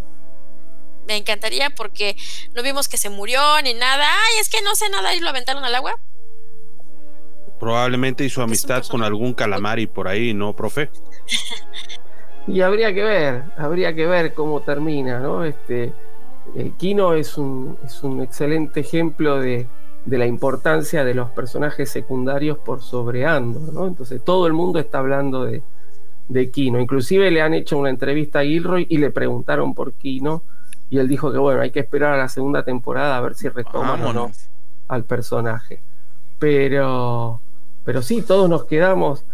Me 1.08 1.18
encantaría 1.18 1.70
porque 1.70 2.16
no 2.56 2.64
vimos 2.64 2.88
que 2.88 2.98
se 2.98 3.10
murió 3.10 3.42
ni 3.64 3.74
nada. 3.74 4.06
Ay, 4.06 4.40
es 4.40 4.50
que 4.50 4.62
no 4.62 4.76
sé 4.76 4.90
nada 4.90 5.14
y 5.16 5.20
lo 5.20 5.30
aventaron 5.30 5.64
al 5.64 5.76
agua. 5.76 6.00
Probablemente 7.60 8.26
hizo 8.26 8.42
amistad 8.42 8.84
con 8.88 9.04
algún 9.04 9.34
calamari 9.34 9.88
por 9.88 10.08
ahí, 10.08 10.34
¿no, 10.34 10.56
profe? 10.56 10.90
y 12.48 12.62
habría 12.62 12.94
que 12.94 13.04
ver, 13.04 13.44
habría 13.58 13.94
que 13.94 14.06
ver 14.06 14.34
cómo 14.34 14.62
termina, 14.62 15.20
¿no? 15.20 15.46
Este, 15.46 15.94
eh, 16.56 16.72
Kino 16.78 17.14
es 17.14 17.38
un, 17.38 17.78
es 17.86 18.04
un 18.04 18.22
excelente 18.22 18.82
ejemplo 18.82 19.40
de, 19.40 19.68
de 20.06 20.18
la 20.18 20.26
importancia 20.26 21.06
de 21.06 21.14
los 21.14 21.30
personajes 21.32 21.90
secundarios 21.90 22.58
por 22.58 22.82
sobre 22.82 23.26
Andor, 23.26 23.74
¿no? 23.74 23.88
Entonces 23.88 24.22
todo 24.24 24.48
el 24.48 24.54
mundo 24.54 24.80
está 24.80 25.00
hablando 25.00 25.46
de, 25.46 25.64
de 26.28 26.52
Kino. 26.52 26.80
Inclusive 26.80 27.32
le 27.32 27.42
han 27.42 27.54
hecho 27.54 27.78
una 27.78 27.90
entrevista 27.90 28.40
a 28.40 28.44
Gilroy 28.44 28.86
y 28.90 28.98
le 28.98 29.12
preguntaron 29.12 29.74
por 29.74 29.94
Kino 29.94 30.44
y 30.94 31.00
él 31.00 31.08
dijo 31.08 31.32
que 31.32 31.40
bueno, 31.40 31.62
hay 31.62 31.72
que 31.72 31.80
esperar 31.80 32.14
a 32.14 32.18
la 32.18 32.30
segunda 32.30 32.64
temporada 32.64 33.18
a 33.18 33.22
ver 33.22 33.34
si 33.34 33.50
retoman 33.50 34.00
o 34.04 34.14
no 34.14 34.32
al 34.90 35.06
personaje. 35.06 35.82
Pero, 36.38 37.42
pero 37.84 38.04
sí, 38.04 38.22
todos 38.22 38.48
nos 38.48 38.66
quedamos. 38.66 39.26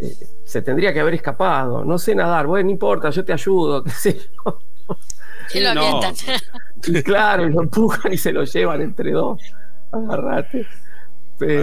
Eh, 0.00 0.16
se 0.44 0.62
tendría 0.62 0.94
que 0.94 1.00
haber 1.00 1.12
escapado. 1.12 1.84
No 1.84 1.98
sé 1.98 2.14
nadar. 2.14 2.46
Bueno, 2.46 2.64
no 2.64 2.70
importa, 2.70 3.10
yo 3.10 3.22
te 3.22 3.34
ayudo, 3.34 3.84
qué 3.84 3.90
sé 3.90 4.18
yo. 4.18 4.60
Y 5.52 5.60
lo 5.60 5.68
avientan. 5.70 6.14
Y 6.86 7.02
claro, 7.02 7.46
y 7.46 7.52
lo 7.52 7.60
empujan 7.60 8.10
y 8.10 8.16
se 8.16 8.32
lo 8.32 8.44
llevan 8.44 8.80
entre 8.80 9.10
dos 9.10 9.42
agarrate. 9.92 10.66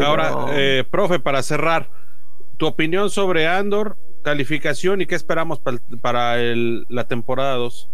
Ahora, 0.06 0.46
eh, 0.52 0.84
profe, 0.88 1.20
para 1.20 1.42
cerrar, 1.42 1.90
tu 2.58 2.68
opinión 2.68 3.10
sobre 3.10 3.48
Andor, 3.48 3.98
calificación 4.24 5.02
y 5.02 5.08
qué 5.08 5.16
esperamos 5.16 5.60
para, 5.60 6.38
la 6.38 7.08
temporada 7.08 7.56
2. 7.56 7.90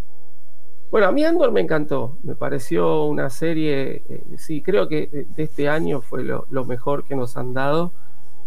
Bueno, 0.89 1.07
a 1.07 1.11
mí 1.11 1.25
Andor 1.25 1.51
me 1.51 1.59
encantó, 1.59 2.17
me 2.23 2.33
pareció 2.35 3.03
una 3.03 3.29
serie, 3.29 4.03
eh, 4.07 4.23
sí, 4.37 4.61
creo 4.61 4.87
que 4.87 5.27
de 5.35 5.43
este 5.43 5.67
año 5.67 5.99
fue 5.99 6.23
lo, 6.23 6.47
mejor 6.65 7.03
que 7.03 7.13
nos 7.13 7.35
han 7.35 7.53
dado, 7.53 7.91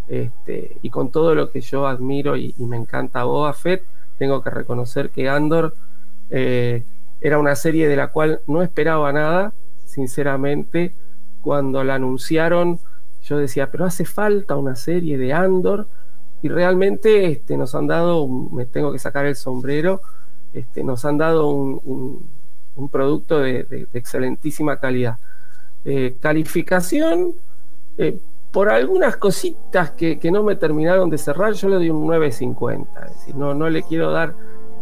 este, 0.09 0.79
y 0.81 0.89
con 0.89 1.11
todo 1.11 1.35
lo 1.35 1.51
que 1.51 1.61
yo 1.61 1.87
admiro 1.87 2.39
y, 2.39 2.55
me 2.59 2.79
encanta 2.79 3.25
Boba 3.25 3.53
Fett, 3.53 3.85
tengo 4.19 4.43
que 4.43 4.49
reconocer 4.49 5.11
que 5.11 5.29
Andor 5.29 5.75
eh, 6.31 6.83
era 7.21 7.39
una 7.39 7.55
serie 7.57 7.89
de 7.89 7.97
la 7.97 8.09
cual 8.09 8.41
no 8.47 8.63
esperaba 8.63 9.13
nada, 9.13 9.53
sinceramente, 9.85 10.95
cuando 11.43 11.85
la 11.85 11.97
anunciaron, 11.97 12.79
yo 13.23 13.37
decía, 13.37 13.71
pero 13.71 13.85
hace 13.85 14.07
falta 14.07 14.57
una 14.57 14.77
serie 14.77 15.19
de 15.19 15.35
Andor, 15.35 15.89
y 16.41 16.49
realmente 16.49 17.27
este, 17.27 17.59
nos 17.59 17.75
han 17.75 17.87
dado, 17.87 18.27
me 18.27 18.65
tengo 18.65 18.93
que 18.93 18.99
sacar 18.99 19.27
el 19.27 19.37
sombrero, 19.37 20.01
este, 20.53 20.83
nos 20.85 21.05
han 21.05 21.19
dado 21.19 21.49
un, 21.49 22.29
producto 22.91 23.41
de, 23.41 23.87
excelentísima 23.93 24.79
calidad. 24.79 25.19
Eh, 25.85 26.17
calificación, 26.21 27.35
eh, 27.99 28.19
por 28.51 28.71
algunas 28.71 29.17
cositas 29.17 29.91
que, 29.93 30.19
no 30.33 30.43
me 30.43 30.57
terminaron 30.57 31.11
de 31.11 31.19
cerrar, 31.19 31.53
yo 31.53 31.69
le 31.69 31.77
doy 31.77 31.91
un 31.91 32.07
9.50, 32.07 32.87
es 33.07 33.19
decir, 33.19 33.37
no, 33.37 33.55
no 33.55 33.69
le 33.69 33.83
quiero 33.83 34.11
dar 34.11 34.35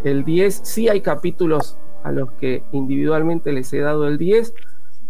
el 0.05 0.25
10, 0.25 0.61
sí 0.63 0.89
hay 0.89 1.01
capítulos 1.01 1.77
a 2.03 2.13
los 2.13 2.31
que 2.33 2.63
individualmente 2.73 3.53
les 3.53 3.73
he 3.73 3.81
dado 3.81 4.07
el 4.07 4.17
10, 4.17 4.55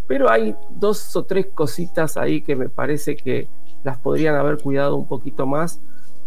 pero 0.06 0.30
hay 0.30 0.56
dos 0.70 1.14
o 1.14 1.24
tres 1.24 1.47
cositas 1.55 2.16
ahí 2.16 2.40
que 2.40 2.56
me 2.56 2.68
parece 2.68 3.14
que 3.14 3.48
las 3.85 3.98
podrían 3.98 4.35
haber 4.35 4.59
cuidado 4.59 4.97
un 4.97 5.06
poquito 5.06 5.47
más, 5.47 5.80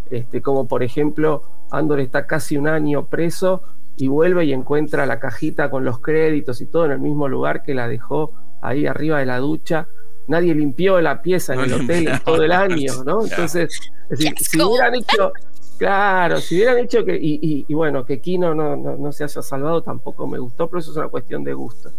este, 0.09 0.41
como 0.41 0.67
por 0.67 0.83
ejemplo, 0.83 1.43
Andor 1.71 1.99
está 1.99 2.27
casi 2.27 2.57
un 2.57 2.67
año 2.67 3.05
preso 3.05 3.63
y 4.01 4.07
vuelve 4.07 4.45
y 4.45 4.51
encuentra 4.53 5.05
la 5.05 5.19
cajita 5.19 5.69
con 5.69 5.85
los 5.85 5.99
créditos 5.99 6.59
y 6.59 6.65
todo 6.65 6.85
en 6.85 6.91
el 6.91 6.99
mismo 6.99 7.27
lugar 7.27 7.61
que 7.61 7.75
la 7.75 7.87
dejó 7.87 8.33
ahí 8.59 8.87
arriba 8.87 9.19
de 9.19 9.27
la 9.27 9.37
ducha. 9.37 9.87
Nadie 10.25 10.55
limpió 10.55 10.99
la 11.01 11.21
pieza 11.21 11.53
en 11.53 11.59
el 11.59 11.73
hotel 11.73 12.07
en 12.07 12.19
todo 12.25 12.41
el 12.41 12.51
año, 12.51 13.03
¿no? 13.05 13.23
Entonces, 13.23 13.79
si 14.09 14.59
hubieran 14.59 14.95
hecho, 14.95 15.33
claro, 15.77 16.37
si 16.37 16.55
hubieran 16.55 16.79
hecho 16.79 17.05
que, 17.05 17.15
y, 17.21 17.71
bueno, 17.75 18.03
que 18.03 18.19
Kino 18.19 18.55
no, 18.55 18.75
no, 18.75 19.11
se 19.11 19.23
haya 19.23 19.43
salvado 19.43 19.83
tampoco 19.83 20.25
me 20.25 20.39
gustó, 20.39 20.67
pero 20.67 20.79
eso 20.79 20.89
es 20.89 20.97
una 20.97 21.09
cuestión 21.09 21.43
de 21.43 21.53
gusto. 21.53 21.91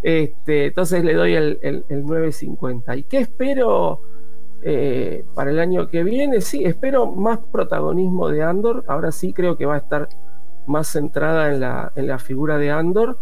Este, 0.00 0.66
entonces 0.66 1.02
le 1.02 1.14
doy 1.14 1.34
el, 1.34 1.58
9.50. 1.88 2.98
¿Y 2.98 3.02
qué 3.02 3.18
espero 3.18 4.00
eh, 4.62 5.24
para 5.34 5.50
el 5.50 5.58
año 5.58 5.88
que 5.88 6.04
viene? 6.04 6.40
Sí, 6.40 6.64
espero 6.64 7.06
más 7.06 7.40
protagonismo 7.50 8.28
de 8.28 8.44
Andor. 8.44 8.84
Ahora 8.86 9.10
sí 9.10 9.32
creo 9.32 9.56
que 9.56 9.66
va 9.66 9.74
a 9.74 9.78
estar 9.78 10.08
más 10.66 10.88
centrada 10.88 11.52
en 11.52 11.60
la, 11.60 11.92
en 11.96 12.06
la 12.06 12.18
figura 12.18 12.58
de 12.58 12.70
Andor. 12.70 13.18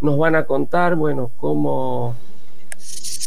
Nos 0.00 0.18
van 0.18 0.36
a 0.36 0.44
contar, 0.44 0.96
bueno, 0.96 1.30
cómo, 1.36 2.14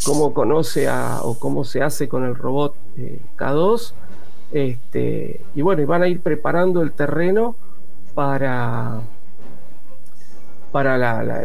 cómo 0.06 0.34
conoce 0.34 0.88
a, 0.88 1.22
o 1.24 1.38
cómo 1.38 1.64
se 1.64 1.82
hace 1.82 2.08
con 2.08 2.26
el 2.26 2.36
robot 2.36 2.76
eh, 2.98 3.20
K2. 3.38 3.94
Este, 4.52 5.42
y 5.56 5.62
bueno, 5.62 5.86
van 5.86 6.04
a 6.04 6.08
ir 6.08 6.22
preparando 6.22 6.82
el 6.82 6.94
terreno 6.94 7.56
para, 8.16 9.02
para 10.72 10.98
la, 10.98 11.44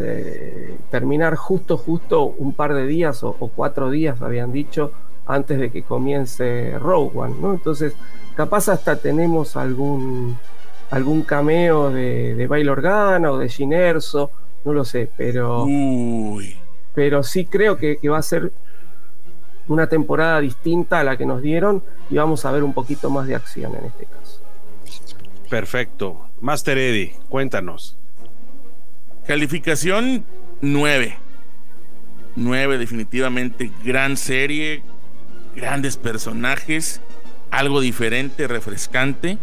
terminar 0.91 1.37
justo, 1.37 1.77
justo 1.77 2.25
un 2.25 2.53
par 2.53 2.75
de 2.75 2.87
días 2.87 3.23
o, 3.25 3.35
cuatro 3.55 3.91
días, 3.91 4.23
habían 4.23 4.53
dicho, 4.53 4.93
antes 5.27 5.59
de 5.59 5.71
que 5.71 5.83
comience 5.83 6.79
Rogue 6.79 7.11
One, 7.15 7.35
¿no? 7.41 7.53
Entonces, 7.53 7.95
capaz 8.37 8.69
hasta 8.69 8.97
tenemos 8.97 9.57
algún, 9.57 10.37
algún 10.93 11.23
cameo 11.23 11.91
de, 11.91 12.35
de 12.35 12.47
Bail 12.47 12.69
Organa 12.69 13.33
o 13.33 13.39
de 13.39 13.49
Ginerso, 13.49 14.31
no 14.63 14.75
lo 14.75 14.85
sé, 14.85 15.11
pero, 15.17 15.67
pero 16.95 17.23
sí 17.23 17.47
creo 17.47 17.79
que, 17.79 17.97
que 17.97 18.11
va 18.11 18.19
a 18.19 18.23
ser 18.23 18.53
una 19.69 19.87
temporada 19.87 20.39
distinta 20.41 21.01
a 21.01 21.05
la 21.05 21.17
que 21.17 21.25
nos 21.25 21.41
dieron 21.41 21.83
y 22.11 22.17
vamos 22.17 22.45
a 22.45 22.53
ver 22.53 22.63
un 22.63 22.75
poquito 22.75 23.09
más 23.09 23.27
de 23.27 23.35
acción 23.35 23.75
en 23.75 23.87
este 23.87 24.05
caso. 24.05 24.43
Perfecto. 25.49 26.29
Master 26.41 26.77
Eddie, 26.77 27.15
cuéntanos. 27.31 27.97
Calificación 29.27 30.27
9. 30.61 31.17
9 32.37 32.77
definitivamente. 32.77 33.73
Gran 33.83 34.19
serie, 34.19 34.83
grandes 35.57 35.97
personajes, 35.97 37.01
algo 37.51 37.81
diferente, 37.81 38.47
refrescante. 38.47 39.39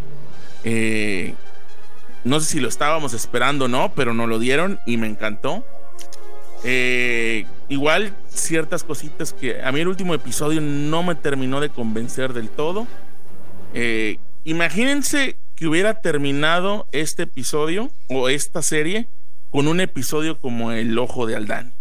Eh, 0.64 1.36
no 2.24 2.40
sé 2.40 2.48
si 2.48 2.60
lo 2.60 2.68
estábamos 2.68 3.14
esperando 3.14 3.66
o 3.66 3.68
no, 3.68 3.94
pero 3.96 4.14
nos 4.14 4.28
lo 4.28 4.40
dieron 4.40 4.80
y 4.86 4.98
me 4.98 5.08
encantó. 5.08 5.64
Eh, 6.64 7.46
igual 7.70 8.14
ciertas 8.28 8.84
cositas 8.84 9.32
que 9.32 9.62
a 9.62 9.72
mí 9.72 9.80
el 9.80 9.88
último 9.88 10.14
episodio 10.14 10.60
no 10.60 11.04
me 11.04 11.16
terminó 11.16 11.62
de 11.62 11.70
convencer 11.70 12.34
del 12.34 12.50
todo. 12.50 12.88
Eh, 13.74 14.18
imagínense 14.44 15.38
que 15.56 15.68
hubiera 15.68 16.02
terminado 16.02 16.88
este 16.92 17.24
episodio 17.24 17.92
o 18.10 18.30
esta 18.30 18.62
serie 18.62 19.08
con 19.52 19.68
un 19.68 19.80
episodio 19.80 20.40
como 20.40 20.72
El 20.72 20.98
Ojo 20.98 21.26
de 21.26 21.36
Aldán. 21.36 21.74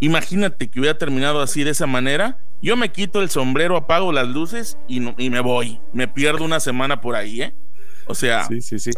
Imagínate 0.00 0.68
que 0.68 0.80
hubiera 0.80 0.98
terminado 0.98 1.40
así 1.40 1.64
de 1.64 1.70
esa 1.70 1.86
manera. 1.86 2.38
Yo 2.60 2.76
me 2.76 2.90
quito 2.90 3.22
el 3.22 3.30
sombrero, 3.30 3.76
apago 3.76 4.12
las 4.12 4.28
luces 4.28 4.76
y, 4.88 5.02
y 5.22 5.30
me 5.30 5.40
voy. 5.40 5.80
Me 5.92 6.08
pierdo 6.08 6.44
una 6.44 6.60
semana 6.60 7.00
por 7.00 7.16
ahí, 7.16 7.42
¿eh? 7.42 7.54
O 8.06 8.14
sea, 8.14 8.44
sí, 8.46 8.60
sí, 8.60 8.78
sí. 8.78 8.90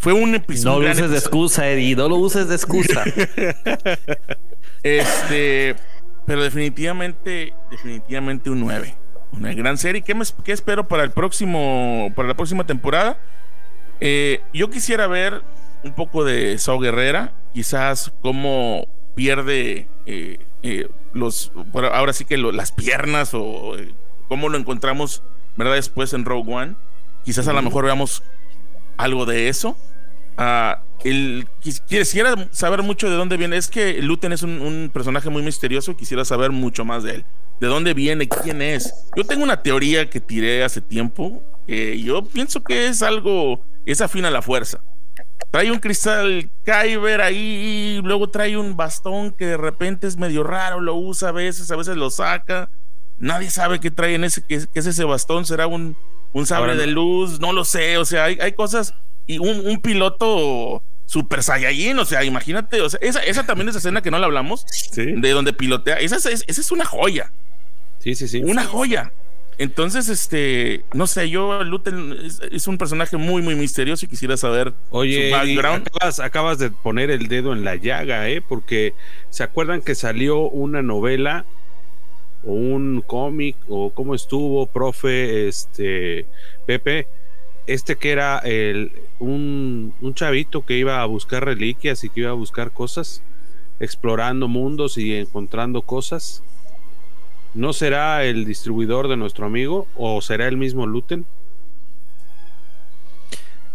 fue 0.00 0.12
un 0.12 0.34
episodio. 0.34 0.80
No 0.80 0.84
lo 0.84 0.92
uses 0.92 1.10
de 1.10 1.18
excusa, 1.18 1.68
Eddie. 1.68 1.96
No 1.96 2.08
lo 2.08 2.16
uses 2.16 2.48
de 2.48 2.54
excusa. 2.54 3.04
este, 4.82 5.76
pero 6.26 6.42
definitivamente, 6.42 7.54
definitivamente 7.70 8.50
un 8.50 8.60
9. 8.60 8.94
Una 9.32 9.54
gran 9.54 9.78
serie. 9.78 10.02
¿Qué, 10.02 10.14
me, 10.14 10.24
qué 10.44 10.52
espero 10.52 10.88
para 10.88 11.04
el 11.04 11.10
próximo, 11.10 12.12
para 12.14 12.28
la 12.28 12.34
próxima 12.34 12.66
temporada? 12.66 13.18
Eh, 14.00 14.40
yo 14.52 14.70
quisiera 14.70 15.06
ver 15.06 15.42
un 15.84 15.92
poco 15.92 16.24
de 16.24 16.58
Sao 16.58 16.78
Guerrera, 16.78 17.32
quizás 17.52 18.12
cómo 18.22 18.86
pierde 19.14 19.88
eh, 20.06 20.38
eh, 20.62 20.88
los, 21.12 21.52
ahora 21.92 22.12
sí 22.12 22.24
que 22.24 22.36
las 22.36 22.72
piernas 22.72 23.30
o 23.34 23.74
cómo 24.28 24.48
lo 24.48 24.58
encontramos, 24.58 25.22
¿verdad? 25.56 25.74
Después 25.74 26.12
en 26.12 26.24
Rogue 26.24 26.52
One. 26.52 26.74
Quizás 27.24 27.48
a 27.48 27.52
lo 27.52 27.60
mejor 27.60 27.84
veamos 27.84 28.22
algo 29.00 29.26
de 29.26 29.48
eso. 29.48 29.76
Ah, 30.36 30.82
el, 31.04 31.48
quisiera 31.88 32.48
saber 32.50 32.82
mucho 32.82 33.08
de 33.08 33.16
dónde 33.16 33.36
viene. 33.36 33.56
Es 33.56 33.68
que 33.68 34.00
Luten 34.02 34.32
es 34.32 34.42
un, 34.42 34.90
personaje 34.92 35.30
muy 35.30 35.42
misterioso. 35.42 35.96
Quisiera 35.96 36.24
saber 36.24 36.50
mucho 36.50 36.84
más 36.84 37.02
de 37.02 37.16
él. 37.16 37.24
¿De 37.60 37.66
dónde 37.66 37.94
viene? 37.94 38.28
¿Quién 38.28 38.62
es? 38.62 38.94
Yo 39.16 39.24
tengo 39.24 39.42
una 39.42 39.62
teoría 39.62 40.08
que 40.08 40.20
tiré 40.20 40.64
hace 40.64 40.80
tiempo. 40.80 41.42
Que 41.66 42.00
yo 42.00 42.24
pienso 42.24 42.62
que 42.62 42.88
es 42.88 43.02
algo. 43.02 43.64
Es 43.86 44.00
afín 44.00 44.24
a 44.24 44.30
la 44.30 44.42
fuerza. 44.42 44.82
Trae 45.50 45.70
un 45.72 45.78
cristal 45.78 46.50
Kyber 46.64 47.20
ahí. 47.22 48.00
luego 48.04 48.28
trae 48.28 48.56
un 48.56 48.76
bastón 48.76 49.32
que 49.32 49.46
de 49.46 49.56
repente 49.56 50.06
es 50.06 50.16
medio 50.16 50.42
raro. 50.42 50.80
Lo 50.80 50.94
usa 50.94 51.30
a 51.30 51.32
veces, 51.32 51.70
a 51.70 51.76
veces 51.76 51.96
lo 51.96 52.10
saca. 52.10 52.70
Nadie 53.18 53.50
sabe 53.50 53.80
qué 53.80 53.90
trae 53.90 54.14
en 54.14 54.24
ese. 54.24 54.42
¿Qué, 54.42 54.54
es 54.54 54.86
ese 54.86 55.04
bastón? 55.04 55.44
¿Será 55.44 55.66
un, 55.66 55.96
un 56.32 56.46
sable 56.46 56.76
de 56.76 56.86
luz? 56.86 57.40
No 57.40 57.52
lo 57.52 57.64
sé. 57.64 57.98
O 57.98 58.04
sea, 58.04 58.24
hay, 58.24 58.38
hay 58.40 58.52
cosas. 58.52 58.94
Y 59.26 59.38
un, 59.38 59.66
un 59.66 59.80
piloto 59.80 60.82
Super 61.10 61.42
Saiyajin, 61.42 61.98
o 61.98 62.04
sea, 62.04 62.22
imagínate, 62.22 62.80
o 62.80 62.88
sea, 62.88 63.00
esa, 63.02 63.18
esa 63.24 63.44
también 63.44 63.68
es 63.68 63.74
escena 63.74 64.00
que 64.00 64.12
no 64.12 64.20
la 64.20 64.26
hablamos, 64.26 64.64
de 64.94 65.30
donde 65.30 65.52
pilotea, 65.52 65.96
esa 65.98 66.16
es, 66.16 66.44
esa 66.46 66.60
es 66.60 66.70
una 66.70 66.84
joya. 66.84 67.32
Sí, 67.98 68.14
sí, 68.14 68.28
sí. 68.28 68.42
Una 68.44 68.62
joya. 68.62 69.12
Entonces, 69.58 70.08
este, 70.08 70.84
no 70.94 71.08
sé, 71.08 71.28
yo, 71.28 71.64
Luten 71.64 72.16
es, 72.52 72.68
un 72.68 72.78
personaje 72.78 73.16
muy, 73.16 73.42
muy 73.42 73.56
misterioso 73.56 74.06
y 74.06 74.08
quisiera 74.08 74.36
saber 74.36 74.72
Oye, 74.90 75.30
su 75.30 75.36
background. 75.36 75.88
Acabas, 75.88 76.20
acabas, 76.20 76.58
de 76.60 76.70
poner 76.70 77.10
el 77.10 77.26
dedo 77.26 77.54
en 77.54 77.64
la 77.64 77.74
llaga, 77.74 78.28
¿eh? 78.28 78.40
Porque 78.40 78.94
se 79.30 79.42
acuerdan 79.42 79.82
que 79.82 79.96
salió 79.96 80.38
una 80.48 80.80
novela 80.80 81.44
o 82.44 82.52
un 82.52 83.02
cómic 83.06 83.56
o 83.68 83.90
cómo 83.90 84.14
estuvo, 84.14 84.66
profe, 84.66 85.48
este, 85.48 86.26
Pepe, 86.66 87.06
este 87.66 87.96
que 87.96 88.10
era 88.10 88.38
el, 88.38 88.92
un, 89.18 89.94
chavito 90.14 90.64
que 90.64 90.76
iba 90.76 91.02
a 91.02 91.06
buscar 91.06 91.44
reliquias 91.44 92.02
y 92.04 92.08
que 92.08 92.20
iba 92.20 92.30
a 92.30 92.34
buscar 92.34 92.72
cosas, 92.72 93.22
explorando 93.78 94.48
mundos 94.48 94.98
y 94.98 95.14
encontrando 95.14 95.82
cosas. 95.82 96.42
¿No 97.52 97.72
será 97.72 98.24
el 98.24 98.44
distribuidor 98.44 99.08
de 99.08 99.16
nuestro 99.16 99.46
amigo 99.46 99.86
o 99.96 100.20
será 100.20 100.46
el 100.46 100.56
mismo 100.56 100.86
Luten? 100.86 101.26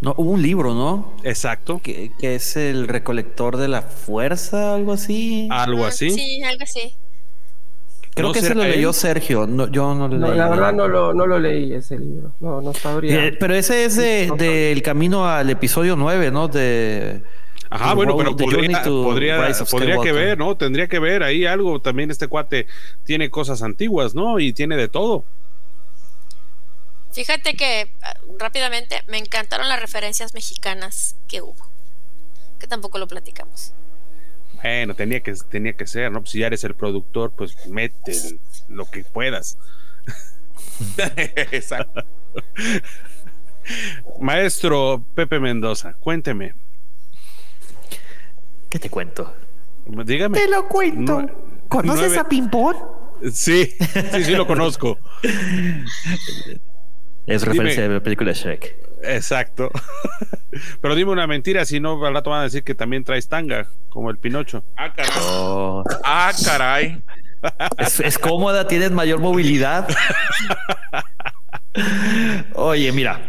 No, 0.02 0.14
hubo 0.18 0.32
un 0.32 0.42
libro, 0.42 0.74
¿no? 0.74 1.14
Exacto. 1.24 1.80
Que, 1.82 2.12
que, 2.20 2.36
es 2.36 2.56
el 2.58 2.88
recolector 2.88 3.58
de 3.58 3.68
la 3.68 3.82
fuerza, 3.82 4.76
algo 4.76 4.94
así. 4.94 5.48
Algo 5.52 5.86
así. 5.86 6.10
Sí, 6.12 6.44
algo 6.44 6.64
así. 6.64 6.96
Creo 8.16 8.32
que 8.32 8.42
se 8.42 8.56
lo 8.56 8.64
leyó 8.64 8.94
Sergio. 8.94 9.46
yo 9.70 9.94
no 9.94 10.08
lo 10.08 10.18
leí. 10.18 10.38
La 10.38 10.48
verdad 10.48 10.74
no 10.74 10.88
lo, 10.88 11.14
no 11.14 11.28
lo 11.28 11.38
leí 11.38 11.74
ese 11.74 12.00
libro. 12.00 12.32
No, 12.40 12.62
no 12.62 12.74
sabría. 12.74 13.26
Eh, 13.26 13.34
pero 13.34 13.54
ese 13.54 13.84
es 13.84 13.98
del 13.98 14.38
de, 14.38 14.82
camino 14.84 15.28
al 15.28 15.50
episodio 15.50 15.98
9, 15.98 16.32
¿no? 16.32 16.48
De. 16.48 17.22
Ajá, 17.70 17.94
bueno, 17.94 18.16
pero 18.16 18.38
podría, 18.38 18.84
podría, 18.84 19.52
podría 19.70 19.98
que 19.98 20.14
ver, 20.14 20.38
¿no? 20.38 20.56
Tendría 20.56 20.88
que 20.88 21.00
ver 21.00 21.24
ahí 21.24 21.46
algo. 21.46 21.82
También 21.82 22.10
este 22.10 22.28
cuate 22.28 22.68
tiene 23.04 23.30
cosas 23.30 23.62
antiguas, 23.62 24.16
¿no? 24.16 24.40
Y 24.40 24.54
tiene 24.54 24.78
de 24.78 24.88
todo. 24.88 25.26
Fíjate 27.12 27.56
que 27.56 27.92
ah, 28.02 28.16
rápidamente 28.40 29.04
me 29.08 29.18
encantaron 29.18 29.68
las 29.68 29.82
referencias 29.82 30.34
mexicanas 30.34 31.18
que 31.28 31.42
hubo. 31.42 31.70
Que 32.60 32.68
tampoco 32.68 32.98
lo 32.98 33.08
platicamos. 33.08 33.74
Bueno, 34.66 34.96
tenía 34.96 35.20
que, 35.20 35.32
tenía 35.48 35.74
que 35.74 35.86
ser, 35.86 36.12
¿no? 36.12 36.22
Pues 36.22 36.32
si 36.32 36.40
ya 36.40 36.48
eres 36.48 36.64
el 36.64 36.74
productor, 36.74 37.32
pues 37.38 37.68
mete 37.68 38.14
lo 38.68 38.86
que 38.86 39.04
puedas. 39.04 39.60
Exacto. 41.52 42.04
Maestro 44.20 45.06
Pepe 45.14 45.40
Mendoza, 45.40 45.94
cuénteme. 46.00 46.56
¿Qué 48.68 48.80
te 48.80 48.90
cuento? 48.90 49.36
Dígame. 49.86 50.40
Te 50.40 50.48
lo 50.48 50.68
cuento. 50.68 51.28
¿Conoces 51.68 52.18
a 52.18 52.28
Pimpón? 52.28 52.76
Sí, 53.32 53.72
sí, 54.14 54.24
sí 54.24 54.32
lo 54.32 54.48
conozco. 54.48 54.98
Es 57.28 57.44
referencia 57.44 57.84
de 57.84 57.90
la 57.90 58.00
película 58.02 58.32
Shrek. 58.34 58.76
Exacto. 59.04 59.72
Pero 60.82 60.96
dime 60.96 61.12
una 61.12 61.28
mentira, 61.28 61.66
si 61.66 61.80
no 61.80 62.04
al 62.06 62.14
rato 62.14 62.30
van 62.30 62.42
a 62.42 62.44
decir 62.44 62.64
que 62.64 62.76
también 62.76 63.04
traes 63.04 63.28
tanga, 63.28 63.68
como 63.90 64.10
el 64.10 64.18
Pinocho. 64.18 64.64
Ah, 64.78 64.94
caray. 64.94 65.12
Oh. 65.22 65.84
Ah, 66.04 66.32
caray. 66.44 67.02
Es, 67.78 68.18
cómoda, 68.18 68.66
tienes 68.66 68.90
mayor 68.90 69.20
movilidad. 69.20 69.88
Oye, 72.56 72.92
mira. 72.92 73.22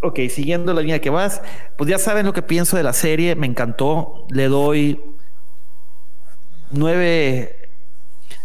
Ok, 0.00 0.20
siguiendo 0.30 0.72
la 0.72 0.80
línea 0.80 1.00
que 1.00 1.10
vas, 1.10 1.42
pues 1.76 1.90
ya 1.90 1.98
saben 1.98 2.24
lo 2.24 2.32
que 2.32 2.40
pienso 2.40 2.78
de 2.78 2.82
la 2.82 2.94
serie, 2.94 3.34
me 3.36 3.46
encantó. 3.46 4.26
Le 4.30 4.48
doy 4.48 4.98
nueve, 6.70 7.68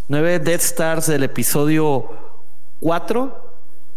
nueve 0.10 0.40
Death 0.40 0.62
Stars 0.62 1.08
del 1.08 1.24
episodio 1.24 2.44
4 2.82 3.49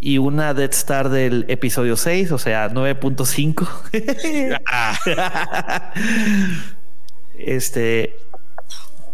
y 0.04 0.18
una 0.18 0.52
Death 0.52 0.72
Star 0.72 1.10
del 1.10 1.44
episodio 1.46 1.96
6, 1.96 2.32
o 2.32 2.38
sea, 2.38 2.68
9.5. 2.68 3.68
este 7.38 8.16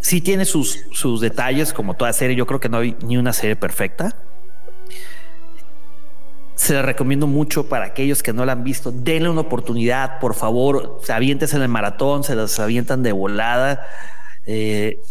sí 0.00 0.22
tiene 0.22 0.46
sus, 0.46 0.86
sus 0.92 1.20
detalles, 1.20 1.74
como 1.74 1.92
toda 1.92 2.14
serie. 2.14 2.34
Yo 2.34 2.46
creo 2.46 2.58
que 2.58 2.70
no 2.70 2.78
hay 2.78 2.96
ni 3.04 3.18
una 3.18 3.34
serie 3.34 3.54
perfecta. 3.54 4.16
Se 6.54 6.72
la 6.72 6.80
recomiendo 6.80 7.26
mucho 7.26 7.68
para 7.68 7.84
aquellos 7.84 8.22
que 8.22 8.32
no 8.32 8.46
la 8.46 8.52
han 8.52 8.64
visto. 8.64 8.90
Denle 8.90 9.28
una 9.28 9.42
oportunidad, 9.42 10.18
por 10.20 10.34
favor. 10.34 11.00
Se 11.02 11.12
avientes 11.12 11.52
en 11.52 11.60
el 11.60 11.68
maratón, 11.68 12.24
se 12.24 12.34
las 12.34 12.58
avientan 12.60 13.02
de 13.02 13.12
volada. 13.12 13.86
Eh, 14.46 15.02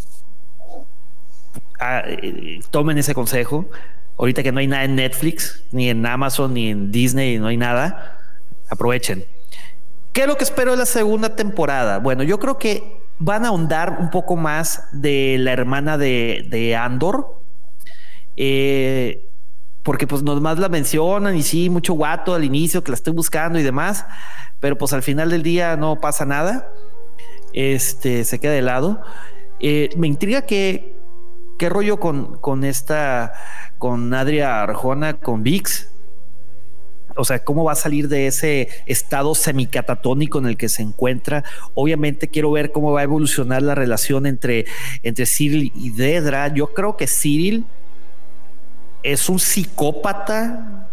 ah, 1.80 2.02
eh, 2.08 2.62
tomen 2.72 2.98
ese 2.98 3.14
consejo 3.14 3.70
ahorita 4.18 4.44
que 4.44 4.52
no 4.52 4.60
hay 4.60 4.68
nada 4.68 4.84
en 4.84 4.96
Netflix, 4.96 5.64
ni 5.72 5.90
en 5.90 6.06
Amazon, 6.06 6.54
ni 6.54 6.70
en 6.70 6.92
Disney, 6.92 7.40
no 7.40 7.48
hay 7.48 7.58
nada, 7.58 8.20
aprovechen. 8.70 9.26
¿Qué 10.14 10.22
es 10.22 10.28
lo 10.28 10.36
que 10.36 10.44
espero 10.44 10.72
de 10.72 10.78
la 10.78 10.86
segunda 10.86 11.36
temporada? 11.36 12.00
Bueno, 12.00 12.24
yo 12.24 12.40
creo 12.40 12.58
que 12.58 12.98
van 13.20 13.46
a 13.46 13.50
ahondar 13.50 13.98
un 14.00 14.10
poco 14.10 14.36
más 14.36 14.84
de 14.92 15.38
la 15.40 15.52
hermana 15.54 15.98
de, 15.98 16.76
Andor. 16.80 17.40
Eh, 18.36 19.30
porque 19.84 20.06
pues 20.06 20.22
nomás 20.22 20.60
la 20.60 20.70
mencionan 20.70 21.36
y 21.38 21.44
sí, 21.44 21.70
mucho 21.70 21.94
guato 21.94 22.34
al 22.34 22.44
inicio 22.44 22.84
que 22.84 22.92
la 22.92 22.96
estoy 22.96 23.14
buscando 23.14 23.58
y 23.58 23.64
demás, 23.64 24.06
pero 24.60 24.78
pues 24.78 24.92
al 24.92 25.02
final 25.02 25.30
del 25.30 25.44
día 25.44 25.78
no 25.78 26.02
pasa 26.02 26.26
nada. 26.26 26.70
Este 27.54 28.26
se 28.26 28.40
queda 28.40 28.52
de 28.52 28.62
lado. 28.62 29.02
Eh, 29.60 29.90
me 29.96 30.08
intriga 30.08 30.42
que 30.42 30.97
qué 31.58 31.70
rollo 31.70 32.00
con, 32.00 32.38
con 32.38 32.64
esta 32.64 33.34
con 33.78 34.14
Adria 34.14 34.64
Arjona, 34.64 35.14
con 35.14 35.44
Vix. 35.44 35.90
O 37.16 37.26
sea, 37.26 37.44
¿cómo 37.44 37.64
va 37.64 37.72
a 37.72 37.76
salir 37.76 38.08
de 38.10 38.28
ese 38.28 38.70
estado 38.86 39.34
semicatatónico 39.34 40.38
en 40.38 40.46
el 40.46 40.58
que 40.58 40.70
se 40.70 40.84
encuentra? 40.84 41.44
Obviamente 41.74 42.28
quiero 42.28 42.52
ver 42.52 42.72
cómo 42.72 42.92
va 42.92 43.02
a 43.02 43.04
evolucionar 43.04 43.64
la 43.64 43.74
relación 43.74 44.28
entre, 44.28 44.66
entre 45.02 45.26
Cyril 45.26 45.72
y 45.76 45.90
Dedra. 45.90 46.54
Yo 46.54 46.74
creo 46.74 46.96
que 46.96 47.08
Cyril 47.08 47.66
es 49.02 49.30
un 49.30 49.40
psicópata. 49.40 50.90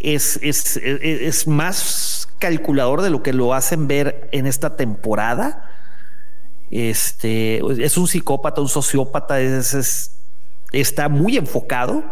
Es, 0.00 0.38
es, 0.42 0.76
es, 0.76 1.48
más 1.48 2.28
calculador 2.38 3.02
de 3.02 3.10
lo 3.10 3.22
que 3.22 3.32
lo 3.32 3.52
hacen 3.52 3.88
ver 3.88 4.28
en 4.32 4.46
esta 4.46 4.76
temporada. 4.76 5.77
Este 6.70 7.60
es 7.82 7.96
un 7.96 8.06
psicópata, 8.06 8.60
un 8.60 8.68
sociópata, 8.68 9.40
es, 9.40 9.74
es 9.74 10.18
está 10.72 11.08
muy 11.08 11.36
enfocado. 11.36 12.04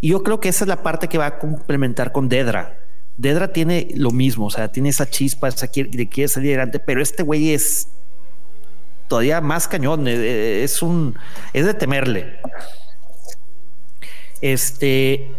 Y 0.00 0.10
yo 0.10 0.22
creo 0.22 0.40
que 0.40 0.48
esa 0.48 0.64
es 0.64 0.68
la 0.68 0.82
parte 0.82 1.08
que 1.08 1.18
va 1.18 1.26
a 1.26 1.38
complementar 1.38 2.12
con 2.12 2.28
Dedra. 2.28 2.78
Dedra 3.16 3.52
tiene 3.52 3.88
lo 3.94 4.10
mismo, 4.10 4.46
o 4.46 4.50
sea, 4.50 4.68
tiene 4.68 4.88
esa 4.88 5.08
chispa, 5.08 5.48
esa 5.48 5.68
quiere, 5.68 6.08
quiere 6.08 6.28
salir 6.28 6.50
adelante, 6.50 6.78
pero 6.78 7.02
este 7.02 7.22
güey 7.22 7.50
es 7.50 7.88
todavía 9.08 9.40
más 9.40 9.68
cañón, 9.68 10.08
eh, 10.08 10.14
eh, 10.14 10.64
es 10.64 10.82
un, 10.82 11.18
es 11.52 11.66
de 11.66 11.74
temerle. 11.74 12.38
Este, 14.40 15.34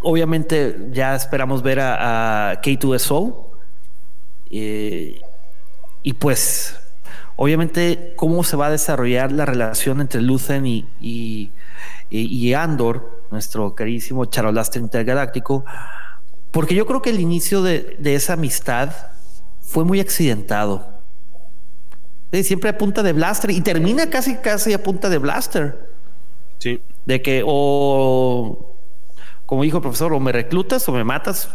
obviamente 0.00 0.88
ya 0.90 1.14
esperamos 1.14 1.62
ver 1.62 1.78
a, 1.80 2.60
K2SO 2.62 3.50
eh, 4.50 5.20
y 6.02 6.12
pues 6.14 6.76
obviamente 7.36 8.14
cómo 8.16 8.42
se 8.44 8.56
va 8.56 8.66
a 8.66 8.70
desarrollar 8.70 9.32
la 9.32 9.44
relación 9.44 10.00
entre 10.00 10.22
Lucen 10.22 10.66
y, 10.66 10.86
y, 12.10 12.52
Andor, 12.54 13.22
nuestro 13.30 13.74
carísimo 13.74 14.24
charolaster 14.24 14.82
intergaláctico, 14.82 15.64
porque 16.50 16.74
yo 16.74 16.86
creo 16.86 17.02
que 17.02 17.10
el 17.10 17.20
inicio 17.20 17.62
de, 17.62 17.96
esa 18.02 18.34
amistad 18.34 18.90
fue 19.60 19.84
muy 19.84 20.00
accidentado. 20.00 21.00
siempre 22.42 22.70
a 22.70 22.78
punta 22.78 23.02
de 23.02 23.12
blaster 23.12 23.50
y 23.50 23.60
termina 23.60 24.10
casi 24.10 24.36
casi 24.36 24.72
a 24.72 24.82
punta 24.82 25.08
de 25.08 25.18
blaster. 25.18 25.90
Sí. 26.58 26.80
De 27.04 27.22
que 27.22 27.42
o 27.46 28.76
como 29.46 29.62
dijo 29.62 29.78
el 29.78 29.82
profesor, 29.82 30.12
o 30.12 30.20
me 30.20 30.32
reclutas 30.32 30.88
o 30.88 30.92
me 30.92 31.04
matas, 31.04 31.48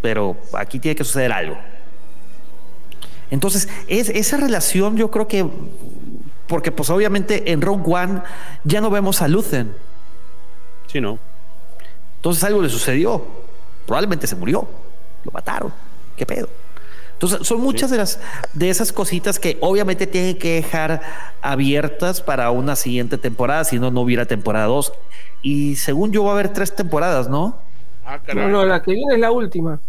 pero 0.00 0.36
aquí 0.52 0.78
tiene 0.78 0.94
que 0.94 1.04
suceder 1.04 1.32
algo. 1.32 1.58
Entonces, 3.30 3.68
es, 3.88 4.08
esa 4.08 4.36
relación 4.36 4.96
yo 4.96 5.10
creo 5.10 5.28
que, 5.28 5.46
porque 6.46 6.72
pues 6.72 6.90
obviamente 6.90 7.52
en 7.52 7.60
Rogue 7.60 7.82
One 7.86 8.22
ya 8.64 8.80
no 8.80 8.90
vemos 8.90 9.22
a 9.22 9.28
Lucen. 9.28 9.72
Sí, 10.86 11.00
no. 11.00 11.18
Entonces 12.16 12.42
algo 12.44 12.62
le 12.62 12.68
sucedió. 12.68 13.24
Probablemente 13.86 14.26
se 14.26 14.36
murió. 14.36 14.68
Lo 15.24 15.32
mataron. 15.32 15.72
¿Qué 16.16 16.26
pedo? 16.26 16.48
Entonces, 17.12 17.46
son 17.46 17.62
muchas 17.62 17.90
de 17.90 17.96
las 17.96 18.20
de 18.52 18.68
esas 18.68 18.92
cositas 18.92 19.38
que 19.38 19.56
obviamente 19.62 20.06
tienen 20.06 20.36
que 20.36 20.56
dejar 20.56 21.00
abiertas 21.40 22.20
para 22.20 22.50
una 22.50 22.76
siguiente 22.76 23.16
temporada, 23.16 23.64
si 23.64 23.78
no, 23.78 23.90
no 23.90 24.02
hubiera 24.02 24.26
temporada 24.26 24.66
2. 24.66 24.92
Y 25.40 25.76
según 25.76 26.12
yo 26.12 26.24
va 26.24 26.30
a 26.30 26.34
haber 26.34 26.52
tres 26.52 26.74
temporadas, 26.74 27.28
¿no? 27.30 27.58
Ah, 28.04 28.20
no, 28.34 28.48
no, 28.48 28.66
la 28.66 28.82
que 28.82 28.92
viene 28.92 29.14
es 29.14 29.20
la 29.20 29.30
última. 29.30 29.80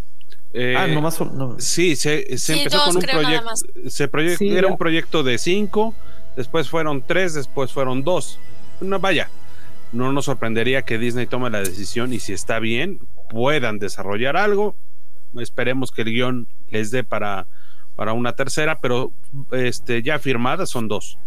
Eh, 0.60 0.76
ah, 0.76 0.88
nomás. 0.88 1.22
No. 1.22 1.60
Sí, 1.60 1.96
se, 1.96 2.26
empezó 2.32 2.86
con 2.86 2.96
un 2.96 3.02
proyecto. 3.04 3.54
Se 3.88 4.10
era 4.58 4.68
un 4.68 4.78
proyecto 4.78 5.22
de 5.22 5.38
cinco, 5.38 5.94
después 6.36 6.68
fueron 6.68 7.04
tres, 7.06 7.36
después 7.36 7.72
fueron 7.72 8.04
dos. 8.04 8.40
No, 8.82 9.00
vaya, 9.00 9.30
no 9.92 10.12
nos 10.12 10.26
sorprendería 10.26 10.82
que 10.82 10.98
Disney 10.98 11.28
tome 11.28 11.52
la 11.52 11.60
decisión 11.60 12.12
y 12.12 12.20
si 12.20 12.34
está 12.34 12.58
bien, 12.58 13.00
puedan 13.30 13.78
desarrollar 13.78 14.36
algo. 14.36 14.76
Esperemos 15.38 15.92
que 15.92 16.02
el 16.02 16.12
guion 16.12 16.48
les 16.70 16.90
dé 16.90 17.04
para, 17.04 17.46
para 17.96 18.14
una 18.14 18.34
tercera, 18.34 18.80
pero 18.82 19.12
este, 19.52 20.02
ya 20.02 20.18
firmadas 20.18 20.72
son 20.72 20.88
dos. 20.88 21.20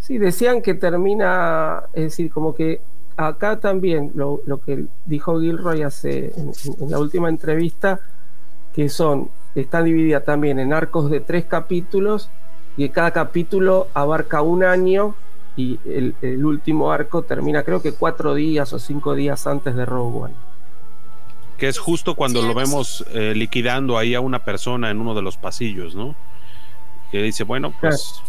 Sí, 0.00 0.18
decían 0.18 0.60
que 0.60 0.74
termina, 0.74 1.84
es 1.94 2.04
decir, 2.04 2.30
como 2.30 2.54
que 2.54 2.82
acá 3.16 3.58
también 3.58 4.12
lo, 4.14 4.42
que 4.64 4.84
dijo 5.06 5.40
Gilroy 5.40 5.82
hace 5.82 6.32
en, 6.36 6.90
la 6.90 6.98
última 6.98 7.30
entrevista, 7.30 8.00
que 8.74 8.88
son, 8.88 9.30
está 9.54 9.82
dividida 9.82 10.20
también 10.20 10.58
en 10.58 10.72
arcos 10.72 11.10
de 11.10 11.20
tres 11.20 11.44
capítulos 11.44 12.30
y 12.76 12.88
cada 12.90 13.10
capítulo 13.10 13.88
abarca 13.94 14.42
un 14.42 14.64
año 14.64 15.14
y 15.56 15.78
el, 15.84 16.14
el, 16.22 16.44
último 16.44 16.92
arco 16.92 17.22
termina 17.22 17.62
creo 17.62 17.82
que 17.82 17.92
cuatro 17.92 18.34
días 18.34 18.72
o 18.72 18.78
cinco 18.78 19.14
días 19.14 19.46
antes 19.46 19.74
de 19.74 19.84
Rogue 19.84 20.18
One. 20.18 20.34
Que 21.58 21.68
es 21.68 21.78
justo 21.78 22.14
cuando 22.14 22.40
lo 22.40 22.54
vemos 22.54 23.04
eh, 23.12 23.34
liquidando 23.34 23.98
ahí 23.98 24.14
a 24.14 24.20
una 24.20 24.44
persona 24.44 24.90
en 24.90 24.98
uno 24.98 25.14
de 25.14 25.22
los 25.22 25.36
pasillos, 25.36 25.94
¿no? 25.94 26.14
Que 27.10 27.22
dice, 27.22 27.44
bueno, 27.44 27.74
pues 27.80 28.22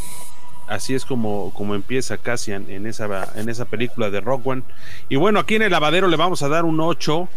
así 0.67 0.95
es 0.95 1.05
como, 1.05 1.51
como 1.53 1.75
empieza 1.75 2.17
Cassian 2.17 2.69
en 2.69 2.87
esa, 2.87 3.29
en 3.35 3.47
esa 3.47 3.65
película 3.65 4.09
de 4.09 4.19
Rock 4.19 4.47
One. 4.47 4.63
Y 5.07 5.15
bueno, 5.15 5.39
aquí 5.39 5.55
en 5.55 5.61
el 5.61 5.71
lavadero 5.71 6.07
le 6.07 6.17
vamos 6.17 6.43
a 6.43 6.49
dar 6.49 6.65
un 6.65 6.79
8. 6.79 7.29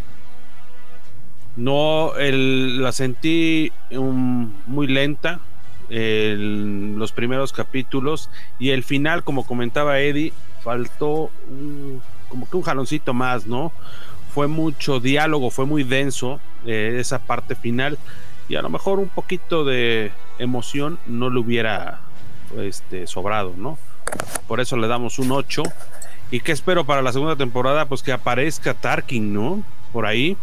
No, 1.56 2.16
el, 2.16 2.82
la 2.82 2.92
sentí 2.92 3.72
muy 3.90 4.86
lenta 4.86 5.40
los 5.88 7.12
primeros 7.12 7.52
capítulos 7.52 8.30
y 8.58 8.70
el 8.70 8.82
final, 8.82 9.22
como 9.22 9.44
comentaba 9.44 10.00
Eddie, 10.00 10.32
faltó 10.62 11.30
como 12.28 12.48
que 12.48 12.56
un 12.56 12.62
jaloncito 12.62 13.14
más, 13.14 13.46
¿no? 13.46 13.72
Fue 14.32 14.48
mucho 14.48 14.98
diálogo, 14.98 15.50
fue 15.50 15.66
muy 15.66 15.84
denso 15.84 16.40
eh, 16.66 16.96
esa 16.98 17.20
parte 17.20 17.54
final 17.54 17.98
y 18.48 18.56
a 18.56 18.62
lo 18.62 18.68
mejor 18.68 18.98
un 18.98 19.08
poquito 19.08 19.64
de 19.64 20.10
emoción 20.38 20.98
no 21.06 21.30
le 21.30 21.38
hubiera 21.38 22.00
este, 22.56 23.06
sobrado, 23.06 23.54
¿no? 23.56 23.78
Por 24.48 24.60
eso 24.60 24.76
le 24.76 24.88
damos 24.88 25.18
un 25.18 25.32
8. 25.32 25.62
¿Y 26.30 26.40
qué 26.40 26.52
espero 26.52 26.84
para 26.84 27.02
la 27.02 27.12
segunda 27.12 27.36
temporada? 27.36 27.86
Pues 27.86 28.02
que 28.02 28.12
aparezca 28.12 28.74
Tarkin, 28.74 29.32
¿no? 29.32 29.62
Por 29.92 30.06
ahí. 30.06 30.36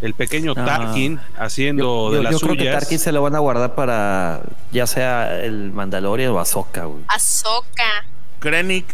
El 0.00 0.14
pequeño 0.14 0.54
ah. 0.56 0.64
Tarkin 0.64 1.20
haciendo 1.38 2.10
de 2.10 2.22
las 2.22 2.32
yo 2.32 2.40
creo 2.40 2.56
que 2.56 2.70
Tarkin 2.70 2.98
se 2.98 3.12
lo 3.12 3.22
van 3.22 3.34
a 3.34 3.38
guardar 3.38 3.74
para 3.74 4.42
ya 4.72 4.86
sea 4.86 5.40
el 5.40 5.72
Mandalorian 5.72 6.30
o 6.30 6.38
Ahsoka, 6.38 6.86
güey. 6.86 7.04
Ahsoka. 7.08 8.06
Krennic. 8.38 8.86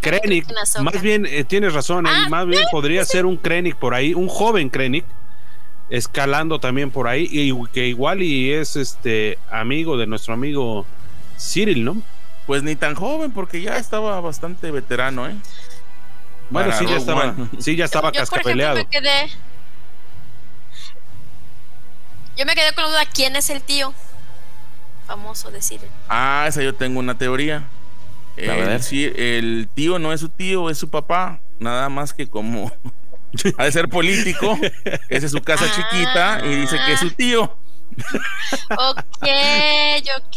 Krennic. 0.00 0.46
Más 0.80 1.00
bien, 1.00 1.26
eh, 1.26 1.44
tienes 1.44 1.74
razón, 1.74 2.06
ah, 2.06 2.26
más 2.28 2.46
bien 2.46 2.64
podría 2.72 3.04
ser 3.04 3.26
un 3.26 3.36
Krennic 3.36 3.76
por 3.76 3.94
ahí, 3.94 4.14
un 4.14 4.28
joven 4.28 4.68
Krennic 4.68 5.04
escalando 5.90 6.58
también 6.58 6.90
por 6.90 7.06
ahí 7.06 7.28
y 7.30 7.52
que 7.66 7.86
igual 7.86 8.22
y 8.22 8.50
es 8.50 8.76
este 8.76 9.38
amigo 9.50 9.98
de 9.98 10.06
nuestro 10.06 10.32
amigo 10.32 10.86
Cyril, 11.38 11.84
¿no? 11.84 12.02
Pues 12.46 12.62
ni 12.62 12.76
tan 12.76 12.94
joven, 12.94 13.30
porque 13.30 13.60
ya 13.60 13.76
estaba 13.76 14.20
bastante 14.20 14.70
veterano, 14.70 15.28
¿eh? 15.28 15.36
Bueno, 16.50 16.72
sí 16.78 16.86
ya, 16.86 16.96
estaba, 16.96 17.34
sí, 17.58 17.76
ya 17.76 17.84
estaba, 17.84 18.10
cascapeleado. 18.10 18.78
Yo, 18.78 18.84
me 18.84 18.90
quedé, 18.90 19.30
yo 22.42 22.46
me 22.46 22.56
quedé 22.56 22.72
con 22.72 22.82
la 22.82 22.90
duda, 22.90 23.04
¿quién 23.06 23.36
es 23.36 23.50
el 23.50 23.62
tío 23.62 23.94
famoso 25.06 25.52
de 25.52 25.60
Cyril? 25.60 25.88
Ah, 26.08 26.46
esa 26.48 26.60
yo 26.60 26.74
tengo 26.74 26.98
una 26.98 27.16
teoría. 27.16 27.68
El, 28.36 28.82
sí, 28.82 29.12
el 29.14 29.68
tío 29.72 30.00
no 30.00 30.12
es 30.12 30.20
su 30.20 30.28
tío, 30.28 30.68
es 30.68 30.76
su 30.76 30.90
papá, 30.90 31.38
nada 31.60 31.88
más 31.88 32.12
que 32.12 32.26
como 32.26 32.72
ha 33.58 33.64
de 33.64 33.70
ser 33.70 33.88
político, 33.88 34.58
esa 35.08 35.26
es 35.26 35.30
su 35.30 35.40
casa 35.40 35.66
chiquita 35.72 36.40
y 36.44 36.56
dice 36.56 36.80
que 36.84 36.94
es 36.94 36.98
su 37.00 37.10
tío 37.10 37.56
ok, 38.70 39.26
ok. 40.18 40.36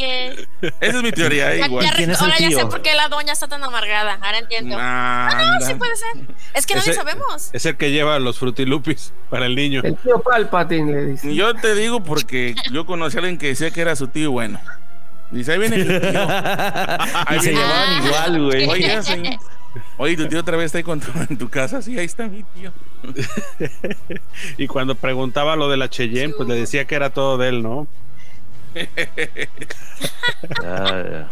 Esa 0.80 0.98
es 0.98 1.04
mi 1.04 1.12
teoría. 1.12 1.56
igual. 1.56 1.86
ahora 2.20 2.38
ya 2.40 2.52
sé 2.52 2.66
por 2.66 2.82
qué 2.82 2.94
la 2.96 3.08
doña 3.10 3.34
está 3.34 3.48
tan 3.48 3.64
amargada. 3.64 4.18
Ahora 4.22 4.40
entiendo. 4.40 4.78
ah, 4.80 5.58
no, 5.60 5.66
sí 5.66 5.76
puede 5.76 5.96
ser. 5.96 6.36
Es 6.54 6.66
que 6.66 6.76
no 6.76 6.82
sabemos. 6.82 7.50
Es 7.54 7.66
el 7.66 7.78
que 7.78 7.92
lleva 7.92 8.20
los 8.20 8.40
frutilupis 8.40 9.14
para 9.30 9.46
el 9.46 9.56
niño. 9.56 9.82
El 9.84 9.98
tío 9.98 10.22
Palpatine 10.22 10.92
le 10.92 11.06
dice. 11.06 11.36
Yo 11.36 11.54
te 11.56 11.76
digo 11.76 12.04
porque 12.04 12.56
yo 12.72 12.86
conocí 12.86 13.18
a 13.18 13.20
alguien 13.20 13.38
que 13.38 13.48
decía 13.48 13.72
que 13.72 13.82
era 13.82 13.96
su 13.96 14.08
tío 14.08 14.32
bueno. 14.32 14.60
Dice, 15.32 15.54
ahí 15.54 15.60
viene 15.60 15.78
el 15.78 16.02
tío. 16.02 16.28
Ahí 17.28 17.40
se 17.40 17.54
llamaban 17.54 18.06
igual, 18.06 18.46
güey. 18.46 18.70
Oye, 18.70 19.04
señor. 19.04 19.36
Oye, 19.98 20.18
tu 20.18 20.28
tío 20.28 20.40
otra 20.40 20.58
vez 20.58 20.74
está 20.74 20.78
ahí 20.78 21.00
en 21.30 21.38
tu 21.38 21.50
casa. 21.50 21.82
Sí, 21.82 21.98
ahí 21.98 22.06
está 22.06 22.28
mi 22.28 22.44
tío. 22.44 22.72
y 24.58 24.68
cuando 24.68 24.96
preguntaba 24.96 25.56
lo 25.56 25.70
de 25.70 25.78
la 25.78 25.90
Cheyenne, 25.90 26.34
pues 26.36 26.50
le 26.50 26.56
decía 26.56 26.86
que 26.86 26.96
era 26.96 27.12
todo 27.12 27.38
de 27.38 27.50
él, 27.50 27.64
¿no? 27.64 27.88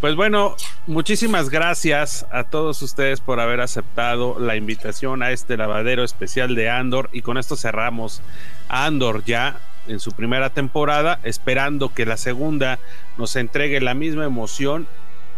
Pues 0.00 0.14
bueno, 0.14 0.56
muchísimas 0.86 1.48
gracias 1.48 2.26
a 2.30 2.44
todos 2.44 2.82
ustedes 2.82 3.20
por 3.20 3.40
haber 3.40 3.62
aceptado 3.62 4.38
la 4.38 4.54
invitación 4.54 5.22
a 5.22 5.30
este 5.30 5.56
lavadero 5.56 6.04
especial 6.04 6.54
de 6.54 6.68
Andor 6.68 7.08
y 7.12 7.22
con 7.22 7.38
esto 7.38 7.56
cerramos 7.56 8.20
Andor 8.68 9.24
ya 9.24 9.58
en 9.88 9.98
su 9.98 10.12
primera 10.12 10.50
temporada, 10.50 11.18
esperando 11.22 11.94
que 11.94 12.04
la 12.04 12.18
segunda 12.18 12.78
nos 13.16 13.36
entregue 13.36 13.80
la 13.80 13.94
misma 13.94 14.26
emoción 14.26 14.86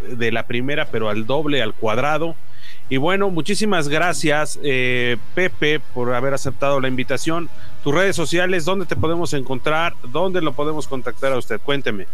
de 0.02 0.32
la 0.32 0.46
primera, 0.46 0.86
pero 0.86 1.08
al 1.08 1.26
doble, 1.26 1.62
al 1.62 1.74
cuadrado. 1.74 2.34
Y 2.90 2.96
bueno, 2.96 3.28
muchísimas 3.30 3.88
gracias, 3.88 4.58
eh, 4.62 5.18
Pepe, 5.34 5.80
por 5.92 6.14
haber 6.14 6.32
aceptado 6.32 6.80
la 6.80 6.88
invitación. 6.88 7.50
Tus 7.84 7.94
redes 7.94 8.16
sociales, 8.16 8.64
¿dónde 8.64 8.86
te 8.86 8.96
podemos 8.96 9.34
encontrar? 9.34 9.94
¿Dónde 10.10 10.40
lo 10.40 10.54
podemos 10.54 10.88
contactar 10.88 11.32
a 11.32 11.38
usted? 11.38 11.60
Cuénteme. 11.60 12.06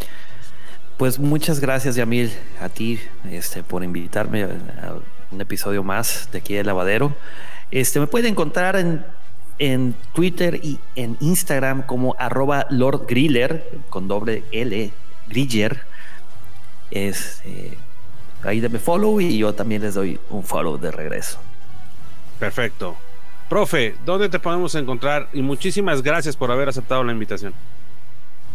Pues 0.96 1.18
muchas 1.18 1.60
gracias, 1.60 1.96
Yamil, 1.96 2.32
a 2.60 2.68
ti, 2.68 3.00
este, 3.30 3.62
por 3.62 3.84
invitarme 3.84 4.44
a 4.44 4.94
un 5.30 5.40
episodio 5.40 5.82
más 5.82 6.28
de 6.32 6.38
aquí 6.38 6.54
de 6.54 6.64
Lavadero. 6.64 7.12
Este, 7.70 8.00
me 8.00 8.06
pueden 8.06 8.32
encontrar 8.32 8.76
en, 8.76 9.04
en 9.58 9.94
Twitter 10.12 10.60
y 10.62 10.78
en 10.94 11.16
Instagram 11.20 11.82
como 11.82 12.14
arroba 12.18 12.66
Lord 12.70 13.06
Griller, 13.08 13.68
con 13.90 14.08
doble 14.08 14.44
L, 14.52 14.92
Griller. 15.28 15.93
Este, 16.94 17.76
ahí 18.44 18.60
denme 18.60 18.78
follow 18.78 19.20
y 19.20 19.36
yo 19.36 19.52
también 19.52 19.82
les 19.82 19.94
doy 19.94 20.18
un 20.30 20.44
follow 20.44 20.78
de 20.78 20.92
regreso. 20.92 21.40
Perfecto. 22.38 22.96
Profe, 23.48 23.96
¿dónde 24.06 24.28
te 24.28 24.38
podemos 24.38 24.74
encontrar? 24.76 25.28
Y 25.32 25.42
muchísimas 25.42 26.02
gracias 26.02 26.36
por 26.36 26.52
haber 26.52 26.68
aceptado 26.68 27.02
la 27.02 27.12
invitación. 27.12 27.52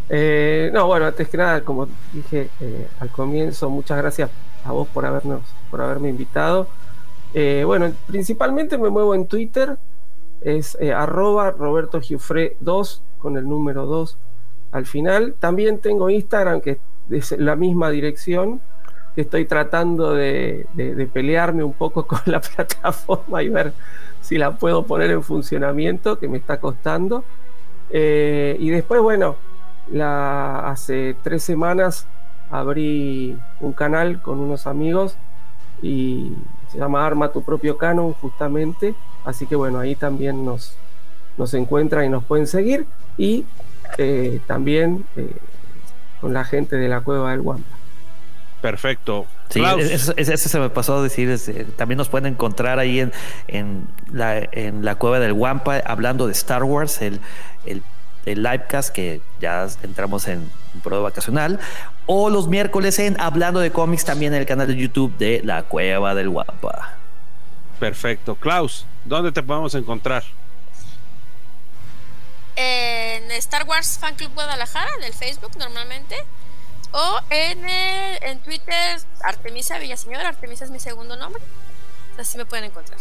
Eh, 0.08 0.72
no, 0.74 0.88
bueno, 0.88 1.06
antes 1.06 1.28
que 1.28 1.38
nada, 1.38 1.62
como 1.62 1.88
dije 2.14 2.50
eh, 2.62 2.88
al 3.00 3.10
comienzo, 3.10 3.70
muchas 3.70 3.98
gracias 3.98 4.32
a 4.64 4.72
vos 4.72 4.88
por 4.88 5.06
habernos, 5.06 5.42
por 5.70 5.82
haberme 5.82 6.10
invitado. 6.10 6.68
Eh, 7.34 7.64
bueno, 7.66 7.92
principalmente 8.08 8.78
me 8.78 8.90
muevo 8.90 9.14
en 9.14 9.28
Twitter, 9.28 9.78
es 10.42 10.78
arroba 10.96 11.52
Roberto 11.52 12.00
2 12.60 13.04
con 13.20 13.38
el 13.38 13.48
número 13.48 13.86
2 13.86 14.18
al 14.72 14.86
final. 14.86 15.36
También 15.40 15.80
tengo 15.80 16.10
Instagram, 16.10 16.62
que 16.62 16.80
la 17.38 17.56
misma 17.56 17.90
dirección, 17.90 18.62
estoy 19.16 19.46
tratando 19.46 20.14
de, 20.14 20.66
de 20.74 21.08
pelearme 21.08 21.64
un 21.64 21.74
poco 21.74 22.08
con 22.08 22.22
la 22.26 22.40
plataforma 22.42 23.44
y 23.44 23.50
ver 23.50 23.74
si 24.22 24.38
la 24.38 24.52
puedo 24.52 24.84
poner 24.84 25.12
en 25.12 25.24
funcionamiento, 25.24 26.20
que 26.20 26.28
me 26.28 26.38
está 26.38 26.60
costando. 26.60 27.24
y 27.92 28.70
después, 28.70 29.02
bueno, 29.02 29.38
hace 29.98 31.16
tres 31.24 31.44
semanas 31.44 32.06
abrí 32.50 33.38
un 33.60 33.74
canal 33.74 34.22
con 34.22 34.40
unos 34.40 34.68
amigos 34.68 35.16
y 35.82 36.34
se 36.72 36.78
llama 36.78 37.06
Arma 37.06 37.32
tu 37.32 37.44
propio 37.44 37.78
canon 37.78 38.14
justamente. 38.14 38.96
Así 39.26 39.46
que 39.46 39.56
bueno, 39.56 39.80
ahí 39.80 39.96
también 39.96 40.46
nos, 40.46 40.76
nos 41.38 41.54
encuentran 41.54 42.06
y 42.06 42.10
nos 42.10 42.24
pueden 42.24 42.48
seguir. 42.48 42.86
Y 43.18 43.46
eh, 43.98 44.40
también 44.48 45.06
eh, 45.16 45.36
con 46.22 46.34
la 46.34 46.46
gente 46.46 46.76
de 46.76 46.88
la 46.88 47.02
cueva 47.02 47.32
del 47.32 47.42
Guampa. 47.42 47.78
Perfecto. 48.62 49.26
Sí, 49.50 49.64
eso, 49.64 50.14
se 50.16 50.60
me 50.60 50.70
pasó 50.70 50.98
a 50.98 51.04
decir. 51.04 51.38
también 51.78 51.98
nos 51.98 52.10
pueden 52.10 52.34
encontrar 52.34 52.78
ahí 52.78 53.00
en, 53.00 53.14
en, 53.48 53.88
la, 54.12 54.38
en 54.38 54.84
la 54.84 54.96
cueva 54.96 55.20
del 55.20 55.32
Wampa 55.32 55.78
hablando 55.86 56.28
de 56.28 56.34
Star 56.34 56.64
Wars, 56.64 57.02
el, 57.02 57.20
el 57.66 57.82
el 58.26 58.44
livecast 58.44 58.90
que 58.94 59.22
ya 59.40 59.68
entramos 59.84 60.28
en 60.28 60.50
prueba 60.84 61.04
vacacional 61.04 61.60
o 62.06 62.30
los 62.30 62.48
miércoles 62.48 63.00
en 63.00 63.20
Hablando 63.20 63.60
de 63.60 63.72
cómics 63.72 64.06
también 64.06 64.34
en 64.34 64.42
el 64.42 64.46
canal 64.46 64.68
de 64.68 64.76
YouTube 64.76 65.16
de 65.18 65.42
La 65.44 65.64
Cueva 65.64 66.16
del 66.16 66.30
Guapa. 66.30 66.96
Perfecto. 67.80 68.36
Klaus, 68.36 68.86
¿dónde 69.06 69.32
te 69.32 69.42
podemos 69.42 69.74
encontrar? 69.76 70.24
En 72.62 73.32
Star 73.32 73.64
Wars 73.64 73.98
Fan 74.00 74.16
Club 74.16 74.34
Guadalajara, 74.34 74.90
en 74.98 75.06
el 75.06 75.14
Facebook 75.14 75.52
normalmente. 75.58 76.18
O 76.92 77.20
en, 77.30 77.64
en 77.70 78.40
Twitter, 78.40 79.00
Artemisa 79.24 79.80
Villaseñor. 79.80 80.26
Artemisa 80.26 80.66
es 80.66 80.72
mi 80.72 80.80
segundo 80.80 81.16
nombre. 81.16 81.42
Así 82.18 82.38
me 82.38 82.46
pueden 82.46 82.66
encontrar. 82.66 83.00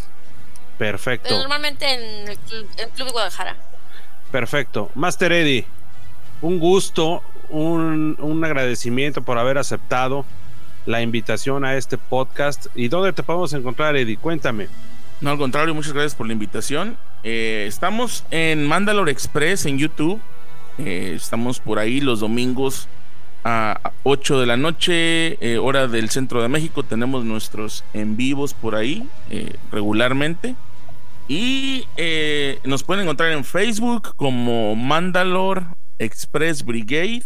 Perfecto. 0.78 1.36
normalmente 1.36 1.92
en 1.92 2.28
el, 2.28 2.38
Club, 2.38 2.68
el 2.76 2.88
Club 2.90 3.06
de 3.06 3.12
Guadalajara. 3.12 3.56
Perfecto. 4.30 4.90
Master 4.94 5.32
Eddie, 5.32 5.66
un 6.40 6.60
gusto, 6.60 7.22
un, 7.48 8.42
agradecimiento 8.44 9.22
por 9.22 9.38
haber 9.38 9.58
aceptado 9.58 10.24
la 10.86 11.02
invitación 11.02 11.64
a 11.64 11.76
este 11.76 11.98
podcast. 11.98 12.66
¿Y 12.76 12.88
dónde 12.88 13.12
te 13.12 13.24
podemos 13.24 13.52
encontrar, 13.54 13.96
Eddie? 13.96 14.16
Cuéntame. 14.18 14.68
No, 15.20 15.30
al 15.30 15.38
contrario, 15.38 15.74
muchas 15.74 15.92
gracias 15.92 16.14
por 16.14 16.28
la 16.28 16.32
invitación. 16.32 16.96
Eh, 17.24 17.64
estamos 17.66 18.24
en 18.30 18.66
Mandalore 18.66 19.10
Express 19.10 19.66
en 19.66 19.78
YouTube. 19.78 20.20
Eh, 20.78 21.14
estamos 21.16 21.58
por 21.58 21.78
ahí 21.78 22.00
los 22.00 22.20
domingos 22.20 22.88
a 23.44 23.92
8 24.04 24.40
de 24.40 24.46
la 24.46 24.56
noche, 24.56 25.38
eh, 25.44 25.58
hora 25.58 25.88
del 25.88 26.10
centro 26.10 26.42
de 26.42 26.48
México. 26.48 26.84
Tenemos 26.84 27.24
nuestros 27.24 27.84
en 27.92 28.16
vivos 28.16 28.54
por 28.54 28.74
ahí 28.74 29.08
regularmente. 29.72 30.54
Y 31.26 31.84
nos 32.64 32.84
pueden 32.84 33.02
encontrar 33.02 33.32
en 33.32 33.44
Facebook 33.44 34.14
como 34.16 34.74
Mandalore 34.74 35.66
Express 35.98 36.64
Brigade. 36.64 37.24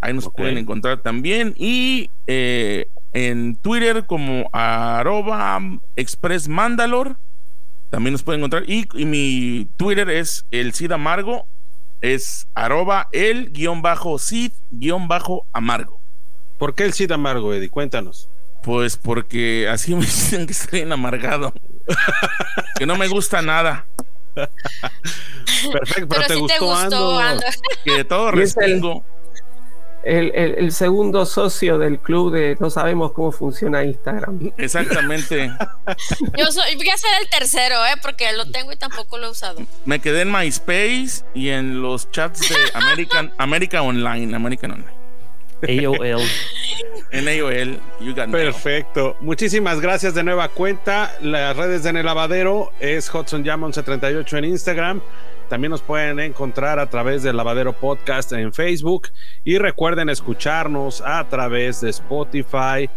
Ahí 0.00 0.14
nos 0.14 0.30
pueden 0.30 0.58
encontrar 0.58 0.98
también. 1.02 1.54
Y 1.58 2.08
en 2.26 3.56
Twitter 3.56 4.06
como 4.06 4.48
arroba 4.52 5.60
Express 5.96 6.48
Mandalore. 6.48 7.16
También 7.92 8.12
nos 8.12 8.22
pueden 8.22 8.40
encontrar. 8.40 8.64
Y, 8.66 8.86
mi 9.04 9.68
Twitter 9.76 10.08
es 10.08 10.46
el 10.50 10.72
Cid 10.72 10.92
Amargo. 10.92 11.46
Es 12.00 12.48
arroba 12.54 13.10
el 13.12 13.52
guion 13.52 13.82
bajo 13.82 14.18
Cid 14.18 14.52
guion 14.70 15.08
bajo 15.08 15.44
Amargo. 15.52 16.00
¿Por 16.56 16.74
qué 16.74 16.84
el 16.84 16.94
Cid 16.94 17.12
Amargo, 17.12 17.52
Eddie? 17.52 17.68
Cuéntanos. 17.68 18.30
Pues 18.62 18.96
porque 18.96 19.68
así 19.68 19.94
me 19.94 20.00
dicen 20.06 20.46
que 20.46 20.52
estoy 20.52 20.80
en 20.80 20.90
amargado. 20.90 21.52
que 22.78 22.86
no 22.86 22.96
me 22.96 23.08
gusta 23.08 23.42
nada. 23.42 23.84
Perfecto, 24.34 26.08
pero, 26.08 26.26
te, 26.26 26.36
gustó, 26.36 27.20
Que 27.84 28.04
todo 28.04 28.30
respongo. 28.30 29.04
El, 30.02 30.32
el, 30.34 30.72
segundo 30.72 31.24
socio 31.26 31.78
del 31.78 32.00
club 32.00 32.32
de 32.32 32.56
no 32.58 32.70
sabemos 32.70 33.12
cómo 33.12 33.30
funciona 33.30 33.84
Instagram. 33.84 34.50
Exactamente. 34.56 35.52
Yo 36.36 36.50
soy, 36.50 36.74
voy 36.76 36.88
a 36.88 36.96
ser 36.96 37.10
el 37.20 37.28
tercero, 37.28 37.76
¿eh? 37.86 37.98
porque 38.02 38.32
lo 38.32 38.46
tengo 38.46 38.72
y 38.72 38.76
tampoco 38.76 39.18
lo 39.18 39.28
he 39.28 39.30
usado. 39.30 39.60
Me 39.84 40.00
quedé 40.00 40.22
en 40.22 40.32
MySpace 40.32 41.24
y 41.34 41.50
en 41.50 41.82
los 41.82 42.10
chats 42.10 42.40
de 42.48 42.56
American, 42.74 43.32
America 43.38 43.82
Online. 43.82 44.34
American 44.34 44.72
Online. 44.72 45.02
AOL. 45.62 46.22
En 47.12 47.28
AOL, 47.28 47.78
Perfecto. 48.30 49.16
Muchísimas 49.20 49.80
gracias 49.82 50.14
de 50.14 50.24
nueva 50.24 50.48
cuenta. 50.48 51.14
Las 51.20 51.54
redes 51.54 51.82
de 51.82 51.90
En 51.90 51.98
el 51.98 52.06
Lavadero 52.06 52.72
es 52.80 53.12
Hudson 53.12 53.44
Jam 53.44 53.60
1138 53.60 54.38
en 54.38 54.44
Instagram. 54.46 55.02
También 55.52 55.72
nos 55.72 55.82
pueden 55.82 56.18
encontrar 56.18 56.78
a 56.78 56.88
través 56.88 57.22
del 57.22 57.36
Lavadero 57.36 57.74
Podcast 57.74 58.32
en 58.32 58.54
Facebook. 58.54 59.08
Y 59.44 59.58
recuerden 59.58 60.08
escucharnos 60.08 61.02
a 61.02 61.28
través 61.28 61.82
de 61.82 61.90
Spotify, 61.90 62.88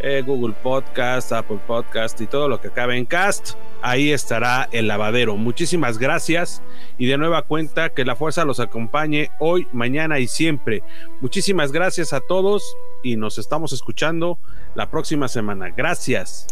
eh, 0.00 0.24
Google 0.26 0.56
Podcast, 0.64 1.30
Apple 1.30 1.60
Podcast 1.64 2.20
y 2.20 2.26
todo 2.26 2.48
lo 2.48 2.60
que 2.60 2.70
cabe 2.70 2.96
en 2.96 3.04
Cast. 3.04 3.52
Ahí 3.82 4.10
estará 4.10 4.68
el 4.72 4.88
lavadero. 4.88 5.36
Muchísimas 5.36 5.98
gracias 5.98 6.60
y 6.98 7.06
de 7.06 7.18
nueva 7.18 7.42
cuenta 7.42 7.90
que 7.90 8.04
la 8.04 8.16
fuerza 8.16 8.44
los 8.44 8.58
acompañe 8.58 9.30
hoy, 9.38 9.68
mañana 9.72 10.18
y 10.18 10.26
siempre. 10.26 10.82
Muchísimas 11.20 11.70
gracias 11.70 12.12
a 12.12 12.18
todos 12.18 12.64
y 13.04 13.14
nos 13.14 13.38
estamos 13.38 13.72
escuchando 13.72 14.40
la 14.74 14.90
próxima 14.90 15.28
semana. 15.28 15.70
Gracias. 15.70 16.48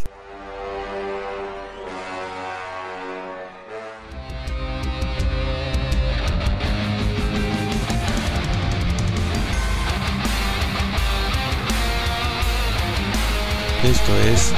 Esto 13.83 14.15
es 14.19 14.53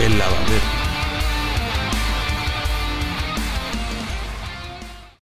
El 0.00 0.18
Lavadero. 0.18 0.79